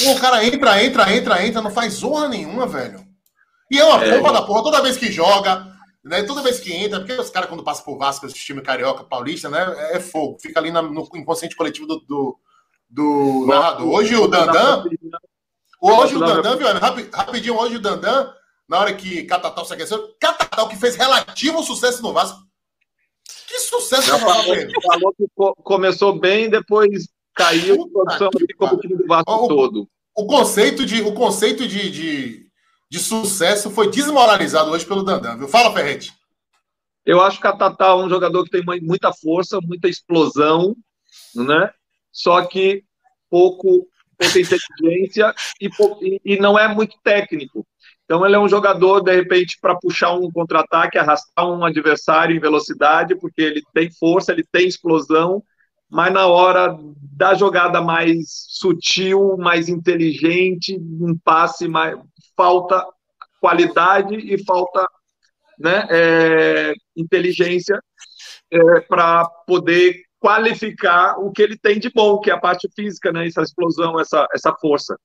Pô, 0.03 0.11
o 0.11 0.19
cara 0.19 0.45
entra, 0.45 0.83
entra, 0.83 1.15
entra, 1.15 1.47
entra, 1.47 1.61
não 1.61 1.71
faz 1.71 1.93
zorra 1.93 2.27
nenhuma, 2.27 2.67
velho. 2.67 3.05
E 3.69 3.79
é 3.79 3.85
uma 3.85 4.03
é, 4.03 4.17
bomba 4.17 4.33
da 4.33 4.41
porra, 4.41 4.63
toda 4.63 4.81
vez 4.81 4.97
que 4.97 5.11
joga, 5.11 5.65
né, 6.03 6.23
toda 6.23 6.41
vez 6.41 6.59
que 6.59 6.73
entra, 6.73 6.99
porque 6.99 7.13
os 7.13 7.29
caras, 7.29 7.47
quando 7.47 7.63
passam 7.63 7.85
por 7.85 7.97
Vasco, 7.97 8.25
esse 8.25 8.35
time 8.35 8.61
carioca, 8.61 9.03
paulista, 9.03 9.49
né, 9.49 9.93
é 9.95 9.99
fogo, 9.99 10.37
fica 10.41 10.59
ali 10.59 10.71
na, 10.71 10.81
no 10.81 11.07
inconsciente 11.15 11.55
coletivo 11.55 11.87
do, 11.87 11.99
do, 12.01 12.39
do 12.91 13.45
narrador. 13.47 13.87
Hoje 13.87 14.15
o 14.15 14.27
Dandan, 14.27 14.83
hoje 15.81 16.15
o 16.15 16.19
Dandan, 16.19 16.57
viu, 16.57 16.67
rapidinho, 17.11 17.57
hoje 17.57 17.77
o 17.77 17.81
Dandan, 17.81 18.31
na 18.67 18.79
hora 18.79 18.93
que 18.93 19.23
Catatal 19.23 19.65
se 19.65 19.73
aqueceu, 19.73 20.15
Catatal 20.19 20.67
que 20.67 20.75
fez 20.75 20.95
relativo 20.95 21.63
sucesso 21.63 22.01
no 22.03 22.11
Vasco, 22.11 22.39
que 23.47 23.59
sucesso 23.59 24.07
Já 24.07 24.19
falou, 24.19 24.55
falou 24.87 25.13
que 25.17 25.25
começou 25.63 26.19
bem, 26.19 26.49
depois 26.49 27.07
caiu, 27.33 27.87
produção 27.89 28.29
como 28.57 28.75
o 28.75 28.79
time 28.79 28.97
do 28.97 29.07
Vasco 29.07 29.31
o, 29.31 29.47
todo. 29.47 29.89
O 30.13 30.25
conceito 30.25 30.85
de, 30.85 31.01
o 31.01 31.13
conceito 31.13 31.65
de, 31.65 31.89
de, 31.89 32.47
de, 32.89 32.99
sucesso 32.99 33.71
foi 33.71 33.89
desmoralizado 33.89 34.69
hoje 34.69 34.85
pelo 34.85 35.03
Dandan, 35.03 35.37
viu? 35.37 35.47
Fala, 35.47 35.73
Ferrete. 35.73 36.13
Eu 37.05 37.21
acho 37.21 37.39
que 37.39 37.47
a 37.47 37.55
Tatá 37.55 37.87
é 37.87 37.95
um 37.95 38.09
jogador 38.09 38.43
que 38.43 38.51
tem 38.51 38.63
muita 38.81 39.11
força, 39.13 39.59
muita 39.61 39.87
explosão, 39.87 40.75
né? 41.33 41.73
Só 42.11 42.45
que 42.45 42.83
pouco 43.29 43.87
pouca 44.21 44.39
inteligência 44.39 45.33
e, 45.59 45.69
e, 46.23 46.39
não 46.39 46.57
é 46.57 46.67
muito 46.67 46.95
técnico. 47.03 47.65
Então 48.05 48.25
ele 48.25 48.35
é 48.35 48.39
um 48.39 48.49
jogador, 48.49 49.01
de 49.01 49.15
repente, 49.15 49.57
para 49.59 49.75
puxar 49.75 50.13
um 50.13 50.29
contra-ataque, 50.31 50.97
arrastar 50.97 51.49
um 51.49 51.65
adversário 51.65 52.35
em 52.35 52.39
velocidade, 52.39 53.15
porque 53.15 53.41
ele 53.41 53.63
tem 53.73 53.89
força, 53.91 54.31
ele 54.31 54.45
tem 54.51 54.67
explosão, 54.67 55.41
mas 55.89 56.13
na 56.13 56.27
hora 56.27 56.77
da 57.13 57.33
jogada 57.33 57.81
mais 57.81 58.25
sutil, 58.49 59.37
mais 59.37 59.69
inteligente, 59.69 60.77
um 60.77 61.17
passe 61.17 61.67
mais 61.67 61.97
falta 62.35 62.85
qualidade 63.39 64.15
e 64.15 64.43
falta 64.43 64.87
né, 65.57 65.87
é, 65.89 66.73
inteligência 66.95 67.81
é, 68.51 68.79
para 68.81 69.25
poder 69.47 70.03
qualificar 70.21 71.17
o 71.17 71.31
que 71.31 71.41
ele 71.41 71.57
tem 71.57 71.79
de 71.79 71.89
bom, 71.89 72.19
que 72.19 72.29
é 72.29 72.33
a 72.33 72.39
parte 72.39 72.69
física, 72.75 73.11
né, 73.11 73.25
essa 73.25 73.41
explosão, 73.41 73.99
essa, 73.99 74.27
essa 74.33 74.53
força. 74.61 74.95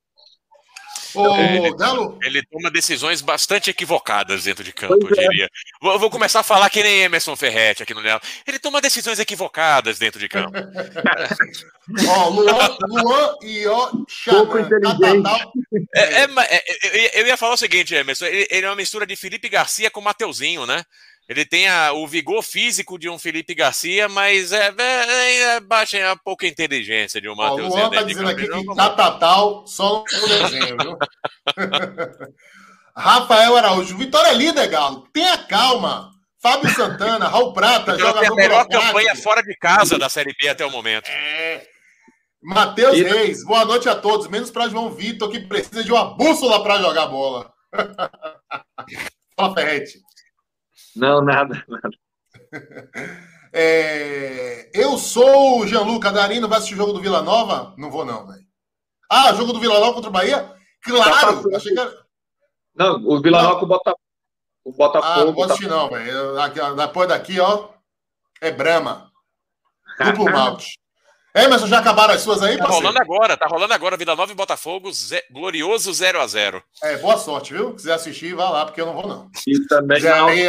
Ô, 1.15 1.35
ele, 1.35 1.75
ele, 2.21 2.45
toma 2.45 2.69
decisões 2.69 3.21
bastante 3.21 3.71
equivocadas 3.71 4.43
dentro 4.43 4.63
de 4.63 4.71
campo, 4.71 4.99
pois 4.99 5.17
eu 5.17 5.23
é. 5.23 5.27
diria. 5.27 5.45
É. 5.45 5.49
Vou, 5.81 5.97
vou, 5.97 6.09
começar 6.11 6.41
a 6.41 6.43
falar 6.43 6.69
que 6.69 6.83
nem 6.83 7.01
Emerson 7.01 7.35
Ferretti 7.35 7.81
aqui 7.81 7.93
no 7.93 8.01
Leal. 8.01 8.21
Ele 8.45 8.59
toma 8.59 8.81
decisões 8.81 9.17
equivocadas 9.17 9.97
dentro 9.97 10.19
de 10.19 10.27
campo. 10.27 10.51
Ó, 12.07 12.29
Luan, 12.29 12.77
Luan 12.81 13.35
e 13.41 13.65
ó, 13.65 13.89
Pouco 14.25 14.59
inteligente. 14.59 15.29
É, 15.95 16.23
é, 16.23 16.27
é, 16.27 17.21
eu 17.21 17.25
ia 17.25 17.37
falar 17.37 17.53
o 17.53 17.57
seguinte, 17.57 17.95
Emerson. 17.95 18.25
Ele, 18.25 18.45
ele 18.51 18.65
é 18.65 18.69
uma 18.69 18.75
mistura 18.75 19.07
de 19.07 19.15
Felipe 19.15 19.47
Garcia 19.47 19.89
com 19.89 20.01
Mateuzinho, 20.01 20.65
né? 20.65 20.83
Ele 21.27 21.45
tem 21.45 21.67
a, 21.67 21.91
o 21.91 22.07
vigor 22.07 22.41
físico 22.41 22.97
de 22.97 23.09
um 23.09 23.19
Felipe 23.19 23.53
Garcia, 23.53 24.07
mas 24.07 24.53
é, 24.53 24.73
é, 24.77 25.41
é 25.41 25.59
baixa 25.59 25.97
é 25.97 26.09
a 26.09 26.15
pouca 26.15 26.47
inteligência 26.47 27.19
de 27.19 27.27
um 27.27 27.35
Matheus. 27.35 27.73
O 27.73 27.77
Luan 27.77 27.89
tá 27.89 28.03
dizendo 28.03 28.29
aqui 28.29 28.47
que 28.47 28.75
Catatal 28.75 29.67
só 29.67 30.05
no 30.09 30.27
desenho, 30.27 30.77
viu? 30.77 30.97
Rafael 32.95 33.57
Araújo, 33.57 33.97
Vitória 33.97 34.29
é 34.29 34.33
líder, 34.33 34.67
Galo. 34.69 35.07
Tenha 35.13 35.37
calma. 35.37 36.11
Fábio 36.39 36.69
Santana, 36.73 37.27
Raul 37.27 37.51
Prata, 37.51 37.93
então, 37.93 38.07
jogador 38.07 38.31
a 38.31 38.35
melhor 38.35 38.67
campanha 38.67 39.15
fora 39.15 39.41
de 39.41 39.55
casa 39.57 39.97
da 39.97 40.07
Série 40.07 40.33
B 40.39 40.47
até 40.47 40.65
o 40.65 40.71
momento. 40.71 41.09
É. 41.09 41.67
Matheus 42.41 42.95
e... 42.95 43.03
Reis, 43.03 43.43
boa 43.43 43.65
noite 43.65 43.89
a 43.89 43.95
todos, 43.95 44.27
menos 44.27 44.49
para 44.49 44.69
João 44.69 44.91
Vitor, 44.91 45.29
que 45.29 45.39
precisa 45.41 45.83
de 45.83 45.91
uma 45.91 46.15
bússola 46.15 46.63
para 46.63 46.79
jogar 46.79 47.07
bola. 47.07 47.51
Fala, 49.35 49.53
Ferrete. 49.55 50.06
Não, 50.97 51.21
nada, 51.21 51.63
nada. 51.67 51.89
É, 53.53 54.69
eu 54.73 54.97
sou 54.97 55.59
o 55.59 55.67
Gianluca 55.67 56.11
Darino, 56.11 56.47
vai 56.47 56.57
assistir 56.57 56.75
o 56.75 56.77
jogo 56.77 56.93
do 56.93 57.01
Vila 57.01 57.21
Nova? 57.21 57.73
Não 57.77 57.89
vou, 57.89 58.05
não, 58.05 58.27
velho. 58.27 58.45
Ah, 59.09 59.33
jogo 59.33 59.53
do 59.53 59.59
Vila 59.59 59.79
Nova 59.79 59.93
contra 59.93 60.09
o 60.09 60.13
Bahia? 60.13 60.53
Claro! 60.81 61.49
Tá 61.49 61.59
que. 61.59 61.73
Não, 62.75 62.95
o 63.05 63.21
Vila 63.21 63.41
Nova 63.41 63.59
com 63.59 63.65
o 63.65 63.69
Botafogo. 63.69 64.01
O 64.65 64.71
Botafogo. 64.73 65.13
Ah, 65.13 65.25
não 65.25 65.33
posso 65.33 65.53
assistir, 65.53 65.69
não, 65.69 65.89
velho. 65.89 66.75
Depois 66.75 67.07
daqui, 67.07 67.39
ó, 67.39 67.69
é 68.41 68.51
Brama. 68.51 69.11
Duplo 70.03 70.25
malte. 70.31 70.77
Emerson, 71.43 71.67
já 71.67 71.79
acabaram 71.79 72.13
as 72.13 72.21
suas 72.21 72.41
aí, 72.41 72.57
Tá 72.57 72.63
parceiro? 72.63 72.87
rolando 72.87 72.99
agora, 73.01 73.37
tá 73.37 73.47
rolando 73.47 73.73
agora. 73.73 73.97
Vida 73.97 74.15
Nova 74.15 74.31
e 74.31 74.35
Botafogo, 74.35 74.91
ze... 74.91 75.21
glorioso 75.31 75.93
0 75.93 76.19
a 76.21 76.27
0 76.27 76.63
É, 76.83 76.97
boa 76.97 77.17
sorte, 77.17 77.53
viu? 77.53 77.69
Se 77.69 77.75
quiser 77.75 77.93
assistir, 77.93 78.33
vá 78.35 78.49
lá, 78.49 78.65
porque 78.65 78.81
eu 78.81 78.85
não 78.85 78.93
vou, 78.93 79.07
não. 79.07 79.29
E 79.47 79.59
também 79.67 79.99
já 79.99 80.17
não. 80.17 80.27
Aí, 80.27 80.45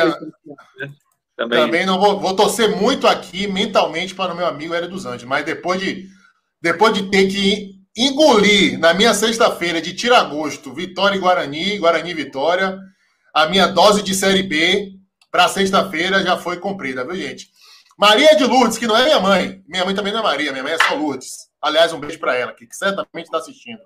também... 1.37 1.59
também 1.59 1.87
não 1.87 2.01
vou, 2.01 2.19
vou 2.19 2.35
torcer 2.35 2.75
muito 2.77 3.07
aqui 3.07 3.47
mentalmente 3.47 4.15
para 4.15 4.33
o 4.33 4.37
meu 4.37 4.47
amigo 4.47 4.75
Hélio 4.75 4.89
dos 4.91 5.07
Anjos, 5.07 5.25
mas 5.25 5.45
depois 5.45 5.81
de, 5.81 6.07
depois 6.61 6.93
de 6.95 7.11
ter 7.11 7.29
que 7.29 7.77
engolir 7.97 8.79
na 8.79 8.95
minha 8.95 9.13
sexta-feira 9.15 9.81
de 9.81 9.93
tiragosto, 9.95 10.73
Vitória 10.75 11.17
e 11.17 11.21
Guarani, 11.21 11.79
Guarani 11.79 12.11
e 12.11 12.15
Vitória, 12.15 12.79
a 13.35 13.47
minha 13.47 13.67
dose 13.67 14.03
de 14.03 14.15
Série 14.15 14.43
B 14.43 14.93
para 15.31 15.49
sexta-feira 15.49 16.23
já 16.23 16.37
foi 16.37 16.57
cumprida, 16.59 17.05
viu, 17.05 17.17
gente? 17.17 17.49
Maria 17.99 18.37
de 18.37 18.45
Lourdes, 18.45 18.79
que 18.79 18.87
não 18.87 18.97
é 18.97 19.05
minha 19.05 19.19
mãe. 19.19 19.63
Minha 19.67 19.85
mãe 19.85 19.95
também 19.95 20.13
não 20.13 20.21
é 20.21 20.23
Maria, 20.23 20.53
minha 20.53 20.63
mãe 20.63 20.73
é 20.73 20.79
só 20.79 20.95
Lourdes. 20.95 21.49
Aliás, 21.61 21.93
um 21.93 21.99
beijo 21.99 22.21
para 22.21 22.37
ela, 22.37 22.53
que 22.53 22.65
certamente 22.71 23.25
está 23.25 23.39
assistindo. 23.39 23.81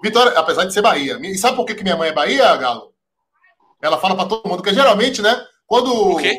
Vitória, 0.00 0.38
apesar 0.38 0.64
de 0.64 0.72
ser 0.72 0.80
Bahia. 0.80 1.18
E 1.20 1.36
sabe 1.36 1.56
por 1.56 1.66
que, 1.66 1.74
que 1.74 1.82
minha 1.82 1.96
mãe 1.96 2.10
é 2.10 2.12
Bahia, 2.12 2.56
Galo? 2.56 2.94
Ela 3.82 3.98
fala 3.98 4.14
para 4.14 4.28
todo 4.28 4.48
mundo, 4.48 4.62
porque 4.62 4.74
geralmente, 4.74 5.20
né, 5.20 5.44
quando. 5.66 5.92
Por 5.92 6.22
quê? 6.22 6.38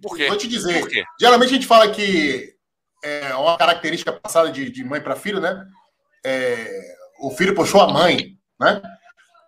Por 0.00 0.16
quê? 0.16 0.28
Vou 0.28 0.36
te 0.36 0.46
dizer. 0.46 0.86
Geralmente 1.20 1.50
a 1.50 1.54
gente 1.54 1.66
fala 1.66 1.90
que 1.90 2.54
é 3.02 3.34
uma 3.34 3.58
característica 3.58 4.12
passada 4.12 4.52
de, 4.52 4.70
de 4.70 4.84
mãe 4.84 5.00
para 5.00 5.16
filho, 5.16 5.40
né? 5.40 5.66
É, 6.24 6.94
o 7.20 7.30
filho 7.32 7.54
puxou 7.56 7.80
a 7.80 7.88
mãe, 7.88 8.36
né? 8.58 8.80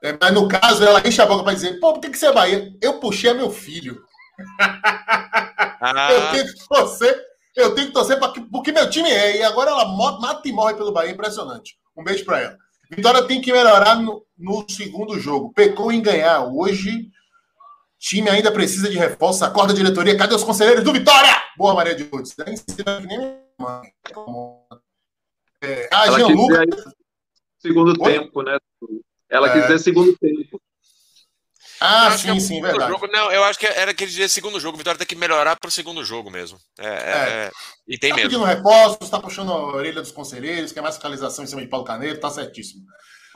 É, 0.03 0.19
mas 0.21 0.35
no 0.35 0.49
caso, 0.49 0.83
ela 0.85 1.07
enche 1.07 1.23
a 1.23 1.27
boca 1.27 1.45
para 1.45 1.55
dizer: 1.55 1.79
pô, 1.79 1.93
por 1.93 2.01
que, 2.01 2.11
que 2.11 2.19
você 2.19 2.27
é 2.27 2.33
Bahia? 2.33 2.73
Eu 2.83 2.99
puxei 2.99 3.31
a 3.31 3.35
meu 3.35 3.51
filho. 3.51 4.03
Ah. 5.85 6.13
Eu 6.13 6.31
tenho 6.31 6.47
que 6.47 6.69
torcer, 6.69 7.21
eu 7.57 7.75
tenho 7.75 7.87
que 7.89 7.93
torcer 7.93 8.17
para 8.19 8.33
porque 8.51 8.71
meu 8.71 8.89
time 8.89 9.11
é. 9.11 9.39
E 9.39 9.43
agora 9.43 9.73
ela 9.73 9.85
mata 9.97 10.49
e 10.49 10.53
morre 10.53 10.75
pelo 10.75 10.93
Bahia. 10.93 11.11
Impressionante. 11.11 11.77
Um 11.97 12.05
beijo 12.05 12.25
para 12.25 12.41
ela. 12.41 12.59
Vitória 12.89 13.27
tem 13.27 13.41
que 13.41 13.53
melhorar 13.53 13.97
no, 13.97 14.25
no, 14.39 14.65
segundo 14.69 15.19
jogo. 15.19 15.53
Pecou 15.53 15.91
em 15.91 16.01
ganhar 16.01 16.45
hoje. 16.45 17.11
Time 17.99 18.29
ainda 18.29 18.53
precisa 18.53 18.89
de 18.89 18.97
reforço. 18.97 19.45
Acorda 19.45 19.73
a 19.73 19.77
diretoria. 19.77 20.17
Cadê 20.17 20.35
os 20.35 20.45
conselheiros 20.45 20.85
do 20.85 20.93
Vitória? 20.93 21.43
Boa, 21.57 21.75
Maria 21.75 21.95
de 21.95 22.05
Lourdes. 22.05 22.37
É, 25.61 25.89
a 25.93 26.11
Jean 26.11 26.29
Lucas. 26.29 26.67
Segundo 27.59 28.01
Oi? 28.03 28.13
tempo, 28.13 28.43
né? 28.43 28.59
Ela 29.31 29.49
é. 29.49 29.53
quis 29.53 29.63
dizer 29.63 29.79
segundo 29.79 30.17
tempo. 30.19 30.61
Ah, 31.85 32.17
sim, 32.17 32.37
é 32.37 32.41
sim, 32.41 32.63
verdade. 32.63 32.93
Jogo, 32.93 33.09
não, 33.09 33.33
eu 33.33 33.43
acho 33.43 33.59
que 33.59 33.67
era 33.67 33.91
aquele 33.91 34.11
dia 34.11 34.29
segundo 34.29 34.61
jogo. 34.61 34.79
Vitória 34.79 34.99
tem 34.99 35.07
que 35.07 35.17
melhorar 35.17 35.57
para 35.57 35.69
o 35.69 35.71
segundo 35.71 36.05
jogo 36.05 36.31
mesmo. 36.31 36.59
É, 36.79 36.87
é, 36.87 36.91
é. 36.91 37.51
e 37.89 37.99
tem 37.99 38.11
tá 38.11 38.17
mesmo. 38.17 38.31
pedindo 38.31 38.45
reforços, 38.45 38.99
está 39.03 39.19
puxando 39.19 39.51
a 39.51 39.75
orelha 39.75 40.01
dos 40.01 40.13
conselheiros, 40.13 40.71
quer 40.71 40.81
mais 40.81 40.95
fiscalização 40.95 41.45
em 41.45 41.49
cima 41.49 41.61
de 41.61 41.67
Paulo 41.67 41.85
Caneiro, 41.85 42.21
tá 42.21 42.31
certíssimo. 42.31 42.85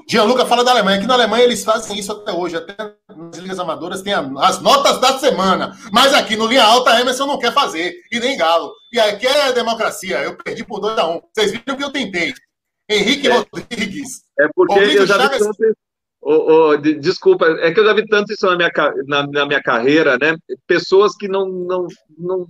Gianluca 0.08 0.46
fala 0.46 0.62
da 0.62 0.70
Alemanha. 0.70 0.98
Aqui 0.98 1.06
na 1.06 1.14
Alemanha 1.14 1.44
eles 1.44 1.64
fazem 1.64 1.98
isso 1.98 2.12
até 2.12 2.32
hoje. 2.32 2.56
Até 2.56 2.76
nas 3.16 3.38
ligas 3.38 3.58
amadoras 3.58 4.02
tem 4.02 4.12
as 4.12 4.60
notas 4.60 5.00
da 5.00 5.18
semana. 5.18 5.76
Mas 5.92 6.14
aqui 6.14 6.36
no 6.36 6.46
Linha 6.46 6.62
Alta, 6.62 7.00
Emerson 7.00 7.26
não 7.26 7.38
quer 7.38 7.52
fazer. 7.52 7.94
E 8.12 8.20
nem 8.20 8.36
Galo. 8.36 8.72
E 8.92 9.00
aqui 9.00 9.26
é 9.26 9.52
democracia. 9.52 10.22
Eu 10.22 10.36
perdi 10.36 10.64
por 10.64 10.80
2x1. 10.80 11.16
Um. 11.16 11.20
Vocês 11.34 11.50
viram 11.50 11.76
que 11.76 11.82
eu 11.82 11.90
tentei. 11.90 12.32
Henrique 12.88 13.26
é, 13.26 13.32
Rodrigues. 13.32 14.22
É 14.38 14.46
porque 14.54 14.78
eu 14.78 15.06
já 15.06 15.16
Chagas... 15.16 15.40
vi 15.58 15.74
oh, 16.26 16.70
oh, 16.70 16.76
desculpa, 16.76 17.46
é 17.60 17.72
que 17.72 17.78
eu 17.78 17.84
já 17.84 17.92
vi 17.92 18.04
tanto 18.06 18.32
isso 18.32 18.46
na 18.46 18.56
minha, 18.56 18.70
na, 19.06 19.26
na 19.26 19.46
minha 19.46 19.62
carreira, 19.62 20.18
né? 20.20 20.36
Pessoas 20.66 21.14
que 21.16 21.28
não, 21.28 21.46
não, 21.48 21.86
não, 22.18 22.48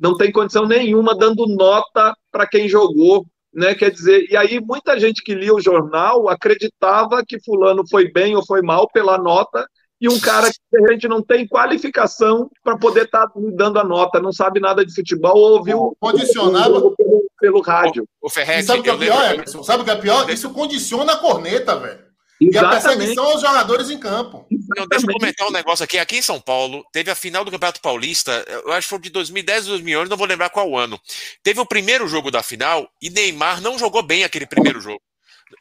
não 0.00 0.16
têm 0.16 0.32
condição 0.32 0.66
nenhuma 0.66 1.14
dando 1.14 1.46
nota 1.46 2.14
para 2.32 2.46
quem 2.46 2.68
jogou, 2.68 3.26
né? 3.52 3.74
Quer 3.74 3.90
dizer, 3.90 4.26
e 4.30 4.36
aí 4.36 4.58
muita 4.60 4.98
gente 4.98 5.22
que 5.22 5.34
lia 5.34 5.54
o 5.54 5.60
jornal 5.60 6.28
acreditava 6.28 7.22
que 7.26 7.42
fulano 7.44 7.84
foi 7.90 8.10
bem 8.10 8.34
ou 8.34 8.46
foi 8.46 8.62
mal 8.62 8.88
pela 8.88 9.18
nota 9.18 9.66
e 10.00 10.08
um 10.08 10.18
cara 10.20 10.48
que 10.48 10.76
a 10.76 10.92
gente 10.92 11.08
não 11.08 11.20
tem 11.20 11.46
qualificação 11.46 12.48
para 12.62 12.78
poder 12.78 13.04
estar 13.04 13.26
tá 13.26 13.32
dando 13.54 13.78
a 13.78 13.84
nota, 13.84 14.20
não 14.20 14.32
sabe 14.32 14.60
nada 14.60 14.86
de 14.86 14.94
futebol, 14.94 15.36
ouviu 15.36 15.96
condicionava 16.00 16.80
pelo, 16.92 17.24
pelo 17.38 17.60
rádio. 17.60 18.04
O, 18.22 18.28
o 18.28 18.30
Ferretti, 18.30 18.64
sabe 18.64 18.80
o 18.80 18.82
que 18.84 18.90
é 18.90 18.96
pior, 18.96 19.34
Emerson? 19.34 19.62
Sabe 19.62 19.82
o 19.82 19.84
que 19.84 19.90
é 19.90 19.96
pior? 19.96 20.30
Isso 20.30 20.50
condiciona 20.50 21.14
a 21.14 21.16
corneta, 21.16 21.76
velho. 21.76 22.07
E 22.40 22.56
a 22.56 22.68
perseguição 22.68 23.24
aos 23.24 23.40
jogadores 23.40 23.90
em 23.90 23.98
campo. 23.98 24.46
Não, 24.76 24.86
deixa 24.86 25.06
eu 25.06 25.12
comentar 25.12 25.48
um 25.48 25.52
negócio 25.52 25.84
aqui. 25.84 25.98
Aqui 25.98 26.18
em 26.18 26.22
São 26.22 26.40
Paulo, 26.40 26.84
teve 26.92 27.10
a 27.10 27.14
final 27.14 27.44
do 27.44 27.50
Campeonato 27.50 27.80
Paulista, 27.80 28.44
eu 28.48 28.72
acho 28.72 28.86
que 28.86 28.90
foi 28.90 29.00
de 29.00 29.10
2010 29.10 29.64
ou 29.64 29.70
2011, 29.72 30.10
não 30.10 30.16
vou 30.16 30.26
lembrar 30.26 30.50
qual 30.50 30.76
ano. 30.76 31.00
Teve 31.42 31.60
o 31.60 31.66
primeiro 31.66 32.06
jogo 32.06 32.30
da 32.30 32.42
final 32.42 32.88
e 33.02 33.10
Neymar 33.10 33.60
não 33.60 33.78
jogou 33.78 34.02
bem 34.02 34.22
aquele 34.22 34.46
primeiro 34.46 34.80
jogo. 34.80 35.02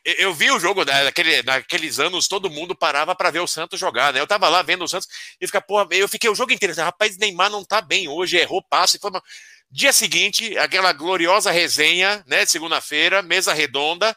Eu 0.03 0.33
vi 0.33 0.51
o 0.51 0.59
jogo 0.59 0.83
naquele, 0.83 1.41
naqueles 1.43 1.97
anos, 1.97 2.27
todo 2.27 2.49
mundo 2.49 2.75
parava 2.75 3.15
para 3.15 3.31
ver 3.31 3.39
o 3.39 3.47
Santos 3.47 3.79
jogar, 3.79 4.13
né? 4.13 4.19
Eu 4.19 4.27
tava 4.27 4.49
lá 4.49 4.61
vendo 4.61 4.83
o 4.83 4.87
Santos 4.87 5.07
e 5.39 5.47
fica, 5.47 5.61
porra, 5.61 5.87
eu 5.91 6.07
fiquei 6.07 6.29
o 6.29 6.35
jogo 6.35 6.51
inteiro, 6.51 6.75
rapaz, 6.75 7.17
Neymar 7.17 7.49
não 7.49 7.63
tá 7.63 7.81
bem 7.81 8.07
hoje, 8.07 8.37
errou 8.37 8.61
passe, 8.61 8.99
foi 8.99 9.09
uma... 9.09 9.23
Dia 9.69 9.91
seguinte, 9.91 10.57
aquela 10.57 10.93
gloriosa 10.93 11.51
resenha, 11.51 12.23
né, 12.25 12.45
segunda-feira, 12.45 13.21
mesa 13.21 13.53
redonda, 13.53 14.15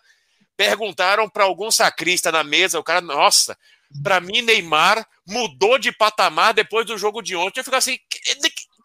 perguntaram 0.61 1.27
para 1.27 1.45
algum 1.45 1.71
sacrista 1.71 2.31
na 2.31 2.45
mesa, 2.45 2.79
o 2.79 2.85
cara, 2.85 3.01
nossa, 3.01 3.57
para 4.03 4.21
mim 4.21 4.43
Neymar 4.43 5.07
mudou 5.27 5.79
de 5.79 5.91
patamar 5.91 6.53
depois 6.53 6.85
do 6.85 6.99
jogo 6.99 7.23
de 7.23 7.35
ontem. 7.35 7.61
Eu 7.61 7.65
fico 7.65 7.77
assim, 7.77 7.99
que, 8.11 8.21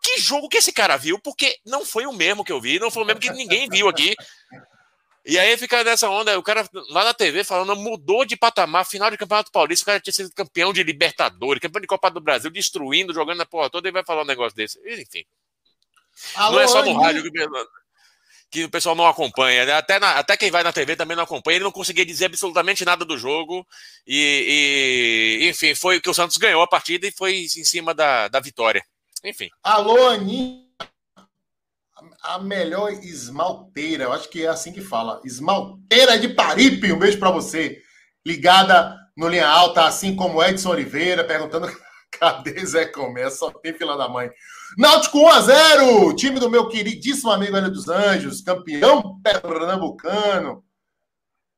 que 0.02 0.22
jogo 0.22 0.48
que 0.48 0.56
esse 0.56 0.72
cara 0.72 0.96
viu? 0.96 1.20
Porque 1.20 1.58
não 1.66 1.86
foi 1.86 2.06
o 2.06 2.14
mesmo 2.14 2.46
que 2.46 2.52
eu 2.54 2.62
vi, 2.62 2.80
não 2.80 2.90
foi 2.90 3.04
o 3.04 3.06
mesmo 3.06 3.20
que 3.20 3.30
ninguém 3.30 3.68
viu 3.68 3.90
aqui. 3.90 4.16
E 5.26 5.38
aí 5.38 5.58
fica 5.58 5.84
nessa 5.84 6.10
onda, 6.10 6.40
o 6.40 6.44
cara 6.44 6.66
lá 6.92 7.04
na 7.04 7.14
TV 7.14 7.44
falando, 7.44 7.76
mudou 7.76 8.24
de 8.24 8.38
patamar, 8.38 8.86
final 8.86 9.12
de 9.12 9.18
Campeonato 9.18 9.52
Paulista, 9.52 9.84
o 9.84 9.88
cara 9.88 10.00
tinha 10.00 10.14
sido 10.14 10.32
campeão 10.32 10.72
de 10.72 10.82
Libertadores, 10.82 11.60
campeão 11.60 11.82
de 11.82 11.88
Copa 11.88 12.10
do 12.10 12.22
Brasil, 12.22 12.50
destruindo, 12.50 13.14
jogando 13.14 13.40
na 13.40 13.46
porra 13.46 13.70
toda, 13.70 13.90
e 13.90 13.92
vai 13.92 14.06
falar 14.06 14.22
um 14.22 14.28
negócio 14.28 14.56
desse. 14.56 14.80
Enfim. 14.88 15.26
Alô, 16.36 16.56
não 16.56 16.62
é 16.62 16.68
só 16.70 16.86
no 16.86 16.94
rádio 16.94 17.24
que, 17.24 17.32
que 18.56 18.64
o 18.64 18.70
pessoal 18.70 18.96
não 18.96 19.06
acompanha, 19.06 19.66
né? 19.66 19.74
até, 19.74 20.00
na, 20.00 20.12
até 20.12 20.38
quem 20.38 20.50
vai 20.50 20.64
na 20.64 20.72
TV 20.72 20.96
também 20.96 21.18
não 21.18 21.24
acompanha, 21.24 21.58
ele 21.58 21.66
não 21.66 21.74
conseguia 21.74 22.06
dizer 22.06 22.26
absolutamente 22.26 22.86
nada 22.86 23.04
do 23.04 23.18
jogo, 23.18 23.68
e, 24.08 25.42
e 25.42 25.50
enfim, 25.50 25.76
foi 25.76 26.00
que 26.00 26.10
o 26.10 26.14
Santos 26.14 26.38
ganhou 26.38 26.62
a 26.62 26.68
partida 26.68 27.06
e 27.06 27.12
foi 27.12 27.42
em 27.44 27.66
cima 27.66 27.94
da, 27.94 28.30
da 28.30 28.40
vitória. 28.40 28.82
Enfim. 29.26 29.50
Alô, 29.62 30.08
Aninha 30.08 30.64
a 32.22 32.40
melhor 32.40 32.92
esmalteira, 32.92 34.06
eu 34.06 34.14
acho 34.14 34.30
que 34.30 34.46
é 34.46 34.48
assim 34.48 34.72
que 34.72 34.82
fala. 34.82 35.22
Esmalteira 35.26 36.18
de 36.18 36.30
Paripe, 36.30 36.92
um 36.92 37.00
beijo 37.00 37.20
para 37.20 37.32
você. 37.32 37.82
Ligada 38.26 38.96
no 39.18 39.28
Linha 39.28 39.48
Alta, 39.48 39.86
assim 39.86 40.16
como 40.16 40.44
Edson 40.44 40.70
Oliveira, 40.70 41.24
perguntando 41.24 41.68
cadê 42.20 42.66
Zé 42.66 42.86
Comé? 42.86 43.30
Só 43.30 43.52
tem 43.52 43.74
fila 43.74 43.98
da 43.98 44.08
mãe. 44.08 44.30
Náutico 44.78 45.20
1 45.20 45.28
a 45.30 45.42
0 45.42 46.16
time 46.16 46.40
do 46.40 46.50
meu 46.50 46.68
queridíssimo 46.68 47.32
amigo 47.32 47.56
Hélio 47.56 47.72
dos 47.72 47.88
Anjos, 47.88 48.42
campeão 48.42 49.20
pernambucano. 49.22 50.64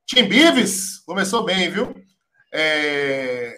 Tim 0.06 0.24
Bives, 0.24 1.00
começou 1.06 1.44
bem, 1.44 1.70
viu? 1.70 1.94
É... 2.52 3.56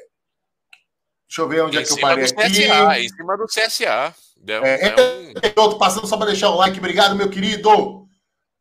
Deixa 1.27 1.41
eu 1.41 1.47
ver 1.47 1.61
onde 1.61 1.77
em 1.77 1.81
é 1.81 1.85
que 1.85 1.91
eu 1.91 1.99
parei 1.99 2.25
aqui. 2.25 2.63
CSA, 2.63 2.99
em 2.99 3.09
cima 3.09 3.37
do 3.37 3.45
CSA. 3.45 4.15
Deu, 4.37 4.63
é, 4.63 4.95
um... 4.95 5.33
é, 5.43 5.59
outro 5.59 5.77
passando 5.77 6.07
só 6.07 6.17
para 6.17 6.27
deixar 6.27 6.49
o 6.49 6.55
like. 6.55 6.79
Obrigado, 6.79 7.15
meu 7.15 7.29
querido. 7.29 8.07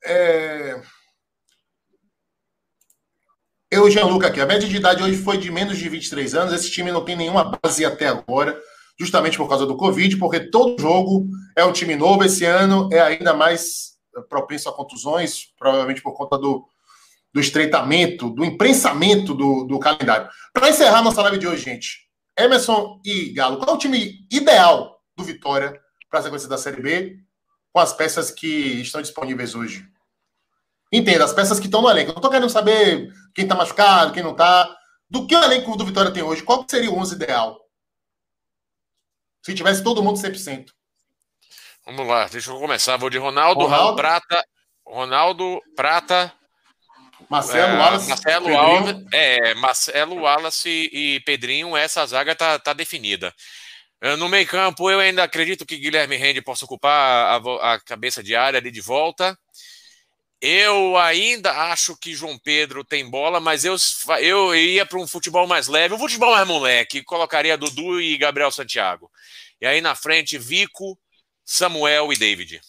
É... 0.04 0.80
Eu, 3.70 3.90
Gianluca, 3.90 4.28
aqui. 4.28 4.40
A 4.40 4.46
média 4.46 4.66
de 4.66 4.76
idade 4.76 5.02
hoje 5.02 5.18
foi 5.18 5.36
de 5.36 5.50
menos 5.50 5.76
de 5.76 5.88
23 5.88 6.34
anos. 6.34 6.54
Esse 6.54 6.70
time 6.70 6.90
não 6.90 7.04
tem 7.04 7.14
nenhuma 7.14 7.44
base 7.62 7.84
até 7.84 8.06
agora, 8.06 8.58
justamente 8.98 9.36
por 9.36 9.46
causa 9.46 9.66
do 9.66 9.76
Covid, 9.76 10.16
porque 10.16 10.40
todo 10.40 10.80
jogo 10.80 11.28
é 11.54 11.62
um 11.64 11.72
time 11.72 11.94
novo. 11.94 12.24
Esse 12.24 12.46
ano 12.46 12.88
é 12.90 12.98
ainda 12.98 13.34
mais 13.34 13.98
propenso 14.30 14.70
a 14.70 14.72
contusões, 14.74 15.52
provavelmente 15.58 16.00
por 16.00 16.14
conta 16.14 16.38
do, 16.38 16.66
do 17.32 17.40
estreitamento, 17.40 18.30
do 18.30 18.42
imprensamento 18.42 19.34
do, 19.34 19.64
do 19.64 19.78
calendário. 19.78 20.30
Para 20.52 20.70
encerrar 20.70 21.02
nossa 21.02 21.20
live 21.20 21.38
de 21.38 21.46
hoje, 21.46 21.62
gente, 21.62 22.08
Emerson 22.38 22.98
e 23.04 23.34
Galo, 23.34 23.58
qual 23.58 23.70
é 23.70 23.74
o 23.74 23.78
time 23.78 24.26
ideal 24.32 24.98
do 25.14 25.22
Vitória 25.24 25.78
para 26.08 26.20
a 26.20 26.22
sequência 26.22 26.48
da 26.48 26.56
Série 26.56 26.80
B 26.80 27.18
com 27.70 27.80
as 27.80 27.92
peças 27.92 28.30
que 28.30 28.80
estão 28.80 29.02
disponíveis 29.02 29.54
hoje. 29.54 29.86
Entenda, 30.92 31.24
as 31.24 31.32
peças 31.32 31.60
que 31.60 31.66
estão 31.66 31.82
no 31.82 31.90
elenco. 31.90 32.10
Eu 32.10 32.14
não 32.14 32.20
estou 32.20 32.30
querendo 32.30 32.50
saber 32.50 33.12
quem 33.34 33.44
está 33.44 33.54
machucado, 33.54 34.12
quem 34.12 34.22
não 34.22 34.32
está. 34.32 34.74
Do 35.10 35.26
que 35.26 35.34
o 35.34 35.42
elenco 35.42 35.76
do 35.76 35.84
Vitória 35.84 36.10
tem 36.10 36.22
hoje, 36.22 36.42
qual 36.42 36.64
seria 36.68 36.90
o 36.90 36.98
11 36.98 37.14
ideal? 37.14 37.60
Se 39.42 39.54
tivesse 39.54 39.82
todo 39.82 40.02
mundo 40.02 40.18
100%. 40.18 40.66
Vamos 41.86 42.06
lá, 42.06 42.26
deixa 42.26 42.50
eu 42.50 42.58
começar. 42.58 42.96
Vou 42.98 43.08
de 43.08 43.16
Ronaldo, 43.16 43.62
Ronaldo 43.62 43.84
Raul 43.84 43.96
Prata, 43.96 44.44
Ronaldo 44.86 45.62
Prata, 45.74 46.32
Marcelo 47.28 47.72
é, 47.72 47.78
Wallace, 47.78 48.08
Marcelo 48.08 48.48
Wallace, 48.50 49.06
é, 49.12 49.54
Marcelo 49.54 50.16
Wallace 50.16 50.90
e 50.92 51.20
Pedrinho. 51.20 51.76
Essa 51.76 52.04
zaga 52.06 52.34
tá, 52.34 52.58
tá 52.58 52.72
definida. 52.72 53.34
Eh, 54.00 54.16
no 54.16 54.28
meio 54.28 54.46
campo, 54.46 54.90
eu 54.90 55.00
ainda 55.00 55.24
acredito 55.24 55.66
que 55.66 55.76
Guilherme 55.76 56.16
Rende 56.16 56.40
possa 56.40 56.64
ocupar 56.64 57.40
a, 57.42 57.74
a 57.74 57.80
cabeça 57.80 58.22
de 58.22 58.36
área 58.36 58.58
ali 58.58 58.70
de 58.70 58.80
volta. 58.80 59.36
Eu 60.40 60.96
ainda 60.96 61.50
acho 61.72 61.96
que 61.96 62.14
João 62.14 62.38
Pedro 62.38 62.84
tem 62.84 63.08
bola, 63.08 63.40
mas 63.40 63.64
eu, 63.64 63.76
eu 64.20 64.54
ia 64.54 64.86
para 64.86 64.98
um 64.98 65.06
futebol 65.06 65.46
mais 65.48 65.66
leve, 65.66 65.94
um 65.94 65.98
futebol 65.98 66.30
mais 66.30 66.46
moleque. 66.46 67.02
Colocaria 67.02 67.56
Dudu 67.56 68.00
e 68.00 68.16
Gabriel 68.16 68.50
Santiago. 68.52 69.10
E 69.60 69.66
aí 69.66 69.80
na 69.80 69.96
frente, 69.96 70.38
Vico, 70.38 70.96
Samuel 71.44 72.12
e 72.12 72.16
David. 72.16 72.60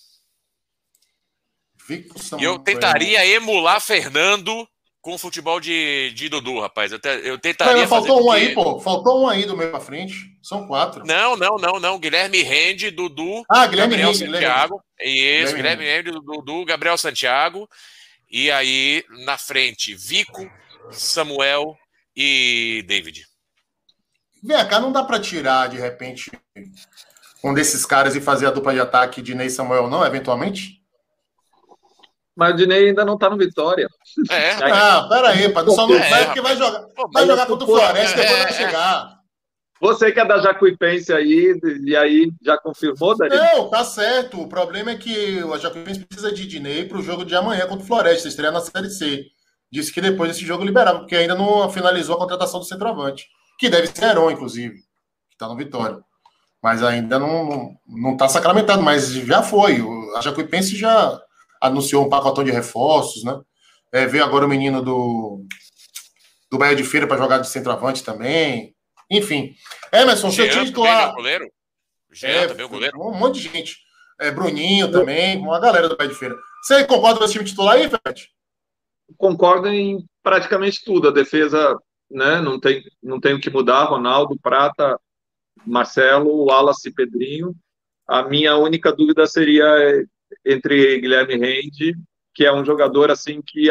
Vico, 1.88 2.18
Samuel. 2.18 2.42
E 2.42 2.46
eu 2.52 2.60
tentaria 2.60 3.26
emular 3.26 3.80
Fernando 3.80 4.68
com 5.02 5.14
o 5.14 5.18
futebol 5.18 5.60
de, 5.60 6.12
de 6.12 6.28
Dudu, 6.28 6.60
rapaz. 6.60 6.92
Eu, 6.92 7.00
te, 7.00 7.08
eu 7.24 7.38
tentaria. 7.38 7.82
Não, 7.82 7.88
faltou 7.88 8.26
um 8.26 8.32
aí, 8.32 8.54
pô. 8.54 8.80
Faltou 8.80 9.24
um 9.24 9.28
aí 9.28 9.46
do 9.46 9.56
meio 9.56 9.72
pra 9.72 9.80
frente. 9.80 10.38
São 10.42 10.68
quatro. 10.68 11.06
Não, 11.06 11.38
não, 11.38 11.56
não, 11.58 11.80
não. 11.80 12.00
Guilherme 12.00 12.42
Rende, 12.42 12.92
Dudu, 12.92 13.44
ah, 13.50 13.66
Guilherme 13.66 13.96
Gabriel 13.96 14.12
Rende, 14.12 14.32
Santiago. 14.32 14.84
Guilherme 15.00 15.44
Isso, 15.44 15.56
Guilherme 15.56 15.84
Rende, 15.86 16.12
Dudu, 16.12 16.66
Gabriel 16.66 16.98
Santiago. 16.98 17.68
E 18.30 18.52
aí, 18.52 19.04
na 19.26 19.38
frente, 19.38 19.96
Vico, 19.96 20.50
Samuel 20.92 21.76
e 22.16 22.84
David. 22.88 23.26
Vem 24.44 24.68
cá, 24.68 24.80
não 24.80 24.92
dá 24.92 25.04
para 25.04 25.20
tirar, 25.20 25.68
de 25.68 25.78
repente, 25.78 26.32
um 27.44 27.54
desses 27.54 27.86
caras 27.86 28.16
e 28.16 28.22
fazer 28.22 28.46
a 28.46 28.52
dupla 28.52 28.74
de 28.74 28.80
ataque 28.80 29.22
de 29.22 29.36
Ney 29.36 29.50
Samuel, 29.50 29.90
não, 29.90 30.06
eventualmente? 30.06 30.80
Mas 32.36 32.54
o 32.54 32.58
Dinei 32.58 32.88
ainda 32.88 33.04
não 33.04 33.18
tá 33.18 33.30
no 33.30 33.38
Vitória. 33.38 33.90
É. 34.30 34.56
Ah, 34.72 35.08
peraí, 35.10 35.50
pai. 35.50 35.66
Só 35.70 35.88
não 35.88 35.96
é, 35.96 36.10
vai 36.10 36.26
porque 36.26 36.42
vai 36.42 36.58
jogar, 36.58 36.86
vai 37.14 37.26
jogar 37.26 37.46
contra 37.46 37.64
o 37.64 37.68
Floresta, 37.68 38.20
é, 38.20 38.24
depois 38.24 38.44
vai 38.44 38.54
chegar. 38.54 39.20
Você 39.82 40.12
que 40.12 40.20
é 40.20 40.26
da 40.26 40.40
Jacuipense 40.40 41.14
aí, 41.14 41.58
e 41.86 41.96
aí 41.96 42.30
já 42.44 42.58
confirmou, 42.58 43.16
Dani? 43.16 43.34
Não, 43.34 43.70
tá 43.70 43.84
certo. 43.86 44.42
O 44.42 44.50
problema 44.50 44.92
é 44.92 44.98
que 44.98 45.40
a 45.40 45.58
Jacuipense 45.58 46.06
precisa 46.06 46.34
de 46.34 46.46
Dinei 46.46 46.84
para 46.84 46.98
o 46.98 47.02
jogo 47.02 47.24
de 47.24 47.34
amanhã 47.34 47.66
contra 47.66 47.84
o 47.84 47.88
Floresta, 47.88 48.28
estreia 48.28 48.52
na 48.52 48.60
Série 48.60 48.90
C. 48.90 49.26
Disse 49.72 49.94
que 49.94 50.02
depois 50.02 50.30
desse 50.32 50.46
jogo 50.46 50.66
liberava, 50.66 51.00
porque 51.00 51.16
ainda 51.16 51.36
não 51.36 51.70
finalizou 51.70 52.16
a 52.16 52.20
contratação 52.20 52.60
do 52.60 52.66
centroavante. 52.66 53.28
Que 53.58 53.70
deve 53.70 53.88
ser 53.88 54.04
Heron, 54.04 54.32
inclusive, 54.32 54.74
que 54.74 55.36
está 55.36 55.48
no 55.48 55.56
Vitória. 55.56 56.00
Mas 56.62 56.84
ainda 56.84 57.18
não, 57.18 57.72
não 57.88 58.18
tá 58.18 58.28
sacramentado, 58.28 58.82
mas 58.82 59.14
já 59.14 59.42
foi. 59.42 59.82
A 60.18 60.22
Jacuipense 60.22 60.76
já 60.76 61.18
anunciou 61.62 62.06
um 62.06 62.10
pacotão 62.10 62.44
de 62.44 62.52
reforços, 62.52 63.24
né? 63.24 63.40
É, 63.92 64.06
veio 64.06 64.24
agora 64.24 64.46
o 64.46 64.50
menino 64.50 64.82
do, 64.82 65.46
do 66.50 66.58
Bahia 66.58 66.76
de 66.76 66.84
Feira 66.84 67.08
para 67.08 67.18
jogar 67.18 67.40
de 67.40 67.50
centroavante 67.50 68.04
também. 68.04 68.76
Enfim. 69.10 69.56
Emerson, 69.92 70.32
seu 70.32 70.50
time 70.50 70.66
titular. 70.66 71.14
goleiro? 71.14 71.52
Jean, 72.12 72.30
é, 72.30 72.48
também 72.48 72.66
o 72.66 72.70
goleiro? 72.70 73.02
Um 73.02 73.18
monte 73.18 73.42
de 73.42 73.50
gente. 73.50 73.78
É, 74.20 74.32
Bruninho 74.32 74.92
também, 74.92 75.38
uma 75.38 75.60
galera 75.60 75.88
do 75.88 75.96
Bahia 75.96 76.12
de 76.12 76.18
Feira. 76.18 76.36
Você 76.62 76.84
concorda 76.86 77.20
com 77.20 77.26
esse 77.26 77.34
time 77.34 77.46
titular 77.46 77.76
aí, 77.76 77.90
Fred? 77.90 78.30
Concordo 79.18 79.68
em 79.70 80.06
praticamente 80.22 80.84
tudo. 80.84 81.08
A 81.08 81.12
defesa 81.12 81.76
né, 82.12 82.42
não, 82.42 82.60
tem, 82.60 82.84
não 83.02 83.20
tem 83.20 83.34
o 83.34 83.40
que 83.40 83.50
mudar. 83.50 83.86
Ronaldo, 83.86 84.38
Prata, 84.40 85.00
Marcelo, 85.66 86.46
Wallace 86.46 86.90
e 86.90 86.94
Pedrinho. 86.94 87.56
A 88.08 88.24
minha 88.24 88.58
única 88.58 88.92
dúvida 88.92 89.26
seria 89.26 89.66
entre 90.46 91.00
Guilherme 91.00 91.38
Rende, 91.38 91.96
que 92.40 92.46
é 92.46 92.54
um 92.54 92.64
jogador 92.64 93.12
assim 93.12 93.42
que 93.42 93.68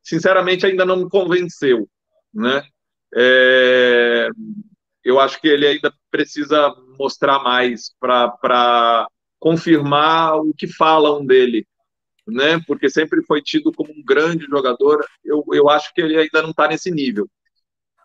sinceramente, 0.00 0.64
ainda 0.64 0.84
não 0.84 0.96
me 0.96 1.10
convenceu, 1.10 1.88
né? 2.32 2.62
É, 3.12 4.28
eu 5.02 5.18
acho 5.18 5.40
que 5.40 5.48
ele 5.48 5.66
ainda 5.66 5.92
precisa 6.08 6.72
mostrar 6.96 7.42
mais 7.42 7.92
para 7.98 9.08
confirmar 9.40 10.36
o 10.36 10.54
que 10.56 10.68
falam 10.68 11.26
dele, 11.26 11.66
né? 12.28 12.60
Porque 12.64 12.88
sempre 12.88 13.24
foi 13.24 13.42
tido 13.42 13.72
como 13.72 13.90
um 13.90 14.04
grande 14.04 14.44
jogador. 14.44 15.04
Eu, 15.24 15.44
eu 15.52 15.68
acho 15.68 15.92
que 15.92 16.00
ele 16.00 16.16
ainda 16.16 16.40
não 16.40 16.50
está 16.50 16.68
nesse 16.68 16.92
nível. 16.92 17.28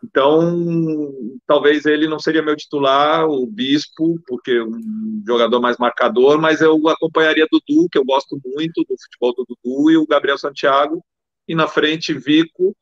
Então, 0.03 1.13
talvez 1.47 1.85
ele 1.85 2.07
não 2.07 2.19
seria 2.19 2.41
meu 2.41 2.57
titular, 2.57 3.25
o 3.25 3.47
Bispo, 3.47 4.19
porque 4.27 4.51
é 4.51 4.63
um 4.63 5.23
jogador 5.25 5.61
mais 5.61 5.77
marcador, 5.77 6.39
mas 6.39 6.59
eu 6.59 6.87
acompanharia 6.89 7.47
Dudu, 7.49 7.87
que 7.89 7.97
eu 7.97 8.03
gosto 8.03 8.37
muito 8.45 8.83
do 8.83 8.95
futebol 9.01 9.33
do 9.33 9.45
Dudu, 9.47 9.91
e 9.91 9.97
o 9.97 10.05
Gabriel 10.05 10.37
Santiago, 10.37 11.03
e 11.47 11.55
na 11.55 11.67
frente 11.67 12.13
Vico, 12.13 12.75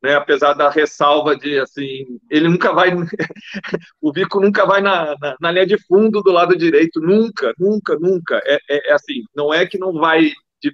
né, 0.00 0.14
apesar 0.14 0.54
da 0.54 0.70
ressalva 0.70 1.36
de, 1.36 1.58
assim, 1.58 2.06
ele 2.30 2.48
nunca 2.48 2.72
vai, 2.72 2.90
o 4.00 4.12
Vico 4.12 4.40
nunca 4.40 4.64
vai 4.64 4.80
na, 4.80 5.16
na, 5.20 5.36
na, 5.40 5.50
linha 5.50 5.66
de 5.66 5.78
fundo 5.86 6.22
do 6.22 6.30
lado 6.30 6.56
direito, 6.56 7.00
nunca, 7.00 7.52
nunca, 7.58 7.98
nunca, 7.98 8.40
é, 8.44 8.58
é, 8.70 8.90
é 8.90 8.92
assim, 8.92 9.24
não 9.34 9.52
é 9.52 9.66
que 9.66 9.78
não 9.78 9.92
vai 9.92 10.30
de 10.62 10.72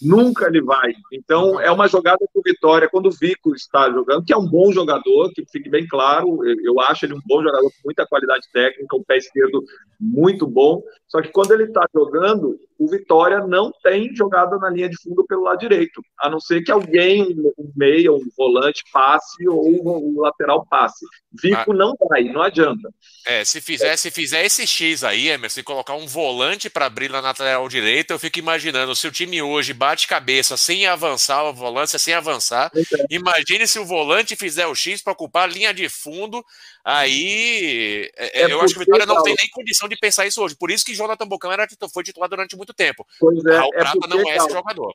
Nunca 0.00 0.46
ele 0.46 0.62
vai. 0.62 0.92
Então, 1.12 1.60
é 1.60 1.70
uma 1.70 1.88
jogada 1.88 2.24
com 2.32 2.40
vitória 2.42 2.88
quando 2.88 3.06
o 3.06 3.12
Vico 3.12 3.54
está 3.54 3.90
jogando, 3.90 4.24
que 4.24 4.32
é 4.32 4.36
um 4.36 4.46
bom 4.46 4.72
jogador, 4.72 5.32
que 5.32 5.44
fique 5.50 5.68
bem 5.68 5.86
claro, 5.86 6.38
eu 6.44 6.80
acho 6.80 7.04
ele 7.04 7.14
um 7.14 7.20
bom 7.26 7.42
jogador 7.42 7.68
com 7.68 7.80
muita 7.84 8.06
qualidade 8.06 8.46
técnica, 8.52 8.96
um 8.96 9.02
pé 9.02 9.16
esquerdo 9.16 9.62
muito 10.00 10.46
bom. 10.46 10.82
Só 11.08 11.20
que 11.20 11.28
quando 11.28 11.52
ele 11.52 11.64
está 11.64 11.84
jogando, 11.92 12.58
o 12.78 12.86
Vitória 12.88 13.40
não 13.40 13.72
tem 13.82 14.14
jogada 14.14 14.56
na 14.56 14.70
linha 14.70 14.88
de 14.88 14.96
fundo 15.02 15.24
pelo 15.26 15.42
lado 15.42 15.58
direito, 15.58 16.00
a 16.20 16.30
não 16.30 16.38
ser 16.38 16.62
que 16.62 16.70
alguém, 16.70 17.34
um 17.58 17.72
meia, 17.74 18.12
um 18.12 18.28
volante 18.36 18.84
passe 18.92 19.48
ou 19.48 19.68
um 19.68 20.20
lateral 20.20 20.64
passe. 20.66 21.04
Vico 21.42 21.72
ah. 21.72 21.74
não 21.74 21.94
vai, 22.08 22.24
não 22.24 22.42
adianta. 22.42 22.88
É, 23.26 23.44
se 23.44 23.60
fizer, 23.60 23.96
se 23.96 24.10
fizer 24.10 24.44
esse 24.44 24.66
X 24.66 25.02
aí, 25.02 25.28
Emerson, 25.28 25.62
colocar 25.64 25.94
um 25.94 26.06
volante 26.06 26.70
para 26.70 26.86
abrir 26.86 27.10
na 27.10 27.20
lateral 27.20 27.68
direita, 27.68 28.14
eu 28.14 28.18
fico 28.18 28.38
imaginando 28.38 28.94
se 28.94 29.08
o 29.08 29.12
time 29.12 29.42
hoje 29.42 29.72
bate 29.88 30.06
cabeça 30.06 30.54
sem 30.56 30.86
avançar, 30.86 31.40
a 31.40 31.50
volância 31.50 31.98
sem 31.98 32.12
avançar. 32.12 32.70
É. 32.74 33.06
Imagine 33.10 33.66
se 33.66 33.78
o 33.78 33.86
volante 33.86 34.36
fizer 34.36 34.66
o 34.66 34.74
X 34.74 35.02
para 35.02 35.14
ocupar 35.14 35.48
a 35.48 35.52
linha 35.52 35.72
de 35.72 35.88
fundo. 35.88 36.44
Aí 36.84 38.10
é, 38.16 38.42
é 38.42 38.52
eu 38.52 38.60
acho 38.60 38.74
que 38.74 38.80
o 38.80 38.84
Vitória 38.84 39.06
não 39.06 39.22
tem 39.22 39.34
nem 39.38 39.48
condição 39.50 39.88
de 39.88 39.96
pensar 39.96 40.26
isso 40.26 40.42
hoje. 40.42 40.54
Por 40.54 40.70
isso 40.70 40.84
que 40.84 40.94
Jonathan 40.94 41.26
Bocão 41.26 41.50
era, 41.50 41.66
foi 41.92 42.02
titular 42.02 42.28
durante 42.28 42.54
muito 42.54 42.74
tempo. 42.74 43.06
Pois 43.18 43.42
é, 43.46 43.56
Raul 43.56 43.70
é 43.74 43.78
Prata 43.78 43.98
porque, 43.98 44.14
não 44.14 44.30
é 44.30 44.36
esse 44.36 44.50
jogador. 44.50 44.94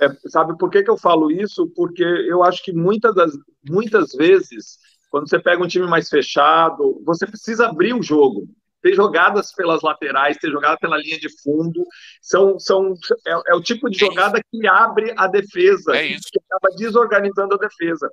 É, 0.00 0.08
sabe 0.28 0.56
por 0.56 0.70
que, 0.70 0.82
que 0.82 0.90
eu 0.90 0.96
falo 0.96 1.30
isso? 1.30 1.70
Porque 1.76 2.04
eu 2.04 2.42
acho 2.42 2.62
que 2.62 2.72
muitas, 2.72 3.14
das, 3.14 3.32
muitas 3.68 4.12
vezes, 4.12 4.78
quando 5.10 5.28
você 5.28 5.38
pega 5.38 5.62
um 5.62 5.68
time 5.68 5.86
mais 5.86 6.08
fechado, 6.08 7.02
você 7.04 7.26
precisa 7.26 7.66
abrir 7.66 7.92
o 7.92 8.02
jogo 8.02 8.48
ter 8.82 8.94
jogadas 8.94 9.52
pelas 9.54 9.82
laterais, 9.82 10.36
ter 10.36 10.50
jogada 10.50 10.76
pela 10.78 10.96
linha 10.98 11.18
de 11.18 11.28
fundo, 11.42 11.84
são, 12.20 12.58
são, 12.58 12.94
é, 13.26 13.52
é 13.52 13.54
o 13.54 13.60
tipo 13.60 13.88
de 13.90 13.96
é 13.96 14.06
jogada 14.06 14.40
que 14.50 14.66
abre 14.66 15.12
a 15.16 15.26
defesa, 15.26 15.96
é 15.96 16.08
que 16.08 16.40
acaba 16.48 16.74
desorganizando 16.76 17.54
a 17.54 17.58
defesa. 17.58 18.08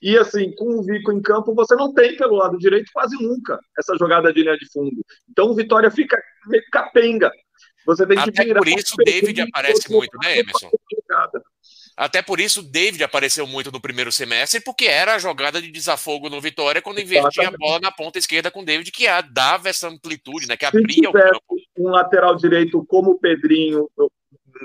E 0.00 0.16
assim, 0.16 0.54
com 0.54 0.78
o 0.78 0.82
Vico 0.82 1.12
em 1.12 1.22
campo, 1.22 1.54
você 1.54 1.74
não 1.74 1.92
tem 1.92 2.16
pelo 2.16 2.36
lado 2.36 2.58
direito 2.58 2.90
quase 2.92 3.16
nunca 3.22 3.58
essa 3.78 3.96
jogada 3.96 4.32
de 4.32 4.42
linha 4.42 4.56
de 4.56 4.70
fundo. 4.70 4.96
Então 5.30 5.50
o 5.50 5.54
Vitória 5.54 5.90
fica 5.90 6.20
meio 6.46 6.62
capenga. 6.70 7.30
Você 7.86 8.04
tem 8.06 8.16
que 8.16 8.30
Até 8.30 8.44
virar. 8.44 8.60
Por 8.60 8.68
isso 8.68 8.94
o 8.98 9.04
David 9.04 9.40
aparece 9.42 9.90
muito, 9.90 10.18
né, 10.18 10.40
Emerson? 10.40 10.70
Até 11.96 12.20
por 12.20 12.38
isso, 12.38 12.60
o 12.60 12.62
David 12.62 13.02
apareceu 13.02 13.46
muito 13.46 13.72
no 13.72 13.80
primeiro 13.80 14.12
semestre, 14.12 14.60
porque 14.60 14.84
era 14.84 15.14
a 15.14 15.18
jogada 15.18 15.62
de 15.62 15.70
desafogo 15.70 16.28
no 16.28 16.40
Vitória, 16.40 16.82
quando 16.82 17.00
invertia 17.00 17.48
a 17.48 17.50
bola 17.50 17.80
na 17.80 17.90
ponta 17.90 18.18
esquerda 18.18 18.50
com 18.50 18.60
o 18.60 18.64
David, 18.64 18.92
que 18.92 19.06
dava 19.32 19.70
essa 19.70 19.88
amplitude, 19.88 20.46
né, 20.46 20.58
que 20.58 20.66
abria 20.66 21.08
o 21.08 21.12
campo. 21.12 21.56
Um 21.78 21.88
lateral 21.88 22.36
direito 22.36 22.84
como 22.86 23.12
o 23.12 23.18
Pedrinho, 23.18 23.88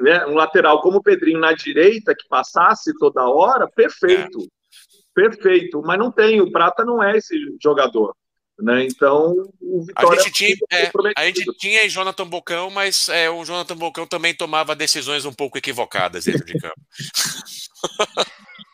né, 0.02 0.26
um 0.26 0.34
lateral 0.34 0.82
como 0.82 0.98
o 0.98 1.04
Pedrinho 1.04 1.40
na 1.40 1.54
direita, 1.54 2.14
que 2.14 2.28
passasse 2.28 2.92
toda 2.98 3.26
hora, 3.30 3.66
perfeito. 3.70 4.42
É. 4.42 4.62
Perfeito. 5.14 5.82
Mas 5.82 6.00
não 6.00 6.12
tem, 6.12 6.42
o 6.42 6.52
Prata 6.52 6.86
não 6.86 7.02
é 7.04 7.18
esse 7.18 7.36
jogador. 7.62 8.16
Né? 8.62 8.86
Então, 8.86 9.34
o 9.60 9.84
Vitória. 9.84 10.20
A 10.20 10.24
gente 10.24 10.32
tinha, 10.32 10.56
é, 10.72 10.92
a 11.18 11.26
gente 11.26 11.44
tinha 11.58 11.90
Jonathan 11.90 12.28
Bocão, 12.28 12.70
mas 12.70 13.10
é, 13.10 13.30
o 13.30 13.44
Jonathan 13.44 13.76
Bocão 13.76 14.06
também 14.06 14.36
tomava 14.36 14.76
decisões 14.76 15.26
um 15.26 15.34
pouco 15.34 15.58
equivocadas 15.58 16.26
dentro 16.26 16.46
de 16.46 16.60
campo. 16.60 16.82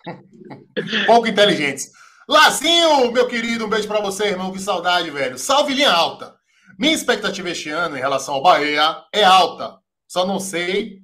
pouco 1.06 1.28
inteligentes. 1.28 1.90
Lazinho, 2.28 3.10
meu 3.12 3.28
querido, 3.28 3.66
um 3.66 3.70
beijo 3.70 3.88
para 3.88 4.02
você, 4.02 4.26
irmão. 4.26 4.52
Que 4.52 4.60
saudade, 4.60 5.10
velho. 5.10 5.38
Salve 5.38 5.74
linha 5.74 5.92
alta. 5.92 6.36
Minha 6.78 6.94
expectativa 6.94 7.50
este 7.50 7.70
ano 7.70 7.96
em 7.96 8.02
relação 8.02 8.36
ao 8.36 8.44
Bahia 8.44 9.04
é 9.14 9.24
alta. 9.24 9.80
Só 10.08 10.26
não 10.26 10.40
sei 10.40 11.02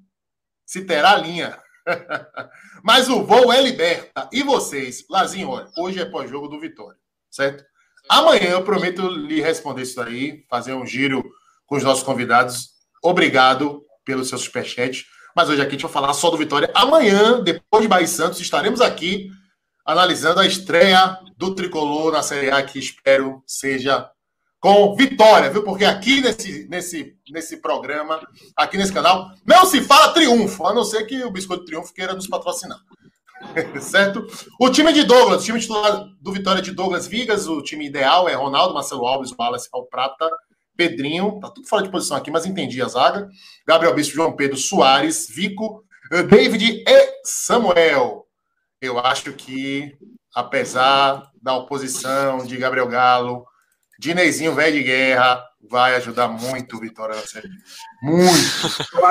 se 0.65 0.85
terá 0.85 1.15
linha. 1.15 1.57
Mas 2.84 3.07
o 3.10 3.23
voo 3.23 3.51
é 3.51 3.61
liberta. 3.61 4.30
E 4.31 4.43
vocês? 4.43 5.05
Lazinho, 5.10 5.49
olha, 5.49 5.69
hoje 5.77 5.99
é 5.99 6.05
pós-jogo 6.05 6.49
do 6.49 6.60
Vitória, 6.60 6.99
certo? 7.31 7.64
Amanhã 8.09 8.51
eu 8.51 8.63
prometo 8.63 9.07
lhe 9.07 9.41
responder 9.41 9.84
isso 9.84 10.01
aí, 10.01 10.43
fazer 10.49 10.73
um 10.73 10.85
giro 10.85 11.23
com 11.65 11.75
os 11.75 11.84
nossos 11.84 12.03
convidados. 12.03 12.69
Obrigado 13.01 13.84
pelo 14.05 14.23
seu 14.23 14.38
superchat. 14.38 15.05
Mas 15.35 15.49
hoje 15.49 15.61
aqui 15.61 15.69
a 15.69 15.71
gente 15.73 15.84
vai 15.84 15.91
falar 15.91 16.13
só 16.13 16.30
do 16.30 16.38
Vitória. 16.38 16.69
Amanhã, 16.75 17.41
depois 17.41 17.81
de 17.81 17.88
Bahia 17.88 18.07
Santos, 18.07 18.39
estaremos 18.39 18.81
aqui 18.81 19.30
analisando 19.85 20.39
a 20.39 20.45
estreia 20.45 21.17
do 21.38 21.55
Tricolor 21.55 22.11
na 22.11 22.21
Série 22.21 22.51
A, 22.51 22.61
que 22.63 22.80
espero 22.80 23.43
seja 23.45 24.09
com 24.59 24.95
vitória, 24.95 25.49
viu? 25.49 25.61
Porque 25.61 25.84
aqui 25.84 26.21
nesse, 26.21 26.65
nesse, 26.69 27.17
nesse 27.30 27.57
programa, 27.57 28.25
aqui 28.55 28.77
nesse 28.77 28.93
canal, 28.93 29.30
não 29.45 29.65
se 29.65 29.81
fala 29.81 30.13
triunfo, 30.13 30.65
a 30.65 30.73
não 30.73 30.85
ser 30.85 31.03
que 31.03 31.21
o 31.25 31.31
Biscoito 31.31 31.65
Triunfo 31.65 31.93
queira 31.93 32.13
nos 32.13 32.27
patrocinar. 32.27 32.80
certo? 33.82 34.26
O 34.60 34.70
time 34.70 34.94
de 34.94 35.03
Douglas, 35.03 35.41
o 35.41 35.45
time 35.45 35.60
titular 35.60 36.06
do 36.22 36.32
Vitória 36.32 36.61
de 36.61 36.72
Douglas 36.72 37.07
Vigas, 37.07 37.48
o 37.48 37.61
time 37.61 37.86
ideal 37.86 38.28
é 38.28 38.34
Ronaldo, 38.34 38.74
Marcelo 38.74 39.06
Alves, 39.06 39.34
Wallace, 39.38 39.70
Raul 39.72 39.88
Prata, 39.88 40.30
Pedrinho, 40.76 41.40
tá 41.40 41.49
tudo 41.49 41.68
fora 41.68 41.84
de 41.84 41.91
posição 41.91 42.18
aqui, 42.18 42.32
mas 42.32 42.45
entendi 42.45 42.82
a 42.82 42.88
zaga. 42.88 43.30
Gabriel 43.68 43.94
Bispo, 43.94 44.15
João 44.15 44.36
Pedro, 44.36 44.57
Soares, 44.57 45.28
Vico, 45.30 45.84
eh, 46.11 46.24
David 46.24 46.84
e 46.88 47.14
Samuel. 47.24 48.26
Eu 48.82 48.99
acho 48.99 49.34
que, 49.34 49.95
apesar 50.34 51.32
da 51.41 51.56
oposição 51.56 52.45
de 52.45 52.57
Gabriel 52.57 52.88
Galo, 52.88 53.45
Dinezinho, 53.99 54.56
velho 54.56 54.78
de 54.78 54.84
guerra, 54.84 55.44
vai 55.69 55.95
ajudar 55.95 56.27
muito 56.27 56.76
o 56.76 56.80
Vitória 56.80 57.15
na 57.15 57.22
Série 57.22 57.49
Muito. 58.02 58.38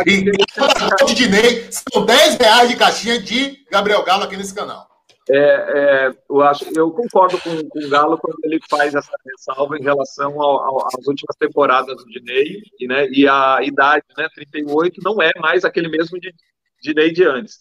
E 0.07 1.05
de 1.07 1.15
Dinei 1.15 1.69
são 1.71 2.05
10 2.05 2.37
reais 2.37 2.69
de 2.69 2.77
caixinha 2.77 3.21
de 3.21 3.65
Gabriel 3.71 4.05
Galo 4.05 4.25
aqui 4.25 4.37
nesse 4.37 4.55
canal. 4.55 4.93
É, 5.31 5.37
é, 5.37 6.13
eu, 6.29 6.41
acho, 6.43 6.65
eu 6.75 6.91
concordo 6.91 7.39
com, 7.41 7.69
com, 7.69 7.79
o 7.79 7.89
Galo 7.89 8.19
quando 8.19 8.37
ele 8.43 8.59
faz 8.69 8.95
essa 8.95 9.13
ressalva 9.25 9.79
em 9.79 9.83
relação 9.83 10.41
ao, 10.43 10.61
ao, 10.61 10.87
às 10.87 11.07
últimas 11.07 11.37
temporadas 11.39 11.97
do 11.97 12.11
Dinei, 12.11 12.61
e, 12.81 12.87
né, 12.89 13.09
e 13.09 13.29
a 13.29 13.61
idade, 13.63 14.05
né, 14.19 14.27
38, 14.35 15.01
não 15.03 15.23
é 15.23 15.31
mais 15.39 15.65
aquele 15.65 15.89
mesmo 15.89 16.19
de 16.19 16.35
Dinei 16.83 17.13
de 17.13 17.25
antes. 17.25 17.59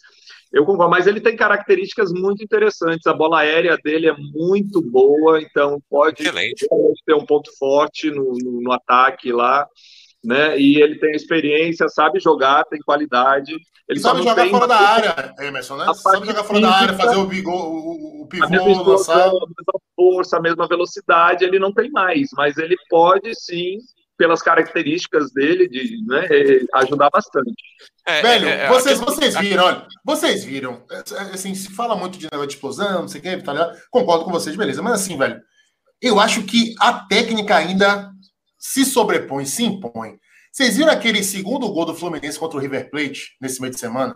Eu 0.51 0.65
concordo, 0.65 0.91
mas 0.91 1.07
ele 1.07 1.21
tem 1.21 1.35
características 1.35 2.11
muito 2.11 2.43
interessantes. 2.43 3.07
A 3.07 3.13
bola 3.13 3.39
aérea 3.39 3.77
dele 3.81 4.09
é 4.09 4.15
muito 4.17 4.81
boa, 4.81 5.41
então 5.41 5.81
pode 5.89 6.23
Excelente. 6.23 6.67
ter 7.05 7.13
um 7.13 7.25
ponto 7.25 7.49
forte 7.57 8.11
no, 8.11 8.33
no, 8.33 8.61
no, 8.61 8.71
ataque 8.73 9.31
lá, 9.31 9.65
né? 10.23 10.59
E 10.59 10.81
ele 10.81 10.99
tem 10.99 11.11
experiência, 11.11 11.87
sabe 11.87 12.19
jogar, 12.19 12.65
tem 12.65 12.81
qualidade. 12.81 13.55
Ele 13.87 13.99
sabe 13.99 14.23
jogar 14.23 14.49
fora 14.49 14.67
da 14.67 14.77
área, 14.77 15.35
Emerson, 15.39 15.77
né? 15.77 15.93
Sabe 15.93 16.27
jogar 16.27 16.43
fora 16.43 16.59
da 16.59 16.71
área, 16.71 16.93
fazer 16.95 17.17
o, 17.17 17.25
bigo, 17.25 17.49
o, 17.49 18.23
o 18.23 18.27
pivô, 18.27 18.45
a 18.45 18.49
mesma 18.49 18.83
lançar. 18.83 19.27
A 19.27 19.31
mesma 19.31 19.81
força, 19.95 20.37
a 20.37 20.41
mesma 20.41 20.67
velocidade, 20.67 21.45
ele 21.45 21.59
não 21.59 21.73
tem 21.73 21.89
mais, 21.91 22.27
mas 22.35 22.57
ele 22.57 22.75
pode 22.89 23.33
sim 23.35 23.77
pelas 24.21 24.43
características 24.43 25.33
dele, 25.33 25.67
de 25.67 25.97
né, 26.05 26.27
ajudar 26.75 27.09
bastante. 27.09 27.51
É, 28.05 28.21
Velho, 28.21 28.47
é, 28.47 28.65
é, 28.65 28.67
vocês, 28.67 28.99
vocês 28.99 29.35
viram, 29.35 29.63
olha, 29.63 29.87
vocês 30.05 30.43
viram, 30.43 30.85
assim, 31.33 31.55
se 31.55 31.71
fala 31.71 31.95
muito 31.95 32.19
de 32.19 32.25
negócio 32.25 32.49
de 32.49 32.53
explosão, 32.53 33.01
não 33.01 33.07
sei 33.07 33.19
o 33.19 33.23
que, 33.23 33.37
tá 33.37 33.51
ligado? 33.51 33.75
Concordo 33.89 34.23
com 34.23 34.31
vocês, 34.31 34.55
beleza, 34.55 34.79
mas 34.83 34.93
assim, 34.93 35.17
velho, 35.17 35.41
eu 35.99 36.19
acho 36.19 36.43
que 36.43 36.75
a 36.79 36.93
técnica 36.93 37.55
ainda 37.55 38.11
se 38.59 38.85
sobrepõe, 38.85 39.43
se 39.43 39.63
impõe. 39.63 40.19
Vocês 40.51 40.77
viram 40.77 40.91
aquele 40.91 41.23
segundo 41.23 41.67
gol 41.73 41.85
do 41.85 41.95
Fluminense 41.95 42.37
contra 42.37 42.59
o 42.59 42.61
River 42.61 42.91
Plate 42.91 43.35
nesse 43.41 43.59
meio 43.59 43.73
de 43.73 43.79
semana? 43.79 44.15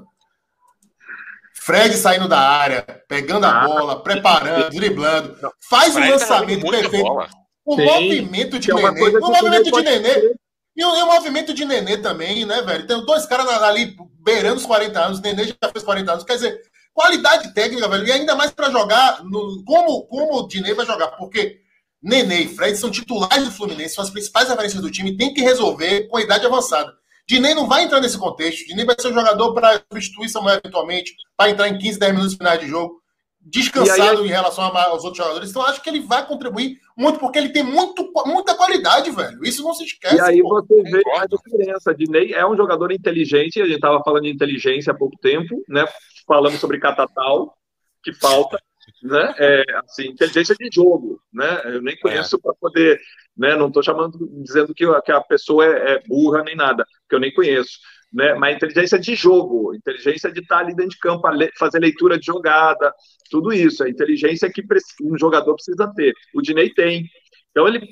Fred 1.56 1.96
saindo 1.96 2.28
da 2.28 2.40
área, 2.40 2.84
pegando 3.08 3.48
a 3.48 3.64
ah, 3.64 3.68
bola, 3.68 4.04
preparando, 4.04 4.70
driblando, 4.70 5.36
faz 5.68 5.96
um 5.96 6.02
tá 6.02 6.10
lançamento 6.10 6.70
perfeito. 6.70 7.02
Bola. 7.02 7.28
O 7.66 7.76
movimento 7.76 8.60
de 8.60 8.72
é 8.72 8.74
Nenê. 8.76 9.18
O 9.18 9.28
movimento 9.28 9.72
de 9.72 9.82
Nenê. 9.82 10.36
E 10.76 10.84
o, 10.84 10.96
e 10.96 11.02
o, 11.02 11.06
movimento 11.08 11.54
de 11.54 11.66
Nenê 11.66 11.98
também, 11.98 12.46
né, 12.46 12.62
velho? 12.62 12.86
Tem 12.86 13.06
dois 13.06 13.26
caras 13.26 13.48
ali 13.48 13.96
beirando 14.20 14.58
os 14.58 14.66
40 14.66 15.00
anos. 15.00 15.22
Nenê 15.22 15.46
já 15.46 15.72
fez 15.72 15.84
40 15.84 16.12
anos. 16.12 16.24
Quer 16.24 16.36
dizer, 16.36 16.62
qualidade 16.94 17.54
técnica, 17.54 17.88
velho. 17.88 18.06
E 18.06 18.12
ainda 18.12 18.36
mais 18.36 18.52
para 18.52 18.70
jogar 18.70 19.24
no, 19.24 19.64
como, 19.66 20.04
como 20.04 20.40
o 20.40 20.48
Dinei 20.48 20.74
vai 20.74 20.86
jogar. 20.86 21.08
Porque 21.18 21.60
Nenê 22.04 22.42
e 22.42 22.56
Fred 22.56 22.78
são 22.78 22.92
titulares 22.92 23.46
do 23.46 23.52
Fluminense, 23.52 23.96
são 23.96 24.04
as 24.04 24.12
principais 24.12 24.48
referências 24.48 24.82
do 24.82 24.92
time, 24.92 25.18
tem 25.18 25.34
que 25.34 25.42
resolver 25.42 26.08
com 26.08 26.18
a 26.18 26.22
idade 26.22 26.46
avançada. 26.46 26.94
Dinei 27.28 27.56
não 27.56 27.68
vai 27.68 27.84
entrar 27.84 28.00
nesse 28.00 28.18
contexto. 28.18 28.68
Dinei 28.68 28.86
vai 28.86 28.96
ser 29.00 29.08
um 29.08 29.14
jogador 29.14 29.54
para 29.54 29.82
substituir 29.92 30.30
Samuel 30.30 30.60
eventualmente, 30.64 31.16
para 31.36 31.50
entrar 31.50 31.68
em 31.68 31.78
15, 31.78 31.98
10 31.98 32.14
minutos 32.14 32.36
finais 32.36 32.60
de 32.60 32.68
jogo, 32.68 33.02
descansado 33.46 34.22
aí, 34.22 34.28
em 34.28 34.32
relação 34.32 34.64
aos 34.64 35.04
outros 35.04 35.18
jogadores. 35.18 35.52
Então, 35.52 35.62
acho 35.62 35.82
que 35.82 35.90
ele 35.90 36.02
vai 36.02 36.26
contribuir 36.26 36.80
muito, 36.98 37.20
porque 37.20 37.38
ele 37.38 37.50
tem 37.50 37.64
muito, 37.64 38.12
muita 38.26 38.56
qualidade, 38.56 39.12
velho. 39.12 39.44
Isso 39.44 39.64
não 39.64 39.74
se 39.74 39.84
esquece. 39.84 40.16
E 40.16 40.22
aí 40.22 40.42
pô. 40.42 40.50
você 40.50 40.82
vê 40.84 41.02
a 41.18 41.26
diferença. 41.26 41.94
Dinei 41.94 42.34
é 42.34 42.46
um 42.46 42.58
jogador 42.58 42.92
inteligente, 42.92 43.62
a 43.62 43.66
gente 43.66 43.76
estava 43.76 44.02
falando 44.04 44.24
de 44.24 44.32
inteligência 44.32 44.92
há 44.92 44.98
pouco 44.98 45.18
tempo, 45.22 45.62
né? 45.70 45.86
Falamos 46.28 46.60
sobre 46.60 46.80
Catatal, 46.80 47.56
que 48.04 48.14
falta 48.14 48.58
né? 49.04 49.34
É, 49.38 49.64
assim, 49.84 50.08
inteligência 50.08 50.56
de 50.56 50.70
jogo, 50.74 51.20
né? 51.34 51.62
Eu 51.66 51.82
nem 51.82 51.98
conheço 52.00 52.36
é. 52.36 52.40
para 52.40 52.54
poder, 52.60 53.00
né? 53.36 53.56
Não 53.56 53.68
estou 53.68 53.84
chamando, 53.84 54.18
dizendo 54.44 54.74
que, 54.74 54.86
que 55.02 55.12
a 55.12 55.22
pessoa 55.22 55.66
é, 55.66 55.94
é, 55.94 56.04
burra 56.08 56.44
nem 56.44 56.56
nada, 56.56 56.86
que 57.10 57.16
eu 57.16 57.20
nem 57.20 57.34
conheço, 57.34 57.80
né? 58.14 58.34
Mas 58.36 58.56
inteligência 58.56 59.00
de 59.00 59.16
jogo, 59.16 59.74
inteligência 59.76 60.32
de 60.32 60.40
estar 60.40 60.58
tá 60.58 60.62
ali 60.62 60.76
dentro 60.76 60.92
de 60.92 61.00
campo, 61.00 61.28
fazer 61.58 61.80
leitura 61.80 62.18
de 62.18 62.26
jogada, 62.26 62.94
tudo 63.30 63.52
isso, 63.52 63.84
a 63.84 63.90
inteligência 63.90 64.52
que 64.52 64.64
um 65.04 65.18
jogador 65.18 65.54
precisa 65.56 65.92
ter. 65.96 66.14
O 66.34 66.42
Dinei 66.42 66.70
tem. 66.74 67.06
Então 67.52 67.68
ele, 67.68 67.88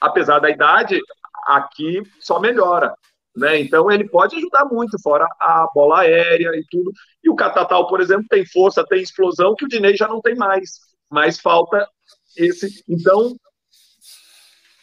apesar 0.00 0.38
da 0.38 0.50
idade, 0.50 1.00
aqui 1.46 2.02
só 2.20 2.40
melhora. 2.40 2.94
Né? 3.36 3.60
Então 3.60 3.90
ele 3.90 4.08
pode 4.08 4.36
ajudar 4.36 4.64
muito, 4.64 5.00
fora 5.00 5.26
a 5.40 5.68
bola 5.74 6.00
aérea 6.00 6.50
e 6.56 6.64
tudo. 6.70 6.90
E 7.22 7.30
o 7.30 7.36
Catatal, 7.36 7.86
por 7.86 8.00
exemplo, 8.00 8.26
tem 8.28 8.44
força, 8.44 8.84
tem 8.86 9.02
explosão 9.02 9.54
que 9.54 9.64
o 9.64 9.68
Dinei 9.68 9.96
já 9.96 10.08
não 10.08 10.20
tem 10.20 10.34
mais. 10.34 10.80
Mas 11.10 11.38
falta 11.38 11.88
esse. 12.36 12.82
Então 12.88 13.36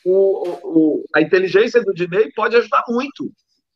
o, 0.05 0.49
o, 0.63 1.05
a 1.13 1.21
inteligência 1.21 1.83
do 1.83 1.93
Dinei 1.93 2.31
pode 2.31 2.55
ajudar 2.55 2.83
muito. 2.87 3.31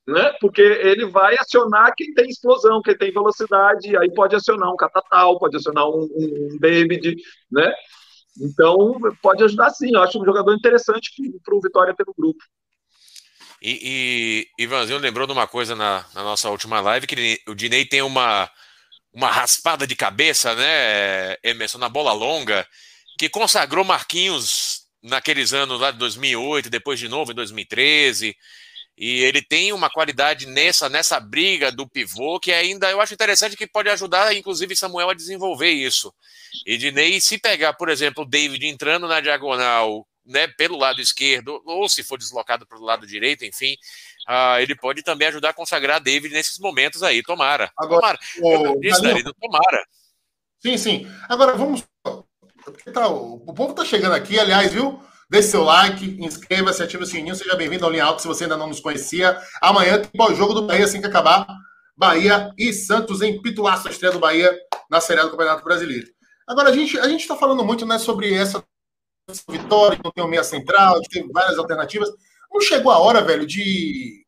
Né? 0.09 0.33
Porque 0.41 0.61
ele 0.61 1.05
vai 1.05 1.35
acionar 1.39 1.93
quem 1.95 2.11
tem 2.15 2.27
explosão, 2.27 2.81
quem 2.81 2.97
tem 2.97 3.11
velocidade, 3.11 3.95
aí 3.95 4.11
pode 4.11 4.35
acionar 4.35 4.73
um 4.73 4.75
catatal, 4.75 5.37
pode 5.37 5.55
acionar 5.55 5.87
um, 5.87 6.01
um, 6.01 6.57
David, 6.59 7.15
né? 7.51 7.71
Então, 8.41 8.99
pode 9.21 9.43
ajudar 9.43 9.69
sim. 9.69 9.93
Eu 9.93 10.01
acho 10.01 10.19
um 10.19 10.25
jogador 10.25 10.51
interessante 10.55 11.11
para 11.43 11.55
o 11.55 11.61
Vitória 11.61 11.93
no 11.99 12.13
grupo. 12.17 12.43
E, 13.61 14.47
e 14.57 14.63
Ivanzinho 14.63 14.97
lembrou 14.97 15.27
de 15.27 15.33
uma 15.33 15.45
coisa 15.45 15.75
na, 15.75 16.03
na, 16.15 16.23
nossa 16.23 16.49
última 16.49 16.81
live, 16.81 17.05
que 17.05 17.41
o 17.47 17.53
Dinei 17.53 17.85
tem 17.85 18.01
uma, 18.01 18.49
uma 19.13 19.29
raspada 19.29 19.85
de 19.85 19.95
cabeça, 19.95 20.55
né, 20.55 21.35
Emerson, 21.43 21.77
na 21.77 21.89
bola 21.89 22.13
longa, 22.13 22.65
que 23.17 23.29
consagrou 23.29 23.83
Marquinhos 23.85 24.87
naqueles 25.03 25.53
anos 25.53 25.79
lá 25.79 25.91
de 25.91 25.99
2008, 25.99 26.67
depois 26.67 26.97
de 26.97 27.07
novo 27.07 27.31
em 27.31 27.35
2013. 27.35 28.35
E 28.99 29.23
ele 29.23 29.41
tem 29.41 29.71
uma 29.71 29.89
qualidade 29.89 30.45
nessa, 30.45 30.89
nessa 30.89 31.21
briga 31.21 31.71
do 31.71 31.87
pivô 31.87 32.37
que 32.37 32.51
ainda 32.51 32.91
eu 32.91 32.99
acho 32.99 33.13
interessante 33.13 33.55
que 33.55 33.65
pode 33.65 33.87
ajudar, 33.87 34.35
inclusive, 34.35 34.75
Samuel 34.75 35.09
a 35.09 35.13
desenvolver 35.13 35.69
isso. 35.69 36.13
E 36.65 36.77
Dinei, 36.77 37.21
se 37.21 37.37
pegar, 37.37 37.71
por 37.73 37.87
exemplo, 37.87 38.25
o 38.25 38.27
David 38.27 38.67
entrando 38.67 39.07
na 39.07 39.21
diagonal 39.21 40.05
né, 40.25 40.49
pelo 40.49 40.77
lado 40.77 40.99
esquerdo, 40.99 41.61
ou 41.65 41.87
se 41.87 42.03
for 42.03 42.17
deslocado 42.17 42.67
para 42.67 42.77
o 42.77 42.83
lado 42.83 43.07
direito, 43.07 43.45
enfim, 43.45 43.73
uh, 44.27 44.59
ele 44.59 44.75
pode 44.75 45.01
também 45.01 45.29
ajudar 45.29 45.51
a 45.51 45.53
consagrar 45.53 46.01
David 46.01 46.33
nesses 46.33 46.59
momentos 46.59 47.01
aí. 47.01 47.23
Tomara. 47.23 47.71
Agora, 47.77 48.01
tomara. 48.01 48.19
O, 48.41 48.65
Eu 48.73 48.79
disse, 48.81 49.01
Danilo, 49.01 49.33
tomara. 49.33 49.85
Sim, 50.59 50.77
sim. 50.77 51.11
Agora 51.29 51.55
vamos. 51.55 51.85
Tá, 52.93 53.07
o 53.07 53.53
povo 53.53 53.71
está 53.71 53.85
chegando 53.85 54.13
aqui, 54.13 54.37
aliás, 54.37 54.73
viu? 54.73 55.01
Deixe 55.29 55.49
seu 55.49 55.63
like, 55.63 56.17
inscreva-se, 56.19 56.81
ative 56.81 57.03
o 57.03 57.05
sininho, 57.05 57.35
seja 57.35 57.55
bem-vindo 57.55 57.85
ao 57.85 57.91
Linha 57.91 58.05
Alto 58.05 58.19
se 58.19 58.27
você 58.27 58.45
ainda 58.45 58.57
não 58.57 58.65
nos 58.65 58.79
conhecia. 58.79 59.39
Amanhã 59.61 60.01
tem 60.01 60.09
o 60.19 60.33
jogo 60.33 60.55
do 60.55 60.65
Bahia 60.65 60.85
assim 60.85 60.99
que 60.99 61.05
acabar. 61.05 61.45
Bahia 61.95 62.51
e 62.57 62.73
Santos 62.73 63.21
em 63.21 63.39
Pituaço, 63.39 63.87
a 63.87 63.91
estreia 63.91 64.11
do 64.11 64.19
Bahia 64.19 64.51
na 64.89 64.99
Série 64.99 65.21
do 65.21 65.29
Campeonato 65.29 65.63
Brasileiro. 65.63 66.07
Agora, 66.47 66.69
a 66.69 66.73
gente 66.73 66.97
a 66.97 67.07
está 67.07 67.35
falando 67.35 67.63
muito 67.63 67.85
né, 67.85 67.99
sobre 67.99 68.33
essa 68.33 68.63
Vitória, 69.47 69.99
não 70.03 70.11
tem 70.11 70.23
o 70.23 70.27
meia 70.27 70.43
central, 70.43 70.99
tem 71.11 71.31
várias 71.31 71.59
alternativas. 71.59 72.09
Não 72.51 72.59
chegou 72.59 72.91
a 72.91 72.97
hora, 72.97 73.21
velho, 73.21 73.45
de 73.45 74.25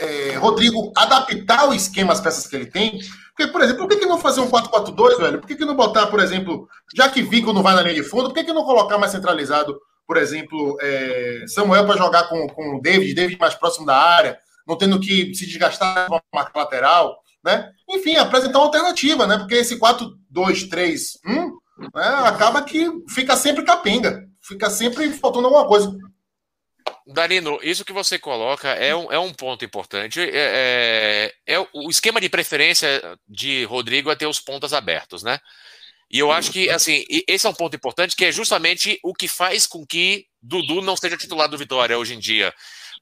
é, 0.00 0.34
Rodrigo 0.36 0.92
adaptar 0.96 1.68
o 1.68 1.74
esquema 1.74 2.12
às 2.12 2.20
peças 2.20 2.48
que 2.48 2.56
ele 2.56 2.66
tem? 2.66 2.98
Porque, 3.36 3.52
por 3.52 3.60
exemplo, 3.60 3.82
por 3.82 3.88
que, 3.88 4.00
que 4.00 4.06
não 4.06 4.18
fazer 4.18 4.40
um 4.40 4.50
4-4-2, 4.50 5.18
velho? 5.18 5.38
Por 5.38 5.46
que, 5.46 5.54
que 5.54 5.64
não 5.64 5.76
botar, 5.76 6.08
por 6.08 6.18
exemplo, 6.18 6.68
já 6.92 7.08
que 7.08 7.22
Vico 7.22 7.52
não 7.52 7.62
vai 7.62 7.76
na 7.76 7.82
linha 7.82 7.94
de 7.94 8.02
fundo, 8.02 8.24
por 8.24 8.34
que, 8.34 8.42
que 8.42 8.52
não 8.52 8.64
colocar 8.64 8.98
mais 8.98 9.12
centralizado, 9.12 9.78
por 10.06 10.16
exemplo, 10.16 10.76
é, 10.80 11.44
Samuel 11.46 11.86
para 11.86 11.96
jogar 11.96 12.24
com, 12.24 12.46
com 12.48 12.76
o 12.76 12.80
David, 12.80 13.14
David 13.14 13.38
mais 13.38 13.54
próximo 13.54 13.86
da 13.86 13.96
área, 13.96 14.38
não 14.66 14.76
tendo 14.76 15.00
que 15.00 15.34
se 15.34 15.46
desgastar 15.46 16.06
com 16.06 16.16
a 16.16 16.22
marca 16.34 16.58
lateral, 16.58 17.22
né? 17.44 17.72
Enfim, 17.88 18.16
apresentar 18.16 18.58
uma 18.58 18.66
alternativa, 18.66 19.26
né? 19.26 19.38
Porque 19.38 19.54
esse 19.54 19.78
4-2-3-1 19.78 21.50
né, 21.94 22.04
acaba 22.24 22.62
que 22.62 22.88
fica 23.08 23.36
sempre 23.36 23.64
capenga, 23.64 24.28
fica 24.40 24.70
sempre 24.70 25.10
faltando 25.10 25.46
alguma 25.46 25.66
coisa. 25.66 25.92
Darino, 27.06 27.58
isso 27.62 27.84
que 27.84 27.92
você 27.92 28.18
coloca 28.18 28.68
é 28.68 28.94
um, 28.94 29.12
é 29.12 29.18
um 29.18 29.32
ponto 29.32 29.64
importante. 29.64 30.20
É, 30.20 31.32
é, 31.46 31.54
é, 31.54 31.68
o 31.72 31.90
esquema 31.90 32.20
de 32.20 32.28
preferência 32.28 33.18
de 33.28 33.64
Rodrigo 33.64 34.10
é 34.10 34.14
ter 34.14 34.26
os 34.26 34.40
pontas 34.40 34.72
abertos, 34.72 35.22
né? 35.22 35.38
E 36.12 36.18
eu 36.18 36.30
acho 36.30 36.52
que, 36.52 36.68
assim, 36.68 37.04
esse 37.26 37.46
é 37.46 37.50
um 37.50 37.54
ponto 37.54 37.74
importante, 37.74 38.14
que 38.14 38.26
é 38.26 38.30
justamente 38.30 39.00
o 39.02 39.14
que 39.14 39.26
faz 39.26 39.66
com 39.66 39.86
que 39.86 40.26
Dudu 40.42 40.82
não 40.82 40.94
seja 40.94 41.16
titular 41.16 41.48
do 41.48 41.56
Vitória 41.56 41.96
hoje 41.96 42.14
em 42.14 42.18
dia. 42.18 42.52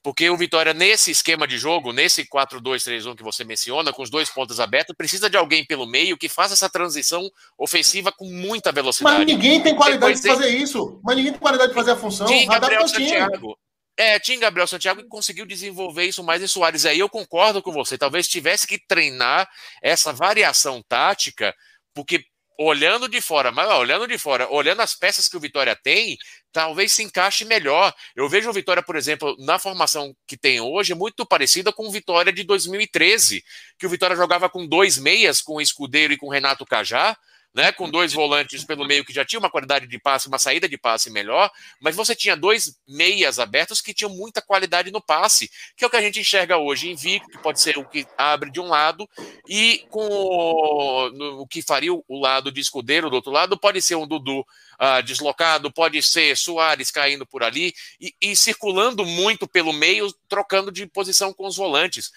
Porque 0.03 0.31
o 0.31 0.37
Vitória, 0.37 0.73
nesse 0.73 1.11
esquema 1.11 1.47
de 1.47 1.59
jogo, 1.59 1.93
nesse 1.93 2.25
4-2-3-1 2.25 3.17
que 3.17 3.23
você 3.23 3.43
menciona, 3.43 3.93
com 3.93 4.03
os 4.03 4.09
dois 4.09 4.31
pontos 4.31 4.61
abertos, 4.61 4.95
precisa 4.97 5.29
de 5.29 5.37
alguém 5.37 5.65
pelo 5.65 5.87
meio 5.87 6.17
que 6.17 6.29
faça 6.29 6.55
essa 6.55 6.71
transição 6.71 7.29
ofensiva 7.59 8.13
com 8.13 8.25
muita 8.27 8.71
velocidade. 8.71 9.19
Mas 9.19 9.27
ninguém 9.27 9.61
tem 9.61 9.75
qualidade 9.75 10.21
de 10.21 10.29
fazer 10.29 10.49
isso. 10.49 11.01
Mas 11.03 11.17
ninguém 11.17 11.33
tem 11.33 11.41
qualidade 11.41 11.71
de 11.71 11.75
fazer 11.75 11.91
a 11.91 11.97
função. 11.97 12.27
Tinha 12.27 12.47
Gabriel 12.47 12.87
Santiago. 12.89 13.59
É, 13.97 14.19
tinha 14.19 14.39
Gabriel 14.39 14.67
Santiago 14.67 15.03
que 15.03 15.09
conseguiu 15.09 15.45
desenvolver 15.45 16.05
isso 16.05 16.23
mais 16.25 16.41
em 16.41 16.47
Soares. 16.47 16.87
Aí 16.87 17.01
eu 17.01 17.09
concordo 17.09 17.61
com 17.61 17.73
você. 17.73 17.99
Talvez 17.99 18.27
tivesse 18.27 18.67
que 18.67 18.79
treinar 18.79 19.47
essa 19.83 20.13
variação 20.13 20.83
tática, 20.89 21.55
porque 21.93 22.25
olhando 22.63 23.09
de 23.09 23.23
fora, 23.23 23.51
mas 23.51 23.71
olhando 23.71 24.07
de 24.07 24.19
fora, 24.19 24.47
olhando 24.51 24.83
as 24.83 24.95
peças 24.95 25.27
que 25.27 25.37
o 25.37 25.41
Vitória 25.41 25.75
tem, 25.75 26.19
talvez 26.53 26.93
se 26.93 27.03
encaixe 27.03 27.43
melhor. 27.47 27.91
Eu 28.15 28.29
vejo 28.29 28.51
o 28.51 28.53
Vitória, 28.53 28.83
por 28.83 28.97
exemplo, 28.97 29.35
na 29.39 29.59
formação 29.59 30.15
que 30.27 30.37
tem 30.37 30.61
hoje, 30.61 30.95
muito 30.95 31.25
parecida 31.25 31.73
com 31.73 31.89
o 31.89 31.91
Vitória 31.91 32.31
de 32.31 32.45
2013, 32.45 33.43
que 33.79 33.87
o 33.87 33.89
Vitória 33.89 34.15
jogava 34.15 34.51
com 34.51 34.67
dois 34.67 34.99
meias, 34.99 35.41
com 35.41 35.55
o 35.55 35.61
Escudeiro 35.61 36.13
e 36.13 36.19
com 36.19 36.27
o 36.27 36.31
Renato 36.31 36.67
Cajá, 36.67 37.17
né, 37.55 37.73
com 37.73 37.91
dois 37.91 38.13
volantes 38.13 38.65
pelo 38.65 38.87
meio 38.87 39.05
que 39.05 39.13
já 39.13 39.25
tinha 39.25 39.39
uma 39.39 39.51
qualidade 39.51 39.87
de 39.87 39.99
passe, 39.99 40.29
uma 40.29 40.39
saída 40.39 40.69
de 40.69 40.79
passe 40.79 41.11
melhor, 41.11 41.51
mas 41.81 41.97
você 41.97 42.15
tinha 42.15 42.37
dois 42.37 42.79
meias 42.87 43.39
abertos 43.39 43.81
que 43.81 43.93
tinham 43.93 44.11
muita 44.11 44.41
qualidade 44.41 44.91
no 44.91 45.01
passe, 45.01 45.51
que 45.77 45.85
é 45.85 45.87
o 45.87 45.91
que 45.91 45.97
a 45.97 46.03
gente 46.03 46.21
enxerga 46.21 46.57
hoje 46.57 46.89
em 46.89 46.95
Vico, 46.95 47.29
que 47.29 47.39
pode 47.39 47.61
ser 47.61 47.77
o 47.77 47.85
que 47.85 48.07
abre 48.17 48.51
de 48.51 48.61
um 48.61 48.69
lado, 48.69 49.09
e 49.49 49.85
com 49.91 50.07
o, 50.07 51.43
o 51.43 51.47
que 51.47 51.63
faria 51.63 51.93
o, 51.93 52.21
lado 52.21 52.53
de 52.53 52.61
escudeiro 52.61 53.11
do 53.11 53.17
outro 53.17 53.33
lado, 53.33 53.59
pode 53.59 53.83
ser 53.83 53.97
um 53.97 54.07
Dudu 54.07 54.41
uh, 54.41 55.03
deslocado, 55.05 55.73
pode 55.73 56.03
ser 56.03 56.37
Soares 56.37 56.91
caindo 56.91 57.27
por 57.27 57.43
ali, 57.43 57.73
e, 58.01 58.15
e 58.21 58.37
circulando 58.37 59.05
muito 59.05 59.49
pelo 59.49 59.73
meio, 59.73 60.13
trocando 60.29 60.71
de 60.71 60.87
posição 60.87 61.33
com 61.33 61.47
os 61.47 61.57
volantes 61.57 62.11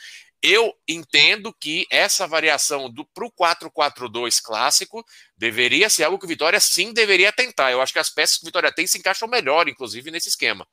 eu 0.43 0.73
entendo 0.85 1.55
que 1.57 1.87
essa 1.89 2.27
variação 2.27 2.93
para 3.13 3.25
o 3.25 3.31
4-4-2 3.31 4.41
clássico 4.43 5.03
deveria 5.37 5.89
ser 5.89 6.03
algo 6.03 6.19
que 6.19 6.25
o 6.25 6.27
Vitória 6.27 6.59
sim 6.59 6.93
deveria 6.93 7.31
tentar. 7.31 7.71
Eu 7.71 7.81
acho 7.81 7.93
que 7.93 7.99
as 7.99 8.09
peças 8.09 8.37
que 8.37 8.43
o 8.43 8.47
Vitória 8.47 8.73
tem 8.73 8.85
se 8.85 8.97
encaixam 8.97 9.27
melhor, 9.27 9.69
inclusive, 9.69 10.11
nesse 10.11 10.27
esquema. 10.27 10.67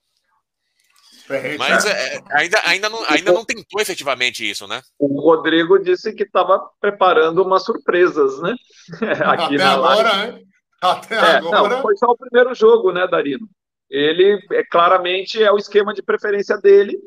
Mas 1.57 1.85
é, 1.85 2.21
ainda, 2.33 2.61
ainda, 2.65 2.89
não, 2.89 3.05
ainda 3.09 3.33
não 3.33 3.45
tentou 3.45 3.81
efetivamente 3.81 4.49
isso, 4.49 4.67
né? 4.67 4.83
O 4.99 5.21
Rodrigo 5.21 5.79
disse 5.79 6.13
que 6.13 6.25
estava 6.25 6.61
preparando 6.81 7.41
umas 7.45 7.65
surpresas, 7.65 8.41
né? 8.43 8.57
Aqui 9.25 9.55
Até 9.55 9.63
agora, 9.63 10.27
né? 10.27 10.43
Até 10.83 11.15
é, 11.15 11.37
agora. 11.37 11.77
Não, 11.77 11.83
foi 11.83 11.97
só 11.97 12.07
o 12.07 12.17
primeiro 12.17 12.53
jogo, 12.57 12.91
né, 12.91 13.07
Darino? 13.07 13.49
Ele 13.89 14.41
é, 14.53 14.65
claramente 14.65 15.41
é 15.41 15.53
o 15.53 15.57
esquema 15.57 15.95
de 15.95 16.03
preferência 16.03 16.57
dele 16.59 16.99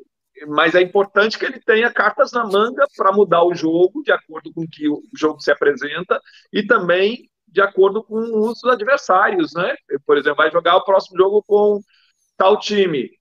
mas 0.47 0.76
é 0.76 0.81
importante 0.81 1.38
que 1.38 1.45
ele 1.45 1.60
tenha 1.60 1.91
cartas 1.91 2.31
na 2.31 2.45
manga 2.45 2.85
para 2.95 3.11
mudar 3.11 3.43
o 3.43 3.53
jogo 3.53 4.01
de 4.03 4.11
acordo 4.11 4.51
com 4.53 4.68
que 4.68 4.88
o 4.89 5.01
jogo 5.15 5.39
se 5.39 5.51
apresenta 5.51 6.19
e 6.51 6.65
também 6.65 7.30
de 7.47 7.61
acordo 7.61 8.03
com 8.03 8.18
os 8.39 8.64
adversários, 8.64 9.53
né? 9.53 9.76
Por 10.05 10.18
exemplo, 10.18 10.38
vai 10.38 10.51
jogar 10.51 10.76
o 10.76 10.84
próximo 10.84 11.18
jogo 11.18 11.43
com 11.45 11.80
tal 12.35 12.57
time, 12.57 13.11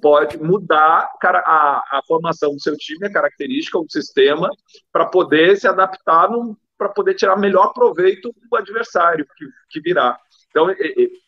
pode 0.00 0.38
mudar 0.38 1.10
a, 1.22 1.98
a 1.98 2.00
formação 2.06 2.54
do 2.54 2.60
seu 2.60 2.76
time, 2.76 3.06
a 3.06 3.12
característica, 3.12 3.78
o 3.78 3.86
sistema, 3.88 4.50
para 4.90 5.06
poder 5.06 5.56
se 5.56 5.68
adaptar 5.68 6.28
para 6.76 6.88
poder 6.88 7.14
tirar 7.14 7.36
melhor 7.36 7.72
proveito 7.72 8.34
do 8.50 8.56
adversário 8.56 9.26
que, 9.36 9.46
que 9.70 9.80
virá. 9.80 10.18
Então, 10.50 10.66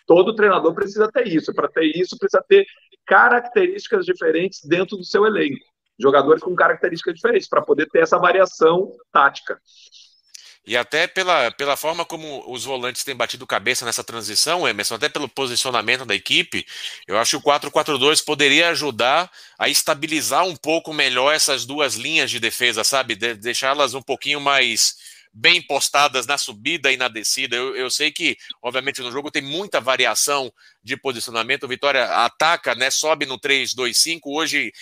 todo 0.06 0.34
treinador 0.34 0.74
precisa 0.74 1.10
ter 1.10 1.26
isso. 1.28 1.52
Para 1.54 1.68
ter 1.68 1.84
isso, 1.84 2.18
precisa 2.18 2.44
ter 2.48 2.66
características 3.06 4.04
diferentes 4.04 4.64
dentro 4.64 4.96
do 4.96 5.04
seu 5.04 5.24
elenco. 5.26 5.64
Jogadores 5.98 6.42
com 6.42 6.54
características 6.54 7.14
diferentes, 7.14 7.48
para 7.48 7.62
poder 7.62 7.86
ter 7.86 8.02
essa 8.02 8.18
variação 8.18 8.92
tática. 9.12 9.58
E 10.66 10.76
até 10.76 11.06
pela, 11.06 11.52
pela 11.52 11.76
forma 11.76 12.04
como 12.04 12.42
os 12.50 12.64
volantes 12.64 13.04
têm 13.04 13.14
batido 13.14 13.46
cabeça 13.46 13.84
nessa 13.86 14.02
transição, 14.02 14.66
Emerson, 14.66 14.96
até 14.96 15.08
pelo 15.08 15.28
posicionamento 15.28 16.04
da 16.04 16.14
equipe, 16.14 16.66
eu 17.06 17.16
acho 17.16 17.40
que 17.40 17.48
o 17.48 17.52
4-4-2 17.52 18.24
poderia 18.24 18.70
ajudar 18.70 19.30
a 19.56 19.68
estabilizar 19.68 20.44
um 20.44 20.56
pouco 20.56 20.92
melhor 20.92 21.32
essas 21.32 21.64
duas 21.64 21.94
linhas 21.94 22.32
de 22.32 22.40
defesa, 22.40 22.82
sabe? 22.82 23.14
De, 23.14 23.34
Deixá-las 23.34 23.94
um 23.94 24.02
pouquinho 24.02 24.40
mais 24.40 24.96
bem 25.38 25.60
postadas 25.60 26.26
na 26.26 26.38
subida 26.38 26.90
e 26.90 26.96
na 26.96 27.08
descida. 27.08 27.54
Eu, 27.54 27.76
eu, 27.76 27.90
sei 27.90 28.10
que, 28.10 28.38
obviamente, 28.62 29.02
no 29.02 29.12
jogo 29.12 29.30
tem 29.30 29.42
muita 29.42 29.80
variação 29.82 30.50
de 30.82 30.96
posicionamento. 30.96 31.64
O 31.64 31.68
Vitória 31.68 32.06
ataca, 32.06 32.74
né? 32.74 32.90
Sobe 32.90 33.26
no 33.26 33.38
3-2-5. 33.38 34.20
Hoje 34.24 34.72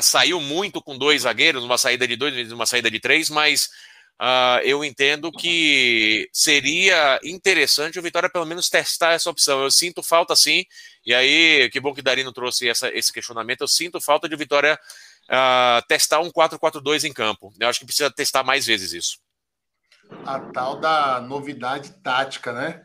saiu 0.00 0.40
muito 0.40 0.82
com 0.82 0.98
dois 0.98 1.22
zagueiros, 1.22 1.62
uma 1.62 1.78
saída 1.78 2.08
de 2.08 2.16
dois, 2.16 2.50
uma 2.50 2.66
saída 2.66 2.90
de 2.90 2.98
três, 2.98 3.30
mas 3.30 3.70
Uh, 4.18 4.64
eu 4.64 4.82
entendo 4.82 5.30
que 5.30 6.26
seria 6.32 7.20
interessante 7.22 7.98
o 7.98 8.02
Vitória 8.02 8.30
pelo 8.30 8.46
menos 8.46 8.70
testar 8.70 9.12
essa 9.12 9.28
opção. 9.28 9.62
Eu 9.62 9.70
sinto 9.70 10.02
falta 10.02 10.34
sim, 10.34 10.64
e 11.04 11.14
aí 11.14 11.68
que 11.68 11.78
bom 11.78 11.92
que 11.92 12.00
Darino 12.00 12.32
trouxe 12.32 12.66
essa, 12.66 12.88
esse 12.96 13.12
questionamento. 13.12 13.60
Eu 13.60 13.68
sinto 13.68 14.00
falta 14.00 14.26
de 14.26 14.34
Vitória 14.34 14.80
uh, 15.24 15.86
testar 15.86 16.20
um 16.20 16.30
4-4-2 16.30 17.04
em 17.04 17.12
campo. 17.12 17.52
Eu 17.60 17.68
acho 17.68 17.80
que 17.80 17.84
precisa 17.84 18.10
testar 18.10 18.42
mais 18.42 18.64
vezes 18.64 18.94
isso. 18.94 19.18
A 20.24 20.40
tal 20.40 20.80
da 20.80 21.20
novidade 21.20 21.90
tática, 22.02 22.52
né? 22.52 22.82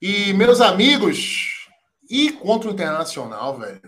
E 0.00 0.32
meus 0.32 0.60
amigos, 0.60 1.66
e 2.10 2.32
contra 2.32 2.68
o 2.68 2.72
Internacional, 2.72 3.58
velho? 3.58 3.80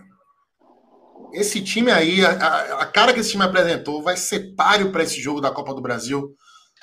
Esse 1.33 1.63
time 1.63 1.91
aí, 1.91 2.25
a, 2.25 2.81
a 2.81 2.87
cara 2.87 3.13
que 3.13 3.21
esse 3.21 3.31
time 3.31 3.45
apresentou, 3.45 4.03
vai 4.03 4.17
ser 4.17 4.55
páreo 4.55 4.91
para 4.93 5.03
esse 5.03 5.21
jogo 5.21 5.41
da 5.41 5.51
Copa 5.51 5.75
do 5.75 5.83
Brasil 5.83 6.35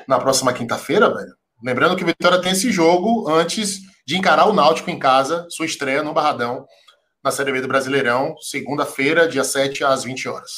na 0.08 0.20
próxima 0.20 0.54
quinta-feira, 0.54 1.14
velho. 1.14 1.34
Lembrando 1.64 1.96
que 1.96 2.04
o 2.04 2.06
Vitória 2.06 2.42
tem 2.42 2.52
esse 2.52 2.72
jogo 2.72 3.30
antes 3.30 3.80
de 4.06 4.18
encarar 4.18 4.48
o 4.48 4.54
Náutico 4.54 4.90
em 4.90 5.00
casa, 5.00 5.48
sua 5.50 5.66
estreia 5.66 6.04
no 6.04 6.14
Barradão, 6.14 6.66
na 7.24 7.32
Série 7.32 7.54
B 7.54 7.62
do 7.62 7.68
Brasileirão, 7.70 8.36
segunda-feira, 8.42 9.28
dia 9.28 9.46
7 9.46 9.84
às 9.84 10.04
20 10.04 10.28
horas. 10.28 10.52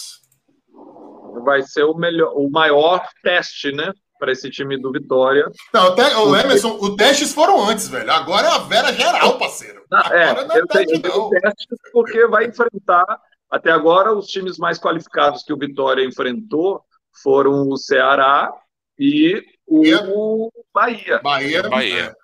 Vai 1.43 1.61
ser 1.61 1.83
o 1.83 1.93
melhor, 1.93 2.33
o 2.35 2.49
maior 2.49 3.07
teste, 3.21 3.71
né? 3.71 3.93
Para 4.25 4.31
esse 4.31 4.49
time 4.49 4.75
do 4.75 4.91
Vitória. 4.91 5.45
Não, 5.71 5.89
até, 5.89 6.17
o 6.17 6.35
Emerson, 6.35 6.79
os 6.81 6.95
testes 6.95 7.31
foram 7.31 7.69
antes, 7.69 7.87
velho. 7.87 8.11
Agora 8.11 8.47
é 8.47 8.49
a 8.49 8.57
Vera 8.57 8.91
geral, 8.91 9.37
parceiro. 9.37 9.83
é, 10.11 10.33
não 10.33 10.55
é 10.55 10.59
eu 10.61 10.65
teste, 10.65 10.99
tenho 10.99 11.29
teste 11.29 11.67
porque 11.93 12.25
vai 12.25 12.45
enfrentar. 12.47 13.05
Até 13.51 13.69
agora, 13.69 14.11
os 14.11 14.25
times 14.25 14.57
mais 14.57 14.79
qualificados 14.79 15.43
que 15.43 15.53
o 15.53 15.57
Vitória 15.59 16.03
enfrentou 16.03 16.81
foram 17.21 17.69
o 17.69 17.77
Ceará 17.77 18.51
e 18.97 19.43
o 19.67 20.49
Bahia. 20.73 21.19
Bahia. 21.19 21.69
Bahia. 21.69 22.15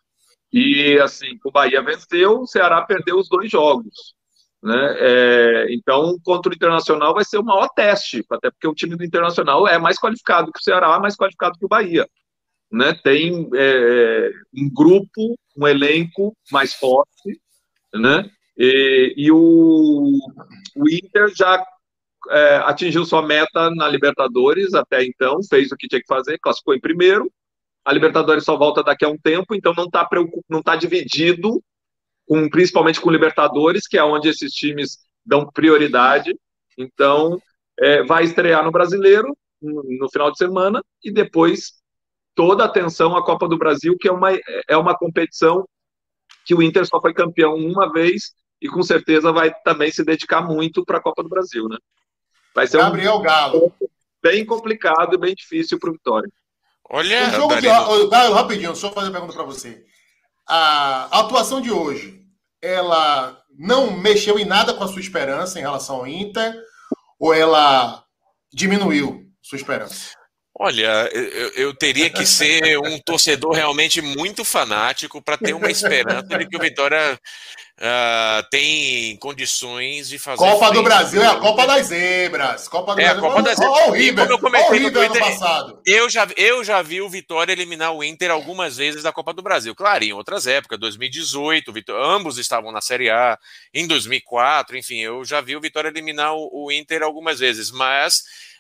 E 0.52 0.98
assim, 1.00 1.38
o 1.46 1.52
Bahia 1.52 1.84
venceu, 1.84 2.42
o 2.42 2.48
Ceará 2.48 2.82
perdeu 2.82 3.20
os 3.20 3.30
dois 3.30 3.52
jogos. 3.52 4.16
Né? 4.64 4.96
É, 5.00 5.74
então, 5.74 6.18
contra 6.24 6.52
o 6.52 6.56
Internacional 6.56 7.14
vai 7.14 7.26
ser 7.26 7.40
o 7.40 7.44
maior 7.44 7.68
teste, 7.70 8.24
até 8.30 8.52
porque 8.52 8.68
o 8.68 8.76
time 8.76 8.96
do 8.96 9.04
Internacional 9.04 9.68
é 9.68 9.80
mais 9.80 9.98
qualificado 9.98 10.52
que 10.52 10.60
o 10.60 10.64
Ceará, 10.64 11.00
mais 11.00 11.16
qualificado 11.16 11.58
que 11.58 11.66
o 11.66 11.70
Bahia. 11.70 12.08
Né? 12.72 12.94
Tem 13.04 13.50
é, 13.56 14.32
um 14.56 14.70
grupo, 14.72 15.36
um 15.58 15.68
elenco 15.68 16.36
mais 16.52 16.74
forte, 16.74 17.42
né? 17.94 18.30
E, 18.58 19.14
e 19.18 19.32
o, 19.32 20.12
o 20.76 20.90
Inter 20.90 21.34
já 21.36 21.66
é, 22.30 22.58
atingiu 22.58 23.04
sua 23.06 23.26
meta 23.26 23.72
na 23.72 23.88
Libertadores 23.88 24.74
até 24.74 25.04
então, 25.04 25.40
fez 25.50 25.72
o 25.72 25.76
que 25.76 25.88
tinha 25.88 26.02
que 26.02 26.08
fazer, 26.08 26.38
classificou 26.40 26.76
em 26.76 26.80
primeiro. 26.80 27.32
A 27.84 27.92
Libertadores 27.92 28.44
só 28.44 28.56
volta 28.56 28.84
daqui 28.84 29.04
a 29.04 29.10
um 29.10 29.18
tempo, 29.18 29.56
então 29.56 29.74
não 29.76 29.86
está 29.86 30.08
tá 30.64 30.76
dividido, 30.76 31.62
com, 32.32 32.50
principalmente 32.50 33.02
com 33.02 33.12
Libertadores, 33.12 33.86
que 33.86 33.98
é 33.98 34.04
onde 34.06 34.30
esses 34.30 34.54
times 34.54 35.00
dão 35.26 35.46
prioridade. 35.52 36.34
Então, 36.78 37.38
é, 37.78 38.04
vai 38.04 38.24
estrear 38.24 38.64
no 38.64 38.72
Brasileiro 38.72 39.38
no, 39.62 39.84
no, 39.84 40.10
final 40.10 40.32
de 40.32 40.38
semana 40.38 40.82
e 41.04 41.12
depois 41.12 41.74
toda 42.34 42.64
a 42.64 42.68
atenção 42.68 43.18
à 43.18 43.26
Copa 43.26 43.50
do 43.50 43.58
Brasil, 43.58 43.98
que 44.00 44.08
é 44.08 44.14
uma, 44.14 44.30
é 44.66 44.78
uma 44.78 44.98
competição 44.98 45.68
que 46.46 46.56
o 46.56 46.64
Inter 46.64 46.86
só 46.86 47.02
foi 47.02 47.14
campeão 47.14 47.54
uma 47.54 47.92
vez 47.92 48.32
e 48.62 48.70
com 48.70 48.82
certeza 48.82 49.34
vai 49.34 49.54
também 49.66 49.92
se 49.92 50.02
dedicar 50.02 50.42
muito 50.42 50.86
para 50.86 51.00
a 51.00 51.02
Copa 51.02 51.24
do 51.24 51.28
Brasil, 51.28 51.68
né? 51.68 51.78
Vai 52.56 52.66
ser 52.66 52.78
Gabriel 52.78 53.18
um 53.18 53.22
Galo. 53.24 53.74
bem 54.24 54.46
complicado 54.46 55.16
e 55.16 55.20
bem 55.20 55.36
difícil 55.36 55.78
para 55.78 55.90
o 55.90 55.94
Vitória. 55.94 56.32
Olha, 56.90 57.28
o 57.28 57.32
jogo 57.32 57.60
de, 57.60 57.68
rapidinho, 57.68 58.74
só 58.74 58.90
fazer 58.90 59.08
uma 59.08 59.12
pergunta 59.12 59.34
para 59.34 59.44
você. 59.44 59.84
A 60.48 61.20
atuação 61.20 61.60
de 61.60 61.72
hoje, 61.72 62.21
ela 62.62 63.42
não 63.58 63.92
mexeu 63.92 64.38
em 64.38 64.46
nada 64.46 64.74
com 64.74 64.84
a 64.84 64.88
sua 64.88 65.02
esperança 65.02 65.58
em 65.60 65.62
relação 65.62 65.98
ao 65.98 66.08
Inter 66.08 66.56
ou 67.20 67.34
ela 67.34 68.04
diminuiu 68.54 69.26
sua 69.42 69.58
esperança? 69.58 70.21
Olha, 70.64 71.10
eu, 71.12 71.50
eu, 71.56 71.74
teria 71.74 72.08
que 72.08 72.24
ser 72.24 72.78
um 72.78 73.00
torcedor 73.00 73.52
realmente 73.54 74.00
muito 74.00 74.46
fanático 74.46 75.20
para 75.20 75.36
ter 75.36 75.56
uma 75.56 75.72
esperança 75.72 76.38
de 76.38 76.48
que 76.48 76.56
o 76.56 76.60
Vitória 76.60 77.20
uh, 77.80 78.50
tem 78.52 79.18
condições 79.18 80.08
de 80.08 80.20
fazer. 80.20 80.38
Copa 80.38 80.70
do 80.70 80.84
Brasil 80.84 81.20
é 81.20 81.26
a 81.26 81.38
Copa 81.38 81.66
das 81.66 81.88
Zebras. 81.88 82.68
Copa 82.68 82.94
do 82.94 83.02
é, 83.02 83.06
Brasil. 83.06 83.26
A 83.26 83.28
Copa 83.28 83.42
das 83.42 83.58
Zebras. 83.58 83.76
Olha 83.76 83.90
o 83.90 83.92
River. 83.92 84.28
Como 84.28 84.34
eu 84.34 84.40
comentei 84.40 84.80
no 84.82 84.92
Twitter, 84.92 85.20
passado. 85.20 85.82
Eu 85.84 86.08
já, 86.08 86.28
eu 86.38 86.64
já 86.64 86.80
vi 86.84 87.02
o 87.02 87.10
Vitória 87.10 87.52
eliminar 87.52 87.96
o 87.96 88.04
Inter 88.04 88.30
algumas 88.30 88.78
vezes 88.78 89.02
da 89.02 89.12
Copa 89.12 89.34
do 89.34 89.42
Brasil. 89.42 89.74
Claro, 89.74 90.04
em 90.04 90.14
outras 90.14 90.46
épocas, 90.46 90.80
2018, 90.80 91.74
Vitória, 91.74 92.06
ambos 92.06 92.38
estavam 92.38 92.72
na 92.72 92.82
Série 92.82 93.10
A. 93.10 93.36
Em 93.74 93.88
2004, 93.88 94.78
enfim, 94.78 95.00
eu 95.00 95.26
já 95.26 95.42
vi 95.42 95.56
o 95.56 95.62
Vitória 95.62 95.90
eliminar 95.90 96.36
o, 96.36 96.66
o 96.66 96.72
Inter 96.72 97.02
algumas 97.02 97.40
vezes, 97.40 97.72
mas 97.72 98.51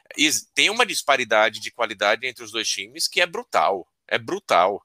tem 0.54 0.70
uma 0.70 0.86
disparidade 0.86 1.60
de 1.60 1.72
qualidade 1.72 2.26
entre 2.28 2.44
os 2.44 2.52
dois 2.52 2.68
times 2.68 3.08
que 3.08 3.22
é 3.22 3.26
brutal 3.26 3.88
é 4.12 4.18
brutal. 4.18 4.84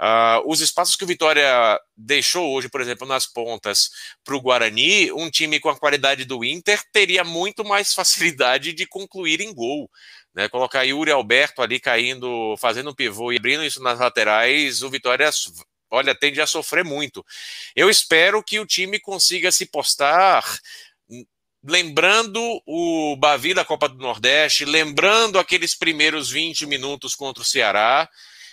Uh, 0.00 0.40
os 0.46 0.60
espaços 0.60 0.94
que 0.94 1.02
o 1.02 1.06
Vitória 1.06 1.78
deixou 1.96 2.54
hoje, 2.54 2.68
por 2.68 2.80
exemplo, 2.80 3.06
nas 3.06 3.26
pontas 3.26 3.90
para 4.24 4.36
o 4.36 4.40
Guarani, 4.40 5.12
um 5.12 5.28
time 5.28 5.58
com 5.58 5.68
a 5.68 5.76
qualidade 5.76 6.24
do 6.24 6.44
Inter 6.44 6.80
teria 6.92 7.24
muito 7.24 7.64
mais 7.64 7.92
facilidade 7.92 8.72
de 8.72 8.86
concluir 8.86 9.40
em 9.40 9.52
gol. 9.52 9.90
Né? 10.32 10.48
Colocar 10.48 10.84
Yuri 10.84 11.10
Alberto 11.10 11.60
ali 11.60 11.80
caindo, 11.80 12.56
fazendo 12.58 12.90
um 12.90 12.94
pivô 12.94 13.32
e 13.32 13.36
abrindo 13.36 13.64
isso 13.64 13.82
nas 13.82 13.98
laterais, 13.98 14.82
o 14.82 14.88
Vitória 14.88 15.28
olha, 15.90 16.14
tende 16.14 16.40
a 16.40 16.46
sofrer 16.46 16.84
muito. 16.84 17.24
Eu 17.74 17.90
espero 17.90 18.42
que 18.42 18.60
o 18.60 18.66
time 18.66 19.00
consiga 19.00 19.50
se 19.50 19.66
postar 19.66 20.44
lembrando 21.64 22.40
o 22.66 23.16
Bavi 23.16 23.54
da 23.54 23.64
Copa 23.64 23.88
do 23.88 23.96
Nordeste, 23.96 24.64
lembrando 24.64 25.38
aqueles 25.38 25.74
primeiros 25.74 26.30
20 26.30 26.66
minutos 26.66 27.14
contra 27.14 27.42
o 27.42 27.46
Ceará, 27.46 28.08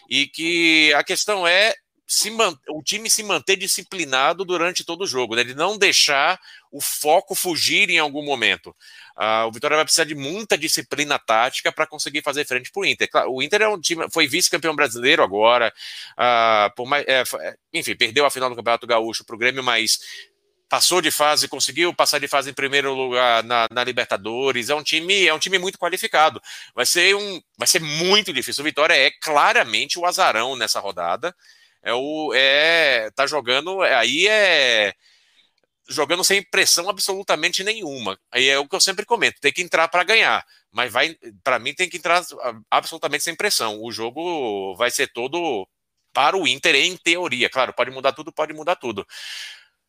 e 0.09 0.27
que 0.27 0.93
a 0.93 1.03
questão 1.03 1.47
é 1.47 1.75
se 2.07 2.31
o 2.69 2.83
time 2.83 3.09
se 3.09 3.23
manter 3.23 3.55
disciplinado 3.55 4.45
durante 4.45 4.85
todo 4.85 5.01
o 5.01 5.07
jogo, 5.07 5.35
né? 5.35 5.43
de 5.43 5.55
não 5.55 5.75
deixar 5.75 6.39
o 6.71 6.79
foco 6.79 7.33
fugir 7.33 7.89
em 7.89 7.97
algum 7.97 8.23
momento. 8.23 8.75
Uh, 9.17 9.47
o 9.47 9.51
Vitória 9.51 9.75
vai 9.75 9.85
precisar 9.85 10.03
de 10.03 10.13
muita 10.13 10.57
disciplina 10.57 11.17
tática 11.17 11.71
para 11.71 11.87
conseguir 11.87 12.21
fazer 12.21 12.45
frente 12.45 12.71
para 12.71 12.81
o 12.81 12.85
Inter. 12.85 13.09
O 13.27 13.41
Inter 13.41 13.63
é 13.63 13.67
um 13.67 13.79
time, 13.79 14.05
foi 14.11 14.27
vice-campeão 14.27 14.75
brasileiro 14.75 15.23
agora, 15.23 15.73
uh, 16.13 16.85
mais, 16.85 17.05
é, 17.07 17.23
enfim, 17.73 17.95
perdeu 17.95 18.25
a 18.25 18.29
final 18.29 18.49
do 18.49 18.55
Campeonato 18.55 18.85
Gaúcho 18.85 19.25
para 19.25 19.35
o 19.35 19.39
Grêmio, 19.39 19.63
mas 19.63 19.99
passou 20.69 21.01
de 21.01 21.11
fase, 21.11 21.47
conseguiu 21.47 21.93
passar 21.93 22.19
de 22.19 22.27
fase 22.27 22.49
em 22.49 22.53
primeiro 22.53 22.93
lugar 22.93 23.43
na, 23.43 23.67
na, 23.71 23.83
Libertadores. 23.83 24.69
É 24.69 24.75
um 24.75 24.83
time, 24.83 25.25
é 25.27 25.33
um 25.33 25.39
time 25.39 25.57
muito 25.59 25.77
qualificado. 25.77 26.41
Vai 26.73 26.85
ser 26.85 27.15
um, 27.15 27.41
vai 27.57 27.67
ser 27.67 27.79
muito 27.79 28.33
difícil. 28.33 28.61
O 28.61 28.65
Vitória 28.65 28.93
é 28.93 29.11
claramente 29.21 29.99
o 29.99 30.05
azarão 30.05 30.55
nessa 30.55 30.79
rodada. 30.79 31.35
É 31.83 31.93
o, 31.93 32.33
é, 32.33 33.11
tá 33.11 33.27
jogando, 33.27 33.81
aí 33.81 34.27
é 34.27 34.93
jogando 35.87 36.23
sem 36.23 36.41
pressão 36.43 36.89
absolutamente 36.89 37.63
nenhuma. 37.63 38.19
Aí 38.31 38.47
é 38.49 38.57
o 38.57 38.67
que 38.67 38.75
eu 38.75 38.81
sempre 38.81 39.05
comento, 39.05 39.39
tem 39.39 39.53
que 39.53 39.61
entrar 39.61 39.87
para 39.87 40.03
ganhar, 40.03 40.43
mas 40.71 40.91
vai, 40.91 41.15
para 41.43 41.59
mim 41.59 41.73
tem 41.73 41.89
que 41.89 41.97
entrar 41.97 42.23
absolutamente 42.71 43.23
sem 43.23 43.35
pressão. 43.35 43.81
O 43.81 43.91
jogo 43.91 44.75
vai 44.75 44.89
ser 44.91 45.07
todo 45.13 45.67
para 46.13 46.37
o 46.37 46.47
Inter 46.47 46.75
em 46.75 46.97
teoria. 46.97 47.49
Claro, 47.49 47.73
pode 47.73 47.91
mudar 47.91 48.13
tudo, 48.13 48.31
pode 48.31 48.53
mudar 48.53 48.77
tudo. 48.77 49.05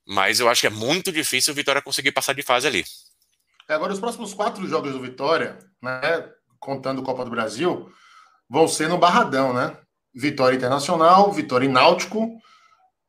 Mas 0.06 0.38
eu 0.38 0.48
acho 0.48 0.60
que 0.60 0.66
é 0.66 0.70
muito 0.70 1.10
difícil 1.10 1.52
o 1.52 1.56
Vitória 1.56 1.82
conseguir 1.82 2.12
passar 2.12 2.32
de 2.32 2.42
fase 2.42 2.66
ali. 2.66 2.84
É, 3.68 3.74
agora, 3.74 3.92
os 3.92 3.98
próximos 3.98 4.32
quatro 4.32 4.66
jogos 4.68 4.92
do 4.92 5.00
Vitória, 5.00 5.58
né, 5.82 6.30
contando 6.60 7.02
Copa 7.02 7.24
do 7.24 7.30
Brasil, 7.30 7.90
vão 8.48 8.68
ser 8.68 8.88
no 8.88 8.98
Barradão, 8.98 9.52
né? 9.52 9.76
Vitória 10.14 10.56
Internacional, 10.56 11.32
Vitória 11.32 11.66
e 11.66 11.68
Náutico. 11.68 12.38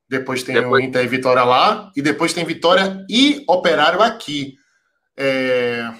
Depois 0.09 0.41
tem 0.43 0.55
depois... 0.55 0.83
o 0.83 0.87
Inter 0.87 1.05
e 1.05 1.07
Vitória 1.07 1.43
lá. 1.43 1.91
E 1.95 2.01
depois 2.01 2.33
tem 2.33 2.43
Vitória 2.45 3.05
e 3.09 3.43
Operário 3.47 4.01
aqui. 4.01 4.55
É... 5.15 5.93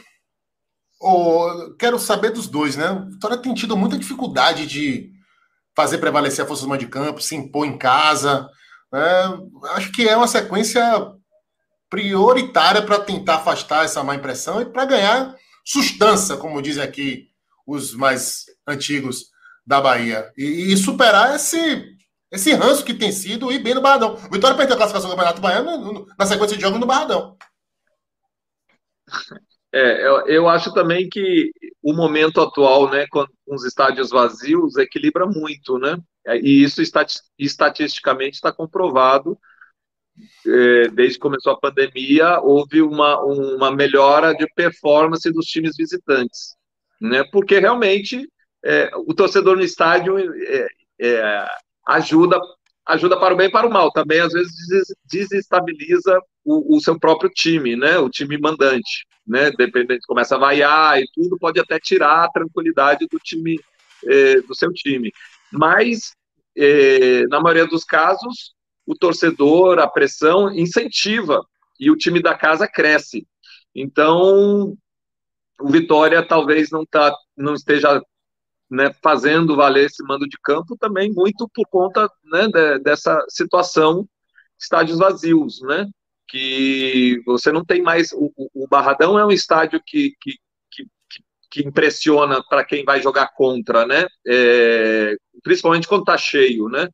Oh, 1.00 1.76
quero 1.78 2.00
saber 2.00 2.32
dos 2.32 2.48
dois, 2.48 2.76
né? 2.76 3.06
Vitória 3.10 3.38
tem 3.38 3.54
tido 3.54 3.78
muita 3.78 3.98
dificuldade 3.98 4.66
de 4.66 5.12
fazer 5.76 6.00
prevalecer 6.00 6.44
a 6.44 6.48
força 6.48 6.66
do 6.66 6.78
de 6.78 6.88
campo, 6.88 7.22
se 7.22 7.36
impor 7.36 7.66
em 7.68 7.78
casa. 7.78 8.50
Né? 8.92 9.02
Acho 9.72 9.92
que 9.92 10.08
é 10.08 10.16
uma 10.16 10.28
sequência 10.28 10.84
prioritária 11.90 12.82
para 12.82 13.00
tentar 13.00 13.36
afastar 13.36 13.86
essa 13.86 14.04
má 14.04 14.16
impressão 14.16 14.62
e 14.62 14.66
para 14.66 14.86
ganhar 14.86 15.36
sustância, 15.66 16.38
como 16.38 16.62
dizem 16.62 16.84
aqui 16.84 17.30
os 17.66 17.94
mais 17.94 18.46
antigos 18.66 19.30
da 19.66 19.82
Bahia. 19.82 20.32
E, 20.38 20.72
e, 20.72 20.78
superar 20.78 21.36
esse, 21.36 21.98
esse 22.32 22.54
ranço 22.54 22.86
que 22.86 22.94
tem 22.94 23.12
sido 23.12 23.52
e 23.52 23.60
bem 23.60 23.74
no 23.74 23.82
Barradão. 23.82 24.14
O 24.14 24.32
Vitória 24.32 24.56
perdeu 24.56 24.76
a 24.76 24.78
classificação 24.78 25.10
do 25.10 25.16
Campeonato 25.16 25.42
Baiano 25.42 26.08
na 26.18 26.26
sequência 26.26 26.56
de 26.56 26.64
jogos 26.64 26.80
no 26.80 26.86
Barradão. 26.86 27.38
É, 29.74 30.08
eu, 30.08 30.28
eu, 30.28 30.50
acho 30.50 30.74
também 30.74 31.10
que 31.10 31.52
o 31.84 31.94
momento 31.94 32.40
atual, 32.40 32.90
né, 32.90 33.06
com 33.08 33.26
os 33.48 33.66
estádios 33.66 34.10
vazios, 34.10 34.78
equilibra 34.78 35.26
muito, 35.26 35.78
né? 35.78 35.98
E 36.36 36.64
isso 36.64 36.82
estatisticamente 37.38 38.36
está 38.36 38.52
comprovado. 38.52 39.38
É, 40.46 40.88
desde 40.90 41.16
que 41.16 41.22
começou 41.22 41.54
a 41.54 41.60
pandemia, 41.60 42.40
houve 42.42 42.82
uma, 42.82 43.22
uma 43.22 43.72
melhora 43.72 44.34
de 44.34 44.48
performance 44.56 45.32
dos 45.32 45.46
times 45.46 45.76
visitantes, 45.78 46.56
né? 47.00 47.24
Porque 47.32 47.60
realmente 47.60 48.28
é, 48.66 48.90
o 48.96 49.14
torcedor 49.14 49.56
no 49.56 49.64
estádio 49.64 50.18
é, 50.18 50.68
é 51.00 51.48
ajuda 51.88 52.40
ajuda 52.88 53.20
para 53.20 53.34
o 53.34 53.38
bem 53.38 53.48
e 53.48 53.52
para 53.52 53.68
o 53.68 53.70
mal. 53.72 53.92
Também 53.92 54.20
às 54.20 54.34
vezes 54.34 54.52
desestabiliza 55.06 56.20
o, 56.44 56.78
o 56.78 56.82
seu 56.82 56.98
próprio 56.98 57.30
time, 57.30 57.76
né? 57.76 58.00
O 58.00 58.10
time 58.10 58.38
mandante 58.40 59.06
né? 59.28 59.52
Dependente, 59.52 60.08
começa 60.08 60.36
a 60.36 60.40
vaiar 60.40 61.00
e 61.00 61.06
tudo, 61.14 61.38
pode 61.38 61.60
até 61.60 61.78
tirar 61.80 62.24
a 62.24 62.32
tranquilidade 62.32 63.06
do 63.12 63.20
time, 63.20 63.60
eh, 64.06 64.40
do 64.42 64.56
seu 64.56 64.72
time. 64.72 65.12
Mas, 65.52 66.14
eh, 66.56 67.26
na 67.28 67.40
maioria 67.40 67.68
dos 67.68 67.84
casos, 67.84 68.54
o 68.86 68.96
torcedor, 68.96 69.80
a 69.80 69.88
pressão 69.88 70.52
incentiva 70.54 71.46
e 71.80 71.92
o 71.92 71.98
time 71.98 72.22
da 72.22 72.36
casa 72.36 72.68
cresce. 72.68 73.28
Então, 73.76 74.78
o 75.60 75.70
Vitória 75.70 76.26
talvez 76.26 76.70
não, 76.72 76.86
tá, 76.86 77.14
não 77.36 77.54
esteja 77.54 78.02
né, 78.70 78.92
fazendo 79.02 79.56
valer 79.56 79.86
esse 79.86 80.04
mando 80.04 80.28
de 80.28 80.38
campo 80.44 80.76
também 80.78 81.12
muito 81.12 81.50
por 81.54 81.66
conta 81.68 82.10
né, 82.26 82.48
de, 82.48 82.80
dessa 82.80 83.24
situação 83.30 84.08
estádios 84.60 84.98
vazios, 84.98 85.62
né? 85.62 85.88
que 86.28 87.22
você 87.26 87.52
não 87.52 87.64
tem 87.64 87.82
mais. 87.82 88.12
O, 88.12 88.32
o 88.54 88.68
Barradão 88.68 89.18
é 89.18 89.26
um 89.26 89.32
estádio 89.32 89.82
que, 89.86 90.14
que, 90.22 90.38
que, 91.50 91.68
impressiona 91.68 92.44
para 92.50 92.64
quem 92.64 92.84
vai 92.84 93.02
jogar 93.02 93.34
contra, 93.36 93.86
né? 93.86 94.06
É, 94.28 95.16
principalmente 95.44 95.88
quando 95.88 96.02
está 96.02 96.18
cheio, 96.18 96.70
né? 96.70 96.88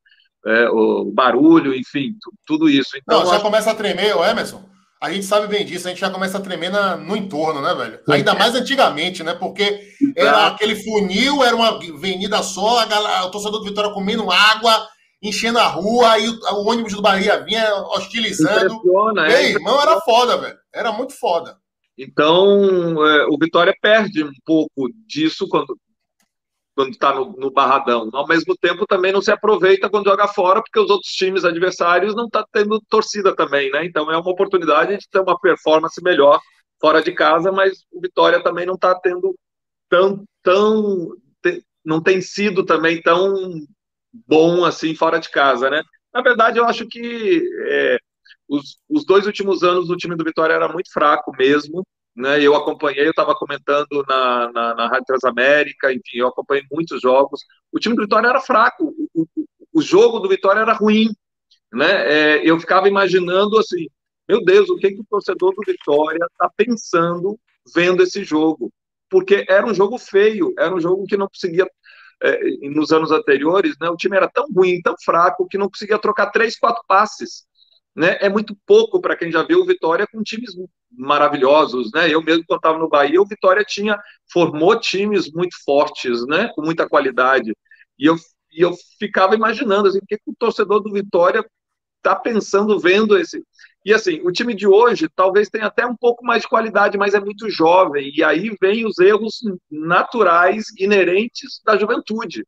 É, 0.46 0.70
o 0.70 1.06
barulho, 1.06 1.74
enfim, 1.74 2.16
tudo 2.46 2.70
isso. 2.70 2.98
Então, 2.98 3.20
não, 3.20 3.28
já 3.28 3.36
acho... 3.36 3.44
começa 3.44 3.72
a 3.72 3.76
tremer, 3.76 4.16
o 4.16 4.26
Emerson. 4.26 4.64
A 5.02 5.12
gente 5.12 5.26
sabe 5.26 5.48
bem 5.48 5.66
disso, 5.66 5.86
a 5.86 5.90
gente 5.90 6.00
já 6.00 6.10
começa 6.10 6.38
a 6.38 6.42
tremer 6.42 6.72
na, 6.72 6.96
no 6.96 7.16
entorno, 7.18 7.62
né, 7.62 7.74
velho? 7.74 8.00
Ainda 8.10 8.34
mais 8.34 8.56
antigamente, 8.56 9.22
né? 9.22 9.34
Porque 9.34 9.82
era 10.16 10.48
aquele 10.48 10.76
funil, 10.76 11.44
era 11.44 11.54
uma 11.54 11.70
avenida 11.76 12.42
só, 12.42 12.80
a 12.80 12.86
galera, 12.86 13.26
o 13.26 13.32
torcedor 13.32 13.60
do 13.60 13.66
Vitória 13.66 13.92
comendo 13.92 14.32
água, 14.32 14.88
enchendo 15.22 15.60
a 15.60 15.68
rua, 15.68 16.12
aí 16.12 16.28
o, 16.28 16.40
o 16.54 16.70
ônibus 16.70 16.94
do 16.94 17.02
Bahia 17.02 17.44
vinha 17.44 17.74
hostilizando. 17.88 18.76
Impressiona, 18.76 19.28
é, 19.28 19.50
irmão, 19.52 19.82
era 19.82 20.00
foda, 20.02 20.38
velho. 20.38 20.58
Era 20.74 20.92
muito 20.94 21.14
foda. 21.14 21.58
Então, 21.98 23.06
é, 23.06 23.26
o 23.28 23.38
Vitória 23.40 23.76
perde 23.82 24.24
um 24.24 24.32
pouco 24.46 24.90
disso 25.08 25.48
quando 25.48 25.78
quando 26.76 26.90
está 26.90 27.14
no, 27.14 27.34
no, 27.34 27.52
barradão. 27.52 28.10
Ao 28.14 28.28
mesmo 28.28 28.56
tempo, 28.58 28.88
também 28.88 29.12
não 29.12 29.22
se 29.22 29.32
aproveita 29.32 29.90
quando 29.90 30.10
joga 30.10 30.28
fora, 30.28 30.62
porque 30.62 30.80
os 30.80 30.90
outros 30.90 31.12
times 31.12 31.46
adversários 31.46 32.16
não 32.16 32.26
estão 32.26 32.42
tá 32.42 32.48
tendo 32.52 32.82
torcida 32.90 33.36
também, 33.36 33.70
né? 33.72 33.86
Então 33.86 34.12
é 34.12 34.18
uma 34.18 34.32
oportunidade 34.32 34.98
de 34.98 35.08
ter 35.08 35.20
uma 35.20 35.40
performance 35.40 36.02
melhor 36.04 36.42
fora 36.82 37.02
de 37.02 37.12
casa, 37.12 37.52
mas 37.52 37.86
o 37.92 38.02
Vitória 38.02 38.42
também 38.42 38.66
não 38.66 38.74
está 38.74 38.96
tendo 38.96 39.36
tão, 39.88 40.26
tão 40.42 41.16
não 41.86 42.02
tem 42.02 42.22
sido 42.22 42.66
também 42.66 43.02
tão 43.02 43.34
bom 44.28 44.64
assim 44.66 44.96
fora 44.96 45.20
de 45.20 45.30
casa, 45.30 45.70
né? 45.70 45.84
Na 46.14 46.22
verdade, 46.22 46.60
eu 46.60 46.66
acho 46.66 46.88
que 46.88 47.44
é, 47.68 47.98
os, 48.54 48.78
os 48.90 49.06
dois 49.06 49.26
últimos 49.26 49.64
anos 49.64 49.90
o 49.90 49.98
time 49.98 50.16
do 50.16 50.24
Vitória 50.24 50.54
era 50.54 50.72
muito 50.72 50.92
fraco 50.92 51.32
mesmo, 51.38 51.86
né? 52.16 52.42
Eu 52.42 52.56
acompanhei, 52.56 53.06
eu 53.06 53.12
estava 53.12 53.34
comentando 53.36 54.06
na, 54.08 54.52
na, 54.52 54.76
na, 54.76 54.88
Rádio 54.88 55.06
Transamérica, 55.08 55.92
enfim, 55.92 56.18
eu 56.18 56.28
acompanhei 56.28 56.64
muitos 56.72 57.02
jogos. 57.02 57.42
O 57.72 57.80
time 57.80 57.96
do 57.96 58.04
Vitória 58.04 58.28
era 58.28 58.40
fraco, 58.40 58.94
o, 59.14 59.22
o, 59.24 59.46
o 59.74 59.82
jogo 59.82 60.20
do 60.20 60.30
Vitória 60.30 60.60
era 60.60 60.74
ruim, 60.74 61.10
né? 61.72 62.14
É, 62.14 62.50
eu 62.50 62.60
ficava 62.60 62.88
imaginando 62.88 63.58
assim, 63.58 63.88
meu 64.30 64.44
Deus, 64.44 64.70
o 64.70 64.78
que, 64.78 64.92
que 64.92 65.02
o 65.02 65.06
torcedor 65.10 65.54
do 65.56 65.64
Vitória 65.66 66.26
está 66.32 66.50
pensando 66.56 67.40
vendo 67.74 68.04
esse 68.04 68.24
jogo? 68.24 68.72
Porque 69.10 69.46
era 69.50 69.66
um 69.66 69.74
jogo 69.74 69.98
feio, 69.98 70.54
era 70.58 70.74
um 70.74 70.80
jogo 70.80 71.06
que 71.06 71.18
não 71.18 71.28
conseguia 71.28 71.68
é, 72.22 72.70
nos 72.70 72.92
anos 72.92 73.12
anteriores, 73.12 73.76
né, 73.82 73.90
o 73.90 73.98
time 73.98 74.16
era 74.16 74.30
tão 74.30 74.48
ruim, 74.56 74.82
tão 74.82 74.96
fraco, 75.04 75.48
que 75.48 75.58
não 75.58 75.70
conseguia 75.70 76.00
trocar 76.00 76.32
três, 76.32 76.58
quatro 76.58 76.84
passes. 76.88 77.46
Né? 77.96 78.18
É 78.20 78.30
muito 78.30 78.58
pouco 78.66 79.00
para 79.00 79.16
quem 79.16 79.32
já 79.32 79.44
viu 79.44 79.62
o 79.62 79.66
Vitória 79.66 80.08
com 80.12 80.24
times 80.24 80.52
maravilhosos. 80.92 81.92
Né? 81.94 82.10
Eu 82.10 82.22
mesmo, 82.22 82.44
quando 82.48 82.60
estava 82.60 82.78
no 82.78 82.90
Bahia, 82.90 83.22
o 83.22 83.26
Vitória 83.26 83.64
tinha, 83.64 84.00
formou 84.32 84.80
times 84.80 85.32
muito 85.32 85.56
fortes, 85.64 86.26
né? 86.26 86.50
com 86.56 86.62
muita 86.62 86.88
qualidade. 86.88 87.56
E 87.98 88.06
eu, 88.06 88.16
e 88.52 88.62
eu 88.62 88.74
ficava 89.00 89.36
imaginando 89.36 89.88
assim, 89.88 90.00
o 90.00 90.06
que, 90.06 90.18
que 90.18 90.30
o 90.30 90.36
torcedor 90.38 90.82
do 90.82 90.92
Vitória 90.92 91.46
está 91.98 92.16
pensando 92.16 92.80
vendo 92.80 93.18
esse. 93.18 93.42
E 93.86 93.94
assim, 93.94 94.22
o 94.24 94.32
time 94.32 94.54
de 94.54 94.68
hoje 94.68 95.10
talvez 95.14 95.50
tenha 95.50 95.68
até 95.68 95.86
um 95.86 95.96
pouco 95.96 96.24
mais 96.26 96.44
de 96.44 96.50
qualidade, 96.50 96.98
mas 96.98 97.14
é 97.14 97.20
muito 97.20 97.50
jovem. 97.50 98.12
E 98.16 98.24
aí 98.24 98.56
vem 98.62 98.86
os 98.86 99.00
erros 99.00 99.40
naturais, 99.72 100.66
inerentes 100.78 101.62
da 101.66 101.78
juventude. 101.78 102.46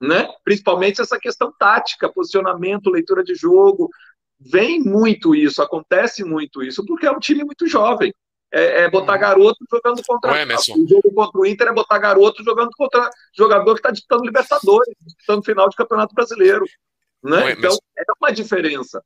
Né? 0.00 0.28
Principalmente 0.44 1.00
essa 1.00 1.18
questão 1.18 1.52
tática, 1.56 2.12
posicionamento, 2.12 2.90
leitura 2.90 3.22
de 3.22 3.34
jogo. 3.34 3.88
Vem 4.44 4.80
muito 4.80 5.34
isso, 5.34 5.62
acontece 5.62 6.24
muito 6.24 6.62
isso, 6.62 6.84
porque 6.84 7.06
é 7.06 7.10
um 7.10 7.20
time 7.20 7.44
muito 7.44 7.66
jovem. 7.66 8.12
É, 8.54 8.82
é 8.82 8.90
botar 8.90 9.14
uhum. 9.14 9.20
garoto 9.20 9.64
jogando 9.70 10.02
contra. 10.06 10.32
O, 10.32 10.84
o 10.84 10.88
jogo 10.88 11.14
contra 11.14 11.40
o 11.40 11.46
Inter 11.46 11.68
é 11.68 11.72
botar 11.72 11.98
garoto 11.98 12.44
jogando 12.44 12.70
contra 12.76 13.08
jogador 13.34 13.74
que 13.74 13.80
está 13.80 13.90
disputando 13.90 14.26
Libertadores, 14.26 14.94
disputando 15.00 15.44
final 15.44 15.68
de 15.70 15.76
Campeonato 15.76 16.14
Brasileiro. 16.14 16.66
Né? 17.22 17.52
Então, 17.52 17.74
é 17.96 18.02
uma 18.20 18.30
diferença. 18.30 19.02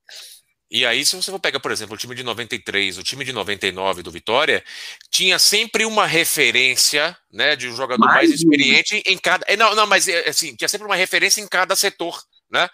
E 0.69 0.85
aí, 0.85 1.05
se 1.05 1.15
você 1.15 1.31
for 1.31 1.39
pegar, 1.39 1.61
por 1.61 1.71
exemplo, 1.71 1.95
o 1.95 1.99
time 1.99 2.15
de 2.15 2.25
93, 2.25 2.99
o 2.99 3.03
time 3.03 3.25
de 3.25 3.33
99 3.33 4.03
do 4.03 4.11
Vitória, 4.11 4.65
tinha 5.11 5.39
sempre 5.39 5.85
uma 5.85 6.07
referência, 6.07 7.17
né, 7.33 7.55
de 7.55 7.69
um 7.69 7.77
jogador 7.77 8.05
mais, 8.05 8.29
mais 8.29 8.31
experiente 8.33 9.01
em 9.07 9.17
cada. 9.17 9.45
É, 9.49 9.57
não, 9.57 9.77
não, 9.77 9.87
mas 9.87 10.09
é, 10.09 10.29
assim, 10.29 10.57
tinha 10.57 10.69
sempre 10.69 10.87
uma 10.87 10.97
referência 10.97 11.41
em 11.41 11.47
cada 11.47 11.77
setor, 11.77 12.21
né? 12.51 12.69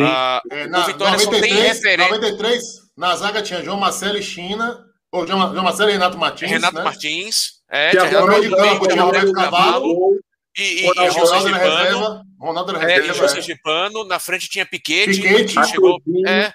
Ah, 0.00 0.42
é, 0.50 0.66
na, 0.66 0.82
o 0.82 0.86
Vitória 0.86 1.12
93, 1.12 1.22
só 1.22 1.30
tem 1.30 1.40
referência. 1.62 2.08
93, 2.08 2.62
na 2.96 3.16
zaga 3.16 3.42
tinha 3.42 3.62
João 3.62 3.78
Marcelo 3.78 4.18
e 4.18 4.22
China, 4.22 4.84
ou 5.12 5.26
João, 5.26 5.52
João 5.52 5.64
Marcelo 5.64 5.90
e 5.90 5.92
Renato 5.92 6.18
Martins. 6.18 6.50
Renato 6.50 6.76
né? 6.76 6.82
Martins, 6.82 7.62
é, 7.70 7.90
tinha 7.90 8.04
Renato 8.04 8.40
de 8.40 8.50
campo, 8.50 8.88
tinha 8.88 9.02
Roberto 9.02 9.32
Cavalo. 9.32 10.18
E, 10.56 10.84
e, 10.84 10.86
Ronaldo, 10.86 11.18
Ronaldo 11.18 11.48
na 11.48 11.58
reserva. 11.58 12.22
Ronaldo 12.40 12.72
na 12.72 12.78
reserva. 12.78 13.06
É, 13.06 13.10
e 13.10 13.14
José 13.14 13.40
Gipano, 13.40 14.04
na 14.04 14.18
frente 14.18 14.48
tinha 14.48 14.64
Piquete, 14.64 15.20
Piquete 15.20 15.66
chegou. 15.66 16.00
É, 16.26 16.52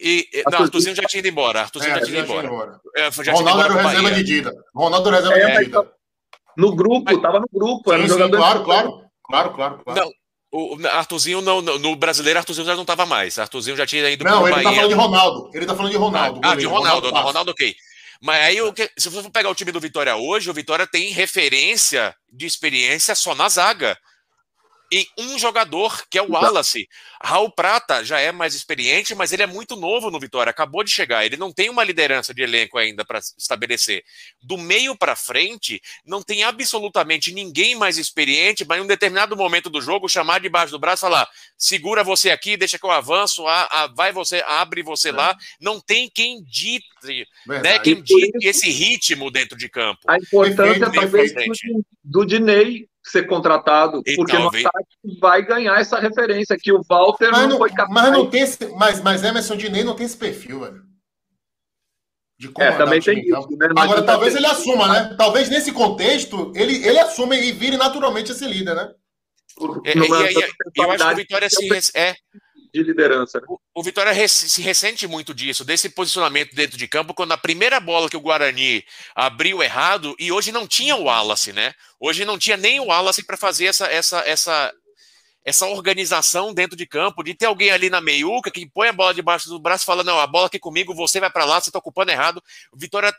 e, 0.00 0.26
não, 0.50 0.60
Arthurzinho 0.60 0.96
já 0.96 1.02
tinha 1.02 1.18
ido 1.18 1.28
embora. 1.28 1.60
Arthurzinho 1.60 1.94
é, 1.94 1.98
já 1.98 2.06
tinha 2.06 2.20
ido 2.20 2.32
embora. 2.32 2.46
embora. 2.46 2.80
É, 2.96 3.10
já 3.10 3.32
Ronaldo 3.32 3.62
era 3.62 3.72
o 3.72 3.76
reserva 3.76 4.10
de 4.12 4.24
Dida. 4.24 4.52
Ronaldo 4.74 5.08
era 5.08 5.18
o 5.18 5.20
reserva 5.20 5.50
é, 5.50 5.58
de 5.58 5.64
Dida. 5.66 5.92
No 6.56 6.74
grupo, 6.74 7.04
mas... 7.04 7.20
tava 7.20 7.40
no 7.40 7.48
grupo. 7.52 7.92
Sim, 7.92 8.08
sim, 8.08 8.30
claro, 8.30 8.64
claro, 8.64 9.04
claro, 9.22 9.54
claro, 9.54 9.80
claro. 9.84 10.00
Não, 10.00 10.12
o 10.52 10.76
Arthurzinho 10.88 11.40
não, 11.40 11.60
no 11.60 11.94
brasileiro, 11.94 12.38
Arthurzinho 12.38 12.66
já 12.66 12.74
não 12.74 12.82
estava 12.82 13.06
mais. 13.06 13.38
Arthurzinho 13.38 13.76
já 13.76 13.86
tinha 13.86 14.10
ido 14.10 14.24
Não, 14.24 14.46
ele 14.48 14.56
está 14.56 14.72
falando 14.72 14.88
de 14.88 14.94
Ronaldo. 14.94 15.50
Ele 15.54 15.64
está 15.64 15.76
falando 15.76 15.92
de 15.92 15.98
Ronaldo. 15.98 16.40
Ah, 16.42 16.54
de 16.56 16.66
Ronaldo, 16.66 17.06
Ronaldo, 17.06 17.28
Ronaldo, 17.28 17.50
ok. 17.52 17.76
Mas 18.20 18.42
aí, 18.42 18.56
se 18.98 19.08
você 19.08 19.22
for 19.22 19.30
pegar 19.30 19.48
o 19.48 19.54
time 19.54 19.72
do 19.72 19.80
Vitória 19.80 20.14
hoje, 20.16 20.50
o 20.50 20.54
Vitória 20.54 20.86
tem 20.86 21.10
referência 21.10 22.14
de 22.30 22.46
experiência 22.46 23.14
só 23.14 23.34
na 23.34 23.48
zaga. 23.48 23.96
Em 24.90 25.06
um 25.16 25.38
jogador, 25.38 26.04
que 26.10 26.18
é 26.18 26.22
o 26.22 26.32
Wallace. 26.32 26.88
Raul 27.22 27.50
Prata 27.50 28.04
já 28.04 28.18
é 28.18 28.32
mais 28.32 28.54
experiente, 28.54 29.14
mas 29.14 29.32
ele 29.32 29.42
é 29.42 29.46
muito 29.46 29.76
novo 29.76 30.10
no 30.10 30.18
Vitória, 30.18 30.50
acabou 30.50 30.82
de 30.82 30.90
chegar. 30.90 31.24
Ele 31.24 31.36
não 31.36 31.52
tem 31.52 31.70
uma 31.70 31.84
liderança 31.84 32.34
de 32.34 32.42
elenco 32.42 32.76
ainda 32.76 33.04
para 33.04 33.20
estabelecer. 33.38 34.02
Do 34.42 34.58
meio 34.58 34.96
para 34.96 35.14
frente, 35.14 35.80
não 36.04 36.22
tem 36.22 36.42
absolutamente 36.42 37.32
ninguém 37.32 37.76
mais 37.76 37.98
experiente, 37.98 38.64
mas 38.66 38.78
em 38.78 38.82
um 38.82 38.86
determinado 38.86 39.36
momento 39.36 39.70
do 39.70 39.80
jogo, 39.80 40.08
chamar 40.08 40.40
debaixo 40.40 40.72
do 40.72 40.78
braço 40.78 41.04
e 41.04 41.06
falar: 41.08 41.28
segura 41.56 42.02
você 42.02 42.30
aqui, 42.30 42.56
deixa 42.56 42.78
que 42.78 42.84
eu 42.84 42.90
avanço, 42.90 43.46
a, 43.46 43.84
a, 43.84 43.86
vai 43.86 44.12
você, 44.12 44.42
abre 44.46 44.82
você 44.82 45.10
é. 45.10 45.12
lá. 45.12 45.36
Não 45.60 45.80
tem 45.80 46.10
quem 46.12 46.42
dite, 46.42 46.84
né, 47.46 47.78
quem 47.78 48.02
dite 48.02 48.38
esse 48.42 48.68
ritmo 48.70 49.30
dentro 49.30 49.56
de 49.56 49.68
campo. 49.68 50.00
A 50.08 50.16
importância 50.16 50.90
talvez 50.90 51.32
do, 51.32 51.84
do 52.02 52.24
Dinei 52.24 52.89
ser 53.02 53.26
contratado, 53.26 54.02
e 54.06 54.14
porque 54.16 54.36
talvez... 54.36 54.64
vai 55.20 55.44
ganhar 55.44 55.80
essa 55.80 55.98
referência 55.98 56.56
que 56.60 56.72
o 56.72 56.82
Walter 56.88 57.30
mas 57.32 57.48
não, 57.48 57.58
foi 57.58 57.70
capaz. 57.70 57.90
Mas 57.90 58.12
não 58.12 58.28
tem 58.28 58.42
esse, 58.42 58.66
mas, 58.76 59.02
mas 59.02 59.24
Emerson 59.24 59.56
Dinei 59.56 59.82
não 59.82 59.94
tem 59.94 60.06
esse 60.06 60.16
perfil, 60.16 60.60
velho. 60.60 60.82
De 62.38 62.50
é, 62.58 62.72
também 62.72 63.00
tem 63.00 63.20
isso, 63.20 63.48
né? 63.50 63.68
Agora, 63.76 64.02
talvez 64.02 64.34
ele 64.34 64.46
assuma, 64.46 64.88
né? 64.88 65.14
Talvez 65.16 65.50
nesse 65.50 65.72
contexto 65.72 66.52
ele, 66.54 66.86
ele 66.86 66.98
assume 66.98 67.36
e 67.36 67.52
vire 67.52 67.76
naturalmente 67.76 68.32
esse 68.32 68.46
líder, 68.46 68.74
né? 68.74 68.90
É, 69.84 69.92
e, 69.92 69.98
e, 69.98 70.00
e, 70.00 70.82
eu 70.82 70.90
acho 70.90 71.06
que 71.06 71.12
o 71.12 71.16
Vitória 71.16 71.50
se 71.50 71.92
é 71.94 72.14
de 72.72 72.82
liderança. 72.82 73.40
Né? 73.40 73.46
O, 73.48 73.58
o, 73.74 73.82
Vitória 73.82 74.28
se 74.28 74.62
ressente 74.62 75.06
muito 75.06 75.34
disso, 75.34 75.64
desse 75.64 75.88
posicionamento 75.88 76.54
dentro 76.54 76.76
de 76.76 76.88
campo, 76.88 77.14
quando 77.14 77.32
a 77.32 77.38
primeira 77.38 77.80
bola 77.80 78.08
que 78.08 78.16
o 78.16 78.20
Guarani 78.20 78.84
abriu 79.14 79.62
errado, 79.62 80.14
e 80.18 80.30
hoje 80.32 80.52
não 80.52 80.66
tinha 80.66 80.96
o 80.96 81.04
Wallace, 81.04 81.52
né? 81.52 81.74
Hoje 81.98 82.24
não 82.24 82.38
tinha 82.38 82.56
nem 82.56 82.80
o 82.80 82.86
Wallace 82.86 83.24
para 83.24 83.36
fazer 83.36 83.66
essa, 83.66 83.86
essa, 83.86 84.20
essa, 84.20 84.72
essa 85.44 85.66
organização 85.66 86.52
dentro 86.52 86.76
de 86.76 86.86
campo, 86.86 87.22
de 87.22 87.34
ter 87.34 87.46
alguém 87.46 87.70
ali 87.70 87.88
na 87.88 88.00
meiuca 88.00 88.50
que 88.50 88.68
põe 88.68 88.88
a 88.88 88.92
bola 88.92 89.14
debaixo 89.14 89.48
do 89.48 89.58
braço 89.58 89.84
e 89.84 89.86
fala: 89.86 90.04
não, 90.04 90.18
a 90.18 90.26
bola 90.26 90.46
aqui 90.46 90.58
comigo, 90.58 90.94
você 90.94 91.18
vai 91.18 91.30
para 91.30 91.44
lá, 91.44 91.60
você 91.60 91.70
está 91.70 91.78
ocupando 91.78 92.10
errado. 92.10 92.42
O 92.72 92.78
Vitória 92.78 93.12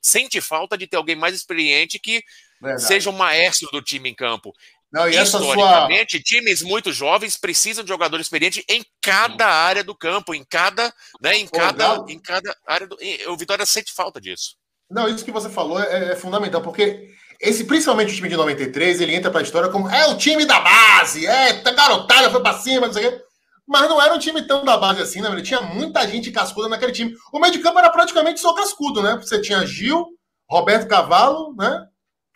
sente 0.00 0.40
falta 0.40 0.78
de 0.78 0.86
ter 0.86 0.96
alguém 0.96 1.16
mais 1.16 1.34
experiente 1.34 1.98
que 1.98 2.22
Verdade. 2.60 2.86
seja 2.86 3.10
o 3.10 3.12
maestro 3.12 3.68
do 3.70 3.82
time 3.82 4.08
em 4.08 4.14
campo. 4.14 4.52
Não, 4.92 5.08
e 5.08 5.20
Historicamente, 5.20 6.12
sua... 6.12 6.22
times 6.24 6.62
muito 6.62 6.92
jovens 6.92 7.36
precisam 7.36 7.82
de 7.82 7.88
jogador 7.88 8.20
experiente 8.20 8.64
em 8.68 8.84
cada 9.02 9.46
área 9.46 9.82
do 9.82 9.94
campo, 9.94 10.34
em 10.34 10.44
cada, 10.44 10.92
né, 11.20 11.36
em 11.36 11.46
cada, 11.46 12.04
em 12.08 12.18
cada 12.18 12.56
área 12.66 12.86
do. 12.86 12.96
O 13.28 13.36
Vitória 13.36 13.66
sente 13.66 13.92
falta 13.92 14.20
disso. 14.20 14.56
Não, 14.88 15.08
isso 15.08 15.24
que 15.24 15.32
você 15.32 15.50
falou 15.50 15.82
é, 15.82 16.12
é 16.12 16.16
fundamental, 16.16 16.62
porque 16.62 17.08
esse, 17.40 17.64
principalmente 17.64 18.12
o 18.12 18.14
time 18.14 18.28
de 18.28 18.36
93, 18.36 19.00
ele 19.00 19.14
entra 19.14 19.30
para 19.30 19.40
a 19.40 19.42
história 19.42 19.68
como 19.68 19.88
é 19.88 20.06
o 20.06 20.16
time 20.16 20.44
da 20.44 20.60
base, 20.60 21.26
é, 21.26 21.54
tá 21.54 21.72
garotada, 21.72 22.30
foi 22.30 22.40
para 22.40 22.58
cima, 22.58 22.86
não 22.86 22.94
sei 22.94 23.06
o 23.06 23.10
quê. 23.10 23.22
Mas 23.66 23.88
não 23.88 24.00
era 24.00 24.14
um 24.14 24.18
time 24.18 24.46
tão 24.46 24.64
da 24.64 24.76
base 24.76 25.02
assim, 25.02 25.20
né? 25.20 25.28
Ele 25.28 25.42
tinha 25.42 25.60
muita 25.60 26.06
gente 26.06 26.30
cascuda 26.30 26.68
naquele 26.68 26.92
time. 26.92 27.16
O 27.32 27.40
meio 27.40 27.52
de 27.52 27.58
campo 27.58 27.78
era 27.80 27.90
praticamente 27.90 28.38
só 28.38 28.54
cascudo, 28.54 29.02
né? 29.02 29.16
Você 29.20 29.40
tinha 29.40 29.66
Gil, 29.66 30.06
Roberto 30.48 30.86
Cavalo, 30.86 31.52
né? 31.56 31.84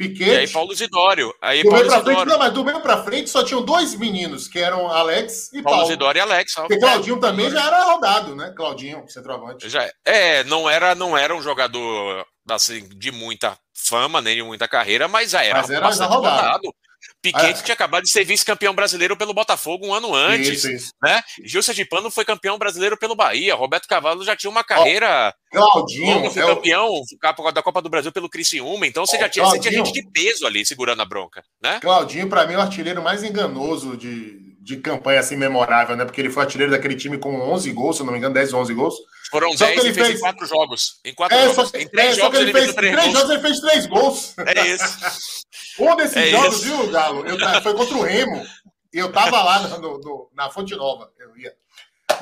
E 0.00 0.36
aí 0.36 0.48
Paulo 0.48 0.74
Zidório. 0.74 1.34
Aí 1.42 1.62
do 1.62 1.68
Paulo 1.68 1.86
meio 1.86 1.90
Zidório. 1.90 2.16
Frente, 2.16 2.28
não, 2.30 2.38
mas 2.38 2.52
do 2.52 2.64
meio 2.64 2.80
pra 2.80 3.04
frente 3.04 3.28
só 3.28 3.44
tinham 3.44 3.62
dois 3.62 3.94
meninos, 3.94 4.48
que 4.48 4.58
eram 4.58 4.88
Alex 4.88 5.52
e 5.52 5.62
Paulo. 5.62 5.78
Paulo 5.78 5.92
Zidório 5.92 6.18
e 6.18 6.22
Alex. 6.22 6.54
Porque 6.54 6.78
Claudinho 6.78 7.20
também 7.20 7.50
já 7.50 7.66
era 7.66 7.84
rodado, 7.84 8.34
né? 8.34 8.52
Claudinho, 8.56 9.04
centroavante. 9.08 9.68
Já, 9.68 9.90
é, 10.04 10.42
não 10.44 10.68
era, 10.68 10.94
não 10.94 11.16
era 11.16 11.34
um 11.34 11.42
jogador 11.42 12.26
assim, 12.48 12.88
de 12.88 13.12
muita 13.12 13.56
fama, 13.74 14.20
nem 14.20 14.36
de 14.36 14.42
muita 14.42 14.66
carreira, 14.66 15.06
mas 15.06 15.30
já 15.30 15.44
era, 15.44 15.60
mas 15.60 15.70
era 15.70 15.80
bastante 15.86 16.08
rodado. 16.08 16.46
rodado. 16.46 16.74
Piquete 17.22 17.60
é. 17.60 17.62
tinha 17.62 17.74
acabado 17.74 18.04
de 18.04 18.10
ser 18.10 18.24
vice-campeão 18.24 18.74
brasileiro 18.74 19.16
pelo 19.16 19.34
Botafogo 19.34 19.86
um 19.86 19.92
ano 19.94 20.14
antes. 20.14 20.64
Isso, 20.64 20.70
isso. 20.70 20.92
Né? 21.02 21.22
Gil 21.44 21.62
Sergipano 21.62 22.10
foi 22.10 22.24
campeão 22.24 22.58
brasileiro 22.58 22.96
pelo 22.96 23.14
Bahia. 23.14 23.54
Roberto 23.54 23.86
Cavalo 23.86 24.24
já 24.24 24.34
tinha 24.34 24.50
uma 24.50 24.64
carreira. 24.64 25.34
Claudinho. 25.50 26.30
Foi 26.30 26.42
é 26.42 26.46
campeão 26.46 26.88
o... 26.88 27.52
da 27.52 27.62
Copa 27.62 27.82
do 27.82 27.90
Brasil 27.90 28.10
pelo 28.10 28.28
Criciúma. 28.28 28.86
Então 28.86 29.04
você 29.04 29.18
já 29.18 29.28
tinha, 29.28 29.44
você 29.44 29.60
tinha 29.60 29.72
gente 29.72 29.92
de 29.92 30.02
peso 30.10 30.46
ali 30.46 30.64
segurando 30.64 31.02
a 31.02 31.04
bronca. 31.04 31.42
Né? 31.62 31.78
Claudinho, 31.80 32.28
para 32.28 32.46
mim, 32.46 32.54
é 32.54 32.56
o 32.56 32.60
artilheiro 32.60 33.02
mais 33.02 33.22
enganoso 33.22 33.96
de, 33.96 34.49
de 34.60 34.76
campanha 34.76 35.20
assim 35.20 35.36
memorável, 35.36 35.96
né? 35.96 36.04
Porque 36.04 36.20
ele 36.20 36.30
foi 36.30 36.42
artilheiro 36.42 36.70
daquele 36.70 36.94
time 36.94 37.16
com 37.16 37.34
11 37.34 37.72
gols, 37.72 37.96
se 37.96 38.04
não 38.04 38.12
me 38.12 38.18
engano, 38.18 38.34
10 38.34 38.52
ou 38.52 38.60
11 38.60 38.74
gols. 38.74 38.94
Foram 39.30 39.54
10 39.54 39.84
ele 39.84 39.94
fez 39.94 40.10
em 40.10 40.20
quatro 40.20 40.46
jogos. 40.46 41.00
Em 41.04 41.14
quatro 41.14 41.36
é, 41.36 41.48
jogos. 41.48 41.70
Só, 41.70 41.78
em 41.78 41.88
três 41.88 42.18
é, 42.18 42.20
jogos 42.20 42.38
ele, 42.38 42.52
fez, 42.52 42.74
três, 42.74 42.94
três 42.94 43.12
jogos 43.12 43.30
ele 43.30 43.40
fez 43.40 43.60
três 43.60 43.86
gols. 43.86 44.34
É 44.38 44.66
isso. 44.66 45.44
um 45.80 45.96
desses 45.96 46.16
é 46.16 46.26
jogos, 46.28 46.56
isso. 46.56 46.64
viu, 46.64 46.90
Galo? 46.90 47.26
Eu, 47.26 47.62
foi 47.62 47.74
contra 47.74 47.96
o 47.96 48.02
Remo. 48.02 48.44
E 48.92 48.98
eu 48.98 49.10
tava 49.10 49.42
lá 49.42 49.68
no, 49.78 49.98
no, 49.98 50.30
na 50.34 50.50
Fonte 50.50 50.76
Nova. 50.76 51.10
Eu 51.18 51.36
ia. 51.38 51.54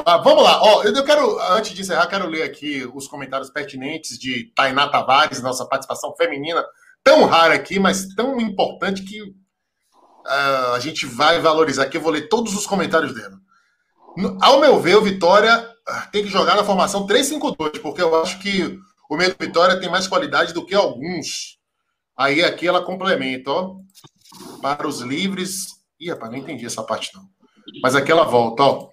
Ah, 0.04 0.18
vamos 0.18 0.44
lá, 0.44 0.62
ó, 0.62 0.84
eu 0.84 1.04
quero, 1.04 1.40
antes 1.52 1.72
de 1.72 1.80
encerrar, 1.80 2.06
quero 2.06 2.28
ler 2.28 2.42
aqui 2.42 2.88
os 2.94 3.08
comentários 3.08 3.50
pertinentes 3.50 4.18
de 4.18 4.52
Tainá 4.54 4.86
Tavares, 4.86 5.42
nossa 5.42 5.66
participação 5.66 6.14
feminina, 6.14 6.64
tão 7.02 7.24
rara 7.24 7.54
aqui, 7.54 7.78
mas 7.80 8.14
tão 8.14 8.38
importante 8.38 9.02
que 9.02 9.18
uh, 10.28 10.74
a 10.74 10.80
gente 10.80 11.06
vai 11.06 11.40
valorizar 11.40 11.84
aqui. 11.84 11.96
Eu 11.96 12.02
vou 12.02 12.12
ler 12.12 12.28
todos 12.28 12.54
os 12.54 12.66
comentários 12.66 13.14
dela. 13.14 13.38
Ao 14.40 14.60
meu 14.60 14.80
ver, 14.80 14.96
o 14.96 15.02
Vitória 15.02 15.68
ah, 15.86 16.08
tem 16.12 16.24
que 16.24 16.30
jogar 16.30 16.56
na 16.56 16.64
formação 16.64 17.06
3-5-2, 17.06 17.80
porque 17.80 18.02
eu 18.02 18.20
acho 18.20 18.38
que 18.40 18.78
o 19.08 19.16
meio 19.16 19.34
do 19.34 19.44
Vitória 19.44 19.78
tem 19.78 19.88
mais 19.88 20.08
qualidade 20.08 20.52
do 20.52 20.64
que 20.64 20.74
alguns. 20.74 21.58
Aí 22.16 22.42
aqui 22.44 22.66
ela 22.66 22.82
complementa, 22.82 23.50
ó. 23.50 23.76
Para 24.60 24.86
os 24.86 25.00
livres. 25.00 25.78
Ih, 26.00 26.10
rapaz, 26.10 26.30
não 26.30 26.38
entendi 26.38 26.66
essa 26.66 26.82
parte 26.82 27.14
não. 27.14 27.22
Mas 27.82 27.94
aqui 27.94 28.10
ela 28.10 28.24
volta, 28.24 28.62
ó. 28.62 28.88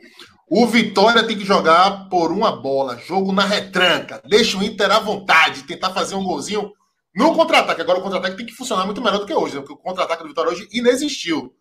O 0.48 0.68
Vitória 0.68 1.24
tem 1.24 1.38
que 1.38 1.44
jogar 1.44 2.08
por 2.08 2.32
uma 2.32 2.56
bola, 2.56 3.00
jogo 3.00 3.32
na 3.32 3.44
retranca. 3.44 4.22
Deixa 4.28 4.58
o 4.58 4.64
Inter 4.64 4.92
à 4.92 5.00
vontade, 5.00 5.64
tentar 5.64 5.92
fazer 5.92 6.14
um 6.14 6.24
golzinho 6.24 6.72
no 7.16 7.34
contra-ataque. 7.34 7.82
Agora 7.82 8.00
o 8.00 8.02
contra-ataque 8.02 8.38
tem 8.38 8.46
que 8.46 8.54
funcionar 8.54 8.86
muito 8.86 9.02
melhor 9.02 9.20
do 9.20 9.26
que 9.26 9.34
hoje, 9.34 9.56
né? 9.56 9.62
porque 9.62 9.74
o 9.74 9.78
contra-ataque 9.78 10.24
do 10.24 10.30
Vitória 10.30 10.52
hoje 10.52 10.68
inexistiu. 10.72 11.56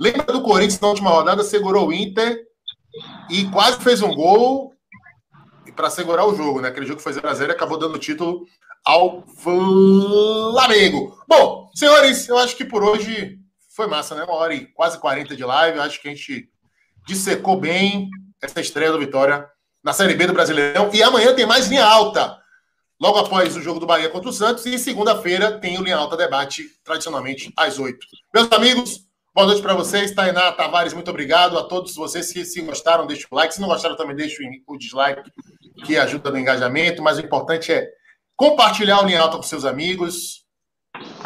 Lembra 0.00 0.32
do 0.32 0.42
Corinthians 0.42 0.80
na 0.80 0.88
última 0.88 1.10
rodada, 1.10 1.42
segurou 1.42 1.88
o 1.88 1.92
Inter 1.92 2.46
e 3.28 3.46
quase 3.50 3.78
fez 3.78 4.00
um 4.02 4.14
gol 4.14 4.72
para 5.74 5.90
segurar 5.90 6.26
o 6.26 6.34
jogo, 6.34 6.60
né? 6.60 6.68
Aquele 6.68 6.86
jogo 6.86 6.98
que 6.98 7.02
foi 7.02 7.12
0x0 7.14 7.48
e 7.48 7.52
acabou 7.52 7.78
dando 7.78 7.98
título 7.98 8.46
ao 8.84 9.22
Flamengo. 9.26 11.18
Bom, 11.26 11.70
senhores, 11.74 12.28
eu 12.28 12.36
acho 12.36 12.56
que 12.56 12.64
por 12.64 12.82
hoje 12.82 13.38
foi 13.74 13.86
massa, 13.86 14.14
né? 14.14 14.24
Uma 14.24 14.34
hora 14.34 14.54
e 14.54 14.66
quase 14.66 14.98
40 14.98 15.34
de 15.34 15.44
live. 15.44 15.78
Eu 15.78 15.82
acho 15.82 16.00
que 16.00 16.08
a 16.08 16.10
gente 16.10 16.48
dissecou 17.06 17.58
bem 17.58 18.10
essa 18.40 18.60
estreia 18.60 18.92
do 18.92 18.98
Vitória 18.98 19.48
na 19.82 19.92
Série 19.92 20.14
B 20.14 20.26
do 20.26 20.34
Brasileirão. 20.34 20.90
E 20.92 21.02
amanhã 21.02 21.34
tem 21.34 21.46
mais 21.46 21.68
linha 21.68 21.84
alta 21.84 22.41
logo 23.02 23.18
após 23.18 23.56
o 23.56 23.60
jogo 23.60 23.80
do 23.80 23.86
Bahia 23.86 24.08
contra 24.08 24.30
o 24.30 24.32
Santos. 24.32 24.64
E 24.64 24.78
segunda-feira 24.78 25.58
tem 25.58 25.76
o 25.76 25.82
Linha 25.82 25.96
Alta 25.96 26.16
Debate, 26.16 26.62
tradicionalmente 26.84 27.52
às 27.56 27.80
8. 27.80 27.98
Meus 28.32 28.52
amigos, 28.52 29.00
boa 29.34 29.48
noite 29.48 29.60
para 29.60 29.74
vocês. 29.74 30.14
Tainá 30.14 30.52
Tavares, 30.52 30.94
muito 30.94 31.10
obrigado. 31.10 31.58
A 31.58 31.64
todos 31.64 31.96
vocês 31.96 32.32
que 32.32 32.44
se 32.44 32.60
gostaram, 32.60 33.04
deixem 33.04 33.26
o 33.28 33.34
like. 33.34 33.54
Se 33.54 33.60
não 33.60 33.66
gostaram, 33.66 33.96
também 33.96 34.14
deixem 34.14 34.62
o 34.68 34.78
dislike, 34.78 35.28
que 35.84 35.98
ajuda 35.98 36.30
no 36.30 36.38
engajamento. 36.38 37.02
Mas 37.02 37.18
o 37.18 37.22
importante 37.22 37.72
é 37.72 37.88
compartilhar 38.36 39.00
o 39.02 39.06
Linha 39.06 39.20
Alta 39.20 39.36
com 39.36 39.42
seus 39.42 39.64
amigos 39.64 40.44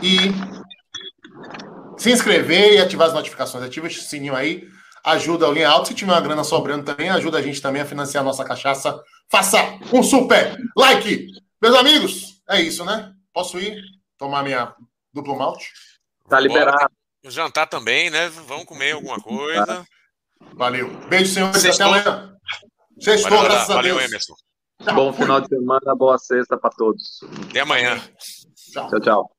e 0.03 0.17
se 1.99 2.11
inscrever 2.11 2.73
e 2.73 2.79
ativar 2.79 3.09
as 3.09 3.13
notificações. 3.13 3.63
Ativa 3.63 3.87
o 3.87 3.91
sininho 3.91 4.35
aí, 4.35 4.67
ajuda 5.05 5.47
o 5.47 5.53
Linha 5.53 5.69
Alta. 5.69 5.89
Se 5.89 5.95
tiver 5.95 6.11
uma 6.11 6.23
grana 6.23 6.43
sobrando 6.43 6.87
também, 6.87 7.11
ajuda 7.11 7.37
a 7.37 7.43
gente 7.43 7.61
também 7.61 7.83
a 7.83 7.87
financiar 7.87 8.23
a 8.23 8.25
nossa 8.25 8.47
cachaça. 8.47 8.99
Faça 9.29 9.59
um 9.93 10.03
super 10.03 10.57
like 10.75 11.27
meus 11.61 11.75
amigos, 11.77 12.43
é 12.49 12.61
isso, 12.61 12.85
né? 12.85 13.13
Posso 13.33 13.59
ir 13.59 13.83
tomar 14.19 14.43
minha 14.43 14.75
duplo 15.13 15.37
malte? 15.37 15.73
Tá 16.29 16.41
liberado. 16.41 16.91
Jantar 17.25 17.67
também, 17.67 18.11
né? 18.11 18.29
Vamos 18.29 18.65
comer 18.65 18.93
alguma 18.93 19.21
coisa. 19.21 19.87
Valeu. 20.55 20.89
Beijo, 21.09 21.33
senhores. 21.33 21.61
Sextou. 21.61 21.93
Até 21.93 22.09
amanhã. 22.09 22.37
Sextou, 23.01 23.31
valeu, 23.31 23.49
graças 23.49 23.69
valeu, 23.69 23.95
a 23.95 23.99
Deus. 23.99 24.11
Emerson. 24.11 24.35
Bom 24.95 25.13
final 25.13 25.41
de 25.41 25.49
semana, 25.49 25.95
boa 25.97 26.19
sexta 26.19 26.57
para 26.57 26.71
todos. 26.71 27.21
Até 27.49 27.61
amanhã. 27.61 28.01
Tchau, 28.73 28.91
tchau. 28.91 29.01
tchau. 29.01 29.36